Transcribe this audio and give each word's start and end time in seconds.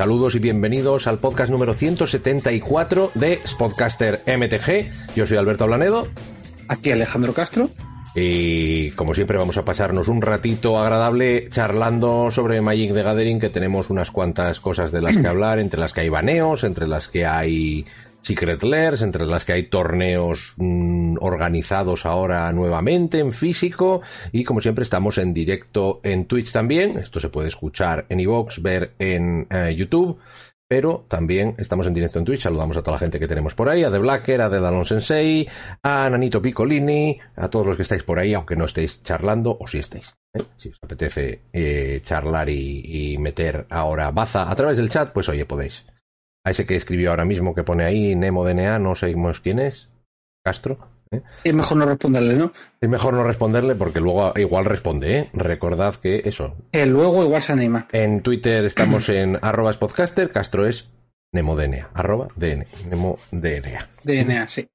Saludos 0.00 0.34
y 0.34 0.38
bienvenidos 0.38 1.06
al 1.06 1.18
podcast 1.18 1.52
número 1.52 1.74
174 1.74 3.10
de 3.14 3.38
Spodcaster 3.46 4.22
MTG. 4.26 5.14
Yo 5.14 5.26
soy 5.26 5.36
Alberto 5.36 5.66
Blanedo. 5.66 6.08
Aquí 6.68 6.90
Alejandro 6.90 7.34
Castro. 7.34 7.68
Y 8.14 8.92
como 8.92 9.14
siempre 9.14 9.36
vamos 9.36 9.58
a 9.58 9.66
pasarnos 9.66 10.08
un 10.08 10.22
ratito 10.22 10.78
agradable 10.78 11.50
charlando 11.50 12.30
sobre 12.30 12.62
Magic 12.62 12.94
the 12.94 13.02
Gathering, 13.02 13.40
que 13.40 13.50
tenemos 13.50 13.90
unas 13.90 14.10
cuantas 14.10 14.58
cosas 14.58 14.90
de 14.90 15.02
las 15.02 15.18
que 15.18 15.26
hablar, 15.28 15.58
entre 15.58 15.78
las 15.78 15.92
que 15.92 16.00
hay 16.00 16.08
baneos, 16.08 16.64
entre 16.64 16.88
las 16.88 17.08
que 17.08 17.26
hay 17.26 17.84
Secret 18.22 18.62
Lairs, 18.62 19.02
entre 19.02 19.26
las 19.26 19.44
que 19.44 19.52
hay 19.52 19.64
torneos 19.64 20.54
mmm, 20.56 21.16
organizados 21.20 22.06
ahora 22.06 22.52
nuevamente 22.52 23.18
en 23.18 23.32
físico. 23.32 24.02
Y 24.32 24.44
como 24.44 24.60
siempre 24.60 24.84
estamos 24.84 25.18
en 25.18 25.32
directo 25.32 26.00
en 26.02 26.26
Twitch 26.26 26.52
también, 26.52 26.98
esto 26.98 27.20
se 27.20 27.28
puede 27.28 27.48
escuchar 27.48 28.06
en 28.08 28.20
iVoox, 28.20 28.62
ver 28.62 28.92
en 28.98 29.46
eh, 29.50 29.74
YouTube, 29.76 30.18
pero 30.68 31.04
también 31.08 31.54
estamos 31.58 31.86
en 31.86 31.94
directo 31.94 32.18
en 32.18 32.24
Twitch, 32.24 32.42
saludamos 32.42 32.76
a 32.76 32.82
toda 32.82 32.96
la 32.96 33.00
gente 33.00 33.18
que 33.18 33.26
tenemos 33.26 33.54
por 33.54 33.68
ahí, 33.68 33.82
a 33.82 33.90
The 33.90 33.98
Blacker, 33.98 34.40
a 34.40 34.50
The 34.50 34.60
Dalon 34.60 34.84
Sensei, 34.84 35.48
a 35.82 36.08
Nanito 36.08 36.40
Piccolini, 36.40 37.18
a 37.36 37.48
todos 37.48 37.66
los 37.66 37.76
que 37.76 37.82
estáis 37.82 38.04
por 38.04 38.18
ahí, 38.18 38.34
aunque 38.34 38.54
no 38.54 38.66
estéis 38.66 39.02
charlando, 39.02 39.56
o 39.58 39.66
si 39.66 39.78
estáis. 39.78 40.14
¿eh? 40.34 40.42
Si 40.56 40.68
os 40.68 40.78
apetece 40.80 41.42
eh, 41.52 42.00
charlar 42.04 42.48
y 42.48 43.16
meter 43.18 43.66
ahora 43.70 44.12
baza 44.12 44.48
a 44.48 44.54
través 44.54 44.76
del 44.76 44.90
chat, 44.90 45.12
pues 45.12 45.28
oye, 45.28 45.44
podéis 45.44 45.84
a 46.44 46.50
ese 46.50 46.66
que 46.66 46.76
escribió 46.76 47.10
ahora 47.10 47.24
mismo 47.24 47.54
que 47.54 47.64
pone 47.64 47.84
ahí 47.84 48.14
Nemo 48.14 48.44
DNA, 48.44 48.78
no 48.78 48.94
sabemos 48.94 49.40
quién 49.40 49.58
es, 49.58 49.90
Castro. 50.44 50.78
¿eh? 51.10 51.22
Es 51.44 51.54
mejor 51.54 51.78
no 51.78 51.86
responderle, 51.86 52.36
¿no? 52.36 52.52
Es 52.80 52.88
mejor 52.88 53.14
no 53.14 53.24
responderle 53.24 53.74
porque 53.74 54.00
luego 54.00 54.32
igual 54.36 54.64
responde, 54.64 55.18
¿eh? 55.18 55.30
Recordad 55.32 55.94
que 55.96 56.22
eso. 56.24 56.56
Luego 56.72 57.22
igual 57.24 57.42
se 57.42 57.52
anima. 57.52 57.88
En 57.92 58.22
Twitter 58.22 58.64
estamos 58.64 59.08
en 59.08 59.38
arroba 59.42 59.72
podcaster, 59.72 60.30
Castro 60.30 60.66
es 60.66 60.90
Nemo 61.32 61.56
DNA, 61.56 61.90
arroba 61.94 62.28
DN, 62.36 62.66
Nemo 62.88 63.18
DNA. 63.30 63.88
DNA, 64.02 64.48
sí. 64.48 64.68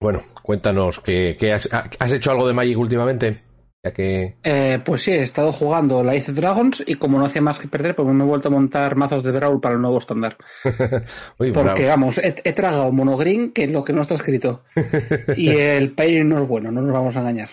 Bueno, 0.00 0.22
cuéntanos, 0.42 0.98
que, 0.98 1.36
que 1.38 1.52
has, 1.52 1.68
¿has 1.72 2.12
hecho 2.12 2.32
algo 2.32 2.48
de 2.48 2.54
Magic 2.54 2.76
últimamente? 2.76 3.51
Ya 3.84 3.92
que... 3.92 4.36
Eh, 4.44 4.78
pues 4.84 5.02
sí, 5.02 5.10
he 5.10 5.22
estado 5.22 5.50
jugando 5.50 6.04
la 6.04 6.14
Ice 6.14 6.32
Dragons 6.32 6.84
y 6.86 6.94
como 6.94 7.18
no 7.18 7.24
hacía 7.24 7.42
más 7.42 7.58
que 7.58 7.66
perder, 7.66 7.96
pues 7.96 8.06
me 8.08 8.22
he 8.22 8.26
vuelto 8.26 8.48
a 8.48 8.52
montar 8.52 8.94
mazos 8.94 9.24
de 9.24 9.32
Brawl 9.32 9.60
para 9.60 9.74
el 9.74 9.80
nuevo 9.80 9.98
estándar. 9.98 10.36
Porque, 11.36 11.86
vamos, 11.86 12.18
he, 12.18 12.34
he, 12.44 12.52
tragado 12.52 12.92
monogreen, 12.92 13.50
que 13.50 13.64
es 13.64 13.70
lo 13.70 13.82
que 13.82 13.92
no 13.92 14.02
está 14.02 14.14
escrito. 14.14 14.62
y 15.36 15.48
el 15.48 15.90
pairing 15.92 16.28
no 16.28 16.42
es 16.42 16.48
bueno, 16.48 16.70
no 16.70 16.80
nos 16.80 16.92
vamos 16.92 17.16
a 17.16 17.20
engañar. 17.20 17.48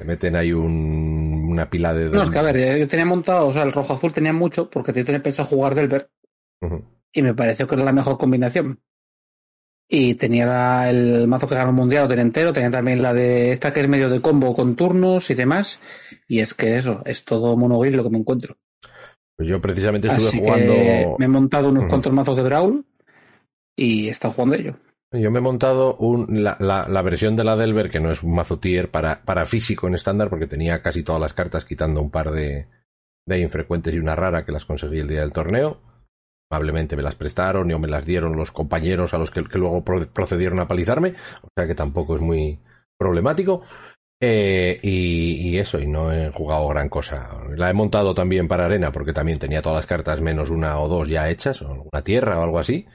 Le 0.00 0.04
meten 0.04 0.34
ahí 0.34 0.52
un, 0.52 1.46
una 1.50 1.70
pila 1.70 1.94
de... 1.94 2.08
No, 2.10 2.22
es 2.22 2.30
que 2.30 2.38
a 2.38 2.42
ver, 2.42 2.78
yo 2.78 2.88
tenía 2.88 3.06
montado, 3.06 3.46
o 3.46 3.52
sea, 3.52 3.62
el 3.62 3.72
rojo 3.72 3.92
azul 3.92 4.12
tenía 4.12 4.32
mucho, 4.32 4.68
porque 4.68 4.92
yo 4.92 5.04
tenía 5.04 5.22
pensado 5.22 5.48
jugar 5.48 5.76
Delver. 5.76 6.10
Uh 6.62 6.66
-huh. 6.66 6.84
Y 7.12 7.22
me 7.22 7.34
pareció 7.34 7.68
que 7.68 7.76
era 7.76 7.84
la 7.84 7.92
mejor 7.92 8.18
combinación 8.18 8.80
y 9.92 10.14
tenía 10.14 10.88
el 10.88 11.26
mazo 11.26 11.48
que 11.48 11.56
ganó 11.56 11.70
el 11.70 11.76
mundial 11.76 12.06
de 12.06 12.20
entero, 12.20 12.52
tenía 12.52 12.70
también 12.70 13.02
la 13.02 13.12
de 13.12 13.50
esta 13.50 13.72
que 13.72 13.80
es 13.80 13.88
medio 13.88 14.08
de 14.08 14.20
combo 14.20 14.54
con 14.54 14.76
turnos 14.76 15.28
y 15.30 15.34
demás, 15.34 15.80
y 16.28 16.38
es 16.38 16.54
que 16.54 16.76
eso, 16.76 17.02
es 17.04 17.24
todo 17.24 17.56
monogrid 17.56 17.96
lo 17.96 18.04
que 18.04 18.10
me 18.10 18.18
encuentro. 18.18 18.56
Pues 19.36 19.48
yo 19.48 19.60
precisamente 19.60 20.06
estuve 20.06 20.28
Así 20.28 20.38
jugando. 20.38 21.16
me 21.18 21.24
he 21.24 21.28
montado 21.28 21.70
unos 21.70 21.82
uh 21.82 21.86
-huh. 21.86 21.90
cuantos 21.90 22.12
mazos 22.12 22.36
de 22.36 22.42
Brawl 22.44 22.84
y 23.74 24.06
he 24.06 24.10
estado 24.10 24.32
jugando 24.32 24.54
ello. 24.54 24.76
Yo 25.12 25.32
me 25.32 25.40
he 25.40 25.42
montado 25.42 25.96
un, 25.96 26.44
la, 26.44 26.56
la, 26.60 26.86
la, 26.88 27.02
versión 27.02 27.34
de 27.34 27.42
la 27.42 27.56
Delver, 27.56 27.90
que 27.90 27.98
no 27.98 28.12
es 28.12 28.22
un 28.22 28.32
mazo 28.32 28.60
tier 28.60 28.92
para, 28.92 29.22
para 29.24 29.44
físico 29.44 29.88
en 29.88 29.94
estándar, 29.96 30.30
porque 30.30 30.46
tenía 30.46 30.82
casi 30.82 31.02
todas 31.02 31.20
las 31.20 31.34
cartas, 31.34 31.64
quitando 31.64 32.00
un 32.00 32.12
par 32.12 32.30
de, 32.30 32.68
de 33.26 33.40
infrecuentes 33.40 33.92
y 33.92 33.98
una 33.98 34.14
rara 34.14 34.44
que 34.44 34.52
las 34.52 34.66
conseguí 34.66 35.00
el 35.00 35.08
día 35.08 35.22
del 35.22 35.32
torneo 35.32 35.80
amablemente 36.50 36.96
me 36.96 37.02
las 37.02 37.14
prestaron 37.14 37.70
y 37.70 37.74
o 37.74 37.78
me 37.78 37.88
las 37.88 38.04
dieron 38.04 38.36
los 38.36 38.50
compañeros 38.50 39.14
a 39.14 39.18
los 39.18 39.30
que, 39.30 39.44
que 39.44 39.58
luego 39.58 39.84
procedieron 39.84 40.60
a 40.60 40.68
palizarme, 40.68 41.14
o 41.42 41.48
sea 41.56 41.66
que 41.66 41.74
tampoco 41.74 42.16
es 42.16 42.20
muy 42.20 42.58
problemático. 42.98 43.62
Eh, 44.22 44.78
y, 44.82 45.56
eso, 45.56 45.78
y 45.78 45.86
no 45.86 46.12
he 46.12 46.30
jugado 46.30 46.68
gran 46.68 46.90
cosa. 46.90 47.40
La 47.56 47.70
he 47.70 47.72
montado 47.72 48.12
también 48.12 48.48
para 48.48 48.66
arena 48.66 48.92
porque 48.92 49.14
también 49.14 49.38
tenía 49.38 49.62
todas 49.62 49.78
las 49.78 49.86
cartas 49.86 50.20
menos 50.20 50.50
una 50.50 50.78
o 50.78 50.88
dos 50.88 51.08
ya 51.08 51.30
hechas, 51.30 51.62
o 51.62 51.88
una 51.90 52.04
tierra 52.04 52.38
o 52.38 52.42
algo 52.42 52.58
así. 52.58 52.86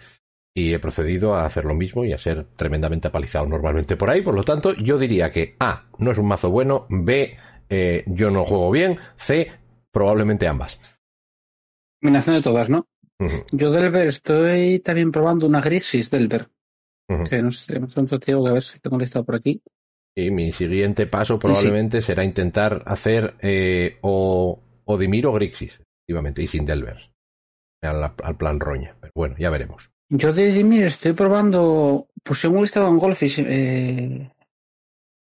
Y 0.54 0.74
he 0.74 0.80
procedido 0.80 1.34
a 1.34 1.46
hacer 1.46 1.66
lo 1.66 1.74
mismo 1.74 2.06
y 2.06 2.14
a 2.14 2.20
ser 2.20 2.46
tremendamente 2.56 3.08
apalizado 3.08 3.48
normalmente 3.48 3.98
por 3.98 4.12
ahí. 4.12 4.22
Por 4.22 4.36
lo 4.36 4.44
tanto, 4.44 4.74
yo 4.74 5.00
diría 5.00 5.32
que 5.32 5.56
A, 5.60 5.86
no 5.98 6.12
es 6.12 6.20
un 6.20 6.28
mazo 6.28 6.52
bueno, 6.52 6.86
B, 6.90 7.36
eh, 7.70 8.04
yo 8.06 8.30
no 8.30 8.46
juego 8.46 8.70
bien, 8.70 9.00
C, 9.18 9.52
probablemente 9.92 10.48
ambas. 10.48 10.80
Combinación 12.00 12.36
de 12.36 12.42
todas, 12.44 12.70
¿no? 12.70 12.86
Uh 13.20 13.26
-huh. 13.26 13.46
Yo 13.52 13.72
Delver 13.72 14.08
estoy 14.08 14.80
también 14.80 15.12
probando 15.12 15.48
una 15.48 15.62
Grixis 15.62 16.10
Delver. 16.10 16.48
Uh 17.10 17.16
-huh. 17.16 17.30
Que 17.30 17.42
no 17.42 17.52
sé, 17.52 17.74
digo 18.26 18.44
que 18.44 18.50
a 18.50 18.54
ver 18.54 18.64
si 18.64 18.80
tengo 18.80 18.98
listado 18.98 19.26
por 19.26 19.36
aquí. 19.36 19.62
Y 20.18 20.32
mi 20.32 20.52
siguiente 20.52 21.08
paso 21.08 21.38
probablemente 21.38 22.02
sí. 22.02 22.08
será 22.08 22.24
intentar 22.24 22.84
hacer 22.86 23.36
eh, 23.42 23.98
o 24.02 24.62
Odimir 24.86 25.28
o 25.28 25.34
Grixis, 25.34 25.82
efectivamente, 25.82 26.42
y 26.42 26.48
sin 26.48 26.66
Delver. 26.66 27.12
Al, 27.84 28.04
al, 28.04 28.38
plan 28.38 28.60
Roña. 28.60 28.96
Pero 29.00 29.12
bueno, 29.14 29.36
ya 29.38 29.50
veremos. 29.50 29.92
Yo 30.10 30.34
de 30.34 30.52
Odimir 30.52 30.86
estoy 30.86 31.14
probando, 31.14 32.08
pues 32.24 32.40
según 32.40 32.62
he 32.62 32.66
estado 32.66 32.88
en 32.88 32.98
Golfish, 32.98 33.40
eh, 33.40 34.32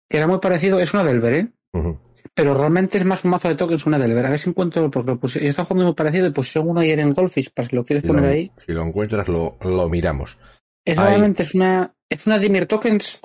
que 0.09 0.17
era 0.17 0.27
muy 0.27 0.39
parecido, 0.39 0.79
es 0.79 0.93
una 0.93 1.05
Delver, 1.05 1.33
¿eh? 1.33 1.49
Uh 1.73 1.81
-huh 1.81 2.06
pero 2.37 2.53
realmente 2.53 2.99
es 2.99 3.05
más 3.07 3.25
un 3.25 3.31
mazo 3.31 3.49
de 3.49 3.55
tokens 3.55 3.87
una 3.87 3.99
Delver. 3.99 4.27
A 4.27 4.29
ver 4.29 4.39
si 4.39 4.51
encuentro, 4.51 4.91
porque 4.91 5.13
lo 5.13 5.19
puse, 5.19 5.41
yo 5.41 5.49
estaba 5.49 5.65
jugando 5.65 5.87
muy 5.87 5.95
parecido 5.95 6.27
y 6.27 6.33
pusieron 6.33 6.69
uno 6.69 6.81
ayer 6.81 7.01
en 7.01 7.15
Golfish, 7.15 7.51
para 7.51 7.67
si 7.67 7.75
lo 7.75 7.83
quieres 7.83 8.03
si 8.03 8.09
poner 8.09 8.25
lo, 8.25 8.29
ahí. 8.29 8.53
Si 8.67 8.73
lo 8.73 8.85
encuentras, 8.85 9.27
lo, 9.27 9.57
lo 9.63 9.89
miramos. 9.89 10.37
Es 10.85 10.99
realmente 10.99 11.45
es 11.45 11.55
una, 11.55 11.95
es 12.11 12.27
una 12.27 12.39
Dimir 12.39 12.67
Tokens 12.67 13.21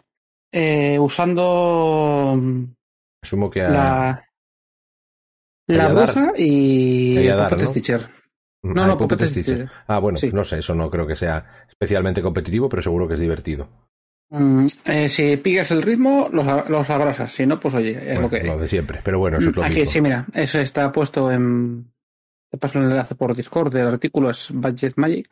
eh, 0.54 0.98
usando. 0.98 2.40
Asumo 3.22 3.50
que 3.50 3.64
a... 3.64 3.70
la. 3.70 4.26
La 5.68 5.90
bruja 5.90 6.32
y. 6.38 7.18
Ayadar, 7.18 7.50
Puppet 7.50 7.66
¿no? 7.66 7.70
Stitcher. 7.70 8.08
No, 8.64 8.84
ah, 8.84 8.88
no, 8.88 8.98
Puppet. 8.98 9.26
Stitcher. 9.26 9.70
Ah, 9.88 10.00
bueno, 10.00 10.18
sí. 10.18 10.32
no 10.32 10.46
sé, 10.46 10.60
eso 10.60 10.74
no 10.74 10.90
creo 10.90 11.06
que 11.06 11.18
sea 11.18 11.66
especialmente 11.68 12.22
competitivo, 12.22 12.70
pero 12.70 12.82
seguro 12.82 13.10
que 13.10 13.16
es 13.16 13.20
divertido. 13.20 13.68
Mm, 14.32 14.66
eh, 14.86 15.10
si 15.10 15.36
pillas 15.38 15.72
el 15.72 15.82
ritmo, 15.82 16.30
los, 16.32 16.70
los 16.70 16.90
abrasas. 16.90 17.32
Si 17.32 17.46
no, 17.46 17.60
pues 17.60 17.74
oye, 17.76 17.92
es 17.92 18.04
bueno, 18.06 18.22
lo 18.22 18.30
que. 18.30 18.44
Lo 18.44 18.58
de 18.58 18.68
siempre, 18.68 19.02
pero 19.04 19.20
bueno, 19.20 19.38
eso 19.40 19.50
es 19.50 19.56
lo 19.56 19.64
Aquí, 19.64 19.80
mismo. 19.82 19.92
sí, 19.92 20.02
mira, 20.02 20.26
eso 20.34 20.60
está 20.60 20.92
puesto 20.92 21.30
en. 21.32 21.92
Te 22.50 22.58
paso 22.58 22.80
el 22.80 22.86
enlace 22.86 23.16
por 23.16 23.36
Discord 23.36 23.74
del 23.74 23.88
artículo, 23.88 24.30
es 24.30 24.50
Budget 24.54 24.94
Magic. 24.96 25.30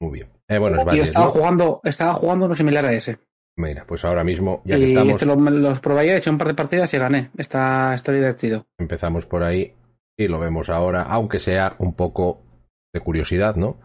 Muy 0.00 0.12
bien. 0.12 0.28
Eh, 0.48 0.58
bueno, 0.58 0.78
es 0.80 0.84
Budget, 0.84 0.98
y 0.98 1.02
estaba 1.02 1.26
¿no? 1.26 1.30
jugando, 1.30 1.80
estaba 1.84 2.14
jugando 2.14 2.46
uno 2.46 2.54
similar 2.56 2.84
a 2.84 2.92
ese. 2.92 3.18
Mira, 3.58 3.84
pues 3.86 4.04
ahora 4.04 4.24
mismo, 4.24 4.60
ya 4.64 4.76
y 4.76 4.80
que 4.80 4.86
estamos. 4.86 5.12
Este 5.12 5.26
lo, 5.26 5.36
los 5.36 5.80
probé, 5.80 6.10
he 6.10 6.16
hecho 6.16 6.30
un 6.30 6.38
par 6.38 6.48
de 6.48 6.54
partidas 6.54 6.92
y 6.94 6.98
gané. 6.98 7.30
Está, 7.38 7.94
está 7.94 8.12
divertido. 8.12 8.66
Empezamos 8.78 9.24
por 9.24 9.44
ahí 9.44 9.72
y 10.18 10.26
lo 10.26 10.40
vemos 10.40 10.68
ahora, 10.68 11.02
aunque 11.04 11.38
sea 11.38 11.76
un 11.78 11.94
poco 11.94 12.42
de 12.92 13.00
curiosidad, 13.00 13.54
¿no? 13.54 13.78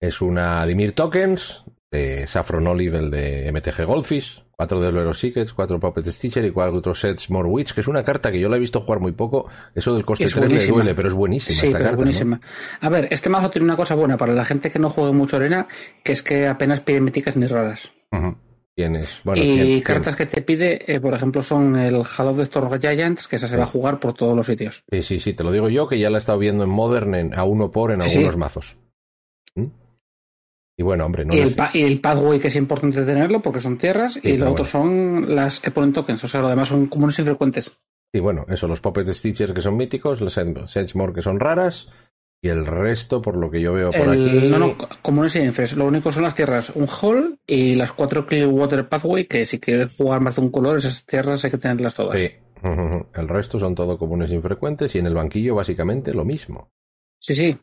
Es 0.00 0.20
una 0.20 0.64
Dimir 0.66 0.92
Tokens 0.92 1.64
de 1.92 2.26
Saffron 2.26 2.66
Olive, 2.66 2.98
el 2.98 3.10
de 3.10 3.52
MTG 3.52 3.84
Goldfish, 3.84 4.42
cuatro 4.50 4.80
de 4.80 4.90
Lero 4.90 5.12
Secrets, 5.12 5.52
cuatro 5.52 5.78
Puppet 5.78 6.06
Stitcher 6.06 6.44
y 6.44 6.50
cuatro 6.50 6.94
Sets 6.94 7.30
More 7.30 7.48
Witch, 7.48 7.74
que 7.74 7.82
es 7.82 7.86
una 7.86 8.02
carta 8.02 8.32
que 8.32 8.40
yo 8.40 8.48
la 8.48 8.56
he 8.56 8.60
visto 8.60 8.80
jugar 8.80 8.98
muy 8.98 9.12
poco. 9.12 9.46
Eso 9.74 9.92
del 9.94 10.04
coste 10.04 10.24
es 10.24 10.32
3 10.32 10.50
le 10.50 10.66
duele, 10.66 10.94
pero 10.94 11.08
es 11.08 11.14
buenísima 11.14 11.54
sí, 11.54 11.66
esta 11.66 11.78
pero 11.78 11.90
carta. 11.90 11.90
Es 11.90 11.96
buenísima. 11.96 12.40
¿no? 12.40 12.86
A 12.86 12.88
ver, 12.88 13.08
este 13.10 13.28
mazo 13.28 13.50
tiene 13.50 13.66
una 13.66 13.76
cosa 13.76 13.94
buena 13.94 14.16
para 14.16 14.32
la 14.32 14.44
gente 14.44 14.70
que 14.70 14.78
no 14.78 14.88
juegue 14.88 15.12
mucho 15.12 15.36
arena, 15.36 15.68
que 16.02 16.12
es 16.12 16.22
que 16.22 16.46
apenas 16.46 16.80
pide 16.80 17.02
míticas 17.02 17.36
ni 17.36 17.46
raras. 17.46 17.90
Uh 18.10 18.16
-huh. 18.16 18.36
Tienes, 18.74 19.20
bueno, 19.22 19.42
y 19.42 19.58
¿quién, 19.58 19.80
cartas 19.82 20.16
que 20.16 20.24
te 20.24 20.40
pide, 20.40 20.90
eh, 20.90 20.98
por 20.98 21.12
ejemplo, 21.12 21.42
son 21.42 21.76
el 21.76 21.96
Hall 21.96 22.28
of 22.28 22.38
the 22.38 22.44
Storm 22.44 22.80
Giants, 22.80 23.28
que 23.28 23.36
esa 23.36 23.46
se 23.46 23.58
va 23.58 23.64
a 23.64 23.66
jugar 23.66 24.00
por 24.00 24.14
todos 24.14 24.34
los 24.34 24.46
sitios. 24.46 24.82
Sí, 24.90 25.02
sí, 25.02 25.18
sí, 25.18 25.34
te 25.34 25.44
lo 25.44 25.52
digo 25.52 25.68
yo, 25.68 25.86
que 25.86 25.98
ya 25.98 26.08
la 26.08 26.16
he 26.16 26.20
estado 26.20 26.38
viendo 26.38 26.64
en 26.64 26.70
Modern 26.70 27.14
en, 27.14 27.34
a 27.34 27.44
uno 27.44 27.70
por 27.70 27.92
en 27.92 28.00
algunos 28.00 28.32
sí. 28.32 28.38
mazos. 28.38 28.76
¿Mm? 29.56 29.66
Y 30.76 30.82
bueno, 30.82 31.04
hombre, 31.04 31.24
no 31.24 31.34
y, 31.34 31.40
el 31.40 31.54
y 31.74 31.82
el 31.82 32.00
pathway 32.00 32.40
que 32.40 32.48
es 32.48 32.56
importante 32.56 33.04
tenerlo 33.04 33.42
porque 33.42 33.60
son 33.60 33.76
tierras 33.76 34.14
sí, 34.14 34.20
y 34.24 34.36
lo 34.38 34.50
otro 34.52 34.64
bueno. 34.64 34.70
son 34.70 35.34
las 35.34 35.60
que 35.60 35.70
ponen 35.70 35.92
tokens, 35.92 36.24
o 36.24 36.28
sea, 36.28 36.40
lo 36.40 36.48
demás 36.48 36.68
son 36.68 36.86
comunes 36.86 37.18
infrecuentes. 37.18 37.72
Y 38.14 38.20
bueno, 38.20 38.44
eso, 38.48 38.68
los 38.68 38.80
Puppet 38.80 39.08
Stitchers 39.08 39.52
que 39.52 39.60
son 39.60 39.76
míticos, 39.76 40.20
los 40.20 40.34
Sedgemore 40.34 41.14
que 41.14 41.22
son 41.22 41.40
raras 41.40 41.90
y 42.44 42.48
el 42.48 42.66
resto, 42.66 43.22
por 43.22 43.36
lo 43.36 43.50
que 43.50 43.60
yo 43.60 43.72
veo 43.72 43.92
por 43.92 44.08
el, 44.08 44.28
aquí. 44.28 44.48
No, 44.48 44.58
no, 44.58 44.76
comunes 45.00 45.36
y 45.36 45.40
infres. 45.40 45.76
Lo 45.76 45.86
único 45.86 46.10
son 46.10 46.24
las 46.24 46.34
tierras, 46.34 46.70
un 46.70 46.88
hall 46.88 47.38
y 47.46 47.76
las 47.76 47.92
cuatro 47.92 48.26
Clearwater 48.26 48.88
Pathway, 48.88 49.26
que 49.26 49.46
si 49.46 49.60
quieres 49.60 49.96
jugar 49.96 50.20
más 50.20 50.36
de 50.36 50.42
un 50.42 50.50
color, 50.50 50.76
esas 50.76 51.06
tierras 51.06 51.44
hay 51.44 51.52
que 51.52 51.58
tenerlas 51.58 51.94
todas. 51.94 52.18
Sí. 52.18 52.30
El 53.14 53.28
resto 53.28 53.58
son 53.58 53.74
todo 53.74 53.96
comunes 53.96 54.30
infrecuentes 54.30 54.94
y 54.94 54.98
en 54.98 55.06
el 55.06 55.14
banquillo 55.14 55.54
básicamente 55.54 56.12
lo 56.12 56.24
mismo. 56.24 56.70
Sí, 57.18 57.34
sí. 57.34 57.56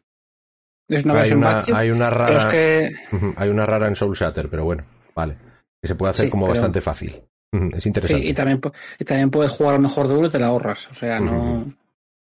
Es 0.89 1.05
una 1.05 1.13
hay 1.13 1.19
versión 1.19 1.39
una, 1.39 1.63
hay 1.73 1.91
una 1.91 2.09
rara. 2.09 2.37
Es 2.37 2.45
que... 2.45 2.89
Hay 3.37 3.49
una 3.49 3.65
rara 3.65 3.87
en 3.87 3.95
Soul 3.95 4.15
Shatter, 4.15 4.49
pero 4.49 4.65
bueno, 4.65 4.83
vale. 5.15 5.37
Que 5.81 5.87
se 5.87 5.95
puede 5.95 6.11
hacer 6.11 6.25
sí, 6.25 6.31
como 6.31 6.45
pero... 6.45 6.55
bastante 6.55 6.81
fácil. 6.81 7.21
Es 7.51 7.85
interesante. 7.85 8.23
Sí, 8.23 8.29
y 8.29 8.33
también, 8.33 8.61
y 8.99 9.05
también 9.05 9.31
puedes 9.31 9.51
jugar 9.51 9.75
al 9.75 9.81
mejor 9.81 10.07
de 10.07 10.15
uno 10.15 10.27
y 10.27 10.31
te 10.31 10.39
la 10.39 10.47
ahorras. 10.47 10.89
O 10.89 10.93
sea, 10.93 11.19
no. 11.19 11.73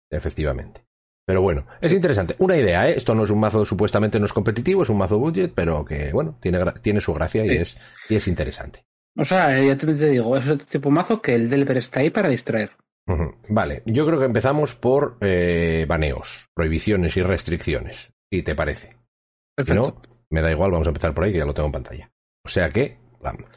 Efectivamente. 0.09 0.85
Pero 1.25 1.41
bueno, 1.41 1.65
es 1.81 1.91
interesante. 1.91 2.35
Una 2.39 2.55
idea, 2.55 2.87
¿eh? 2.89 2.93
Esto 2.95 3.13
no 3.13 3.25
es 3.25 3.29
un 3.29 3.39
mazo, 3.39 3.65
supuestamente 3.65 4.17
no 4.17 4.25
es 4.25 4.33
competitivo, 4.33 4.83
es 4.83 4.89
un 4.89 4.97
mazo 4.97 5.19
budget, 5.19 5.51
pero 5.53 5.83
que, 5.83 6.11
bueno, 6.13 6.37
tiene, 6.39 6.59
tiene 6.81 7.01
su 7.01 7.13
gracia 7.13 7.45
y, 7.45 7.57
es, 7.57 7.77
y 8.07 8.15
es 8.15 8.27
interesante. 8.29 8.85
O 9.17 9.25
sea, 9.25 9.59
ya 9.59 9.75
te, 9.75 9.93
digo, 9.93 10.37
es 10.37 10.47
otro 10.47 10.65
tipo 10.65 10.87
de 10.87 10.95
mazo 10.95 11.21
que 11.21 11.33
el 11.33 11.49
Delver 11.49 11.77
está 11.77 11.99
ahí 11.99 12.11
para 12.11 12.29
distraer. 12.29 12.71
Vale, 13.49 13.83
yo 13.85 14.05
creo 14.05 14.19
que 14.19 14.25
empezamos 14.25 14.75
por 14.75 15.17
eh, 15.21 15.85
baneos, 15.87 16.47
prohibiciones 16.53 17.15
y 17.17 17.21
restricciones, 17.21 18.11
si 18.31 18.43
te 18.43 18.55
parece. 18.55 18.95
Perfecto. 19.55 19.81
no, 19.81 20.01
me 20.29 20.41
da 20.41 20.51
igual, 20.51 20.71
vamos 20.71 20.87
a 20.87 20.91
empezar 20.91 21.13
por 21.13 21.23
ahí, 21.23 21.31
que 21.31 21.39
ya 21.39 21.45
lo 21.45 21.53
tengo 21.53 21.67
en 21.67 21.73
pantalla. 21.73 22.11
O 22.45 22.49
sea 22.49 22.69
que, 22.69 22.97
vamos. 23.21 23.49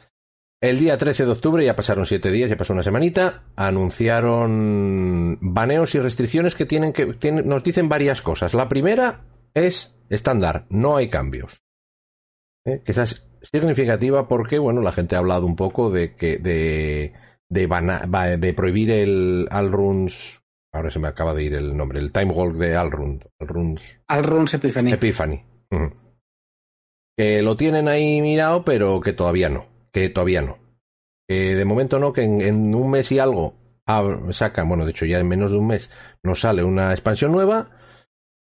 El 0.61 0.79
día 0.79 0.97
13 0.97 1.25
de 1.25 1.31
octubre, 1.31 1.65
ya 1.65 1.75
pasaron 1.75 2.05
siete 2.05 2.31
días, 2.31 2.49
ya 2.49 2.55
pasó 2.55 2.73
una 2.73 2.83
semanita, 2.83 3.45
anunciaron 3.55 5.39
baneos 5.41 5.95
y 5.95 5.99
restricciones 5.99 6.53
que 6.53 6.67
tienen 6.67 6.93
que 6.93 7.31
nos 7.31 7.63
dicen 7.63 7.89
varias 7.89 8.21
cosas. 8.21 8.53
La 8.53 8.69
primera 8.69 9.25
es 9.55 9.95
estándar, 10.09 10.67
no 10.69 10.97
hay 10.97 11.09
cambios. 11.09 11.61
¿Eh? 12.63 12.81
Que 12.85 12.91
esa 12.91 13.03
es 13.03 13.27
significativa 13.41 14.27
porque, 14.27 14.59
bueno, 14.59 14.81
la 14.81 14.91
gente 14.91 15.15
ha 15.15 15.19
hablado 15.19 15.47
un 15.47 15.55
poco 15.55 15.89
de 15.89 16.15
que 16.15 16.37
de 16.37 17.13
de, 17.49 18.37
de 18.39 18.53
prohibir 18.53 18.91
el 18.91 19.47
Alruns. 19.51 20.40
Ahora 20.73 20.91
se 20.91 20.99
me 20.99 21.07
acaba 21.07 21.33
de 21.33 21.43
ir 21.43 21.53
el 21.53 21.75
nombre, 21.75 21.99
el 21.99 22.11
Time 22.11 22.31
Walk 22.31 22.55
de 22.55 22.75
Alrun. 22.75 23.23
Alruns. 23.39 23.99
Alruns 24.07 24.53
Epiphany. 24.53 24.93
Epiphany. 24.93 25.43
Que 27.17 27.41
lo 27.41 27.57
tienen 27.57 27.87
ahí 27.87 28.21
mirado, 28.21 28.63
pero 28.63 29.01
que 29.01 29.13
todavía 29.13 29.49
no 29.49 29.71
que 29.91 30.09
todavía 30.09 30.41
no. 30.41 30.57
Que 31.27 31.55
de 31.55 31.65
momento 31.65 31.99
no, 31.99 32.13
que 32.13 32.23
en, 32.23 32.73
un 32.75 32.89
mes 32.89 33.11
y 33.11 33.19
algo 33.19 33.55
sacan, 34.31 34.69
bueno, 34.69 34.85
de 34.85 34.91
hecho 34.91 35.05
ya 35.05 35.19
en 35.19 35.27
menos 35.27 35.51
de 35.51 35.57
un 35.57 35.67
mes 35.67 35.91
nos 36.23 36.41
sale 36.41 36.63
una 36.63 36.91
expansión 36.91 37.33
nueva 37.33 37.71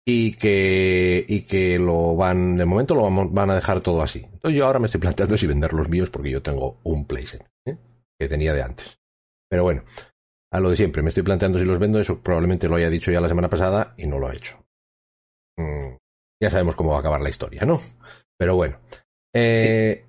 y 0.07 0.35
que, 0.35 1.25
y 1.27 1.43
que 1.43 1.79
lo 1.79 2.15
van, 2.15 2.57
de 2.57 2.65
momento 2.65 2.95
lo 2.95 3.11
van 3.29 3.51
a 3.51 3.57
dejar 3.57 3.81
todo 3.81 4.03
así. 4.03 4.21
Entonces 4.33 4.57
yo 4.57 4.67
ahora 4.67 4.79
me 4.79 4.87
estoy 4.87 5.01
planteando 5.01 5.37
si 5.37 5.47
vender 5.47 5.73
los 5.73 5.89
míos 5.89 6.11
porque 6.11 6.31
yo 6.31 6.43
tengo 6.43 6.79
un 6.85 7.07
playset 7.07 7.45
¿eh? 7.67 7.77
que 8.19 8.29
tenía 8.29 8.53
de 8.53 8.63
antes. 8.63 8.99
Pero 9.49 9.65
bueno, 9.65 9.83
a 10.53 10.61
lo 10.61 10.71
de 10.71 10.77
siempre, 10.77 11.03
me 11.03 11.09
estoy 11.09 11.23
planteando 11.23 11.59
si 11.59 11.65
los 11.65 11.79
vendo, 11.79 11.99
eso 11.99 12.21
probablemente 12.21 12.69
lo 12.69 12.77
haya 12.77 12.91
dicho 12.91 13.11
ya 13.11 13.21
la 13.21 13.29
semana 13.29 13.49
pasada 13.49 13.95
y 13.97 14.07
no 14.07 14.19
lo 14.19 14.29
ha 14.29 14.35
hecho. 14.35 14.63
Mm, 15.57 15.97
ya 16.41 16.51
sabemos 16.51 16.77
cómo 16.77 16.91
va 16.91 16.99
a 16.99 17.01
acabar 17.01 17.23
la 17.23 17.31
historia, 17.31 17.65
¿no? 17.65 17.81
Pero 18.39 18.55
bueno. 18.55 18.79
Eh, 19.35 20.05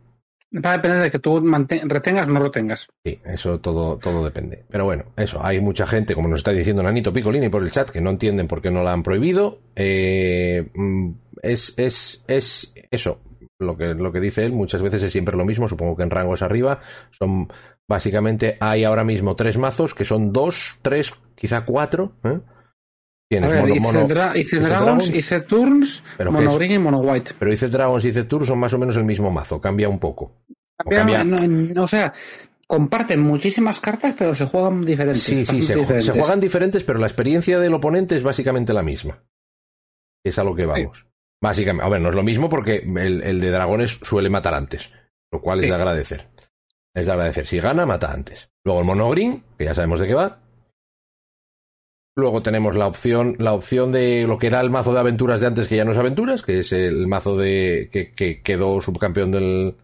Va 0.55 0.73
a 0.73 0.77
depender 0.77 1.01
de 1.01 1.09
que 1.09 1.17
tú 1.17 1.39
retengas 1.85 2.27
o 2.27 2.31
no 2.31 2.39
retengas. 2.39 2.87
Sí, 3.03 3.19
eso 3.25 3.59
todo, 3.59 3.97
todo 3.97 4.23
depende. 4.23 4.65
Pero 4.69 4.85
bueno, 4.85 5.05
eso, 5.17 5.43
hay 5.43 5.59
mucha 5.59 5.87
gente, 5.87 6.13
como 6.13 6.27
nos 6.27 6.41
está 6.41 6.51
diciendo 6.51 6.83
Nanito 6.83 7.11
Picolini 7.11 7.49
por 7.49 7.63
el 7.63 7.71
chat, 7.71 7.89
que 7.89 8.01
no 8.01 8.11
entienden 8.11 8.47
por 8.47 8.61
qué 8.61 8.69
no 8.69 8.83
la 8.83 8.93
han 8.93 9.01
prohibido. 9.01 9.61
Eh, 9.75 10.69
mm, 10.75 11.11
es, 11.41 11.73
es, 11.77 12.23
es 12.27 12.71
eso, 12.91 13.19
lo 13.57 13.75
que, 13.75 13.95
lo 13.95 14.11
que 14.11 14.19
dice 14.19 14.45
él, 14.45 14.51
muchas 14.51 14.83
veces 14.83 15.01
es 15.01 15.11
siempre 15.11 15.35
lo 15.35 15.45
mismo, 15.45 15.67
supongo 15.67 15.95
que 15.95 16.03
en 16.03 16.11
rangos 16.11 16.43
arriba. 16.43 16.81
Son, 17.09 17.47
básicamente, 17.87 18.57
hay 18.59 18.83
ahora 18.83 19.03
mismo 19.03 19.35
tres 19.35 19.57
mazos, 19.57 19.93
que 19.93 20.05
son 20.05 20.31
dos, 20.33 20.79
tres, 20.81 21.13
quizá 21.35 21.65
cuatro, 21.65 22.13
¿eh? 22.23 22.39
Tienes 23.29 23.81
mono, 23.81 24.07
Dragons, 24.07 25.09
hice 25.09 25.41
Turns, 25.41 26.03
Mono 26.19 26.55
Green 26.55 26.73
y 26.73 26.79
Mono 26.79 26.99
White. 26.99 27.31
Pero 27.39 27.51
hice 27.51 27.67
Dragons 27.67 28.05
y 28.05 28.09
hice 28.09 28.25
Turns 28.25 28.47
son 28.47 28.59
más 28.59 28.73
o 28.73 28.77
menos 28.77 28.95
el 28.95 29.05
mismo 29.05 29.31
mazo, 29.31 29.59
cambia 29.59 29.89
un 29.89 29.97
poco. 29.97 30.43
o, 30.77 31.87
sea, 31.87 32.13
comparten 32.67 33.21
muchísimas 33.21 33.79
cartas, 33.79 34.13
pero 34.17 34.35
se 34.35 34.45
juegan 34.45 34.85
diferentes. 34.85 35.23
Sí, 35.23 35.45
sí, 35.45 35.63
se, 35.63 35.83
juegan 35.83 36.39
diferentes, 36.39 36.83
pero 36.83 36.99
la 36.99 37.07
experiencia 37.07 37.59
del 37.59 37.73
oponente 37.73 38.15
es 38.15 38.23
básicamente 38.23 38.73
la 38.73 38.83
misma. 38.83 39.23
Es 40.23 40.37
a 40.37 40.43
lo 40.43 40.55
que 40.55 40.65
vamos. 40.65 41.07
Básicamente, 41.41 41.85
a 41.85 41.89
ver, 41.89 42.01
no 42.01 42.09
es 42.09 42.15
lo 42.15 42.23
mismo 42.23 42.49
porque 42.49 42.77
el, 42.77 43.41
de 43.41 43.51
dragones 43.51 43.99
suele 44.01 44.29
matar 44.29 44.53
antes, 44.53 44.91
lo 45.31 45.41
cual 45.41 45.61
es 45.61 45.69
de 45.69 45.75
agradecer. 45.75 46.29
Es 46.93 47.05
de 47.05 47.11
agradecer. 47.11 47.47
Si 47.47 47.59
gana, 47.59 47.85
mata 47.85 48.11
antes. 48.11 48.49
Luego 48.63 48.81
el 48.81 48.85
mono 48.85 49.09
green, 49.09 49.43
que 49.57 49.65
ya 49.65 49.73
sabemos 49.73 49.99
de 49.99 50.07
qué 50.07 50.13
va, 50.13 50.43
Luego 52.15 52.43
tenemos 52.43 52.75
la 52.75 52.85
opción, 52.85 53.35
la 53.39 53.53
opción 53.53 53.91
de 53.91 54.27
lo 54.27 54.37
que 54.37 54.47
era 54.47 54.61
el 54.61 54.69
mazo 54.69 54.93
de 54.93 54.99
aventuras 54.99 55.39
de 55.39 55.47
antes 55.47 55.67
que 55.67 55.77
ya 55.77 55.85
no 55.85 55.93
es 55.93 55.97
aventuras, 55.97 56.43
que 56.43 56.59
es 56.59 56.71
el 56.71 57.07
mazo 57.07 57.35
de 57.35 57.89
que, 57.91 58.11
que 58.11 58.41
quedó 58.43 58.79
subcampeón 58.81 59.31
del, 59.31 59.75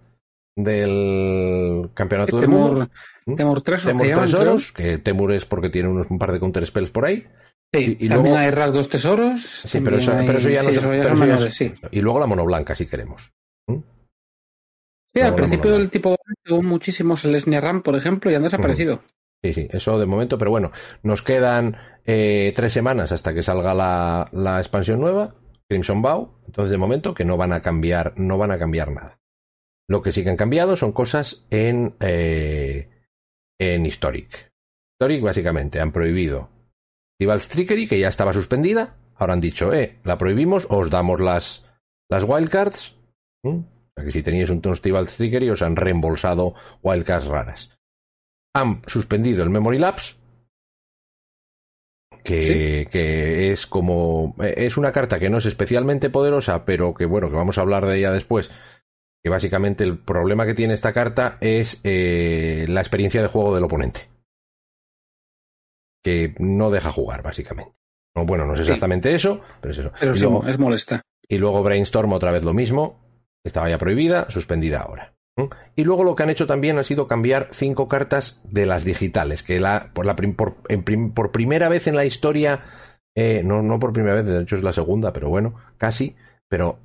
del 0.55 1.89
campeonato 1.95 2.39
del 2.39 2.49
mundo. 2.49 2.89
¿Mm? 3.25 3.35
Temur 3.35 3.61
3, 3.63 3.83
Temur 3.83 4.07
3 4.07 4.33
oros, 4.35 4.71
que 4.71 4.99
Temur 4.99 5.33
es 5.33 5.45
porque 5.45 5.69
tiene 5.69 5.89
unos, 5.89 6.05
un 6.11 6.19
par 6.19 6.31
de 6.31 6.39
counter 6.39 6.67
spells 6.67 6.91
por 6.91 7.05
ahí. 7.05 7.25
Sí, 7.73 7.97
y, 7.99 8.09
también 8.09 8.35
hay 8.35 8.51
RAG 8.51 8.73
dos 8.73 8.89
tesoros. 8.89 9.43
Sí, 9.43 9.79
pero 9.81 9.97
eso, 9.97 10.11
pero 10.25 10.37
eso, 10.37 10.49
ya 10.49 10.63
no 10.63 11.35
es. 11.35 11.53
sí. 11.53 11.71
Y 11.91 12.01
luego 12.01 12.19
la 12.19 12.25
mono 12.27 12.45
blanca, 12.45 12.75
si 12.75 12.85
queremos. 12.85 13.31
¿Mm? 13.67 13.77
Sí, 15.13 15.21
al 15.21 15.35
principio 15.35 15.71
del 15.71 15.89
tipo 15.89 16.15
muchísimos 16.49 17.25
el 17.25 17.41
Ram, 17.61 17.81
por 17.81 17.95
ejemplo, 17.95 18.31
y 18.31 18.35
han 18.35 18.43
desaparecido. 18.43 19.01
Sí, 19.43 19.53
sí, 19.53 19.67
eso 19.71 19.97
de 19.97 20.05
momento, 20.05 20.37
pero 20.37 20.51
bueno, 20.51 20.71
nos 21.01 21.21
quedan 21.21 21.77
eh, 22.05 22.51
tres 22.55 22.73
semanas 22.73 23.11
hasta 23.11 23.33
que 23.33 23.41
salga 23.41 23.73
la, 23.73 24.29
la, 24.33 24.57
expansión 24.57 24.99
nueva, 24.99 25.35
Crimson 25.69 26.01
Bow, 26.01 26.41
entonces 26.45 26.71
de 26.71 26.77
momento 26.77 27.13
que 27.13 27.23
no 27.23 27.37
van 27.37 27.53
a 27.53 27.61
cambiar, 27.61 28.13
no 28.17 28.37
van 28.37 28.51
a 28.51 28.59
cambiar 28.59 28.91
nada. 28.91 29.19
Lo 29.87 30.01
que 30.01 30.11
sí 30.11 30.23
que 30.23 30.29
han 30.29 30.37
cambiado 30.37 30.75
son 30.75 30.91
cosas 30.91 31.47
en, 31.49 31.95
eh, 32.01 32.89
en 33.57 33.85
Historic. 33.85 34.51
Historic 34.93 35.23
básicamente 35.23 35.79
han 35.79 35.93
prohibido 35.93 36.49
Festival 37.19 37.41
Trickery, 37.41 37.87
que 37.87 37.99
ya 37.99 38.07
estaba 38.07 38.31
suspendida, 38.31 38.95
ahora 39.15 39.33
han 39.33 39.41
dicho, 39.41 39.73
eh, 39.73 39.99
la 40.03 40.17
prohibimos, 40.17 40.67
os 40.69 40.89
damos 40.89 41.19
las, 41.19 41.65
las 42.09 42.23
wildcards. 42.23 42.95
Sea 43.99 44.05
que 44.05 44.11
si 44.11 44.23
teníais 44.23 44.49
un 44.49 44.61
Festival 44.61 45.07
Trickery 45.07 45.49
os 45.49 45.61
han 45.61 45.75
reembolsado 45.75 46.53
wildcards 46.81 47.27
raras 47.27 47.79
han 48.53 48.81
suspendido 48.87 49.43
el 49.43 49.49
Memory 49.49 49.79
Lapse, 49.79 50.15
que, 52.23 52.87
que, 52.91 53.51
es 53.51 53.65
como. 53.67 54.35
Es 54.39 54.77
una 54.77 54.91
carta 54.91 55.19
que 55.19 55.29
no 55.29 55.37
es 55.37 55.45
especialmente 55.45 56.09
poderosa, 56.09 56.65
pero 56.65 56.93
que 56.93 57.05
bueno, 57.05 57.29
que 57.29 57.35
vamos 57.35 57.57
a 57.57 57.61
hablar 57.61 57.85
de 57.85 57.97
ella 57.97 58.11
después. 58.11 58.51
Que 59.23 59.29
básicamente 59.29 59.83
el 59.83 59.97
problema 59.97 60.45
que 60.45 60.53
tiene 60.53 60.73
esta 60.73 60.93
carta 60.93 61.37
es 61.41 61.81
eh, 61.83 62.65
la 62.69 62.81
experiencia 62.81 63.21
de 63.21 63.27
juego 63.27 63.53
del 63.53 63.65
oponente. 63.65 64.09
Que 66.03 66.35
no 66.39 66.71
deja 66.71 66.91
jugar, 66.91 67.21
básicamente. 67.21 67.73
bueno, 68.15 68.45
no 68.45 68.53
es 68.53 68.61
exactamente 68.61 69.13
eso, 69.13 69.41
pero 69.59 69.71
es 69.73 69.77
eso. 69.77 69.91
Pero 69.99 70.15
sí, 70.15 70.25
es 70.47 70.57
molesta. 70.57 71.01
Y 71.27 71.37
luego 71.37 71.63
Brainstorm 71.63 72.13
otra 72.13 72.31
vez 72.31 72.43
lo 72.43 72.53
mismo. 72.53 73.08
Estaba 73.43 73.69
ya 73.69 73.77
prohibida, 73.77 74.29
suspendida 74.29 74.81
ahora. 74.81 75.13
Y 75.75 75.83
luego 75.83 76.03
lo 76.03 76.15
que 76.15 76.23
han 76.23 76.29
hecho 76.29 76.47
también 76.47 76.77
ha 76.79 76.83
sido 76.83 77.07
cambiar 77.07 77.49
cinco 77.51 77.87
cartas 77.87 78.41
de 78.43 78.65
las 78.65 78.83
digitales, 78.83 79.43
que 79.43 79.59
la, 79.59 79.91
por, 79.93 80.05
la, 80.05 80.15
por, 80.15 81.31
primera 81.31 81.69
vez 81.69 81.87
en 81.87 81.95
la 81.95 82.05
historia, 82.05 82.63
eh, 83.15 83.41
no, 83.45 83.61
no 83.61 83.79
por 83.79 83.93
primera 83.93 84.15
vez, 84.15 84.25
de 84.25 84.41
hecho 84.41 84.57
es 84.57 84.63
la 84.63 84.73
segunda, 84.73 85.13
pero 85.13 85.29
bueno, 85.29 85.55
casi, 85.77 86.15
pero 86.49 86.79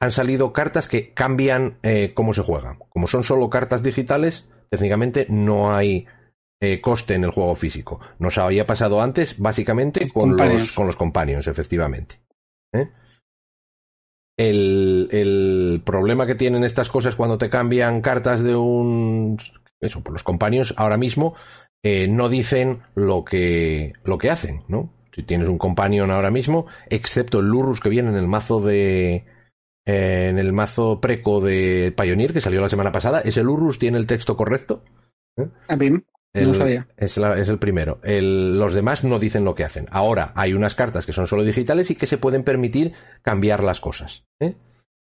han 0.00 0.12
salido 0.12 0.52
cartas 0.52 0.88
que 0.88 1.12
cambian 1.12 1.78
eh, 1.82 2.12
cómo 2.14 2.32
se 2.32 2.42
juega. 2.42 2.78
Como 2.88 3.06
son 3.06 3.22
solo 3.22 3.50
cartas 3.50 3.82
digitales, 3.82 4.48
técnicamente 4.70 5.26
no 5.28 5.74
hay 5.74 6.06
eh, 6.60 6.80
coste 6.80 7.14
en 7.14 7.24
el 7.24 7.30
juego 7.30 7.54
físico. 7.54 8.00
Nos 8.18 8.38
había 8.38 8.66
pasado 8.66 9.02
antes, 9.02 9.38
básicamente, 9.38 10.08
con 10.10 10.36
los, 10.36 10.72
con 10.72 10.86
los 10.86 10.96
companions, 10.96 11.46
efectivamente. 11.46 12.20
¿Eh? 12.72 12.88
El, 14.48 15.82
problema 15.84 16.26
que 16.26 16.34
tienen 16.34 16.64
estas 16.64 16.90
cosas 16.90 17.16
cuando 17.16 17.38
te 17.38 17.50
cambian 17.50 18.00
cartas 18.00 18.42
de 18.42 18.56
un... 18.56 19.36
Eso, 19.80 20.02
por 20.02 20.12
los 20.12 20.24
compañeros 20.24 20.74
ahora 20.76 20.96
mismo 20.96 21.34
eh, 21.82 22.06
no 22.06 22.28
dicen 22.28 22.82
lo 22.94 23.24
que, 23.24 23.94
lo 24.04 24.18
que 24.18 24.30
hacen, 24.30 24.62
¿no? 24.68 24.92
Si 25.12 25.22
tienes 25.22 25.48
un 25.48 25.58
companion 25.58 26.10
ahora 26.10 26.30
mismo, 26.30 26.66
excepto 26.88 27.40
el 27.40 27.46
Lurrus 27.46 27.80
que 27.80 27.88
viene 27.88 28.10
en 28.10 28.16
el 28.16 28.28
mazo 28.28 28.60
de... 28.60 29.24
Eh, 29.86 30.28
en 30.28 30.38
el 30.38 30.52
mazo 30.52 31.00
preco 31.00 31.40
de 31.40 31.92
Pioneer 31.96 32.34
que 32.34 32.42
salió 32.42 32.60
la 32.60 32.68
semana 32.68 32.92
pasada, 32.92 33.20
ese 33.20 33.42
Lurrus 33.42 33.78
tiene 33.78 33.98
el 33.98 34.06
texto 34.06 34.36
correcto. 34.36 34.84
¿Eh? 35.38 35.48
A 35.68 35.76
mí 35.76 35.90
no 36.34 36.54
sabía. 36.54 36.86
Es, 36.96 37.18
es, 37.18 37.48
el 37.48 37.58
primero. 37.58 38.00
los 38.02 38.72
demás 38.72 39.04
no 39.04 39.18
dicen 39.18 39.44
lo 39.44 39.54
que 39.54 39.64
hacen. 39.64 39.86
Ahora 39.90 40.32
hay 40.34 40.52
unas 40.52 40.74
cartas 40.74 41.06
que 41.06 41.12
son 41.12 41.26
solo 41.26 41.42
digitales 41.42 41.90
y 41.90 41.96
que 41.96 42.06
se 42.06 42.18
pueden 42.18 42.44
permitir 42.44 42.92
cambiar 43.22 43.64
las 43.64 43.80
cosas. 43.80 44.24
¿eh? 44.40 44.54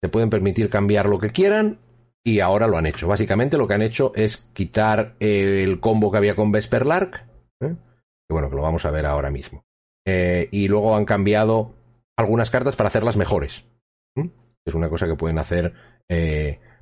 Se 0.02 0.08
pueden 0.08 0.30
permitir 0.30 0.68
cambiar 0.68 1.06
lo 1.06 1.18
que 1.18 1.30
quieran 1.30 1.78
y 2.24 2.40
ahora 2.40 2.66
lo 2.66 2.78
han 2.78 2.86
hecho. 2.86 3.06
Básicamente 3.06 3.58
lo 3.58 3.68
que 3.68 3.74
han 3.74 3.82
hecho 3.82 4.12
es 4.16 4.48
quitar 4.52 5.14
eh, 5.20 5.62
el 5.62 5.80
combo 5.80 6.10
que 6.10 6.18
había 6.18 6.34
con 6.34 6.50
Vesper 6.50 6.86
Lark, 6.86 7.24
¿eh? 7.60 7.76
que 8.28 8.32
bueno, 8.32 8.50
que 8.50 8.56
lo 8.56 8.62
vamos 8.62 8.84
a 8.84 8.90
ver 8.90 9.06
ahora 9.06 9.30
mismo. 9.30 9.64
y 10.04 10.68
luego 10.68 10.96
han 10.96 11.04
cambiado 11.04 11.74
algunas 12.16 12.50
cartas 12.50 12.76
para 12.76 12.88
hacerlas 12.88 13.16
mejores. 13.16 13.64
Es 14.66 14.74
una 14.74 14.88
cosa 14.88 15.06
que 15.06 15.14
pueden 15.14 15.38
hacer 15.38 15.74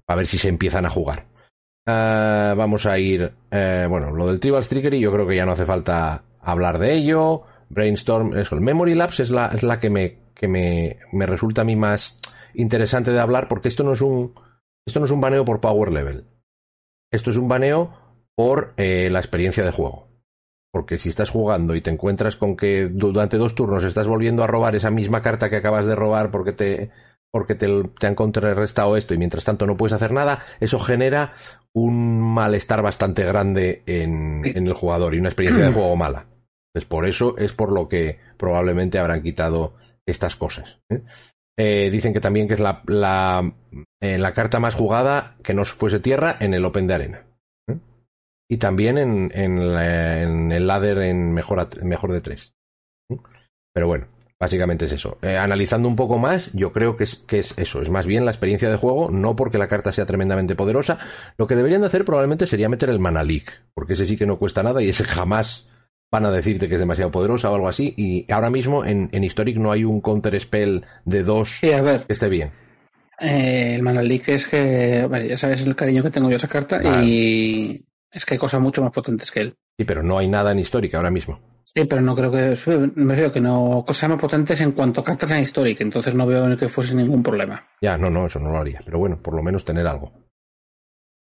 para 0.07 0.17
ver 0.17 0.27
si 0.27 0.39
se 0.39 0.49
empiezan 0.49 0.87
a 0.87 0.91
jugar. 0.91 1.27
Vamos 1.87 2.87
a 2.87 2.99
ir, 2.99 3.33
bueno, 3.51 4.11
lo 4.11 4.27
del 4.29 4.41
Tribal 4.41 4.67
Trickery 4.67 5.01
yo 5.01 5.13
creo 5.13 5.27
que 5.27 5.37
ya 5.37 5.47
no 5.47 5.53
hace 5.53 5.65
falta 5.65 6.23
hablar 6.41 6.79
de 6.79 6.95
ello. 6.95 7.43
Brainstorm. 7.69 8.35
El 8.35 8.61
Memory 8.61 8.95
Lapse 8.95 9.23
es 9.23 9.31
la, 9.31 9.51
que, 9.81 9.91
me 9.91 11.27
resulta 11.27 11.63
a 11.63 11.65
mí 11.65 11.77
más 11.77 12.17
interesante 12.55 13.13
de 13.13 13.21
hablar 13.21 13.49
porque 13.49 13.69
esto 13.69 13.83
no 13.83 13.93
es 13.93 14.03
un, 14.03 14.33
esto 14.87 15.01
no 15.01 15.07
es 15.07 15.13
un 15.13 15.21
baneo 15.21 15.45
por 15.45 15.61
power 15.61 15.93
level. 15.93 16.25
Esto 17.11 17.31
es 17.31 17.37
un 17.37 17.49
baneo 17.49 17.93
por 18.35 18.73
eh, 18.77 19.09
la 19.11 19.21
experiencia 19.21 19.65
de 19.65 19.73
juego. 19.73 20.09
Porque 20.73 20.97
si 20.97 21.11
estás 21.11 21.31
jugando 21.31 21.75
y 21.75 21.83
te 21.83 21.91
encuentras 21.91 22.37
con 22.37 22.57
que 22.57 22.89
durante 22.89 23.37
dos 23.37 23.55
turnos 23.55 23.85
estás 23.85 24.09
volviendo 24.09 24.43
a 24.43 24.47
robar 24.47 24.75
esa 24.75 24.91
misma 24.91 25.21
carta 25.21 25.51
que 25.51 25.57
acabas 25.57 25.87
de 25.87 25.95
robar 25.95 26.31
porque 26.31 26.53
te, 26.53 26.91
porque 27.33 27.55
te, 27.55 27.67
te 27.99 28.07
han 28.07 28.15
contrarrestado 28.15 28.97
esto 28.97 29.15
y 29.15 29.19
mientras 29.19 29.45
tanto 29.45 29.67
no 29.67 29.77
puedes 29.77 29.95
hacer 29.95 30.13
nada, 30.13 30.41
eso 30.61 30.79
genera 30.79 31.33
un 31.73 32.21
malestar 32.21 32.83
bastante 32.83 33.25
grande 33.25 33.83
en, 33.87 34.43
en 34.45 34.67
el 34.67 34.75
jugador 34.75 35.15
y 35.15 35.19
una 35.19 35.31
experiencia 35.31 35.65
de 35.65 35.73
juego 35.73 35.97
mala. 35.97 36.27
Entonces, 36.75 36.89
por 36.89 37.07
eso 37.07 37.37
es 37.37 37.53
por 37.53 37.73
lo 37.73 37.89
que 37.89 38.19
probablemente 38.39 38.99
habrán 38.99 39.23
quitado 39.23 39.75
estas 40.07 40.37
cosas. 40.37 40.81
¿eh? 40.91 41.03
Eh, 41.59 41.91
dicen 41.91 42.13
que 42.13 42.21
también 42.21 42.49
que 42.49 42.55
es 42.55 42.61
la, 42.61 42.83
la, 42.87 43.53
eh, 44.01 44.19
la, 44.19 44.33
carta 44.33 44.59
más 44.59 44.75
jugada 44.75 45.37
que 45.43 45.53
no 45.53 45.65
fuese 45.65 46.01
tierra 46.01 46.37
en 46.41 46.55
el 46.55 46.65
Open 46.65 46.87
de 46.87 46.95
Arena. 46.95 47.27
Y 48.51 48.57
también 48.57 48.99
en, 48.99 49.31
en, 49.35 49.75
la, 49.75 50.23
en, 50.23 50.53
el 50.53 50.67
ladder 50.67 50.99
en 50.99 51.33
mejor, 51.33 51.85
mejor 51.85 52.13
de 52.13 52.21
tres. 52.21 52.55
Pero 53.75 53.87
bueno, 53.87 54.07
básicamente 54.43 54.87
es 54.87 54.93
eso. 54.93 55.19
Eh, 55.23 55.37
analizando 55.37 55.87
un 55.87 55.95
poco 55.95 56.19
más, 56.19 56.51
yo 56.53 56.73
creo 56.73 56.97
que 56.97 57.05
es, 57.05 57.15
que 57.15 57.39
es 57.39 57.57
eso. 57.59 57.81
Es 57.81 57.91
más 57.91 58.09
bien 58.09 58.25
la 58.25 58.33
experiencia 58.33 58.69
de 58.69 58.77
juego, 58.77 59.09
no 59.09 59.37
porque 59.37 59.57
la 59.57 59.69
carta 59.69 59.93
sea 59.93 60.05
tremendamente 60.05 60.57
poderosa. 60.57 60.99
Lo 61.39 61.47
que 61.47 61.55
deberían 61.55 61.83
de 61.83 61.87
hacer 61.87 62.05
probablemente 62.05 62.47
sería 62.47 62.69
meter 62.69 62.91
el 62.91 62.99
Mana 62.99 63.23
Leak, 63.23 63.63
porque 63.73 63.93
ese 63.93 64.05
sí 64.05 64.17
que 64.17 64.27
no 64.27 64.41
cuesta 64.41 64.65
nada 64.65 64.83
y 64.83 64.89
ese 64.89 65.05
jamás 65.09 65.69
van 66.11 66.27
a 66.27 66.33
decirte 66.33 66.69
que 66.69 66.75
es 66.75 66.81
demasiado 66.81 67.13
poderosa 67.13 67.53
o 67.53 67.55
algo 67.55 67.69
así. 67.69 67.95
Y 67.97 68.31
ahora 68.33 68.51
mismo 68.51 68.85
en, 68.85 69.11
en 69.13 69.23
Historic 69.23 69.59
no 69.59 69.71
hay 69.71 69.85
un 69.85 70.01
counter 70.01 70.39
spell 70.41 70.85
de 71.05 71.23
dos 71.23 71.59
sí, 71.61 71.71
a 71.71 71.81
ver. 71.81 72.03
que 72.03 72.13
esté 72.13 72.29
bien. 72.29 72.51
Eh, 73.21 73.75
el 73.77 73.83
Manalik 73.85 74.29
es 74.31 74.49
que, 74.49 75.09
ya 75.29 75.37
sabes 75.37 75.65
el 75.65 75.77
cariño 75.77 76.03
que 76.03 76.11
tengo 76.11 76.29
yo 76.29 76.35
a 76.35 76.39
esa 76.39 76.49
carta 76.49 76.81
y 77.05 77.85
es 78.11 78.25
que 78.25 78.35
hay 78.35 78.39
cosas 78.39 78.61
mucho 78.61 78.83
más 78.83 78.91
potentes 78.91 79.31
que 79.31 79.41
él. 79.41 79.55
Sí, 79.79 79.85
pero 79.85 80.03
no 80.03 80.19
hay 80.19 80.27
nada 80.27 80.51
en 80.51 80.59
Historic 80.59 80.93
ahora 80.97 81.13
mismo. 81.13 81.52
Sí, 81.75 81.87
pero 81.87 82.03
no 82.03 82.15
creo 82.15 82.31
que, 82.31 82.55
me 82.97 83.15
refiero 83.15 83.33
que 83.33 83.41
no, 83.41 83.83
cosas 83.87 84.11
más 84.11 84.21
potentes 84.21 84.61
en 84.61 84.73
cuanto 84.73 85.01
a 85.01 85.05
cartas 85.05 85.31
en 85.31 85.43
Historic, 85.43 85.81
entonces 85.81 86.15
no 86.15 86.27
veo 86.27 86.55
que 86.55 86.69
fuese 86.69 86.95
ningún 86.95 87.23
problema. 87.23 87.67
Ya, 87.81 87.97
no, 87.97 88.11
no, 88.11 88.27
eso 88.27 88.39
no 88.41 88.51
lo 88.51 88.59
haría, 88.59 88.83
pero 88.85 88.99
bueno, 88.99 89.17
por 89.23 89.35
lo 89.35 89.43
menos 89.43 89.65
tener 89.65 89.87
algo. 89.87 90.13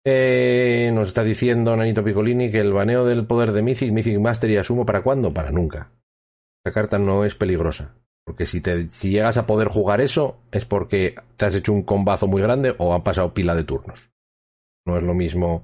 Eh, 0.05 0.91
nos 0.91 1.09
está 1.09 1.23
diciendo 1.23 1.75
Nanito 1.77 2.03
Piccolini 2.03 2.49
que 2.49 2.59
el 2.59 2.73
baneo 2.73 3.05
del 3.05 3.27
poder 3.27 3.51
de 3.51 3.61
Mythic, 3.61 3.91
Mythic 3.91 4.19
Master 4.19 4.49
y 4.49 4.57
Asumo, 4.57 4.87
¿para 4.87 5.03
cuándo? 5.03 5.31
Para 5.31 5.51
nunca. 5.51 5.91
Esa 6.65 6.73
carta 6.73 6.97
no 6.97 7.25
es 7.25 7.35
peligrosa. 7.35 7.95
Porque 8.25 8.45
si, 8.45 8.61
te, 8.61 8.87
si 8.87 9.11
llegas 9.11 9.37
a 9.37 9.45
poder 9.45 9.67
jugar 9.67 10.01
eso, 10.01 10.37
es 10.51 10.65
porque 10.65 11.15
te 11.37 11.45
has 11.45 11.55
hecho 11.55 11.73
un 11.73 11.83
combazo 11.83 12.25
muy 12.25 12.41
grande 12.41 12.73
o 12.77 12.93
han 12.93 13.03
pasado 13.03 13.33
pila 13.33 13.53
de 13.53 13.65
turnos. 13.65 14.09
No 14.85 14.97
es 14.97 15.03
lo 15.03 15.13
mismo, 15.13 15.63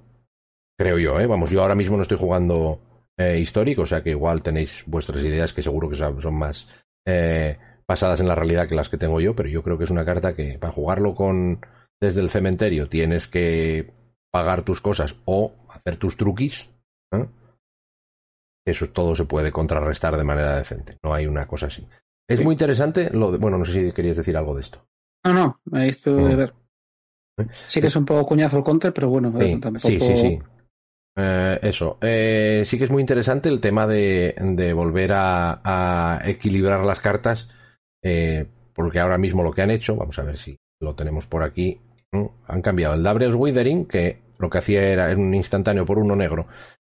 creo 0.77 0.99
yo, 0.99 1.19
¿eh? 1.19 1.25
Vamos, 1.25 1.49
yo 1.49 1.61
ahora 1.61 1.75
mismo 1.75 1.95
no 1.95 2.03
estoy 2.03 2.17
jugando 2.17 2.81
eh, 3.19 3.37
histórico, 3.37 3.81
o 3.81 3.85
sea 3.85 4.01
que 4.01 4.11
igual 4.11 4.41
tenéis 4.41 4.81
vuestras 4.87 5.21
ideas 5.25 5.51
que 5.51 5.61
seguro 5.61 5.89
que 5.89 5.95
son, 5.95 6.33
más 6.33 6.69
eh, 7.05 7.57
basadas 7.85 8.21
en 8.21 8.29
la 8.29 8.35
realidad 8.35 8.65
que 8.65 8.75
las 8.75 8.87
que 8.87 8.97
tengo 8.97 9.19
yo, 9.19 9.35
pero 9.35 9.49
yo 9.49 9.61
creo 9.61 9.77
que 9.77 9.83
es 9.83 9.91
una 9.91 10.05
carta 10.05 10.33
que 10.33 10.57
para 10.57 10.71
jugarlo 10.71 11.13
con 11.13 11.59
desde 12.01 12.21
el 12.21 12.29
cementerio 12.29 12.87
tienes 12.87 13.27
que 13.27 13.91
pagar 14.31 14.63
tus 14.63 14.79
cosas 14.79 15.17
o 15.25 15.53
hacer 15.69 15.97
tus 15.97 16.15
truquis. 16.15 16.71
¿eh? 17.11 17.27
Eso 18.65 18.87
todo 18.87 19.13
se 19.13 19.25
puede 19.25 19.51
contrarrestar 19.51 20.15
de 20.15 20.23
manera 20.23 20.55
decente. 20.55 20.97
No 21.03 21.13
hay 21.13 21.27
una 21.27 21.45
cosa 21.45 21.67
así. 21.67 21.85
Es 22.25 22.37
sí. 22.37 22.45
muy 22.45 22.53
interesante 22.53 23.09
lo 23.09 23.33
de, 23.33 23.37
bueno, 23.37 23.57
no 23.57 23.65
sé 23.65 23.73
si 23.73 23.91
querías 23.91 24.15
decir 24.15 24.37
algo 24.37 24.55
de 24.55 24.61
esto. 24.61 24.85
No, 25.25 25.59
no, 25.65 25.81
esto 25.81 26.15
de 26.15 26.35
ver. 26.35 26.53
Sí 27.67 27.81
que 27.81 27.87
es 27.87 27.95
un 27.97 28.05
poco 28.05 28.27
cuñazo 28.27 28.59
el 28.59 28.63
counter, 28.63 28.93
pero 28.93 29.09
bueno, 29.09 29.33
sí, 29.37 29.59
tampoco... 29.59 29.87
sí, 29.87 29.99
sí, 29.99 30.15
sí. 30.15 30.39
Eh, 31.21 31.59
eso. 31.63 31.97
Eh, 32.01 32.63
sí 32.65 32.77
que 32.77 32.85
es 32.85 32.89
muy 32.89 33.01
interesante 33.01 33.49
el 33.49 33.59
tema 33.59 33.85
de, 33.87 34.33
volver 34.73 35.11
a, 35.13 36.21
equilibrar 36.23 36.85
las 36.85 37.01
cartas, 37.01 37.49
eh, 38.01 38.45
porque 38.73 38.99
ahora 38.99 39.17
mismo 39.17 39.43
lo 39.43 39.51
que 39.51 39.61
han 39.61 39.71
hecho, 39.71 39.97
vamos 39.97 40.17
a 40.17 40.23
ver 40.23 40.37
si 40.37 40.57
lo 40.79 40.95
tenemos 40.95 41.27
por 41.27 41.43
aquí, 41.43 41.81
han 42.47 42.61
cambiado 42.61 42.95
el 42.95 43.03
Dabriel's 43.03 43.35
Withering, 43.35 43.85
que 43.85 44.21
lo 44.39 44.49
que 44.49 44.59
hacía 44.59 44.83
era 44.83 45.13
un 45.13 45.33
instantáneo 45.33 45.85
por 45.85 45.99
uno 45.99 46.15
negro, 46.15 46.47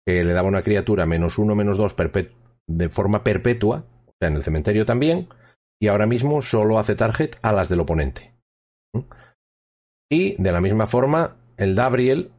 que 0.04 0.25
le 0.25 0.33
daba 0.33 0.49
una 0.49 0.62
criatura 0.62 1.06
menos 1.06 1.38
uno, 1.38 1.54
menos 1.54 1.76
dos 1.76 1.95
de 2.66 2.88
forma 2.88 3.23
perpetua, 3.23 3.85
o 4.06 4.12
sea, 4.18 4.28
en 4.28 4.37
el 4.37 4.42
cementerio 4.42 4.85
también, 4.85 5.28
y 5.80 5.87
ahora 5.87 6.06
mismo 6.06 6.42
solo 6.42 6.80
hace 6.80 6.97
target 6.97 7.37
a 7.42 7.52
las 7.52 7.68
del 7.68 7.80
oponente. 7.80 8.33
Y 10.11 10.40
de 10.42 10.52
la 10.52 10.61
misma 10.61 10.87
forma, 10.87 11.37
el 11.56 11.76
Dabriel 11.76 12.33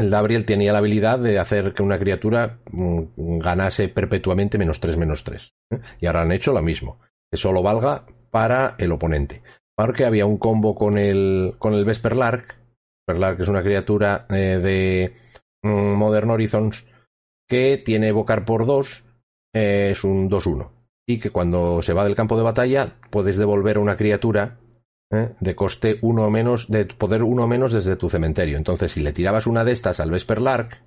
el 0.00 0.10
Dabriel 0.10 0.44
tenía 0.44 0.72
la 0.72 0.78
habilidad 0.78 1.18
de 1.18 1.38
hacer 1.38 1.72
que 1.72 1.82
una 1.82 1.98
criatura 1.98 2.58
ganase 2.66 3.88
perpetuamente 3.88 4.58
menos 4.58 4.80
3, 4.80 4.96
menos 4.96 5.24
3. 5.24 5.52
¿eh? 5.70 5.80
Y 6.00 6.06
ahora 6.06 6.22
han 6.22 6.32
hecho 6.32 6.52
lo 6.52 6.62
mismo, 6.62 6.98
que 7.30 7.36
solo 7.36 7.62
valga 7.62 8.06
para 8.30 8.74
el 8.78 8.92
oponente. 8.92 9.42
Porque 9.76 10.04
había 10.04 10.26
un 10.26 10.38
combo 10.38 10.74
con 10.74 10.98
el, 10.98 11.54
con 11.58 11.74
el 11.74 11.84
Vesper 11.84 12.16
Lark, 12.16 12.56
Vesper 13.06 13.20
Lark 13.20 13.40
es 13.40 13.48
una 13.48 13.62
criatura 13.62 14.26
eh, 14.30 14.58
de 14.62 15.14
mm, 15.62 15.94
Modern 15.94 16.30
Horizons 16.30 16.86
que 17.48 17.78
tiene 17.78 18.08
evocar 18.08 18.44
por 18.44 18.66
2, 18.66 19.04
eh, 19.54 19.88
es 19.92 20.04
un 20.04 20.30
2-1. 20.30 20.70
Y 21.06 21.18
que 21.18 21.30
cuando 21.30 21.82
se 21.82 21.92
va 21.92 22.04
del 22.04 22.14
campo 22.14 22.36
de 22.36 22.44
batalla 22.44 22.96
puedes 23.10 23.36
devolver 23.36 23.78
una 23.78 23.96
criatura 23.96 24.59
¿eh? 25.10 25.30
de 25.40 25.54
coste 25.54 25.98
uno 26.02 26.30
menos, 26.30 26.68
de 26.68 26.86
poder 26.86 27.22
uno 27.22 27.46
menos 27.46 27.72
desde 27.72 27.96
tu 27.96 28.08
cementerio. 28.08 28.56
Entonces, 28.56 28.92
si 28.92 29.00
le 29.00 29.12
tirabas 29.12 29.46
una 29.46 29.64
de 29.64 29.72
estas 29.72 30.00
al 30.00 30.10
Vesper 30.10 30.40
Lark, 30.40 30.82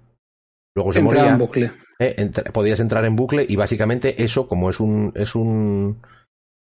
luego 0.75 0.93
se 0.93 0.99
Entraba 0.99 1.23
moría. 1.23 1.33
en 1.33 1.39
bucle. 1.39 1.71
Eh, 1.99 2.15
entra, 2.17 2.51
podías 2.51 2.79
entrar 2.79 3.05
en 3.05 3.15
bucle 3.15 3.45
y 3.47 3.55
básicamente 3.55 4.23
eso, 4.23 4.47
como 4.47 4.69
es 4.69 4.79
un. 4.79 5.11
es 5.15 5.35
un. 5.35 6.01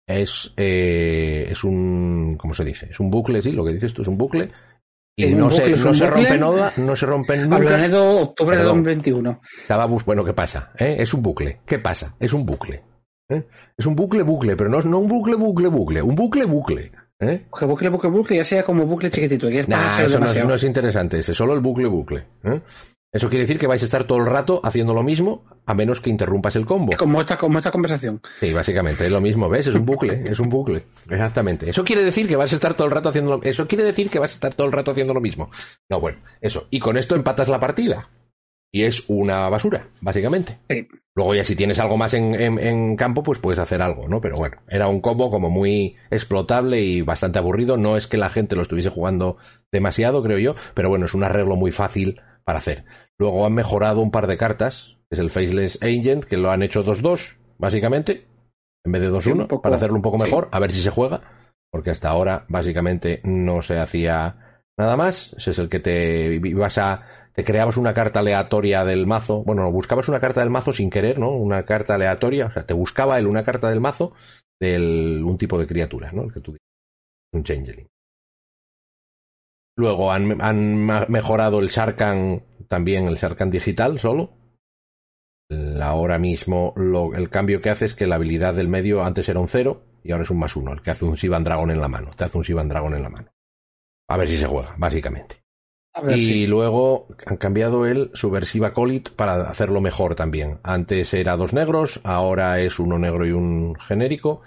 es. 0.06 0.54
Eh, 0.56 1.48
es 1.50 1.64
un. 1.64 2.36
¿cómo 2.38 2.54
se 2.54 2.64
dice? 2.64 2.88
Es 2.90 3.00
un 3.00 3.10
bucle, 3.10 3.42
sí, 3.42 3.52
lo 3.52 3.64
que 3.64 3.72
dices 3.72 3.92
tú 3.92 4.02
es 4.02 4.08
un 4.08 4.18
bucle. 4.18 4.50
Y 5.20 5.34
no, 5.34 5.50
se, 5.50 5.68
no 5.70 5.92
se 5.92 6.06
rompe 6.08 6.38
nada, 6.38 6.72
no 6.76 6.94
se 6.94 7.04
rompe 7.04 7.36
nunca. 7.36 7.56
Hablanedo, 7.56 8.20
octubre 8.20 8.56
de 8.56 8.62
2021. 8.62 9.40
Estaba 9.62 9.86
bueno, 9.86 10.24
¿qué 10.24 10.32
pasa? 10.32 10.70
¿Eh? 10.78 10.94
Es 11.00 11.12
un 11.12 11.22
bucle. 11.22 11.60
¿Qué 11.66 11.80
pasa? 11.80 12.14
Es 12.20 12.32
un 12.32 12.46
bucle. 12.46 12.84
¿Eh? 13.28 13.44
Es 13.76 13.84
un 13.86 13.96
bucle, 13.96 14.22
bucle, 14.22 14.54
pero 14.54 14.70
no, 14.70 14.80
no 14.80 15.00
un 15.00 15.08
bucle, 15.08 15.34
bucle, 15.34 15.66
bucle. 15.66 16.02
Un 16.02 16.14
bucle, 16.14 16.44
bucle. 16.44 16.92
¿Eh? 17.20 17.46
Que 17.58 17.64
bucle, 17.64 17.88
bucle, 17.88 18.10
bucle, 18.10 18.36
ya 18.36 18.44
sea 18.44 18.62
como 18.62 18.86
bucle 18.86 19.10
chiquitito. 19.10 19.48
Que 19.48 19.64
nah, 19.66 20.02
eso 20.02 20.20
no 20.20 20.26
es, 20.26 20.44
no 20.44 20.54
es, 20.54 20.62
interesante, 20.62 21.18
ese, 21.18 21.34
solo 21.34 21.52
el 21.54 21.60
bucle, 21.60 21.88
bucle. 21.88 22.24
¿eh? 22.44 22.60
Eso 23.10 23.30
quiere 23.30 23.44
decir 23.44 23.58
que 23.58 23.66
vais 23.66 23.82
a 23.82 23.86
estar 23.86 24.04
todo 24.04 24.18
el 24.18 24.26
rato 24.26 24.60
haciendo 24.62 24.92
lo 24.92 25.02
mismo, 25.02 25.44
a 25.64 25.72
menos 25.72 26.00
que 26.00 26.10
interrumpas 26.10 26.56
el 26.56 26.66
combo. 26.66 26.94
Como 26.96 27.20
esta, 27.20 27.38
como 27.38 27.58
esta 27.58 27.70
conversación. 27.70 28.20
Sí, 28.38 28.52
básicamente, 28.52 29.06
es 29.06 29.10
lo 29.10 29.20
mismo, 29.20 29.48
¿ves? 29.48 29.66
Es 29.66 29.74
un 29.74 29.86
bucle, 29.86 30.24
es 30.30 30.38
un 30.38 30.50
bucle. 30.50 30.84
Exactamente. 31.08 31.70
Eso 31.70 31.84
quiere 31.84 32.04
decir 32.04 32.28
que 32.28 32.36
vas 32.36 32.52
a 32.52 32.56
estar 32.56 32.74
todo 32.74 32.86
el 32.86 32.92
rato 32.92 33.08
haciendo 33.08 33.38
lo 33.38 33.42
Eso 33.42 33.66
quiere 33.66 33.84
decir 33.84 34.10
que 34.10 34.18
vas 34.18 34.32
a 34.32 34.34
estar 34.34 34.54
todo 34.54 34.66
el 34.66 34.72
rato 34.72 34.90
haciendo 34.90 35.14
lo 35.14 35.20
mismo. 35.22 35.50
No, 35.88 36.00
bueno, 36.00 36.18
eso. 36.42 36.66
Y 36.70 36.80
con 36.80 36.98
esto 36.98 37.16
empatas 37.16 37.48
la 37.48 37.58
partida. 37.58 38.08
Y 38.72 38.82
es 38.82 39.04
una 39.08 39.48
basura, 39.48 39.88
básicamente. 40.00 40.58
Sí. 40.68 40.86
Luego 41.14 41.34
ya 41.34 41.42
si 41.42 41.56
tienes 41.56 41.80
algo 41.80 41.96
más 41.96 42.14
en, 42.14 42.34
en, 42.34 42.58
en, 42.58 42.96
campo, 42.96 43.22
pues 43.22 43.38
puedes 43.38 43.58
hacer 43.58 43.82
algo, 43.82 44.08
¿no? 44.08 44.20
Pero 44.20 44.36
bueno, 44.36 44.58
era 44.68 44.88
un 44.88 45.00
combo 45.00 45.30
como 45.30 45.50
muy 45.50 45.96
explotable 46.10 46.80
y 46.80 47.00
bastante 47.00 47.38
aburrido. 47.38 47.76
No 47.76 47.96
es 47.96 48.06
que 48.06 48.18
la 48.18 48.30
gente 48.30 48.54
lo 48.54 48.62
estuviese 48.62 48.90
jugando 48.90 49.36
demasiado, 49.72 50.22
creo 50.22 50.38
yo, 50.38 50.54
pero 50.74 50.90
bueno, 50.90 51.06
es 51.06 51.14
un 51.14 51.24
arreglo 51.24 51.56
muy 51.56 51.72
fácil 51.72 52.20
para 52.44 52.58
hacer. 52.58 52.84
Luego 53.18 53.44
han 53.44 53.54
mejorado 53.54 54.00
un 54.00 54.10
par 54.10 54.26
de 54.26 54.36
cartas, 54.36 54.96
que 55.10 55.16
es 55.16 55.18
el 55.18 55.30
Faceless 55.30 55.82
Agent, 55.82 56.24
que 56.24 56.36
lo 56.36 56.50
han 56.50 56.62
hecho 56.62 56.84
2-2, 56.84 57.38
básicamente, 57.58 58.28
en 58.84 58.92
vez 58.92 59.02
de 59.02 59.10
2-1, 59.10 59.48
sí, 59.50 59.56
para 59.62 59.76
hacerlo 59.76 59.96
un 59.96 60.02
poco 60.02 60.18
mejor, 60.18 60.44
sí. 60.44 60.50
a 60.52 60.58
ver 60.60 60.70
si 60.70 60.80
se 60.80 60.90
juega, 60.90 61.22
porque 61.70 61.90
hasta 61.90 62.10
ahora 62.10 62.46
básicamente 62.48 63.20
no 63.24 63.60
se 63.60 63.78
hacía 63.78 64.47
nada 64.78 64.96
más. 64.96 65.34
Ese 65.36 65.50
es 65.50 65.58
el 65.58 65.68
que 65.68 65.80
te 65.80 66.34
ibas 66.34 66.78
a 66.78 67.04
te 67.38 67.44
creabas 67.44 67.76
una 67.76 67.94
carta 67.94 68.18
aleatoria 68.18 68.84
del 68.84 69.06
mazo, 69.06 69.44
bueno, 69.44 69.70
buscabas 69.70 70.08
una 70.08 70.18
carta 70.18 70.40
del 70.40 70.50
mazo 70.50 70.72
sin 70.72 70.90
querer, 70.90 71.20
¿no? 71.20 71.30
Una 71.30 71.64
carta 71.64 71.94
aleatoria, 71.94 72.46
o 72.46 72.50
sea, 72.50 72.66
te 72.66 72.74
buscaba 72.74 73.16
él 73.16 73.28
una 73.28 73.44
carta 73.44 73.70
del 73.70 73.80
mazo 73.80 74.12
de 74.60 75.22
un 75.22 75.38
tipo 75.38 75.56
de 75.56 75.68
criatura, 75.68 76.10
¿no? 76.10 76.24
El 76.24 76.32
que 76.32 76.40
tú 76.40 76.56
un 77.32 77.44
changeling. 77.44 77.86
Luego 79.76 80.10
han, 80.10 80.26
mejorado 81.08 81.60
el 81.60 81.68
Sharkan, 81.68 82.42
también 82.66 83.06
el 83.06 83.14
Sharkan 83.14 83.50
digital 83.50 84.00
solo. 84.00 84.32
Ahora 85.80 86.18
mismo 86.18 86.74
el 87.14 87.30
cambio 87.30 87.60
que 87.60 87.70
hace 87.70 87.84
es 87.84 87.94
que 87.94 88.08
la 88.08 88.16
habilidad 88.16 88.54
del 88.54 88.66
medio 88.66 89.04
antes 89.04 89.28
era 89.28 89.38
un 89.38 89.46
0 89.46 89.80
y 90.02 90.10
ahora 90.10 90.24
es 90.24 90.30
un 90.30 90.40
más 90.40 90.56
1, 90.56 90.72
el 90.72 90.82
que 90.82 90.90
hace 90.90 91.04
un 91.04 91.16
Sivan 91.16 91.44
Dragon 91.44 91.70
en 91.70 91.80
la 91.80 91.86
mano. 91.86 92.10
Te 92.16 92.24
hace 92.24 92.36
un 92.36 92.44
Sivan 92.44 92.68
Dragon 92.68 92.94
en 92.94 93.02
la 93.02 93.10
mano. 93.10 93.28
A 94.08 94.16
ver 94.16 94.28
si 94.28 94.36
se 94.38 94.46
juega, 94.46 94.74
básicamente. 94.78 95.42
y 96.08 96.46
luego 96.46 97.08
han 97.26 97.36
cambiado 97.36 97.86
el 97.86 98.10
Subversiva 98.14 98.72
Colit 98.72 99.10
para 99.10 99.48
hacerlo 99.48 99.80
mejor 99.80 100.14
también. 100.14 100.60
Antes 100.62 101.12
era 101.12 101.36
dos 101.36 101.52
negros, 101.52 102.00
ahora 102.04 102.60
es 102.60 102.78
uno 102.78 102.98
negro 102.98 103.26
y 103.26 103.32
un 103.32 103.74
genérico. 103.74 104.42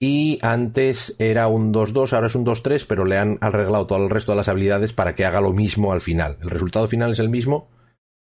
Y 0.00 0.38
antes 0.42 1.14
era 1.18 1.46
un 1.46 1.72
2-2, 1.72 2.12
ahora 2.12 2.26
es 2.26 2.34
un 2.34 2.44
2-3, 2.44 2.84
pero 2.86 3.04
le 3.04 3.16
han 3.16 3.38
arreglado 3.40 3.86
todo 3.86 4.02
el 4.02 4.10
resto 4.10 4.32
de 4.32 4.36
las 4.36 4.48
habilidades 4.48 4.92
para 4.92 5.14
que 5.14 5.24
haga 5.24 5.40
lo 5.40 5.52
mismo 5.52 5.92
al 5.92 6.00
final. 6.00 6.36
El 6.42 6.50
resultado 6.50 6.86
final 6.86 7.12
es 7.12 7.20
el 7.20 7.30
mismo. 7.30 7.70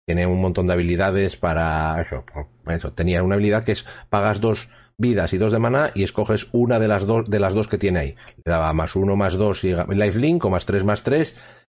Tiene 0.05 0.25
un 0.25 0.41
montón 0.41 0.65
de 0.67 0.73
habilidades 0.73 1.37
para 1.37 2.01
eso. 2.01 2.25
eso. 2.65 2.91
Tenía 2.93 3.21
una 3.21 3.35
habilidad 3.35 3.63
que 3.63 3.73
es 3.73 3.85
pagas 4.09 4.41
dos 4.41 4.69
vidas 4.99 5.33
y 5.33 5.37
dos 5.37 5.51
de 5.51 5.59
maná 5.59 5.91
y 5.95 6.03
escoges 6.03 6.49
una 6.51 6.77
de 6.79 6.87
las, 6.87 7.07
dos 7.07 7.27
de 7.29 7.39
las 7.39 7.53
dos 7.55 7.67
que 7.67 7.79
tiene 7.79 7.99
ahí. 7.99 8.15
Le 8.37 8.51
daba 8.51 8.71
más 8.73 8.95
uno, 8.95 9.15
más 9.15 9.35
dos 9.35 9.63
y 9.63 9.73
lifelink 9.73 10.45
o 10.45 10.49
más 10.49 10.65
tres, 10.65 10.83
más 10.83 11.03
tres 11.03 11.35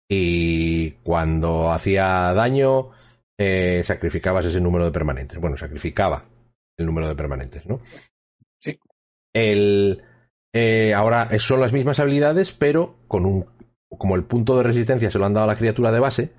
y 0.10 0.92
cuando 1.04 1.72
hacía 1.72 2.34
daño 2.34 2.90
eh, 3.38 3.84
sacrificabas 3.84 4.46
ese 4.46 4.60
número 4.60 4.86
de 4.86 4.92
permanentes. 4.92 5.40
Bueno, 5.40 5.58
sacrificaba 5.58 6.26
el 6.78 6.86
número 6.86 7.08
de 7.08 7.16
permanentes, 7.16 7.66
¿no? 7.68 7.80
Sí. 8.60 8.80
El, 9.34 10.02
eh, 10.54 10.94
ahora 10.96 11.30
son 11.38 11.60
las 11.60 11.74
mismas 11.74 12.00
habilidades, 12.00 12.54
pero 12.54 12.96
con 13.08 13.26
un 13.26 13.46
como 13.98 14.16
el 14.16 14.24
punto 14.24 14.56
de 14.56 14.64
resistencia 14.64 15.10
se 15.10 15.20
lo 15.20 15.26
han 15.26 15.34
dado 15.34 15.46
a 15.46 15.54
la 15.54 15.58
criatura 15.58 15.92
de 15.92 16.00
base, 16.00 16.32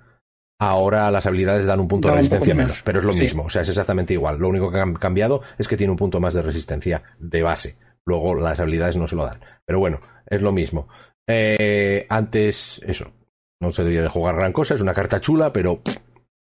ahora 0.61 1.11
las 1.11 1.25
habilidades 1.27 1.65
dan 1.67 1.81
un 1.81 1.89
punto 1.89 2.09
de 2.09 2.15
resistencia 2.15 2.55
menos, 2.55 2.83
pero 2.83 3.01
es 3.01 3.05
lo 3.05 3.15
mismo, 3.15 3.45
o 3.45 3.51
sea, 3.51 3.63
es 3.63 3.69
exactamente 3.71 4.13
igual. 4.13 4.39
Lo 4.39 4.49
único 4.49 4.71
que 4.71 4.79
han 4.79 4.95
cambiado 4.95 5.41
es 5.59 5.67
que 5.67 5.77
tiene 5.77 5.91
un 5.91 5.97
punto 5.97 6.21
más 6.21 6.35
de 6.35 6.43
resistencia 6.43 7.03
de 7.19 7.43
base. 7.43 7.77
Luego 8.05 8.35
las 8.35 8.61
habilidades 8.61 8.97
no 8.97 9.07
se 9.07 9.17
lo 9.17 9.25
dan. 9.25 9.41
Pero 9.65 9.79
bueno, 9.79 10.01
es 10.27 10.43
lo 10.43 10.53
mismo. 10.53 10.89
Eh, 11.27 12.07
antes, 12.11 12.81
eso, 12.87 13.11
no 13.59 13.73
se 13.73 13.85
debía 13.85 14.03
de 14.03 14.09
jugar 14.09 14.37
gran 14.37 14.53
cosa, 14.53 14.75
es 14.75 14.81
una 14.83 14.95
carta 14.95 15.21
chula, 15.21 15.53
pero... 15.53 15.81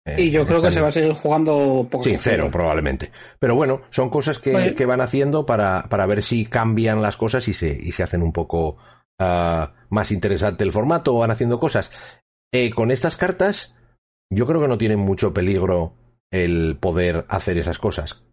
Eh, 0.05 0.21
y 0.21 0.31
yo 0.31 0.45
creo 0.45 0.61
que 0.61 0.71
se 0.71 0.81
va 0.81 0.89
a 0.89 0.91
seguir 0.91 1.11
jugando 1.11 1.85
poco. 1.89 2.03
Sí, 2.03 2.15
cero 2.17 2.49
probablemente. 2.49 3.11
Pero 3.39 3.55
bueno, 3.55 3.81
son 3.89 4.09
cosas 4.09 4.39
que, 4.39 4.75
que 4.75 4.85
van 4.85 5.01
haciendo 5.01 5.45
para, 5.45 5.87
para, 5.89 6.05
ver 6.05 6.23
si 6.23 6.45
cambian 6.45 7.01
las 7.01 7.17
cosas 7.17 7.47
y 7.47 7.53
se, 7.53 7.67
y 7.69 7.91
se 7.91 8.03
hacen 8.03 8.21
un 8.21 8.31
poco 8.31 8.77
ah, 9.19 9.73
más 9.89 10.11
interesante 10.11 10.63
el 10.63 10.71
formato 10.71 11.15
o 11.15 11.19
van 11.19 11.31
haciendo 11.31 11.59
cosas. 11.59 11.91
Eh, 12.53 12.69
con 12.69 12.89
estas 12.89 13.17
cartas, 13.17 13.74
yo 14.31 14.45
creo 14.45 14.61
que 14.61 14.67
no 14.67 14.77
tienen 14.77 14.99
mucho 14.99 15.33
peligro 15.33 15.93
el 16.31 16.77
poder 16.79 17.25
hacer 17.29 17.57
esas 17.57 17.79
cosas. 17.79 18.23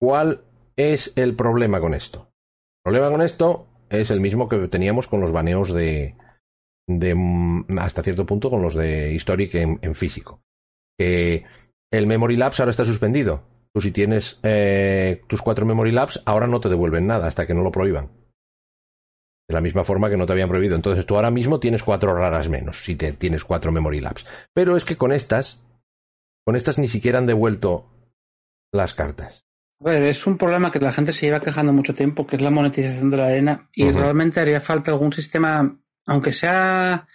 ¿Cuál 0.00 0.44
es 0.76 1.12
el 1.16 1.34
problema 1.34 1.80
con 1.80 1.94
esto? 1.94 2.30
El 2.84 2.92
problema 2.92 3.10
con 3.10 3.22
esto 3.22 3.66
es 3.90 4.10
el 4.10 4.20
mismo 4.20 4.48
que 4.48 4.68
teníamos 4.68 5.08
con 5.08 5.20
los 5.20 5.32
baneos 5.32 5.72
de, 5.72 6.14
de 6.88 7.14
mm, 7.14 7.78
hasta 7.78 8.02
cierto 8.02 8.26
punto 8.26 8.50
con 8.50 8.62
los 8.62 8.74
de 8.74 9.12
Historic 9.12 9.54
en, 9.54 9.94
físico. 9.94 10.42
El 10.98 12.06
Memory 12.06 12.36
Labs 12.36 12.60
ahora 12.60 12.70
está 12.70 12.84
suspendido. 12.84 13.42
Tú 13.72 13.80
si 13.80 13.92
tienes 13.92 14.40
eh, 14.42 15.22
tus 15.26 15.42
cuatro 15.42 15.66
Memory 15.66 15.92
Labs, 15.92 16.22
ahora 16.26 16.46
no 16.46 16.60
te 16.60 16.68
devuelven 16.68 17.06
nada 17.06 17.26
hasta 17.26 17.46
que 17.46 17.54
no 17.54 17.62
lo 17.62 17.70
prohíban. 17.70 18.10
De 19.48 19.54
la 19.54 19.60
misma 19.60 19.82
forma 19.82 20.10
que 20.10 20.16
no 20.16 20.26
te 20.26 20.32
habían 20.32 20.48
prohibido. 20.48 20.76
Entonces 20.76 21.06
tú 21.06 21.16
ahora 21.16 21.30
mismo 21.30 21.58
tienes 21.58 21.82
cuatro 21.82 22.14
raras 22.14 22.48
menos 22.48 22.84
si 22.84 22.96
te, 22.96 23.12
tienes 23.12 23.44
cuatro 23.44 23.72
Memory 23.72 24.00
Labs. 24.00 24.26
Pero 24.52 24.76
es 24.76 24.84
que 24.84 24.96
con 24.96 25.10
estas, 25.10 25.60
con 26.44 26.54
estas 26.54 26.78
ni 26.78 26.88
siquiera 26.88 27.18
han 27.18 27.26
devuelto 27.26 27.86
las 28.72 28.94
cartas. 28.94 29.46
A 29.80 29.90
ver, 29.90 30.02
es 30.02 30.26
un 30.26 30.36
problema 30.36 30.70
que 30.70 30.80
la 30.80 30.92
gente 30.92 31.12
se 31.12 31.26
lleva 31.26 31.40
quejando 31.40 31.72
mucho 31.72 31.94
tiempo, 31.94 32.26
que 32.26 32.36
es 32.36 32.42
la 32.42 32.50
monetización 32.50 33.10
de 33.10 33.16
la 33.16 33.26
arena, 33.26 33.68
y 33.72 33.90
realmente 33.90 34.40
haría 34.40 34.60
falta 34.60 34.90
algún 34.90 35.12
sistema 35.12 35.78
aunque 36.04 36.32
sea 36.32 37.06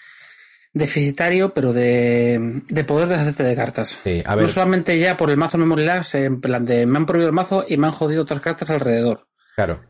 deficitario, 0.71 1.53
pero 1.53 1.73
de, 1.73 2.61
de 2.67 2.83
poder 2.83 3.09
deshacerte 3.09 3.43
de 3.43 3.55
cartas. 3.55 3.99
No 4.05 4.47
solamente 4.47 4.97
ya 4.97 5.17
por 5.17 5.29
el 5.29 5.37
mazo 5.37 5.57
Memory 5.57 5.85
Labs, 5.85 6.15
en 6.15 6.39
plan 6.39 6.65
de 6.65 6.85
me 6.85 6.97
han 6.97 7.05
prohibido 7.05 7.29
el 7.29 7.35
mazo 7.35 7.65
y 7.67 7.77
me 7.77 7.87
han 7.87 7.93
jodido 7.93 8.23
otras 8.23 8.41
cartas 8.41 8.69
alrededor. 8.69 9.27
Claro. 9.55 9.81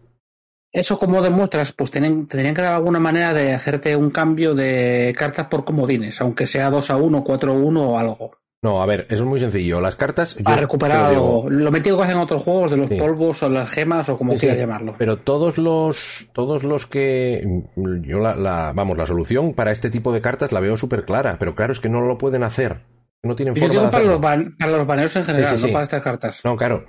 Eso 0.74 0.98
como 0.98 1.22
demuestras, 1.22 1.72
pues 1.72 1.92
tienen, 1.92 2.26
tendrían 2.26 2.56
que 2.56 2.64
dar 2.64 2.74
alguna 2.74 3.00
manera 3.00 3.32
de 3.32 3.54
hacerte 3.54 3.96
un 3.96 4.10
cambio 4.10 4.56
de 4.56 5.14
cartas 5.16 5.46
por 5.46 5.64
comodines, 5.64 6.20
aunque 6.20 6.48
sea 6.48 6.72
2 6.72 6.90
a 6.90 6.98
1, 6.98 7.24
4 7.24 7.52
a 7.52 7.56
1 7.56 7.90
o 7.90 8.00
algo. 8.00 8.32
No, 8.64 8.82
a 8.82 8.86
ver, 8.86 9.06
eso 9.10 9.24
es 9.24 9.30
muy 9.30 9.42
sencillo. 9.42 9.82
Las 9.82 9.98
cartas. 9.98 10.36
Para 10.42 10.62
recuperar 10.62 11.06
algo. 11.08 11.50
Lo 11.50 11.70
metido 11.70 11.98
que 11.98 12.04
hacen 12.04 12.18
otros 12.18 12.42
juegos 12.42 12.72
de 12.72 12.78
los 12.78 12.90
polvos 12.90 13.44
o 13.44 13.50
las 13.50 13.70
gemas 13.70 14.08
o 14.08 14.18
como 14.18 14.36
quieras 14.36 14.58
llamarlo. 14.58 14.96
Pero 14.98 15.18
todos 15.18 15.58
los. 15.58 16.30
Todos 16.34 16.64
los 16.64 16.88
que. 16.88 17.44
Yo 17.76 18.20
la, 18.20 18.72
Vamos, 18.74 18.98
la 18.98 19.06
solución 19.06 19.54
para 19.54 19.74
este 19.74 19.90
tipo 19.90 20.14
de 20.14 20.22
cartas 20.22 20.54
la 20.54 20.62
veo 20.62 20.78
súper 20.78 21.04
clara. 21.04 21.36
Pero 21.38 21.56
claro, 21.56 21.74
es 21.74 21.82
que 21.82 21.90
no 21.90 22.02
lo 22.02 22.18
pueden 22.18 22.44
hacer. 22.44 22.80
No 23.22 23.36
tienen 23.36 23.54
forma. 23.54 23.68
Yo 23.68 23.80
digo 23.82 23.92
para, 23.92 24.06
los 24.06 24.20
para 24.22 24.72
los 24.78 24.88
baneos 24.88 25.14
en 25.18 25.26
general, 25.26 25.62
no 25.62 25.68
para 25.68 25.84
estas 25.84 26.02
cartas. 26.02 26.42
No, 26.46 26.56
claro. 26.56 26.86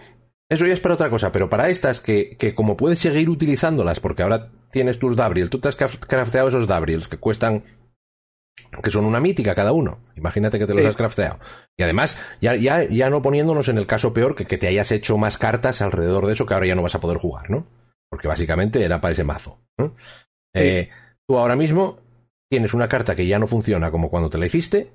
Eso 0.55 0.67
ya 0.67 0.75
es 0.75 0.81
para 0.81 0.95
otra 0.95 1.11
cosa, 1.11 1.33
pero 1.33 1.51
para 1.51 1.69
estas 1.69 2.01
que, 2.01 2.37
que 2.37 2.55
como 2.55 2.77
puedes 2.77 3.01
seguir 3.01 3.29
utilizándolas, 3.29 3.99
porque 3.99 4.23
ahora 4.23 4.53
tienes 4.71 5.01
tus 5.01 5.17
Dabrils, 5.17 5.51
tú 5.51 5.59
te 5.59 5.67
has 5.69 5.75
crafteado 5.75 6.47
esos 6.47 6.69
Dabrils 6.69 7.09
que 7.09 7.19
cuestan 7.19 7.65
que 8.83 8.91
son 8.91 9.05
una 9.05 9.19
mítica 9.19 9.55
cada 9.55 9.73
uno. 9.73 9.99
Imagínate 10.15 10.61
que 10.61 10.67
te 10.67 10.75
los 10.75 10.87
has 10.87 10.95
crafteado. 10.95 11.41
Y 11.77 11.83
además, 11.83 12.17
ya, 12.41 12.55
ya, 12.55 12.89
ya 12.89 13.11
no 13.11 13.21
poniéndonos 13.21 13.69
en 13.69 13.79
el 13.79 13.87
caso 13.87 14.13
peor 14.13 14.37
que, 14.37 14.47
que 14.47 14.59
te 14.59 14.69
hayas 14.69 14.93
hecho 14.93 15.19
más 15.19 15.39
cartas 15.39 15.83
alrededor 15.83 16.27
de 16.27 16.35
eso 16.35 16.47
que 16.47 16.55
ahora 16.55 16.67
ya 16.67 16.77
no 16.77 16.83
vas 16.83 16.95
a 16.95 17.01
poder 17.01 17.19
jugar, 17.19 17.51
¿no? 17.51 17.67
Porque 18.09 18.29
básicamente 18.29 18.85
era 18.85 19.01
para 19.01 19.13
ese 19.13 19.25
mazo. 19.25 19.59
Eh, 20.55 20.89
tú 21.27 21.37
ahora 21.37 21.57
mismo 21.57 21.99
tienes 22.49 22.75
una 22.75 22.87
carta 22.87 23.17
que 23.17 23.27
ya 23.27 23.41
no 23.41 23.49
funciona 23.49 23.91
como 23.91 24.09
cuando 24.09 24.31
te 24.31 24.39
la 24.39 24.47
hiciste, 24.47 24.93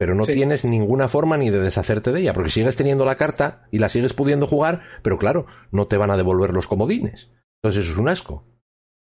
pero 0.00 0.14
no 0.14 0.24
tienes 0.24 0.64
ninguna 0.64 1.08
forma 1.08 1.36
ni 1.36 1.50
de 1.50 1.60
deshacerte 1.60 2.10
de 2.10 2.20
ella, 2.20 2.32
porque 2.32 2.48
sigues 2.48 2.74
teniendo 2.74 3.04
la 3.04 3.16
carta 3.16 3.68
y 3.70 3.80
la 3.80 3.90
sigues 3.90 4.14
pudiendo 4.14 4.46
jugar, 4.46 4.80
pero 5.02 5.18
claro, 5.18 5.44
no 5.72 5.88
te 5.88 5.98
van 5.98 6.10
a 6.10 6.16
devolver 6.16 6.54
los 6.54 6.66
comodines. 6.66 7.28
Entonces 7.62 7.84
eso 7.84 7.92
es 7.92 7.98
un 7.98 8.08
asco. 8.08 8.46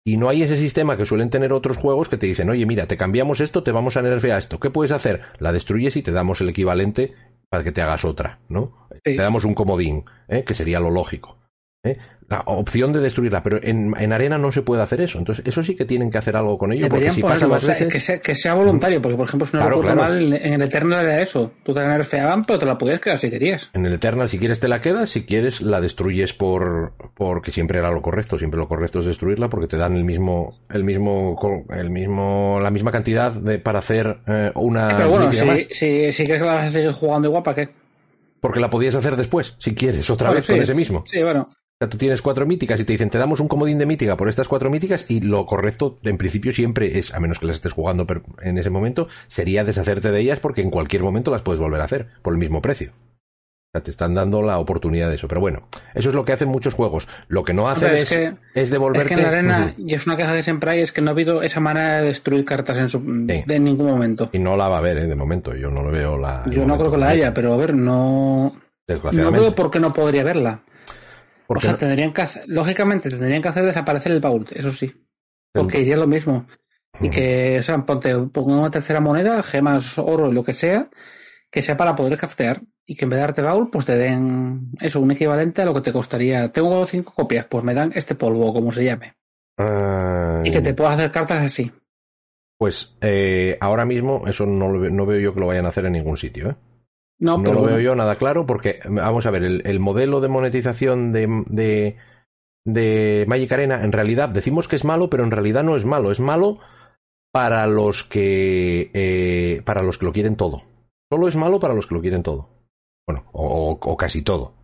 Y 0.05 0.17
no 0.17 0.29
hay 0.29 0.43
ese 0.43 0.57
sistema 0.57 0.97
que 0.97 1.07
suelen 1.07 1.31
tener 1.31 1.53
otros 1.53 1.77
juegos 1.77 2.09
que 2.09 2.17
te 2.17 2.27
dicen, 2.27 2.51
oye, 2.51 2.67
mira, 2.67 2.89
te 2.89 2.97
cambiamos 2.97 3.39
esto, 3.39 3.63
te 3.63 3.71
vamos 3.71 3.97
a 3.97 4.03
nerfear 4.03 4.37
esto. 4.37 4.59
¿Qué 4.59 4.71
puedes 4.71 4.91
hacer? 4.91 5.21
La 5.39 5.53
destruyes 5.53 5.97
y 5.97 6.03
te 6.03 6.11
damos 6.11 6.41
el 6.41 6.49
equivalente 6.49 7.15
para 7.49 7.63
que 7.63 7.71
te 7.71 7.81
hagas 7.81 8.05
otra, 8.05 8.41
¿no? 8.49 8.89
Te 9.05 9.15
damos 9.15 9.45
un 9.45 9.55
comodín, 9.55 10.07
¿eh? 10.27 10.43
que 10.43 10.55
sería 10.55 10.81
lo 10.81 10.91
lógico. 10.91 11.39
¿Eh? 11.85 11.99
la 12.33 12.43
opción 12.47 12.95
de 12.95 13.01
destruirla, 13.01 13.43
pero 13.43 13.61
en, 13.63 13.95
en, 13.99 14.13
arena 14.13 14.39
no 14.39 14.51
se 14.53 14.63
puede 14.63 14.83
hacer 14.83 15.03
eso. 15.03 15.19
Entonces, 15.19 15.45
eso 15.47 15.63
sí 15.63 15.75
que 15.75 15.85
tienen 15.85 16.11
que 16.11 16.17
hacer 16.17 16.35
algo 16.35 16.57
con 16.57 16.73
ello, 16.73 16.89
porque 16.89 17.11
si 17.11 17.21
pasa 17.21 17.47
más 17.47 17.67
veces... 17.67 17.93
Que 17.93 18.01
sea, 18.01 18.21
que 18.21 18.35
sea, 18.35 18.55
voluntario, 18.55 19.03
porque 19.03 19.17
por 19.17 19.29
ejemplo, 19.29 19.47
si 19.47 19.57
no 19.57 19.63
claro, 19.63 19.95
mal, 19.95 20.33
en 20.33 20.55
el 20.55 20.63
Eternal 20.63 21.05
era 21.05 21.21
eso. 21.21 21.53
Tú 21.63 21.75
te 21.75 21.81
la 21.81 21.89
nerfeaban, 21.89 22.45
pero 22.45 22.59
te 22.59 22.65
la 22.65 22.79
podías 22.79 23.01
quedar 23.01 23.19
si 23.19 23.29
querías. 23.29 23.69
En 23.75 23.85
el 23.85 23.93
Eternal, 23.93 24.31
si 24.31 24.39
quieres, 24.39 24.61
te 24.61 24.69
la 24.69 24.81
quedas, 24.81 25.11
si 25.11 25.25
quieres, 25.25 25.61
la 25.61 25.83
destruyes 25.83 26.33
por 26.33 26.95
porque 27.15 27.51
siempre 27.51 27.79
era 27.79 27.91
lo 27.91 28.01
correcto. 28.01 28.39
Siempre 28.39 28.59
lo 28.59 28.67
correcto 28.67 29.01
es 29.01 29.07
destruirla 29.07 29.51
porque 29.51 29.67
te 29.67 29.77
dan 29.77 29.95
el 29.95 30.05
mismo, 30.05 30.59
el 30.71 30.85
mismo, 30.85 31.67
el 31.69 31.91
mismo, 31.91 32.59
la 32.63 32.71
misma 32.71 32.93
cantidad 32.93 33.31
de, 33.33 33.59
para 33.59 33.81
hacer 33.81 34.21
eh, 34.27 34.53
una. 34.55 34.89
Pero 34.97 35.11
bueno, 35.11 35.33
si, 35.33 35.67
si, 35.71 36.13
si, 36.13 36.25
crees 36.25 36.41
que 36.41 36.47
la 36.47 36.55
vas 36.55 36.67
a 36.67 36.71
seguir 36.71 36.93
jugando 36.93 37.29
igual, 37.29 37.43
¿para 37.43 37.57
qué? 37.57 37.69
Porque 38.41 38.59
la 38.59 38.71
podías 38.71 38.95
hacer 38.95 39.17
después, 39.17 39.55
si 39.59 39.75
quieres, 39.75 40.09
otra 40.09 40.33
vez 40.33 40.47
con 40.47 40.61
ese 40.61 40.75
mismo. 40.75 41.05
Sí, 41.07 41.23
bueno 41.23 41.49
tú 41.89 41.99
tienes 41.99 42.23
cuatro 42.23 42.47
míticas 42.47 42.81
y 42.81 42.85
te 42.85 42.93
dicen, 42.93 43.11
te 43.11 43.19
damos 43.19 43.41
un 43.41 43.49
comodín 43.49 43.79
de 43.79 43.87
mítica 43.87 44.17
por 44.17 44.29
estas 44.29 44.49
cuatro 44.49 44.71
míticas 44.71 45.07
y 45.09 45.21
lo 45.21 45.47
correcto, 45.47 45.99
en 46.03 46.19
principio, 46.19 46.53
siempre 46.53 46.99
es, 46.99 47.15
a 47.15 47.21
menos 47.21 47.39
que 47.39 47.47
las 47.47 47.57
estés 47.57 47.73
jugando 47.73 48.07
en 48.43 48.59
ese 48.59 48.71
momento, 48.71 49.09
sería 49.29 49.65
deshacerte 49.65 50.11
de 50.11 50.21
ellas 50.21 50.41
porque 50.41 50.63
en 50.63 50.71
cualquier 50.71 51.03
momento 51.03 51.31
las 51.31 51.43
puedes 51.43 51.61
volver 51.61 51.81
a 51.81 51.85
hacer 51.85 52.09
por 52.23 52.33
el 52.33 52.39
mismo 52.39 52.63
precio. 52.63 52.93
O 53.75 53.79
sea, 53.79 53.83
te 53.83 53.91
están 53.91 54.15
dando 54.15 54.43
la 54.43 54.59
oportunidad 54.59 55.09
de 55.09 55.15
eso. 55.15 55.29
Pero 55.29 55.41
bueno, 55.41 55.63
eso 55.95 56.11
es 56.11 56.15
lo 56.15 56.27
que 56.27 56.33
hacen 56.35 56.49
muchos 56.49 56.75
juegos. 56.75 57.09
Lo 57.29 57.43
que 57.43 57.55
no 57.55 57.71
hacen 57.71 57.95
es, 57.95 58.13
es, 58.55 58.71
devolverte... 58.71 59.15
Es 59.15 59.15
que 59.15 59.15
en 59.15 59.23
la 59.23 59.29
arena, 59.29 59.75
y 59.79 59.95
es 59.95 60.07
una 60.07 60.15
queja 60.15 60.35
que 60.35 60.43
siempre 60.43 60.73
hay, 60.73 60.81
es 60.81 60.93
que 60.93 61.01
no 61.01 61.09
ha 61.09 61.13
habido 61.13 61.43
esa 61.43 61.61
manera 61.61 62.03
de 62.03 62.09
destruir 62.09 62.45
cartas 62.45 62.77
en, 62.77 62.91
su, 62.91 62.99
en 62.99 63.65
ningún 63.65 63.87
momento. 63.87 64.29
Y 64.33 64.41
no 64.41 64.59
la 64.59 64.69
va 64.69 64.77
a 64.77 64.79
haber, 64.81 64.99
¿eh? 64.99 65.07
de 65.07 65.15
momento. 65.15 65.55
Yo 65.55 65.71
no 65.71 65.83
lo 65.83 65.91
veo 65.91 66.19
la... 66.19 66.45
Yo 66.51 66.67
no 66.67 66.77
creo 66.77 66.91
que 66.91 66.99
la 66.99 67.09
haya, 67.09 67.33
pero 67.33 67.55
a 67.55 67.57
ver, 67.57 67.75
no... 67.75 68.55
No 69.11 69.33
veo 69.33 69.55
por 69.55 69.71
qué 69.71 69.81
no 69.81 69.95
podría 69.95 70.23
verla. 70.23 70.61
O 71.59 71.61
sea, 71.61 71.77
tendrían 71.77 72.13
que 72.13 72.23
hacer, 72.23 72.45
lógicamente 72.47 73.09
tendrían 73.09 73.43
que 73.43 73.49
hacer 73.49 73.65
desaparecer 73.65 74.13
el 74.13 74.21
baúl, 74.21 74.47
eso 74.51 74.73
sí. 74.73 74.93
Porque 75.53 75.85
ya 75.85 75.95
es 75.95 76.01
lo 76.01 76.07
mismo. 76.07 76.47
Y 77.01 77.11
que, 77.11 77.59
o 77.59 77.63
sea, 77.63 77.85
ponte, 77.85 78.17
pongo 78.17 78.59
una 78.59 78.71
tercera 78.71 79.01
moneda, 79.01 79.43
gemas, 79.43 79.99
oro 79.99 80.31
y 80.31 80.35
lo 80.35 80.45
que 80.45 80.55
sea, 80.55 80.91
que 81.51 81.63
sea 81.63 81.77
para 81.77 81.95
poder 81.95 82.19
craftear. 82.19 82.61
Y 82.85 82.97
que 82.97 83.05
en 83.05 83.11
vez 83.11 83.19
de 83.19 83.23
darte 83.23 83.43
baúl, 83.43 83.71
pues 83.71 83.85
te 83.85 83.97
den 83.97 84.73
eso, 84.81 85.01
un 85.01 85.11
equivalente 85.11 85.63
a 85.63 85.65
lo 85.65 85.75
que 85.75 85.83
te 85.83 85.93
costaría. 85.93 86.51
Tengo 86.51 86.85
cinco 86.85 87.13
copias, 87.15 87.47
pues 87.47 87.65
me 87.65 87.75
dan 87.75 87.93
este 87.95 88.15
polvo, 88.15 88.53
como 88.53 88.73
se 88.73 88.85
llame. 88.85 89.15
Y 90.45 90.51
que 90.51 90.61
te 90.61 90.75
puedas 90.75 90.95
hacer 90.95 91.11
cartas 91.11 91.45
así. 91.45 91.71
Pues 92.59 92.97
eh, 93.01 93.57
ahora 93.61 93.85
mismo 93.85 94.25
eso 94.27 94.47
no, 94.47 94.73
no 94.73 95.07
veo 95.07 95.21
yo 95.21 95.35
que 95.35 95.41
lo 95.41 95.47
vayan 95.47 95.67
a 95.67 95.71
hacer 95.71 95.87
en 95.87 95.93
ningún 95.93 96.17
sitio, 96.17 96.51
¿eh? 96.51 96.57
No, 97.19 97.39
lo 97.39 97.63
veo 97.63 97.79
yo 97.79 97.95
nada 97.95 98.17
claro 98.17 98.47
porque, 98.47 98.81
vamos 98.85 99.27
a 99.27 99.31
ver, 99.31 99.45
el, 99.45 99.81
modelo 99.81 100.21
de 100.21 100.29
monetización 100.29 101.13
de, 101.13 101.45
de, 101.47 101.97
de, 102.65 103.25
Magic 103.29 103.53
Arena, 103.53 103.85
en 103.85 103.93
realidad 103.93 104.29
decimos 104.29 104.67
que 104.67 104.77
es 104.77 104.85
malo, 104.85 105.09
pero 105.09 105.23
en 105.23 105.31
realidad 105.31 105.63
no 105.63 105.77
es 105.77 105.85
malo. 105.85 106.11
Es 106.11 106.19
malo 106.19 106.59
para 107.33 107.67
los 107.67 108.03
que 108.03 108.91
eh, 108.93 109.63
para 109.65 109.83
los 109.83 109.99
que 109.99 110.07
lo 110.07 110.13
quieren 110.13 110.37
todo. 110.37 110.65
Solo 111.11 111.29
es 111.29 111.37
malo 111.37 111.61
para 111.61 111.75
los 111.75 111.87
que 111.87 111.95
lo 111.95 112.01
quieren 112.01 112.23
todo. 112.23 112.49
Bueno, 113.07 113.29
o, 113.33 113.97
casi 113.97 114.23
todo. 114.23 114.55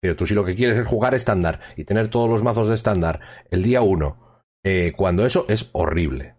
Pero 0.00 0.16
tú 0.16 0.26
si 0.26 0.34
lo 0.34 0.44
que 0.44 0.54
quieres 0.54 0.78
es 0.78 0.86
jugar 0.86 1.14
estándar 1.14 1.60
y 1.76 1.84
tener 1.84 2.08
todos 2.08 2.30
los 2.30 2.42
mazos 2.42 2.68
de 2.68 2.74
estándar 2.74 3.20
el 3.50 3.62
día 3.62 3.82
uno, 3.82 4.42
eh, 4.64 4.92
cuando 4.96 5.26
eso 5.26 5.46
es 5.48 5.68
horrible 5.72 6.35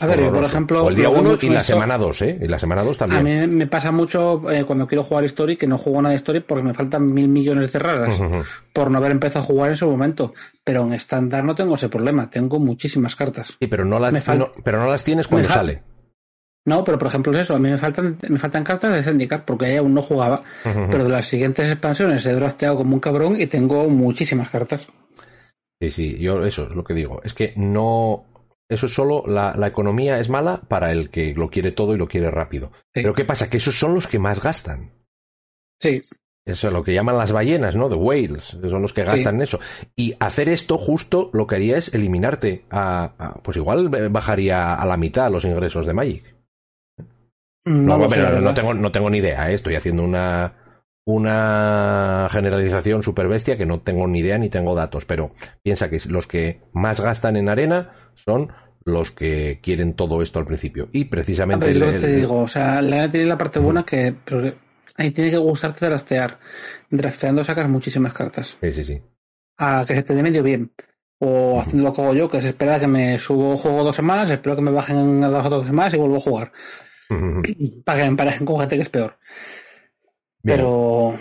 a 0.00 0.06
ver, 0.06 0.30
por 0.30 0.44
ejemplo. 0.44 0.84
O 0.84 0.90
el 0.90 0.96
día 0.96 1.08
1 1.08 1.38
y 1.40 1.48
la 1.48 1.64
semana 1.64 1.96
2, 1.96 2.22
¿eh? 2.22 2.38
Y 2.42 2.48
la 2.48 2.58
semana 2.58 2.82
2 2.82 2.98
también. 2.98 3.20
A 3.20 3.46
mí 3.46 3.54
me 3.54 3.66
pasa 3.66 3.90
mucho 3.90 4.50
eh, 4.50 4.64
cuando 4.64 4.86
quiero 4.86 5.02
jugar 5.02 5.24
Story 5.24 5.56
que 5.56 5.66
no 5.66 5.78
juego 5.78 6.02
nada 6.02 6.10
de 6.10 6.16
Story 6.16 6.40
porque 6.40 6.62
me 6.62 6.74
faltan 6.74 7.06
mil 7.06 7.28
millones 7.28 7.72
de 7.72 7.78
raras 7.78 8.20
por 8.72 8.90
no 8.90 8.98
haber 8.98 9.12
empezado 9.12 9.44
a 9.44 9.46
jugar 9.46 9.70
en 9.70 9.76
su 9.76 9.90
momento. 9.90 10.34
Pero 10.62 10.82
en 10.82 10.92
estándar 10.92 11.42
no 11.44 11.54
tengo 11.54 11.76
ese 11.76 11.88
problema. 11.88 12.28
Tengo 12.28 12.58
muchísimas 12.58 13.16
cartas. 13.16 13.56
Sí, 13.58 13.66
pero 13.66 13.84
no, 13.84 13.98
pero 14.62 14.78
no 14.78 14.90
las 14.90 15.04
tienes 15.04 15.26
cuando 15.26 15.48
sale. 15.48 15.82
No, 16.66 16.84
pero 16.84 16.98
por 16.98 17.08
ejemplo 17.08 17.32
es 17.32 17.38
eso. 17.38 17.54
A 17.54 17.58
mí 17.58 17.70
me 17.70 17.78
faltan, 17.78 18.18
me 18.28 18.38
faltan 18.38 18.62
cartas 18.62 18.92
de 18.92 19.02
Zendikar 19.02 19.46
porque 19.46 19.78
aún 19.78 19.94
no 19.94 20.02
jugaba. 20.02 20.42
Pero 20.62 21.04
de 21.04 21.08
las 21.08 21.26
siguientes 21.26 21.70
expansiones 21.70 22.26
he 22.26 22.34
drafteado 22.34 22.76
como 22.76 22.92
un 22.92 23.00
cabrón 23.00 23.40
y 23.40 23.46
tengo 23.46 23.88
muchísimas 23.88 24.50
cartas. 24.50 24.86
Sí, 25.80 25.90
sí, 25.90 26.18
yo 26.18 26.44
eso 26.44 26.64
es 26.64 26.74
lo 26.74 26.84
que 26.84 26.92
digo. 26.92 27.22
Es 27.24 27.32
que 27.32 27.54
no, 27.56 28.24
eso 28.68 28.86
es 28.86 28.92
solo 28.92 29.24
la, 29.26 29.54
economía 29.66 30.20
es 30.20 30.28
mala 30.28 30.60
para 30.68 30.92
el 30.92 31.10
que 31.10 31.34
lo 31.34 31.48
quiere 31.48 31.72
todo 31.72 31.94
y 31.94 31.98
lo 31.98 32.08
quiere 32.08 32.30
rápido. 32.30 32.70
Pero 32.92 33.14
¿qué 33.14 33.24
pasa? 33.24 33.48
Que 33.48 33.56
esos 33.56 33.78
son 33.78 33.94
los 33.94 34.06
que 34.06 34.18
más 34.18 34.42
gastan. 34.42 34.92
Sí. 35.80 36.02
Eso 36.44 36.68
es 36.68 36.72
lo 36.72 36.82
que 36.82 36.94
llaman 36.94 37.18
las 37.18 37.32
ballenas, 37.32 37.76
¿no? 37.76 37.90
The 37.90 37.94
whales, 37.94 38.56
son 38.62 38.80
los 38.80 38.94
que 38.94 39.04
gastan 39.04 39.36
en 39.36 39.42
eso. 39.42 39.60
Y 39.94 40.14
hacer 40.18 40.48
esto 40.48 40.78
justo 40.78 41.28
lo 41.34 41.46
que 41.46 41.56
haría 41.56 41.76
es 41.76 41.92
eliminarte 41.92 42.64
a, 42.70 43.38
pues 43.42 43.58
igual 43.58 43.88
bajaría 44.10 44.74
a 44.74 44.86
la 44.86 44.96
mitad 44.96 45.30
los 45.30 45.44
ingresos 45.44 45.84
de 45.84 45.92
Magic. 45.92 46.36
No, 47.66 47.98
no, 47.98 48.54
tengo, 48.54 48.72
no 48.72 48.92
tengo 48.92 49.10
ni 49.10 49.18
idea, 49.18 49.50
¿eh? 49.50 49.54
estoy 49.54 49.74
haciendo 49.74 50.02
una, 50.02 50.54
una 51.08 52.28
generalización 52.30 53.02
super 53.02 53.28
bestia 53.28 53.56
que 53.56 53.64
no 53.64 53.80
tengo 53.80 54.06
ni 54.06 54.18
idea 54.18 54.36
ni 54.36 54.50
tengo 54.50 54.74
datos, 54.74 55.06
pero 55.06 55.32
piensa 55.62 55.88
que 55.88 55.98
los 56.06 56.26
que 56.26 56.60
más 56.74 57.00
gastan 57.00 57.36
en 57.36 57.48
arena 57.48 57.92
son 58.14 58.52
los 58.84 59.10
que 59.10 59.58
quieren 59.62 59.94
todo 59.94 60.20
esto 60.20 60.38
al 60.38 60.44
principio. 60.44 60.90
Y 60.92 61.06
precisamente. 61.06 61.72
te 61.72 62.12
digo, 62.14 62.42
o 62.42 62.48
sea, 62.48 62.82
la 62.82 62.96
arena 62.96 63.10
tiene 63.10 63.26
la 63.26 63.38
parte 63.38 63.58
buena 63.58 63.84
que. 63.84 64.16
ahí 64.96 65.10
tiene 65.12 65.30
que 65.30 65.38
gustarte 65.38 65.86
draftear. 65.86 66.40
Drafteando 66.90 67.42
sacas 67.42 67.70
muchísimas 67.70 68.12
cartas. 68.12 68.58
Sí, 68.60 68.70
sí, 68.74 68.84
sí. 68.84 69.02
A 69.56 69.86
que 69.86 69.94
se 69.94 70.02
te 70.02 70.14
dé 70.14 70.22
medio 70.22 70.42
bien. 70.42 70.72
O 71.20 71.58
haciendo 71.58 71.88
lo 71.88 71.94
que 71.94 72.02
hago 72.02 72.12
yo, 72.12 72.28
que 72.28 72.42
se 72.42 72.48
espera 72.48 72.78
que 72.78 72.86
me 72.86 73.18
subo 73.18 73.56
juego 73.56 73.82
dos 73.82 73.96
semanas, 73.96 74.30
espero 74.30 74.56
que 74.56 74.62
me 74.62 74.72
bajen 74.72 75.24
a 75.24 75.28
las 75.30 75.46
otras 75.46 75.64
semanas 75.64 75.94
y 75.94 75.96
vuelvo 75.96 76.16
a 76.16 76.20
jugar. 76.20 76.52
Para 77.84 77.98
que 77.98 78.04
me 78.04 78.10
emparejen 78.10 78.44
con 78.44 78.60
gente 78.60 78.76
que 78.76 78.82
es 78.82 78.90
peor. 78.90 79.16
Pero 80.48 81.14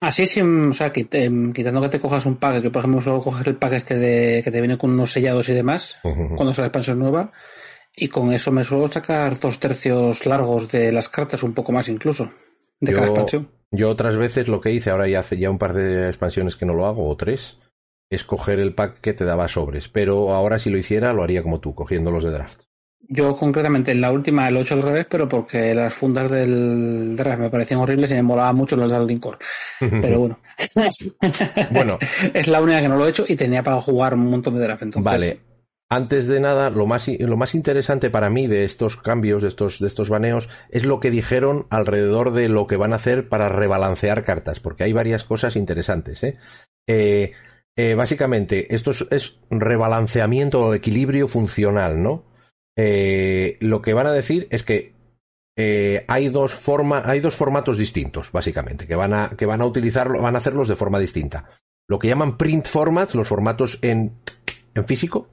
así, 0.00 0.26
sin, 0.26 0.68
o 0.68 0.72
sea, 0.72 0.92
em, 0.94 1.52
quitando 1.52 1.80
que 1.82 1.88
te 1.88 2.00
cojas 2.00 2.26
un 2.26 2.36
pack, 2.36 2.62
que 2.62 2.70
por 2.70 2.80
ejemplo 2.80 3.00
solo 3.00 3.22
coges 3.22 3.46
el 3.46 3.56
pack 3.56 3.72
este 3.74 3.98
de 3.98 4.42
que 4.42 4.50
te 4.50 4.60
viene 4.60 4.78
con 4.78 4.90
unos 4.90 5.12
sellados 5.12 5.48
y 5.48 5.54
demás, 5.54 5.98
cuando 6.02 6.54
sale 6.54 6.64
la 6.64 6.68
expansión 6.68 6.98
nueva, 6.98 7.30
y 7.96 8.08
con 8.08 8.32
eso 8.32 8.50
me 8.50 8.64
suelo 8.64 8.88
sacar 8.88 9.38
dos 9.38 9.58
tercios 9.60 10.26
largos 10.26 10.70
de 10.70 10.90
las 10.92 11.08
cartas, 11.08 11.42
un 11.42 11.54
poco 11.54 11.72
más 11.72 11.88
incluso, 11.88 12.28
de 12.80 12.92
cada 12.92 13.06
expansión. 13.06 13.48
Yo 13.70 13.90
otras 13.90 14.16
veces 14.16 14.48
lo 14.48 14.60
que 14.60 14.72
hice, 14.72 14.90
ahora 14.90 15.08
ya 15.08 15.20
hace 15.20 15.38
ya 15.38 15.50
un 15.50 15.58
par 15.58 15.74
de 15.74 16.08
expansiones 16.08 16.56
que 16.56 16.66
no 16.66 16.74
lo 16.74 16.86
hago, 16.86 17.08
o 17.08 17.16
tres, 17.16 17.58
es 18.10 18.24
coger 18.24 18.60
el 18.60 18.74
pack 18.74 19.00
que 19.00 19.12
te 19.12 19.24
daba 19.24 19.48
sobres. 19.48 19.88
Pero 19.88 20.32
ahora 20.32 20.58
si 20.58 20.70
lo 20.70 20.78
hiciera, 20.78 21.12
lo 21.12 21.22
haría 21.22 21.42
como 21.42 21.60
tú, 21.60 21.74
cogiendo 21.74 22.10
los 22.10 22.24
de 22.24 22.30
draft. 22.30 22.63
Yo 23.08 23.36
concretamente 23.36 23.92
en 23.92 24.00
la 24.00 24.10
última 24.10 24.50
lo 24.50 24.58
he 24.58 24.62
hecho 24.62 24.74
al 24.74 24.82
revés, 24.82 25.06
pero 25.08 25.28
porque 25.28 25.74
las 25.74 25.92
fundas 25.92 26.30
del 26.30 27.14
draft 27.16 27.40
me 27.40 27.50
parecían 27.50 27.80
horribles 27.80 28.10
y 28.10 28.14
me 28.14 28.22
molaban 28.22 28.56
mucho 28.56 28.76
las 28.76 28.90
del 28.90 29.06
Linkor. 29.06 29.38
Pero 29.78 30.20
bueno. 30.20 30.38
bueno. 31.70 31.98
es 32.34 32.48
la 32.48 32.60
única 32.60 32.80
que 32.80 32.88
no 32.88 32.96
lo 32.96 33.06
he 33.06 33.10
hecho 33.10 33.24
y 33.28 33.36
tenía 33.36 33.62
para 33.62 33.80
jugar 33.80 34.14
un 34.14 34.30
montón 34.30 34.54
de 34.54 34.60
draft. 34.60 34.82
Entonces... 34.82 35.04
Vale. 35.04 35.40
Antes 35.90 36.28
de 36.28 36.40
nada, 36.40 36.70
lo 36.70 36.86
más, 36.86 37.06
lo 37.06 37.36
más 37.36 37.54
interesante 37.54 38.10
para 38.10 38.30
mí 38.30 38.46
de 38.46 38.64
estos 38.64 38.96
cambios, 38.96 39.42
de 39.42 39.48
estos, 39.48 39.78
de 39.78 39.86
estos 39.86 40.08
baneos, 40.08 40.48
es 40.70 40.86
lo 40.86 40.98
que 40.98 41.10
dijeron 41.10 41.66
alrededor 41.70 42.32
de 42.32 42.48
lo 42.48 42.66
que 42.66 42.76
van 42.76 42.92
a 42.92 42.96
hacer 42.96 43.28
para 43.28 43.48
rebalancear 43.48 44.24
cartas, 44.24 44.60
porque 44.60 44.84
hay 44.84 44.92
varias 44.92 45.24
cosas 45.24 45.56
interesantes. 45.56 46.22
¿eh? 46.24 46.38
Eh, 46.88 47.32
eh, 47.76 47.94
básicamente, 47.94 48.74
esto 48.74 48.92
es, 48.92 49.06
es 49.10 49.38
rebalanceamiento 49.50 50.62
o 50.62 50.74
equilibrio 50.74 51.28
funcional, 51.28 52.02
¿no? 52.02 52.24
Eh, 52.76 53.56
lo 53.60 53.82
que 53.82 53.94
van 53.94 54.06
a 54.06 54.12
decir 54.12 54.48
es 54.50 54.64
que 54.64 54.94
eh, 55.56 56.04
hay, 56.08 56.28
dos 56.28 56.52
forma, 56.52 57.02
hay 57.04 57.20
dos 57.20 57.36
formatos 57.36 57.78
distintos, 57.78 58.32
básicamente, 58.32 58.86
que 58.86 58.96
van, 58.96 59.14
a, 59.14 59.30
que 59.30 59.46
van 59.46 59.60
a 59.60 59.66
utilizarlo, 59.66 60.20
van 60.20 60.34
a 60.34 60.38
hacerlos 60.38 60.68
de 60.68 60.76
forma 60.76 60.98
distinta. 60.98 61.48
Lo 61.88 61.98
que 61.98 62.08
llaman 62.08 62.36
print 62.36 62.66
formats, 62.66 63.14
los 63.14 63.28
formatos 63.28 63.78
en, 63.82 64.12
en 64.74 64.84
físico, 64.84 65.28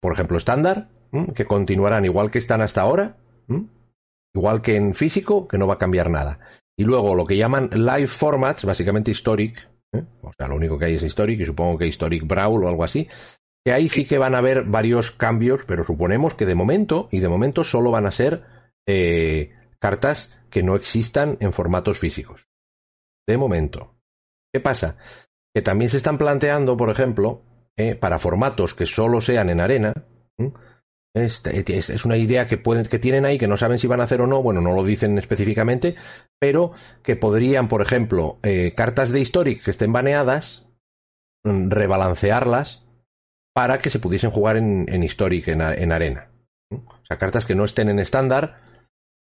por 0.00 0.12
ejemplo, 0.12 0.36
estándar, 0.36 0.88
que 1.34 1.46
continuarán 1.46 2.04
igual 2.04 2.30
que 2.30 2.38
están 2.38 2.60
hasta 2.60 2.82
ahora, 2.82 3.16
igual 4.34 4.62
que 4.62 4.76
en 4.76 4.94
físico, 4.94 5.48
que 5.48 5.58
no 5.58 5.66
va 5.66 5.74
a 5.74 5.78
cambiar 5.78 6.10
nada. 6.10 6.40
Y 6.76 6.84
luego 6.84 7.14
lo 7.14 7.26
que 7.26 7.36
llaman 7.36 7.70
live 7.72 8.06
formats, 8.06 8.64
básicamente 8.64 9.10
historic, 9.10 9.68
¿eh? 9.92 10.04
o 10.22 10.32
sea, 10.36 10.48
lo 10.48 10.56
único 10.56 10.78
que 10.78 10.84
hay 10.84 10.94
es 10.96 11.02
historic, 11.02 11.40
y 11.40 11.46
supongo 11.46 11.78
que 11.78 11.86
historic 11.86 12.26
brawl 12.26 12.64
o 12.64 12.68
algo 12.68 12.84
así, 12.84 13.08
que 13.68 13.74
ahí 13.74 13.90
sí 13.90 14.06
que 14.06 14.16
van 14.16 14.34
a 14.34 14.38
haber 14.38 14.64
varios 14.64 15.10
cambios, 15.10 15.66
pero 15.66 15.84
suponemos 15.84 16.32
que 16.32 16.46
de 16.46 16.54
momento, 16.54 17.06
y 17.12 17.20
de 17.20 17.28
momento 17.28 17.64
solo 17.64 17.90
van 17.90 18.06
a 18.06 18.12
ser 18.12 18.42
eh, 18.86 19.52
cartas 19.78 20.40
que 20.48 20.62
no 20.62 20.74
existan 20.74 21.36
en 21.40 21.52
formatos 21.52 21.98
físicos. 21.98 22.48
De 23.26 23.36
momento. 23.36 23.94
¿Qué 24.50 24.60
pasa? 24.60 24.96
Que 25.54 25.60
también 25.60 25.90
se 25.90 25.98
están 25.98 26.16
planteando, 26.16 26.78
por 26.78 26.88
ejemplo, 26.88 27.42
eh, 27.76 27.94
para 27.94 28.18
formatos 28.18 28.74
que 28.74 28.86
solo 28.86 29.20
sean 29.20 29.50
en 29.50 29.60
arena. 29.60 29.92
Este, 31.14 31.78
es, 31.78 32.04
una 32.06 32.16
idea 32.16 32.46
que, 32.46 32.56
pueden, 32.56 32.86
que 32.86 32.98
tienen 32.98 33.26
ahí 33.26 33.36
que 33.36 33.48
no 33.48 33.58
saben 33.58 33.78
si 33.78 33.86
van 33.86 34.00
a 34.00 34.04
hacer 34.04 34.22
o 34.22 34.26
no, 34.26 34.42
bueno, 34.42 34.62
no 34.62 34.72
lo 34.72 34.82
dicen 34.82 35.18
específicamente, 35.18 35.94
pero 36.40 36.72
que 37.02 37.16
podrían, 37.16 37.68
por 37.68 37.82
ejemplo, 37.82 38.38
eh, 38.42 38.72
cartas 38.74 39.12
de 39.12 39.20
Historic 39.20 39.62
que 39.62 39.72
estén 39.72 39.92
baneadas, 39.92 40.70
mm, 41.44 41.68
rebalancearlas 41.68 42.87
para 43.58 43.80
que 43.80 43.90
se 43.90 43.98
pudiesen 43.98 44.30
jugar 44.30 44.56
en, 44.56 44.86
en 44.88 45.02
Historic, 45.02 45.48
en, 45.48 45.60
arena. 45.90 46.28
O 46.70 47.04
sea, 47.04 47.18
cartas 47.18 47.44
que 47.44 47.56
no 47.56 47.64
estén 47.64 47.88
en 47.88 47.98
estándar, 47.98 48.60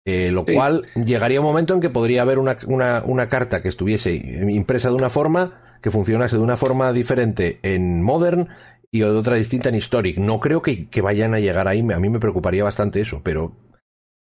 eh, 0.06 0.30
lo 0.30 0.44
cual 0.44 0.86
llegaría 0.94 1.40
un 1.40 1.46
momento 1.46 1.74
en 1.74 1.80
que 1.80 1.90
podría 1.90 2.24
haber 2.24 2.38
una, 2.38 2.58
una, 3.06 3.30
carta 3.30 3.62
que 3.62 3.70
estuviese 3.70 4.14
impresa 4.14 4.90
de 4.90 4.96
una 4.96 5.10
forma, 5.10 5.78
que 5.82 5.90
funcionase 5.90 6.36
de 6.36 6.42
una 6.42 6.58
forma 6.58 6.92
diferente 6.92 7.60
en 7.64 8.04
Modern 8.04 8.50
y 8.92 9.00
de 9.00 9.06
otra 9.06 9.36
distinta 9.36 9.70
en 9.70 9.76
Historic. 9.76 10.18
No 10.18 10.42
creo 10.42 10.62
que, 10.62 10.90
que, 10.90 11.00
vayan 11.00 11.34
a 11.34 11.40
llegar 11.40 11.70
ahí, 11.70 11.80
a 11.80 12.00
mí 12.00 12.10
me 12.10 12.20
preocuparía 12.20 12.66
bastante 12.66 13.00
eso, 13.00 13.22
pero 13.24 13.54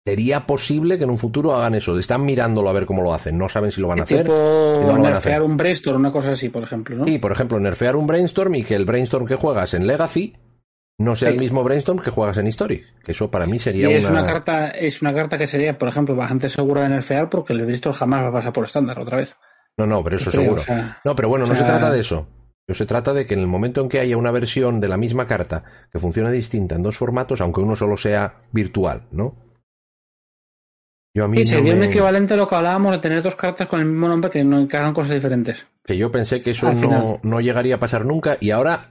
sería 0.08 0.46
posible 0.46 0.98
que 0.98 1.04
en 1.04 1.10
un 1.10 1.18
futuro 1.18 1.54
hagan 1.54 1.76
eso. 1.76 2.00
Están 2.00 2.24
mirándolo 2.24 2.70
a 2.70 2.74
ver 2.74 2.86
cómo 2.86 3.04
lo 3.04 3.14
hacen. 3.14 3.38
No 3.38 3.50
saben 3.50 3.74
si 3.74 3.82
lo 3.82 3.90
van 3.90 4.00
a 4.00 4.04
hacer. 4.04 4.24
Tipo 4.24 4.98
nerfear 4.98 5.44
un 5.44 5.58
brainstorm, 5.58 6.00
una 6.00 6.14
cosa 6.14 6.32
así, 6.32 6.48
por 6.48 6.64
ejemplo, 6.64 6.96
¿no? 6.96 7.04
Sí, 7.04 7.18
por 7.18 7.34
ejemplo, 7.34 7.60
nerfear 7.60 7.98
un 7.98 8.08
brainstorm 8.08 8.56
y 8.56 8.64
que 8.64 8.76
el 8.76 8.86
brainstorm 8.86 9.26
que 9.26 9.36
juegas 9.36 9.74
en 9.74 9.86
Legacy 9.86 10.38
no 10.98 11.14
sea 11.18 11.28
el 11.28 11.38
mismo 11.38 11.62
brainstorm 11.62 12.00
que 12.00 12.10
juegas 12.10 12.38
en 12.38 12.48
Historic. 12.48 12.86
Que 13.04 13.12
eso 13.12 13.30
para 13.30 13.46
mí 13.48 13.60
sería 13.60 13.92
y 13.92 13.96
es 13.96 14.10
una... 14.10 14.24
carta 14.24 14.70
Es 14.70 15.02
una 15.02 15.14
carta 15.14 15.38
que 15.38 15.46
sería, 15.46 15.78
por 15.78 15.90
ejemplo, 15.90 16.16
bastante 16.16 16.48
segura 16.48 16.84
de 16.84 16.90
nerfear 16.90 17.30
porque 17.30 17.52
el 17.52 17.64
brainstorm 17.64 17.94
jamás 17.94 18.24
va 18.24 18.30
a 18.30 18.32
pasar 18.32 18.54
por 18.54 18.64
estándar 18.64 18.98
otra 19.02 19.18
vez. 19.18 19.36
No, 19.76 19.86
no, 19.86 20.02
pero 20.06 20.16
eso 20.16 20.32
seguro. 20.32 20.64
no, 21.04 21.16
pero 21.18 21.28
bueno, 21.28 21.46
no 21.46 21.54
se 21.54 21.66
trata 21.66 21.92
de 21.92 22.00
eso. 22.00 22.30
Se 22.70 22.86
trata 22.86 23.14
de 23.14 23.26
que 23.26 23.34
en 23.34 23.42
el 23.42 23.48
momento 23.48 23.82
en 23.82 23.90
que 23.90 24.00
haya 24.00 24.16
una 24.16 24.32
versión 24.32 24.80
de 24.80 24.88
la 24.88 24.96
misma 24.96 25.28
carta 25.28 25.64
que 25.92 26.00
funcione 26.00 26.32
distinta 26.32 26.76
en 26.76 26.84
dos 26.84 26.96
formatos, 26.96 27.42
aunque 27.42 27.60
uno 27.60 27.76
solo 27.76 27.98
sea 27.98 28.44
virtual, 28.54 29.04
¿no? 29.12 29.47
Y 31.34 31.46
sería 31.46 31.74
un 31.74 31.84
equivalente 31.84 32.34
a 32.34 32.38
lo 32.38 32.48
que 32.48 32.56
hablábamos 32.56 32.92
de 32.92 33.00
tener 33.00 33.22
dos 33.24 33.36
cartas 33.36 33.68
con 33.68 33.80
el 33.80 33.86
mismo 33.88 34.08
nombre 34.08 34.30
que, 34.30 34.44
no, 34.44 34.68
hagan 34.72 34.94
cosas 34.94 35.16
diferentes. 35.16 35.66
Que 35.84 35.98
yo 35.98 36.12
pensé 36.12 36.42
que 36.42 36.52
eso 36.52 36.72
no, 36.72 37.20
no, 37.24 37.42
llegaría 37.42 37.76
a 37.76 37.80
pasar 37.80 38.06
nunca 38.06 38.38
y 38.40 38.52
ahora 38.52 38.90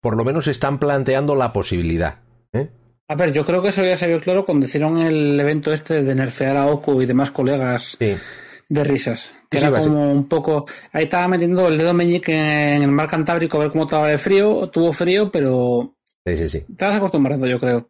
por 0.00 0.16
lo 0.16 0.24
menos 0.24 0.46
están 0.46 0.78
planteando 0.78 1.34
la 1.34 1.52
posibilidad. 1.52 2.20
¿eh? 2.52 2.70
A 3.08 3.14
ver, 3.14 3.32
yo 3.32 3.44
creo 3.44 3.62
que 3.62 3.68
eso 3.68 3.84
ya 3.84 3.96
se 3.96 4.06
vio 4.06 4.20
claro 4.20 4.44
cuando 4.44 4.66
hicieron 4.66 4.98
el 4.98 5.38
evento 5.40 5.72
este 5.72 6.02
de 6.02 6.14
nerfear 6.14 6.56
a 6.56 6.66
Oku 6.66 7.02
y 7.02 7.06
demás 7.06 7.30
colegas 7.30 7.96
de 7.98 8.84
risas. 8.84 9.34
Que 9.50 9.58
era 9.58 9.70
como 9.70 10.12
un 10.12 10.28
poco. 10.28 10.66
Ahí 10.92 11.04
estaba 11.04 11.26
metiendo 11.26 11.68
el 11.68 11.78
dedo 11.78 11.94
meñique 11.94 12.34
en 12.34 12.82
el 12.82 12.92
mar 12.92 13.08
Cantábrico 13.08 13.56
a 13.56 13.60
ver 13.60 13.70
cómo 13.70 13.84
estaba 13.84 14.08
de 14.08 14.18
frío. 14.18 14.68
Tuvo 14.68 14.92
frío, 14.92 15.30
pero. 15.30 15.96
Sí, 16.26 16.36
sí, 16.36 16.48
sí. 16.48 16.64
Estabas 16.68 16.98
acostumbrando, 16.98 17.46
yo 17.46 17.58
creo. 17.58 17.88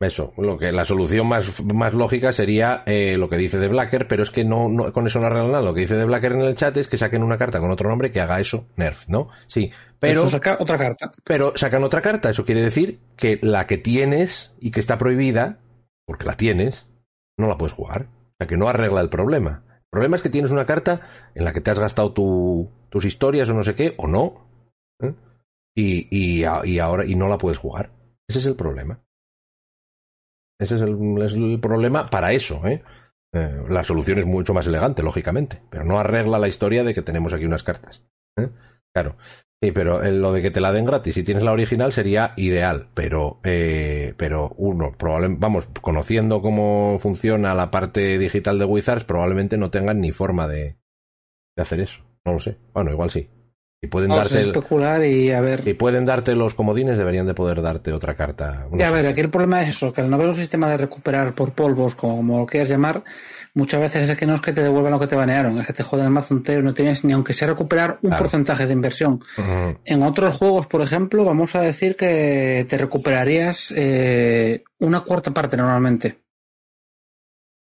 Eso, 0.00 0.32
lo 0.36 0.56
que 0.58 0.70
la 0.70 0.84
solución 0.84 1.26
más, 1.26 1.64
más 1.64 1.92
lógica 1.92 2.32
sería 2.32 2.84
eh, 2.86 3.16
lo 3.18 3.28
que 3.28 3.36
dice 3.36 3.58
de 3.58 3.66
Blacker, 3.66 4.06
pero 4.06 4.22
es 4.22 4.30
que 4.30 4.44
no, 4.44 4.68
no 4.68 4.92
con 4.92 5.08
eso 5.08 5.18
no 5.18 5.26
arregla 5.26 5.48
nada. 5.48 5.62
Lo 5.62 5.74
que 5.74 5.80
dice 5.80 5.96
de 5.96 6.04
Blacker 6.04 6.32
en 6.32 6.42
el 6.42 6.54
chat 6.54 6.76
es 6.76 6.86
que 6.86 6.96
saquen 6.96 7.24
una 7.24 7.36
carta 7.36 7.58
con 7.58 7.72
otro 7.72 7.88
nombre 7.88 8.12
que 8.12 8.20
haga 8.20 8.38
eso, 8.38 8.66
Nerf, 8.76 9.08
¿no? 9.08 9.28
Sí, 9.48 9.72
pero 9.98 10.20
eso 10.20 10.28
saca 10.28 10.56
otra 10.60 10.78
carta. 10.78 11.10
Pero 11.24 11.52
sacan 11.56 11.82
otra 11.82 12.00
carta, 12.00 12.30
eso 12.30 12.44
quiere 12.44 12.62
decir 12.62 13.00
que 13.16 13.40
la 13.42 13.66
que 13.66 13.76
tienes 13.76 14.54
y 14.60 14.70
que 14.70 14.78
está 14.78 14.98
prohibida, 14.98 15.58
porque 16.06 16.26
la 16.26 16.34
tienes, 16.34 16.86
no 17.36 17.48
la 17.48 17.58
puedes 17.58 17.74
jugar. 17.74 18.02
O 18.02 18.34
sea 18.38 18.46
que 18.46 18.56
no 18.56 18.68
arregla 18.68 19.00
el 19.00 19.08
problema. 19.08 19.64
El 19.66 19.90
problema 19.90 20.14
es 20.14 20.22
que 20.22 20.30
tienes 20.30 20.52
una 20.52 20.64
carta 20.64 21.00
en 21.34 21.44
la 21.44 21.52
que 21.52 21.60
te 21.60 21.72
has 21.72 21.78
gastado 21.80 22.12
tu, 22.12 22.70
tus 22.88 23.04
historias 23.04 23.48
o 23.48 23.54
no 23.54 23.64
sé 23.64 23.74
qué, 23.74 23.94
o 23.96 24.06
no, 24.06 24.46
¿eh? 25.02 25.12
y, 25.74 26.06
y, 26.10 26.44
y 26.64 26.78
ahora 26.78 27.04
y 27.04 27.16
no 27.16 27.26
la 27.26 27.38
puedes 27.38 27.58
jugar. 27.58 27.90
Ese 28.28 28.38
es 28.38 28.46
el 28.46 28.54
problema. 28.54 29.00
Ese 30.58 30.74
es 30.74 30.82
el, 30.82 31.58
problema 31.60 32.06
para 32.06 32.32
eso, 32.32 32.66
¿eh? 32.66 32.82
¿eh? 33.32 33.62
La 33.68 33.84
solución 33.84 34.18
es 34.18 34.26
mucho 34.26 34.54
más 34.54 34.66
elegante, 34.66 35.02
lógicamente, 35.02 35.62
pero 35.70 35.84
no 35.84 35.98
arregla 35.98 36.38
la 36.38 36.48
historia 36.48 36.82
de 36.82 36.94
que 36.94 37.02
tenemos 37.02 37.32
aquí 37.32 37.44
unas 37.44 37.62
cartas. 37.62 38.04
¿eh? 38.36 38.48
Claro. 38.92 39.16
Sí, 39.60 39.72
pero 39.72 40.00
lo 40.12 40.32
de 40.32 40.40
que 40.40 40.52
te 40.52 40.60
la 40.60 40.70
den 40.70 40.84
gratis 40.84 41.14
si 41.14 41.24
tienes 41.24 41.42
la 41.42 41.50
original 41.50 41.92
sería 41.92 42.32
ideal, 42.36 42.90
pero, 42.94 43.40
eh, 43.42 44.14
pero 44.16 44.54
uno, 44.56 44.94
probablemente, 44.96 45.40
vamos, 45.40 45.68
conociendo 45.80 46.40
cómo 46.40 46.96
funciona 47.00 47.56
la 47.56 47.72
parte 47.72 48.18
digital 48.18 48.60
de 48.60 48.64
Wizards, 48.64 49.04
probablemente 49.04 49.56
no 49.56 49.70
tengan 49.70 50.00
ni 50.00 50.12
forma 50.12 50.46
de, 50.46 50.78
de 51.56 51.62
hacer 51.62 51.80
eso. 51.80 52.04
No 52.24 52.34
lo 52.34 52.40
sé. 52.40 52.56
Bueno, 52.72 52.92
igual 52.92 53.10
sí. 53.10 53.28
Si 53.80 53.86
pueden 53.86 54.10
darte 54.10 54.40
especular 54.40 55.04
y 55.04 55.30
a 55.30 55.40
ver. 55.40 55.62
Si 55.62 55.72
pueden 55.74 56.04
darte 56.04 56.34
los 56.34 56.54
comodines, 56.54 56.98
deberían 56.98 57.26
de 57.26 57.34
poder 57.34 57.62
darte 57.62 57.92
otra 57.92 58.16
carta. 58.16 58.66
a 58.72 58.90
ver, 58.90 59.06
aquí 59.06 59.20
el 59.20 59.30
problema 59.30 59.62
es 59.62 59.70
eso, 59.70 59.92
que 59.92 60.00
al 60.00 60.10
no 60.10 60.16
haber 60.16 60.28
un 60.28 60.34
sistema 60.34 60.68
de 60.68 60.78
recuperar 60.78 61.32
por 61.32 61.52
polvos, 61.52 61.94
como 61.94 62.38
lo 62.40 62.46
quieras 62.46 62.68
llamar, 62.68 63.04
muchas 63.54 63.80
veces 63.80 64.10
es 64.10 64.18
que 64.18 64.26
no 64.26 64.34
es 64.34 64.40
que 64.40 64.52
te 64.52 64.62
devuelvan 64.62 64.92
lo 64.92 64.98
que 64.98 65.06
te 65.06 65.14
banearon, 65.14 65.60
es 65.60 65.66
que 65.66 65.72
te 65.72 65.84
joden 65.84 66.06
el 66.06 66.10
mazo 66.10 66.34
entero, 66.34 66.60
no 66.60 66.74
tienes 66.74 67.04
ni 67.04 67.12
aunque 67.12 67.32
sea 67.32 67.46
recuperar 67.46 67.98
un 68.02 68.10
porcentaje 68.16 68.66
de 68.66 68.72
inversión. 68.72 69.20
En 69.84 70.02
otros 70.02 70.36
juegos, 70.38 70.66
por 70.66 70.82
ejemplo, 70.82 71.24
vamos 71.24 71.54
a 71.54 71.60
decir 71.60 71.94
que 71.94 72.66
te 72.68 72.78
recuperarías 72.78 73.72
eh, 73.76 74.64
una 74.80 75.02
cuarta 75.02 75.30
parte 75.30 75.56
normalmente. 75.56 76.18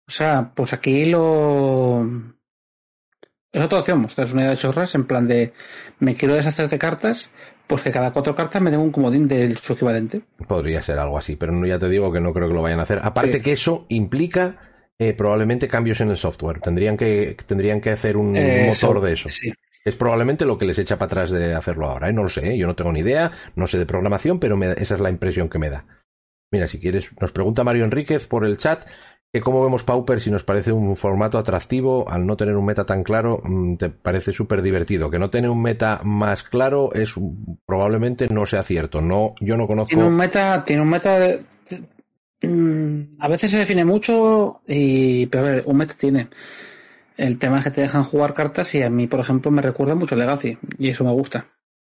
O 0.09 0.11
sea, 0.11 0.51
pues 0.55 0.73
aquí 0.73 1.05
lo 1.05 2.36
es 3.57 3.65
otra 3.65 3.79
opción, 3.79 4.01
mostrar 4.01 4.31
una 4.33 4.43
idea 4.43 4.51
de 4.51 4.57
chorras 4.57 4.95
en 4.95 5.07
plan 5.07 5.27
de 5.27 5.53
me 5.99 6.15
quiero 6.15 6.35
deshacer 6.35 6.69
de 6.69 6.79
cartas, 6.79 7.31
pues 7.67 7.83
que 7.83 7.91
cada 7.91 8.13
cuatro 8.13 8.35
cartas 8.35 8.61
me 8.61 8.71
den 8.71 8.81
un 8.81 8.93
comodín 8.93 9.27
de 9.27 9.55
su 9.57 9.73
equivalente. 9.73 10.21
Podría 10.47 10.83
ser 10.83 10.99
algo 10.99 11.17
así, 11.17 11.37
pero 11.37 11.65
ya 11.65 11.79
te 11.79 11.89
digo 11.89 12.13
que 12.13 12.21
no 12.21 12.35
creo 12.35 12.49
que 12.49 12.55
lo 12.55 12.63
vayan 12.63 12.81
a 12.81 12.83
hacer. 12.83 13.01
Aparte 13.03 13.41
que 13.41 13.53
eso 13.53 13.87
implica 13.89 14.57
eh, 14.99 15.15
probablemente 15.15 15.69
cambios 15.69 16.01
en 16.03 16.11
el 16.11 16.17
software. 16.19 16.61
Tendrían 16.61 16.99
que, 16.99 17.37
tendrían 17.47 17.81
que 17.81 17.91
hacer 17.91 18.17
un 18.17 18.33
motor 18.33 19.01
de 19.01 19.13
eso. 19.15 19.29
Es 19.85 19.95
probablemente 19.95 20.45
lo 20.45 20.59
que 20.59 20.67
les 20.67 20.79
echa 20.79 20.99
para 20.99 21.07
atrás 21.07 21.31
de 21.31 21.55
hacerlo 21.55 21.87
ahora. 21.87 22.11
¿eh? 22.11 22.13
No 22.13 22.25
lo 22.25 22.29
sé, 22.29 22.51
¿eh? 22.51 22.59
yo 22.59 22.67
no 22.67 22.75
tengo 22.75 22.93
ni 22.93 23.01
idea, 23.01 23.33
no 23.55 23.67
sé 23.67 23.79
de 23.79 23.87
programación, 23.87 24.39
pero 24.39 24.63
esa 24.63 24.95
es 24.97 25.01
la 25.01 25.11
impresión 25.11 25.49
que 25.49 25.59
me 25.59 25.71
da. 25.71 25.87
Mira, 26.53 26.69
si 26.69 26.79
quieres, 26.79 27.11
nos 27.21 27.33
pregunta 27.33 27.65
Mario 27.65 27.85
Enríquez 27.85 28.27
por 28.27 28.45
el 28.45 28.59
chat 28.59 28.87
que 29.33 29.41
cómo 29.41 29.63
vemos 29.63 29.83
Pauper 29.83 30.21
si 30.21 30.31
nos 30.31 30.45
parece 30.45 30.73
un 30.73 30.97
formato 30.97 31.39
atractivo 31.39 32.09
al 32.09 32.27
no 32.27 32.37
tener 32.37 32.57
un 32.57 32.65
meta 32.65 32.87
tan 32.87 33.03
claro 33.03 33.41
mm, 33.43 33.77
te 33.77 33.91
parece 33.91 34.33
súper 34.33 34.63
divertido. 34.63 35.11
Que 35.11 35.19
no 35.19 35.31
tener 35.31 35.51
un 35.51 35.61
meta 35.61 36.01
más 36.05 36.43
claro 36.43 36.93
es 36.95 37.15
probablemente 37.67 38.27
no 38.31 38.47
sea 38.47 38.63
cierto. 38.63 39.01
No 39.01 39.35
yo 39.41 39.57
no 39.57 39.67
conozco 39.67 39.89
tiene 39.89 40.05
un 40.05 40.17
meta 40.17 40.65
tiene 40.65 40.83
un 40.83 40.89
meta 40.89 41.19
mm, 42.43 43.01
a 43.19 43.29
veces 43.29 43.51
se 43.51 43.59
define 43.59 43.85
mucho 43.85 44.63
y 44.67 45.27
pero 45.27 45.47
a 45.47 45.51
ver 45.51 45.63
un 45.67 45.77
meta 45.77 45.95
tiene. 45.99 46.29
El 47.17 47.39
tema 47.39 47.59
es 47.59 47.65
que 47.65 47.71
te 47.71 47.81
dejan 47.81 48.05
jugar 48.05 48.35
cartas 48.35 48.75
y 48.75 48.83
a 48.83 48.91
mí 48.91 49.07
por 49.07 49.21
ejemplo 49.21 49.51
me 49.51 49.63
recuerda 49.63 49.95
mucho 49.95 50.17
Legacy 50.17 50.57
y 50.79 50.89
eso 50.89 51.05
me 51.05 51.13
gusta. 51.13 51.45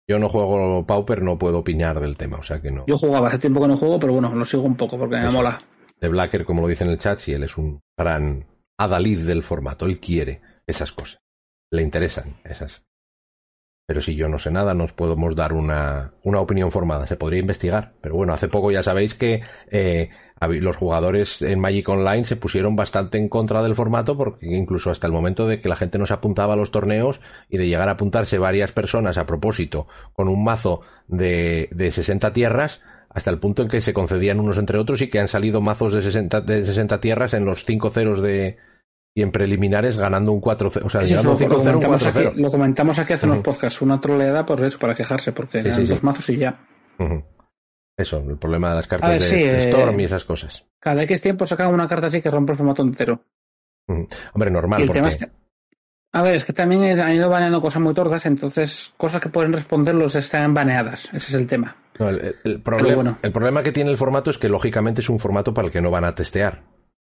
Yo 0.07 0.19
no 0.19 0.29
juego 0.29 0.85
Pauper, 0.87 1.21
no 1.21 1.37
puedo 1.37 1.59
opinar 1.59 1.99
del 1.99 2.15
tema, 2.15 2.37
o 2.37 2.43
sea 2.43 2.61
que 2.61 2.71
no. 2.71 2.85
Yo 2.87 2.97
jugaba 2.97 3.27
hace 3.27 3.39
tiempo 3.39 3.61
que 3.61 3.67
no 3.67 3.75
juego, 3.75 3.99
pero 3.99 4.13
bueno, 4.13 4.33
lo 4.33 4.45
sigo 4.45 4.63
un 4.63 4.75
poco 4.75 4.97
porque 4.97 5.17
me 5.17 5.29
mola 5.29 5.57
de 5.99 6.09
Blacker, 6.09 6.45
como 6.45 6.61
lo 6.61 6.67
dice 6.67 6.83
en 6.83 6.91
el 6.91 6.97
chat, 6.97 7.19
si 7.19 7.33
él 7.33 7.43
es 7.43 7.57
un 7.57 7.81
gran 7.97 8.45
adalid 8.77 9.25
del 9.25 9.43
formato, 9.43 9.85
él 9.85 9.99
quiere 9.99 10.41
esas 10.67 10.91
cosas, 10.91 11.19
le 11.71 11.81
interesan 11.81 12.37
esas. 12.43 12.83
Pero 13.87 14.01
si 14.01 14.15
yo 14.15 14.27
no 14.27 14.37
sé 14.37 14.51
nada, 14.51 14.73
nos 14.73 14.91
podemos 14.91 15.33
dar 15.33 15.53
una, 15.53 16.11
una 16.23 16.41
opinión 16.41 16.71
formada. 16.71 17.07
Se 17.07 17.15
podría 17.15 17.39
investigar. 17.39 17.93
Pero 18.01 18.15
bueno, 18.15 18.33
hace 18.33 18.49
poco 18.49 18.69
ya 18.69 18.83
sabéis 18.83 19.15
que 19.15 19.43
eh, 19.71 20.09
los 20.41 20.75
jugadores 20.75 21.41
en 21.41 21.61
Magic 21.61 21.87
Online 21.87 22.25
se 22.25 22.35
pusieron 22.35 22.75
bastante 22.75 23.17
en 23.17 23.29
contra 23.29 23.63
del 23.63 23.75
formato 23.75 24.17
porque 24.17 24.45
incluso 24.45 24.91
hasta 24.91 25.07
el 25.07 25.13
momento 25.13 25.47
de 25.47 25.61
que 25.61 25.69
la 25.69 25.77
gente 25.77 25.97
no 25.97 26.05
se 26.05 26.13
apuntaba 26.13 26.55
a 26.55 26.57
los 26.57 26.71
torneos 26.71 27.21
y 27.47 27.57
de 27.57 27.67
llegar 27.67 27.87
a 27.87 27.93
apuntarse 27.93 28.37
varias 28.37 28.73
personas 28.73 29.17
a 29.17 29.25
propósito 29.25 29.87
con 30.11 30.27
un 30.27 30.43
mazo 30.43 30.81
de, 31.07 31.69
de 31.71 31.93
60 31.93 32.33
tierras, 32.33 32.81
hasta 33.17 33.31
el 33.31 33.39
punto 33.39 33.63
en 33.63 33.67
que 33.67 33.81
se 33.81 33.93
concedían 33.93 34.39
unos 34.39 34.59
entre 34.59 34.77
otros 34.77 35.01
y 35.01 35.09
que 35.09 35.19
han 35.19 35.27
salido 35.27 35.59
mazos 35.59 35.91
de 35.91 36.03
60, 36.03 36.41
de 36.41 36.63
60 36.63 36.99
tierras 36.99 37.33
en 37.33 37.45
los 37.45 37.65
5 37.65 37.89
ceros 37.89 38.21
de 38.21 38.57
y 39.15 39.23
en 39.23 39.31
preliminares 39.31 39.97
ganando 39.97 40.31
un 40.31 40.39
4-0, 40.39 40.85
o 40.85 40.89
sea, 40.91 41.01
llegando 41.01 41.31
un 41.31 41.37
5-0, 41.39 42.35
Lo 42.35 42.51
comentamos 42.51 42.99
aquí 42.99 43.13
hace 43.13 43.25
unos 43.25 43.39
podcasts, 43.39 43.81
una 43.81 43.99
troleada 43.99 44.45
por 44.45 44.63
eso, 44.63 44.77
para 44.77 44.93
quejarse, 44.93 45.31
porque 45.31 45.57
eran 45.57 45.83
dos 45.83 46.03
mazos 46.03 46.29
y 46.29 46.37
ya. 46.37 46.59
Eso, 47.97 48.19
el 48.19 48.37
problema 48.37 48.69
de 48.69 48.75
las 48.75 48.85
cartas 48.85 49.31
de, 49.31 49.59
Storm 49.61 49.99
y 49.99 50.03
esas 50.03 50.23
cosas. 50.23 50.67
Cada 50.79 51.01
X 51.01 51.19
tiempo 51.19 51.47
sacan 51.47 51.73
una 51.73 51.87
carta 51.87 52.05
así 52.05 52.21
que 52.21 52.29
rompe 52.29 52.51
el 52.51 52.59
formato 52.59 52.83
entero. 52.83 53.23
Hombre, 53.87 54.51
normal. 54.51 54.83
el 54.83 54.91
tema 54.91 55.07
es 55.07 55.17
que, 55.17 55.31
a 56.13 56.21
ver, 56.21 56.35
es 56.35 56.45
que 56.45 56.53
también 56.53 56.99
han 56.99 57.15
ido 57.15 57.29
baneando 57.31 57.59
cosas 57.61 57.81
muy 57.81 57.95
tordas, 57.95 58.27
entonces 58.27 58.93
cosas 58.97 59.19
que 59.19 59.29
pueden 59.29 59.53
responder 59.53 59.95
los 59.95 60.15
están 60.15 60.53
baneadas. 60.53 61.05
Ese 61.05 61.29
es 61.29 61.33
el 61.33 61.47
tema. 61.47 61.75
El, 61.99 62.61
problema, 62.61 63.17
el 63.21 63.31
problema 63.31 63.63
que 63.63 63.71
tiene 63.71 63.91
el 63.91 63.97
formato 63.97 64.29
es 64.31 64.37
que 64.37 64.49
lógicamente 64.49 65.01
es 65.01 65.09
un 65.09 65.19
formato 65.19 65.53
para 65.53 65.67
el 65.67 65.71
que 65.71 65.81
no 65.81 65.91
van 65.91 66.05
a 66.05 66.15
testear. 66.15 66.63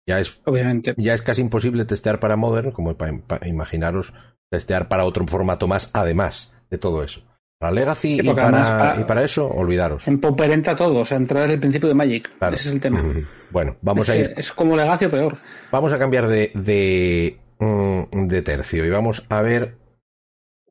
Ya 0.06 0.20
es, 0.20 0.40
Obviamente. 0.44 0.94
Ya 0.96 1.14
es 1.14 1.22
casi 1.22 1.42
imposible 1.42 1.84
testear 1.84 2.18
para 2.20 2.36
Modern, 2.36 2.70
como 2.70 2.96
para, 2.96 3.46
imaginaros 3.46 4.12
testear 4.50 4.88
para 4.88 5.04
otro 5.04 5.26
formato 5.26 5.66
más, 5.68 5.90
además 5.92 6.52
de 6.70 6.78
todo 6.78 7.02
eso. 7.02 7.22
Para 7.58 7.72
Legacy 7.72 8.20
y, 8.20 8.32
para, 8.32 9.24
eso, 9.24 9.48
olvidaros. 9.48 10.06
En 10.06 10.20
Pauper 10.20 10.52
entra 10.52 10.76
todo, 10.76 11.00
o 11.00 11.04
sea, 11.04 11.16
entrar 11.16 11.42
desde 11.42 11.54
el 11.54 11.60
principio 11.60 11.88
de 11.88 11.94
Magic. 11.94 12.30
Ese 12.52 12.68
es 12.68 12.72
el 12.72 12.80
tema. 12.80 13.02
Bueno, 13.50 13.76
vamos 13.82 14.08
a 14.08 14.16
ir. 14.16 14.32
Es 14.36 14.52
como 14.52 14.76
Legacy 14.76 15.06
o 15.06 15.10
peor. 15.10 15.36
Vamos 15.72 15.92
a 15.92 15.98
cambiar 15.98 16.28
de, 16.28 16.52
de 16.54 17.40
Mm, 17.58 18.28
de 18.28 18.42
tercio. 18.42 18.84
Y 18.84 18.90
vamos 18.90 19.26
a 19.28 19.42
ver 19.42 19.78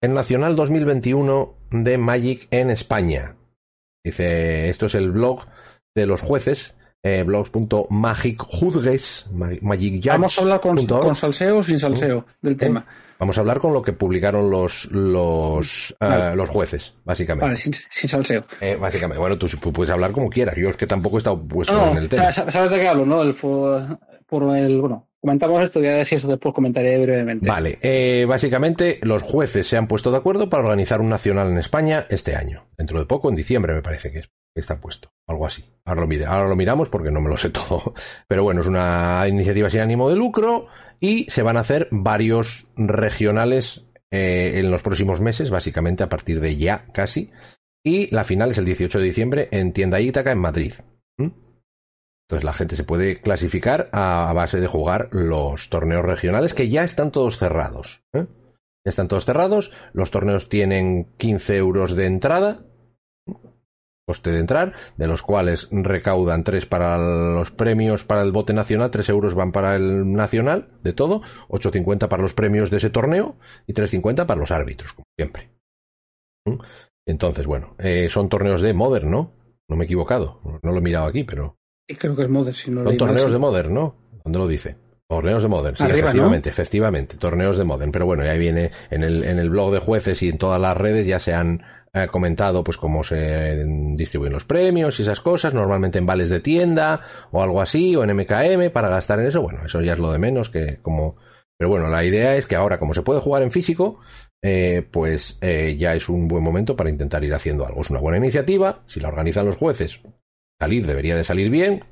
el 0.01 0.13
Nacional 0.13 0.55
2021 0.55 1.55
de 1.71 1.97
Magic 1.97 2.47
en 2.51 2.69
España. 2.69 3.35
Dice, 4.07 4.69
esto 4.69 4.85
es 4.85 4.95
el 4.95 5.11
blog 5.11 5.41
de 5.93 6.05
los 6.05 6.21
jueces, 6.21 6.73
eh, 7.03 7.23
blogs.magic.judges, 7.23 9.31
magic 9.33 10.05
Vamos 10.05 10.37
a 10.37 10.41
hablar 10.43 10.61
con, 10.61 10.77
salseo 11.13 11.57
o 11.57 11.63
sin 11.63 11.77
salseo 11.77 12.25
del 12.41 12.55
tema. 12.55 12.85
Vamos 13.19 13.37
a 13.37 13.41
hablar 13.41 13.59
con 13.59 13.73
lo 13.73 13.81
que 13.81 13.91
publicaron 13.91 14.49
los 14.49 14.89
los, 14.91 15.93
eh, 15.99 16.31
los 16.37 16.47
jueces, 16.47 16.93
básicamente. 17.03 17.47
Vale, 17.47 17.57
sin, 17.57 17.73
salseo. 17.73 18.45
Eh, 18.61 18.77
básicamente, 18.79 19.19
bueno, 19.19 19.37
tú, 19.37 19.49
puedes 19.73 19.91
hablar 19.91 20.13
como 20.13 20.29
quieras. 20.29 20.55
Yo 20.55 20.69
es 20.69 20.77
que 20.77 20.87
tampoco 20.87 21.17
he 21.17 21.19
estado 21.19 21.45
puesto 21.45 21.91
en 21.91 21.97
el 21.97 22.07
tema. 22.07 22.31
¿Sabes 22.31 22.71
de 22.71 22.79
qué 22.79 22.87
hablo, 22.87 23.05
no? 23.05 23.23
El, 23.23 23.33
por 23.33 24.55
el, 24.55 24.79
bueno, 24.79 25.09
comentamos 25.27 25.61
esto 25.61 25.83
y 25.83 25.87
eso 25.87 26.27
después 26.29 26.55
comentaré 26.55 26.97
brevemente. 26.99 27.49
Vale, 27.49 27.79
eh, 27.81 28.23
básicamente 28.25 28.97
los 29.01 29.23
jueces 29.23 29.67
se 29.67 29.75
han 29.75 29.85
puesto 29.85 30.09
de 30.09 30.15
acuerdo 30.15 30.49
para 30.49 30.63
organizar 30.63 31.01
un 31.01 31.09
nacional 31.09 31.49
en 31.49 31.57
España 31.57 32.05
este 32.09 32.37
año. 32.37 32.65
Dentro 32.77 32.97
de 32.97 33.05
poco, 33.05 33.27
en 33.27 33.35
diciembre 33.35 33.73
me 33.73 33.81
parece 33.81 34.09
que, 34.09 34.23
está 34.55 34.79
puesto, 34.79 35.11
algo 35.27 35.45
así. 35.45 35.65
Ahora 35.83 35.99
lo, 35.99 36.07
mire, 36.07 36.25
ahora 36.25 36.47
lo 36.47 36.55
miramos 36.55 36.87
porque 36.87 37.11
no 37.11 37.19
me 37.19 37.29
lo 37.29 37.35
sé 37.35 37.49
todo. 37.51 37.93
Pero 38.29 38.43
bueno, 38.43 38.61
es 38.61 38.67
una 38.67 39.25
iniciativa 39.27 39.69
sin 39.69 39.81
ánimo 39.81 40.09
de 40.09 40.15
lucro 40.15 40.67
y 41.01 41.29
se 41.29 41.41
van 41.41 41.57
a 41.57 41.59
hacer 41.59 41.89
varios 41.91 42.69
regionales 42.77 43.85
eh, 44.09 44.53
en 44.55 44.71
los 44.71 44.81
próximos 44.81 45.19
meses, 45.19 45.49
básicamente 45.49 46.03
a 46.03 46.09
partir 46.09 46.39
de 46.39 46.55
ya 46.55 46.85
casi. 46.93 47.31
Y 47.83 48.09
la 48.15 48.23
final 48.23 48.51
es 48.51 48.59
el 48.59 48.65
18 48.65 48.97
de 48.97 49.03
diciembre 49.03 49.49
en 49.51 49.73
Tienda 49.73 49.99
Ítaca 49.99 50.31
en 50.31 50.39
Madrid. 50.39 50.73
Entonces 52.27 52.43
la 52.43 52.53
gente 52.53 52.75
se 52.75 52.83
puede 52.83 53.21
clasificar 53.21 53.89
a, 53.93 54.33
base 54.33 54.59
de 54.59 54.67
jugar 54.67 55.07
los 55.11 55.69
torneos 55.69 56.03
regionales 56.03 56.53
que 56.53 56.67
ya 56.67 56.83
están 56.83 57.09
todos 57.11 57.37
cerrados. 57.37 58.03
¿eh? 58.11 58.27
Están 58.83 59.07
todos 59.07 59.23
cerrados. 59.23 59.71
Los 59.93 60.11
torneos 60.11 60.49
tienen 60.49 61.05
15 61.17 61.55
euros 61.55 61.95
de 61.95 62.05
entrada. 62.05 62.65
Coste 64.05 64.31
de 64.31 64.39
entrar, 64.39 64.73
de 64.97 65.07
los 65.07 65.21
cuales 65.21 65.69
recaudan 65.71 66.43
3 66.43 66.65
para 66.65 66.97
los 66.97 67.51
premios 67.51 68.03
para 68.05 68.21
el 68.21 68.31
bote 68.31 68.53
nacional, 68.53 68.89
3 68.89 69.09
euros 69.09 69.35
van 69.35 69.51
para 69.51 69.75
el 69.75 70.13
nacional, 70.13 70.69
de 70.81 70.93
todo, 70.93 71.21
8.50 71.49 72.07
para 72.07 72.23
los 72.23 72.33
premios 72.33 72.69
de 72.71 72.77
ese 72.77 72.89
torneo 72.89 73.35
y 73.67 73.73
3.50 73.73 74.25
para 74.25 74.39
los 74.39 74.51
árbitros, 74.51 74.93
como 74.93 75.07
siempre. 75.17 75.49
¿Mm? 76.45 76.61
Entonces, 77.05 77.45
bueno, 77.45 77.75
eh, 77.79 78.07
son 78.09 78.29
torneos 78.29 78.61
de 78.61 78.73
Modern, 78.73 79.11
¿no? 79.11 79.33
No 79.67 79.75
me 79.75 79.83
he 79.83 79.87
equivocado, 79.87 80.39
no 80.63 80.71
lo 80.71 80.77
he 80.77 80.81
mirado 80.81 81.07
aquí, 81.07 81.25
pero 81.25 81.56
Y 81.87 81.95
creo 81.95 82.15
que 82.15 82.23
es 82.23 82.29
Modern, 82.29 82.53
si 82.53 82.69
no 82.69 82.83
Son 82.83 82.97
torneos 82.97 83.31
de 83.31 83.37
Modern, 83.37 83.73
¿no? 83.73 83.95
¿Dónde 84.23 84.39
lo 84.39 84.47
dice? 84.47 84.75
Torneos 85.07 85.41
de 85.41 85.47
Modern, 85.47 85.77
sí, 85.77 85.85
efectivamente, 85.85 86.49
efectivamente, 86.49 87.15
torneos 87.15 87.57
de 87.57 87.63
Modern. 87.63 87.93
Pero 87.93 88.05
bueno, 88.05 88.25
ya 88.25 88.33
viene 88.33 88.71
en 88.89 89.03
el, 89.03 89.23
en 89.23 89.39
el 89.39 89.49
blog 89.49 89.71
de 89.71 89.79
jueces 89.79 90.21
y 90.21 90.27
en 90.27 90.37
todas 90.37 90.59
las 90.59 90.75
redes 90.75 91.07
ya 91.07 91.19
se 91.19 91.33
han 91.33 91.63
eh, 91.93 92.07
comentado 92.07 92.61
pues 92.63 92.77
cómo 92.77 93.03
se 93.05 93.63
distribuyen 93.95 94.33
los 94.33 94.43
premios 94.43 94.99
y 94.99 95.03
esas 95.03 95.21
cosas, 95.21 95.53
normalmente 95.53 95.97
en 95.97 96.05
vales 96.05 96.29
de 96.29 96.41
tienda 96.41 97.01
o 97.31 97.41
algo 97.41 97.61
así, 97.61 97.95
o 97.95 98.03
en 98.03 98.15
MKM 98.15 98.69
para 98.71 98.89
gastar 98.89 99.21
en 99.21 99.27
eso. 99.27 99.41
Bueno, 99.41 99.61
eso 99.65 99.81
ya 99.81 99.93
es 99.93 99.99
lo 99.99 100.11
de 100.11 100.19
menos 100.19 100.49
que 100.49 100.79
como... 100.81 101.15
Pero 101.57 101.69
bueno, 101.69 101.87
la 101.87 102.03
idea 102.03 102.35
es 102.35 102.45
que 102.45 102.55
ahora, 102.55 102.77
como 102.77 102.93
se 102.93 103.01
puede 103.01 103.19
jugar 103.19 103.41
en 103.41 103.49
físico, 103.49 103.99
eh, 104.43 104.85
pues 104.91 105.39
eh, 105.41 105.75
ya 105.75 105.95
es 105.95 106.07
un 106.07 106.27
buen 106.27 106.43
momento 106.43 106.75
para 106.75 106.91
intentar 106.91 107.23
ir 107.23 107.33
haciendo 107.33 107.65
algo. 107.65 107.81
Es 107.81 107.89
una 107.89 107.99
buena 107.99 108.19
iniciativa, 108.19 108.83
si 108.85 108.99
la 108.99 109.07
organizan 109.07 109.47
los 109.47 109.57
jueces, 109.57 110.01
salir 110.59 110.85
debería 110.85 111.15
de 111.15 111.23
salir 111.23 111.49
bien. 111.49 111.83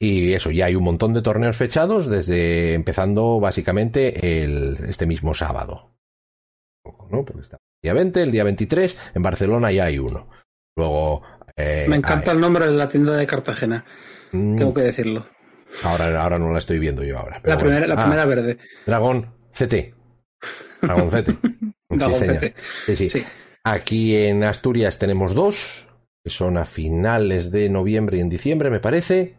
Y 0.00 0.32
eso, 0.32 0.50
ya 0.50 0.66
hay 0.66 0.74
un 0.74 0.84
montón 0.84 1.12
de 1.12 1.22
torneos 1.22 1.56
fechados 1.56 2.08
desde 2.08 2.74
empezando 2.74 3.38
básicamente 3.38 4.42
el, 4.42 4.78
este 4.88 5.06
mismo 5.06 5.32
sábado. 5.32 5.94
¿no? 6.84 7.24
Porque 7.24 7.42
está 7.42 7.56
el 7.56 7.82
día 7.82 7.94
20, 7.94 8.22
el 8.22 8.32
día 8.32 8.44
23, 8.44 9.12
en 9.14 9.22
Barcelona 9.22 9.70
ya 9.70 9.84
hay 9.84 9.98
uno. 9.98 10.28
Luego. 10.76 11.22
Eh, 11.54 11.86
Me 11.88 11.96
encanta 11.96 12.32
el 12.32 12.40
nombre 12.40 12.66
de 12.66 12.72
la 12.72 12.88
tienda 12.88 13.16
de 13.16 13.26
Cartagena. 13.26 13.84
Mm. 14.32 14.56
Tengo 14.56 14.74
que 14.74 14.82
decirlo. 14.82 15.26
Ahora, 15.84 16.22
ahora 16.22 16.38
no 16.38 16.52
la 16.52 16.58
estoy 16.58 16.78
viendo 16.78 17.02
yo 17.04 17.18
ahora. 17.18 17.40
la, 17.44 17.56
primera, 17.56 17.86
la 17.86 17.96
primera 17.96 18.22
ah, 18.22 18.26
verde. 18.26 18.58
Dragón 18.86 19.34
CT. 19.52 19.94
Dragón 20.80 21.10
CT. 21.10 21.28
Dragón 21.88 22.20
CT. 22.20 22.56
Sí, 22.58 23.08
sí. 23.08 23.24
Aquí 23.64 24.16
en 24.16 24.42
Asturias 24.42 24.98
tenemos 24.98 25.34
dos, 25.34 25.88
que 26.24 26.30
son 26.30 26.56
a 26.56 26.64
finales 26.64 27.50
de 27.50 27.68
noviembre 27.68 28.18
y 28.18 28.20
en 28.20 28.28
diciembre, 28.28 28.70
me 28.70 28.80
parece. 28.80 29.36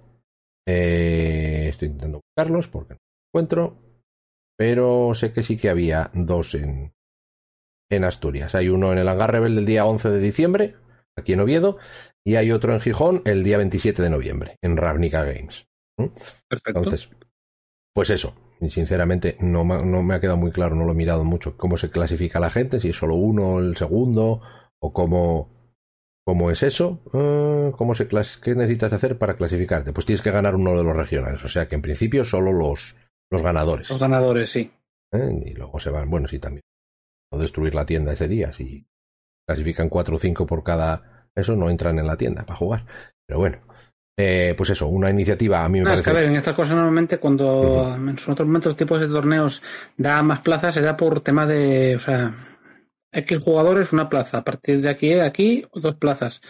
Eh, 0.67 1.67
estoy 1.69 1.87
intentando 1.87 2.21
buscarlos 2.21 2.67
porque 2.67 2.93
no 2.93 2.99
los 2.99 3.29
encuentro. 3.29 3.77
Pero 4.57 5.13
sé 5.15 5.33
que 5.33 5.43
sí 5.43 5.57
que 5.57 5.69
había 5.69 6.11
dos 6.13 6.53
en, 6.55 6.93
en 7.89 8.03
Asturias. 8.03 8.55
Hay 8.55 8.69
uno 8.69 8.91
en 8.91 8.99
el 8.99 9.07
Hangar 9.07 9.31
Rebel 9.31 9.55
del 9.55 9.65
día 9.65 9.85
11 9.85 10.09
de 10.09 10.19
diciembre, 10.19 10.75
aquí 11.17 11.33
en 11.33 11.39
Oviedo, 11.39 11.77
y 12.25 12.35
hay 12.35 12.51
otro 12.51 12.73
en 12.73 12.79
Gijón 12.79 13.21
el 13.25 13.43
día 13.43 13.57
27 13.57 14.01
de 14.01 14.09
noviembre, 14.09 14.57
en 14.61 14.77
Ravnica 14.77 15.23
Games. 15.23 15.65
Perfecto. 16.47 16.79
Entonces, 16.79 17.09
pues 17.93 18.09
eso. 18.09 18.35
Sinceramente, 18.69 19.35
no, 19.41 19.65
no 19.65 20.03
me 20.03 20.15
ha 20.15 20.21
quedado 20.21 20.37
muy 20.37 20.51
claro, 20.51 20.75
no 20.75 20.85
lo 20.85 20.93
he 20.93 20.95
mirado 20.95 21.25
mucho, 21.25 21.57
cómo 21.57 21.75
se 21.75 21.89
clasifica 21.89 22.39
la 22.39 22.49
gente, 22.49 22.79
si 22.79 22.89
es 22.89 22.95
solo 22.95 23.15
uno, 23.15 23.59
el 23.59 23.75
segundo, 23.75 24.39
o 24.79 24.93
cómo, 24.93 25.49
¿Cómo 26.25 26.51
es 26.51 26.63
eso? 26.63 27.01
Ah, 27.13 27.71
¿Cómo 27.75 27.95
se 27.95 28.07
¿Qué 28.07 28.55
necesitas 28.55 28.93
hacer 28.93 29.17
para 29.17 29.35
clasificarte? 29.35 29.91
Pues 29.91 30.05
tienes 30.05 30.21
que 30.21 30.31
ganar 30.31 30.55
uno 30.55 30.77
de 30.77 30.83
los 30.83 30.95
regionales. 30.95 31.43
O 31.43 31.49
sea 31.49 31.67
que 31.67 31.75
en 31.75 31.81
principio 31.81 32.23
solo 32.23 32.53
los, 32.53 32.95
los 33.29 33.41
ganadores. 33.41 33.89
Los 33.89 33.99
ganadores, 33.99 34.49
sí. 34.49 34.71
¿Eh? 35.11 35.41
Y 35.45 35.53
luego 35.53 35.79
se 35.79 35.89
van, 35.89 36.09
bueno, 36.09 36.27
sí, 36.27 36.39
también. 36.39 36.61
No 37.31 37.39
destruir 37.39 37.75
la 37.75 37.85
tienda 37.85 38.13
ese 38.13 38.27
día. 38.27 38.53
Si 38.53 38.85
clasifican 39.45 39.89
cuatro 39.89 40.15
o 40.15 40.19
cinco 40.19 40.45
por 40.45 40.63
cada. 40.63 41.27
Eso 41.35 41.55
no 41.55 41.69
entran 41.69 41.99
en 41.99 42.07
la 42.07 42.15
tienda 42.15 42.45
para 42.45 42.57
jugar. 42.57 42.85
Pero 43.27 43.39
bueno. 43.39 43.59
Eh, 44.15 44.53
pues 44.55 44.69
eso, 44.69 44.87
una 44.87 45.09
iniciativa 45.09 45.65
a 45.65 45.69
mí 45.69 45.79
me 45.79 45.85
parece. 45.85 46.01
Es 46.01 46.05
que 46.05 46.11
a 46.11 46.13
ver, 46.13 46.25
en 46.25 46.35
estas 46.35 46.53
cosas 46.53 46.75
normalmente 46.75 47.17
cuando 47.17 47.95
en 47.95 48.09
otros 48.09 48.47
momentos 48.47 48.77
tipos 48.77 49.01
de 49.01 49.07
torneos 49.07 49.63
da 49.97 50.21
más 50.21 50.41
plazas 50.41 50.75
será 50.75 50.95
por 50.95 51.21
tema 51.21 51.47
de, 51.47 51.95
o 51.95 51.99
sea, 51.99 52.31
X 53.13 53.39
jugadores, 53.43 53.93
una 53.93 54.09
plaza. 54.09 54.39
A 54.39 54.43
partir 54.43 54.81
de 54.81 54.89
aquí, 54.89 55.13
aquí, 55.13 55.65
dos 55.73 55.95
plazas. 55.95 56.41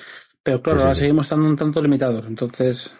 Pero 0.43 0.61
claro, 0.61 0.81
ahora 0.81 0.95
seguimos 0.95 1.25
estando 1.25 1.47
un 1.47 1.55
tanto 1.55 1.81
limitados. 1.81 2.25
Entonces. 2.25 2.95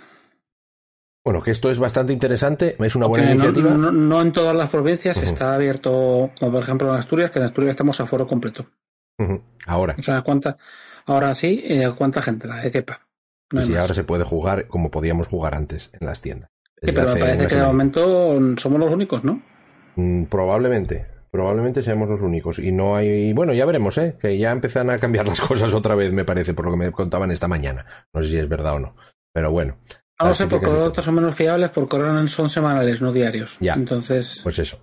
Bueno, 1.26 1.42
que 1.42 1.52
esto 1.52 1.72
es 1.72 1.80
bastante 1.80 2.12
interesante, 2.12 2.76
es 2.80 2.96
una 2.96 3.06
buena 3.06 3.32
iniciativa. 3.32 3.72
No, 3.72 4.22
en 4.22 4.34
todas 4.34 4.56
las 4.56 4.70
provincias 4.70 5.22
está 5.24 5.56
abierto, 5.56 6.32
como 6.38 6.52
por 6.52 6.64
ejemplo 6.64 6.90
en 6.90 6.96
Asturias, 6.96 7.32
que 7.32 7.40
en 7.40 7.46
Asturias 7.46 7.72
estamos 7.72 8.00
a 8.02 8.06
foro 8.06 8.28
completo. 8.28 8.66
Ahora. 9.66 9.96
O 9.98 10.02
sea, 10.02 10.22
¿cuánta, 10.22 10.58
ahora 11.06 11.34
sí, 11.34 11.64
eh, 11.66 11.90
¿cuánta 11.98 12.22
gente 12.22 12.48
la 12.48 12.70
quepa? 12.70 13.08
No 13.52 13.62
y 13.62 13.66
si 13.66 13.76
ahora 13.76 13.94
se 13.94 14.04
puede 14.04 14.26
jugar 14.26 14.68
como 14.68 14.92
podíamos 14.92 15.28
jugar 15.28 15.56
antes 15.56 15.92
en 15.94 16.08
las 16.08 16.22
tiendas. 16.22 16.50
Sí, 16.82 16.92
pero 16.92 17.14
me 17.14 17.20
parece 17.20 17.48
que 17.48 17.56
de 17.56 17.66
momento 17.66 18.58
somos 18.58 18.80
los 18.80 18.92
únicos, 18.92 19.24
¿no? 19.24 19.42
Mm, 19.96 20.24
probablemente, 20.26 21.06
Probablemente 21.34 21.82
seamos 21.82 22.08
los 22.08 22.22
únicos. 22.22 22.60
Y 22.60 22.72
no 22.72 22.96
hay. 22.96 23.34
Bueno, 23.34 23.54
ya 23.54 23.66
veremos, 23.66 23.98
¿eh? 23.98 24.16
Que 24.22 24.38
ya 24.38 24.52
empiezan 24.52 24.92
a 24.92 25.00
cambiar 25.00 25.28
las 25.28 25.42
cosas 25.48 25.74
otra 25.74 25.96
vez, 25.96 26.14
me 26.14 26.26
parece, 26.26 26.54
por 26.54 26.66
lo 26.66 26.72
que 26.72 26.78
me 26.78 26.92
contaban 26.92 27.32
esta 27.32 27.48
mañana. 27.48 27.88
No 28.14 28.22
sé 28.22 28.30
si 28.30 28.38
es 28.38 28.48
verdad 28.48 28.76
o 28.76 28.80
no. 28.80 28.96
Pero 29.34 29.52
bueno. 29.52 29.78
No 30.22 30.28
lo 30.28 30.34
sé, 30.36 30.46
porque 30.46 30.68
los 30.68 30.90
otros 30.90 31.04
son 31.04 31.16
menos 31.16 31.36
fiables, 31.36 31.72
porque 31.72 31.96
ahora 31.96 32.28
son 32.28 32.50
semanales, 32.50 33.02
no 33.02 33.12
diarios. 33.12 33.58
Ya. 33.60 33.74
Entonces. 33.74 34.42
Pues 34.44 34.60
eso. 34.60 34.80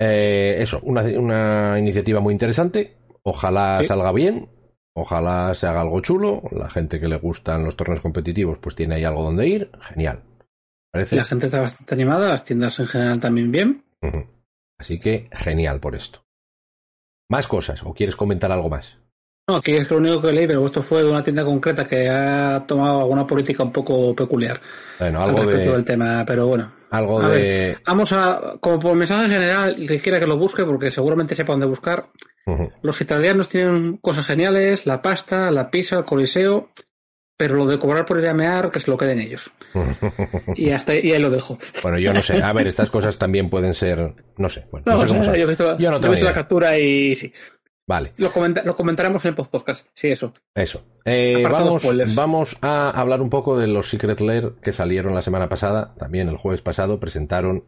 Eh, 0.00 0.56
eso, 0.60 0.80
una, 0.82 1.02
una, 1.02 1.78
iniciativa 1.78 2.20
muy 2.20 2.32
interesante. 2.32 2.96
Ojalá 3.22 3.84
salga 3.84 4.12
bien. 4.12 4.48
Ojalá 4.94 5.54
se 5.54 5.66
haga 5.66 5.82
algo 5.82 6.00
chulo. 6.00 6.42
La 6.52 6.70
gente 6.70 6.98
que 6.98 7.08
le 7.08 7.18
gustan 7.18 7.64
los 7.64 7.76
torneos 7.76 8.00
competitivos, 8.00 8.56
pues 8.62 8.74
tiene 8.74 8.94
ahí 8.94 9.04
algo 9.04 9.24
donde 9.24 9.46
ir. 9.46 9.70
Genial. 9.82 10.22
¿Parece? 10.90 11.16
La 11.16 11.24
gente 11.24 11.46
está 11.46 11.60
bastante 11.60 11.94
animada, 11.94 12.30
las 12.30 12.44
tiendas 12.44 12.80
en 12.80 12.86
general 12.86 13.20
también 13.20 13.52
bien. 13.52 13.84
Así 14.78 15.00
que 15.00 15.28
genial 15.32 15.80
por 15.80 15.94
esto. 15.94 16.24
¿Más 17.28 17.46
cosas? 17.46 17.82
¿O 17.84 17.94
quieres 17.94 18.16
comentar 18.16 18.52
algo 18.52 18.68
más? 18.68 18.98
No, 19.48 19.56
aquí 19.56 19.76
es 19.76 19.88
lo 19.88 19.98
único 19.98 20.20
que 20.20 20.32
leí, 20.32 20.46
pero 20.46 20.66
esto 20.66 20.82
fue 20.82 21.04
de 21.04 21.10
una 21.10 21.22
tienda 21.22 21.44
concreta 21.44 21.86
que 21.86 22.08
ha 22.08 22.58
tomado 22.66 23.00
alguna 23.02 23.24
política 23.24 23.62
un 23.62 23.70
poco 23.70 24.14
peculiar. 24.14 24.60
Bueno, 24.98 25.22
algo 25.22 25.38
al 25.38 25.46
respecto 25.46 25.72
del 25.72 25.84
tema, 25.84 26.24
pero 26.26 26.48
bueno. 26.48 26.72
Algo 26.90 27.20
de. 27.28 27.78
vamos 27.86 28.12
a, 28.12 28.56
como 28.60 28.80
por 28.80 28.96
mensaje 28.96 29.28
general, 29.28 29.76
y 29.78 29.86
que 29.86 30.00
quiera 30.00 30.18
que 30.18 30.26
lo 30.26 30.36
busque, 30.36 30.64
porque 30.64 30.90
seguramente 30.90 31.36
sepa 31.36 31.52
dónde 31.52 31.66
buscar. 31.66 32.08
Los 32.82 33.00
italianos 33.00 33.48
tienen 33.48 33.96
cosas 33.96 34.26
geniales, 34.26 34.86
la 34.86 35.02
pasta, 35.02 35.50
la 35.50 35.68
pizza, 35.68 35.98
el 35.98 36.04
coliseo, 36.04 36.70
pero 37.36 37.54
lo 37.54 37.66
de 37.66 37.78
cobrar 37.78 38.06
por 38.06 38.18
ir 38.18 38.28
a 38.28 38.34
mear, 38.34 38.70
que 38.70 38.80
se 38.80 38.90
lo 38.90 38.96
queden 38.96 39.20
ellos. 39.20 39.50
y 40.56 40.70
hasta 40.70 40.94
y 40.94 41.12
ahí 41.12 41.18
lo 41.18 41.30
dejo. 41.30 41.58
Bueno, 41.82 41.98
yo 41.98 42.12
no 42.12 42.22
sé. 42.22 42.42
A 42.42 42.52
ver, 42.52 42.66
estas 42.66 42.90
cosas 42.90 43.18
también 43.18 43.50
pueden 43.50 43.74
ser, 43.74 44.14
no 44.36 44.48
sé. 44.48 44.66
Bueno, 44.70 44.84
no, 44.86 45.00
sé 45.00 45.06
cómo 45.06 45.22
yo 45.22 45.32
he 45.32 45.46
visto, 45.46 45.78
yo 45.78 45.90
no 45.90 46.06
he 46.06 46.10
visto 46.10 46.24
la 46.24 46.34
captura 46.34 46.78
y 46.78 47.14
sí. 47.14 47.32
Vale. 47.88 48.12
Lo, 48.16 48.32
lo 48.64 48.76
comentaremos 48.76 49.24
en 49.24 49.28
el 49.28 49.34
post-podcast. 49.36 49.86
Sí, 49.94 50.08
eso. 50.08 50.32
Eso. 50.54 50.84
Eh, 51.04 51.44
vamos, 51.48 51.84
vamos 52.16 52.56
a 52.60 52.90
hablar 52.90 53.22
un 53.22 53.30
poco 53.30 53.56
de 53.56 53.68
los 53.68 53.88
Secret 53.88 54.20
Lair 54.20 54.54
que 54.60 54.72
salieron 54.72 55.14
la 55.14 55.22
semana 55.22 55.48
pasada. 55.48 55.94
También 55.96 56.28
el 56.28 56.36
jueves 56.36 56.62
pasado 56.62 56.98
presentaron 56.98 57.64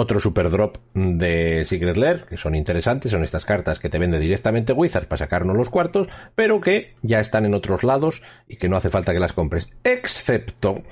otro 0.00 0.18
super 0.18 0.50
drop 0.50 0.78
de 0.94 1.64
Secret 1.64 1.96
Lair, 1.96 2.24
que 2.24 2.36
son 2.36 2.54
interesantes, 2.54 3.12
son 3.12 3.22
estas 3.22 3.44
cartas 3.44 3.78
que 3.78 3.88
te 3.88 3.98
vende 3.98 4.18
directamente 4.18 4.72
Wizards 4.72 5.06
para 5.06 5.18
sacarnos 5.18 5.56
los 5.56 5.70
cuartos, 5.70 6.08
pero 6.34 6.60
que 6.60 6.96
ya 7.02 7.20
están 7.20 7.44
en 7.44 7.54
otros 7.54 7.84
lados 7.84 8.22
y 8.48 8.56
que 8.56 8.68
no 8.68 8.76
hace 8.76 8.90
falta 8.90 9.12
que 9.12 9.20
las 9.20 9.32
compres, 9.32 9.68
excepto 9.84 10.82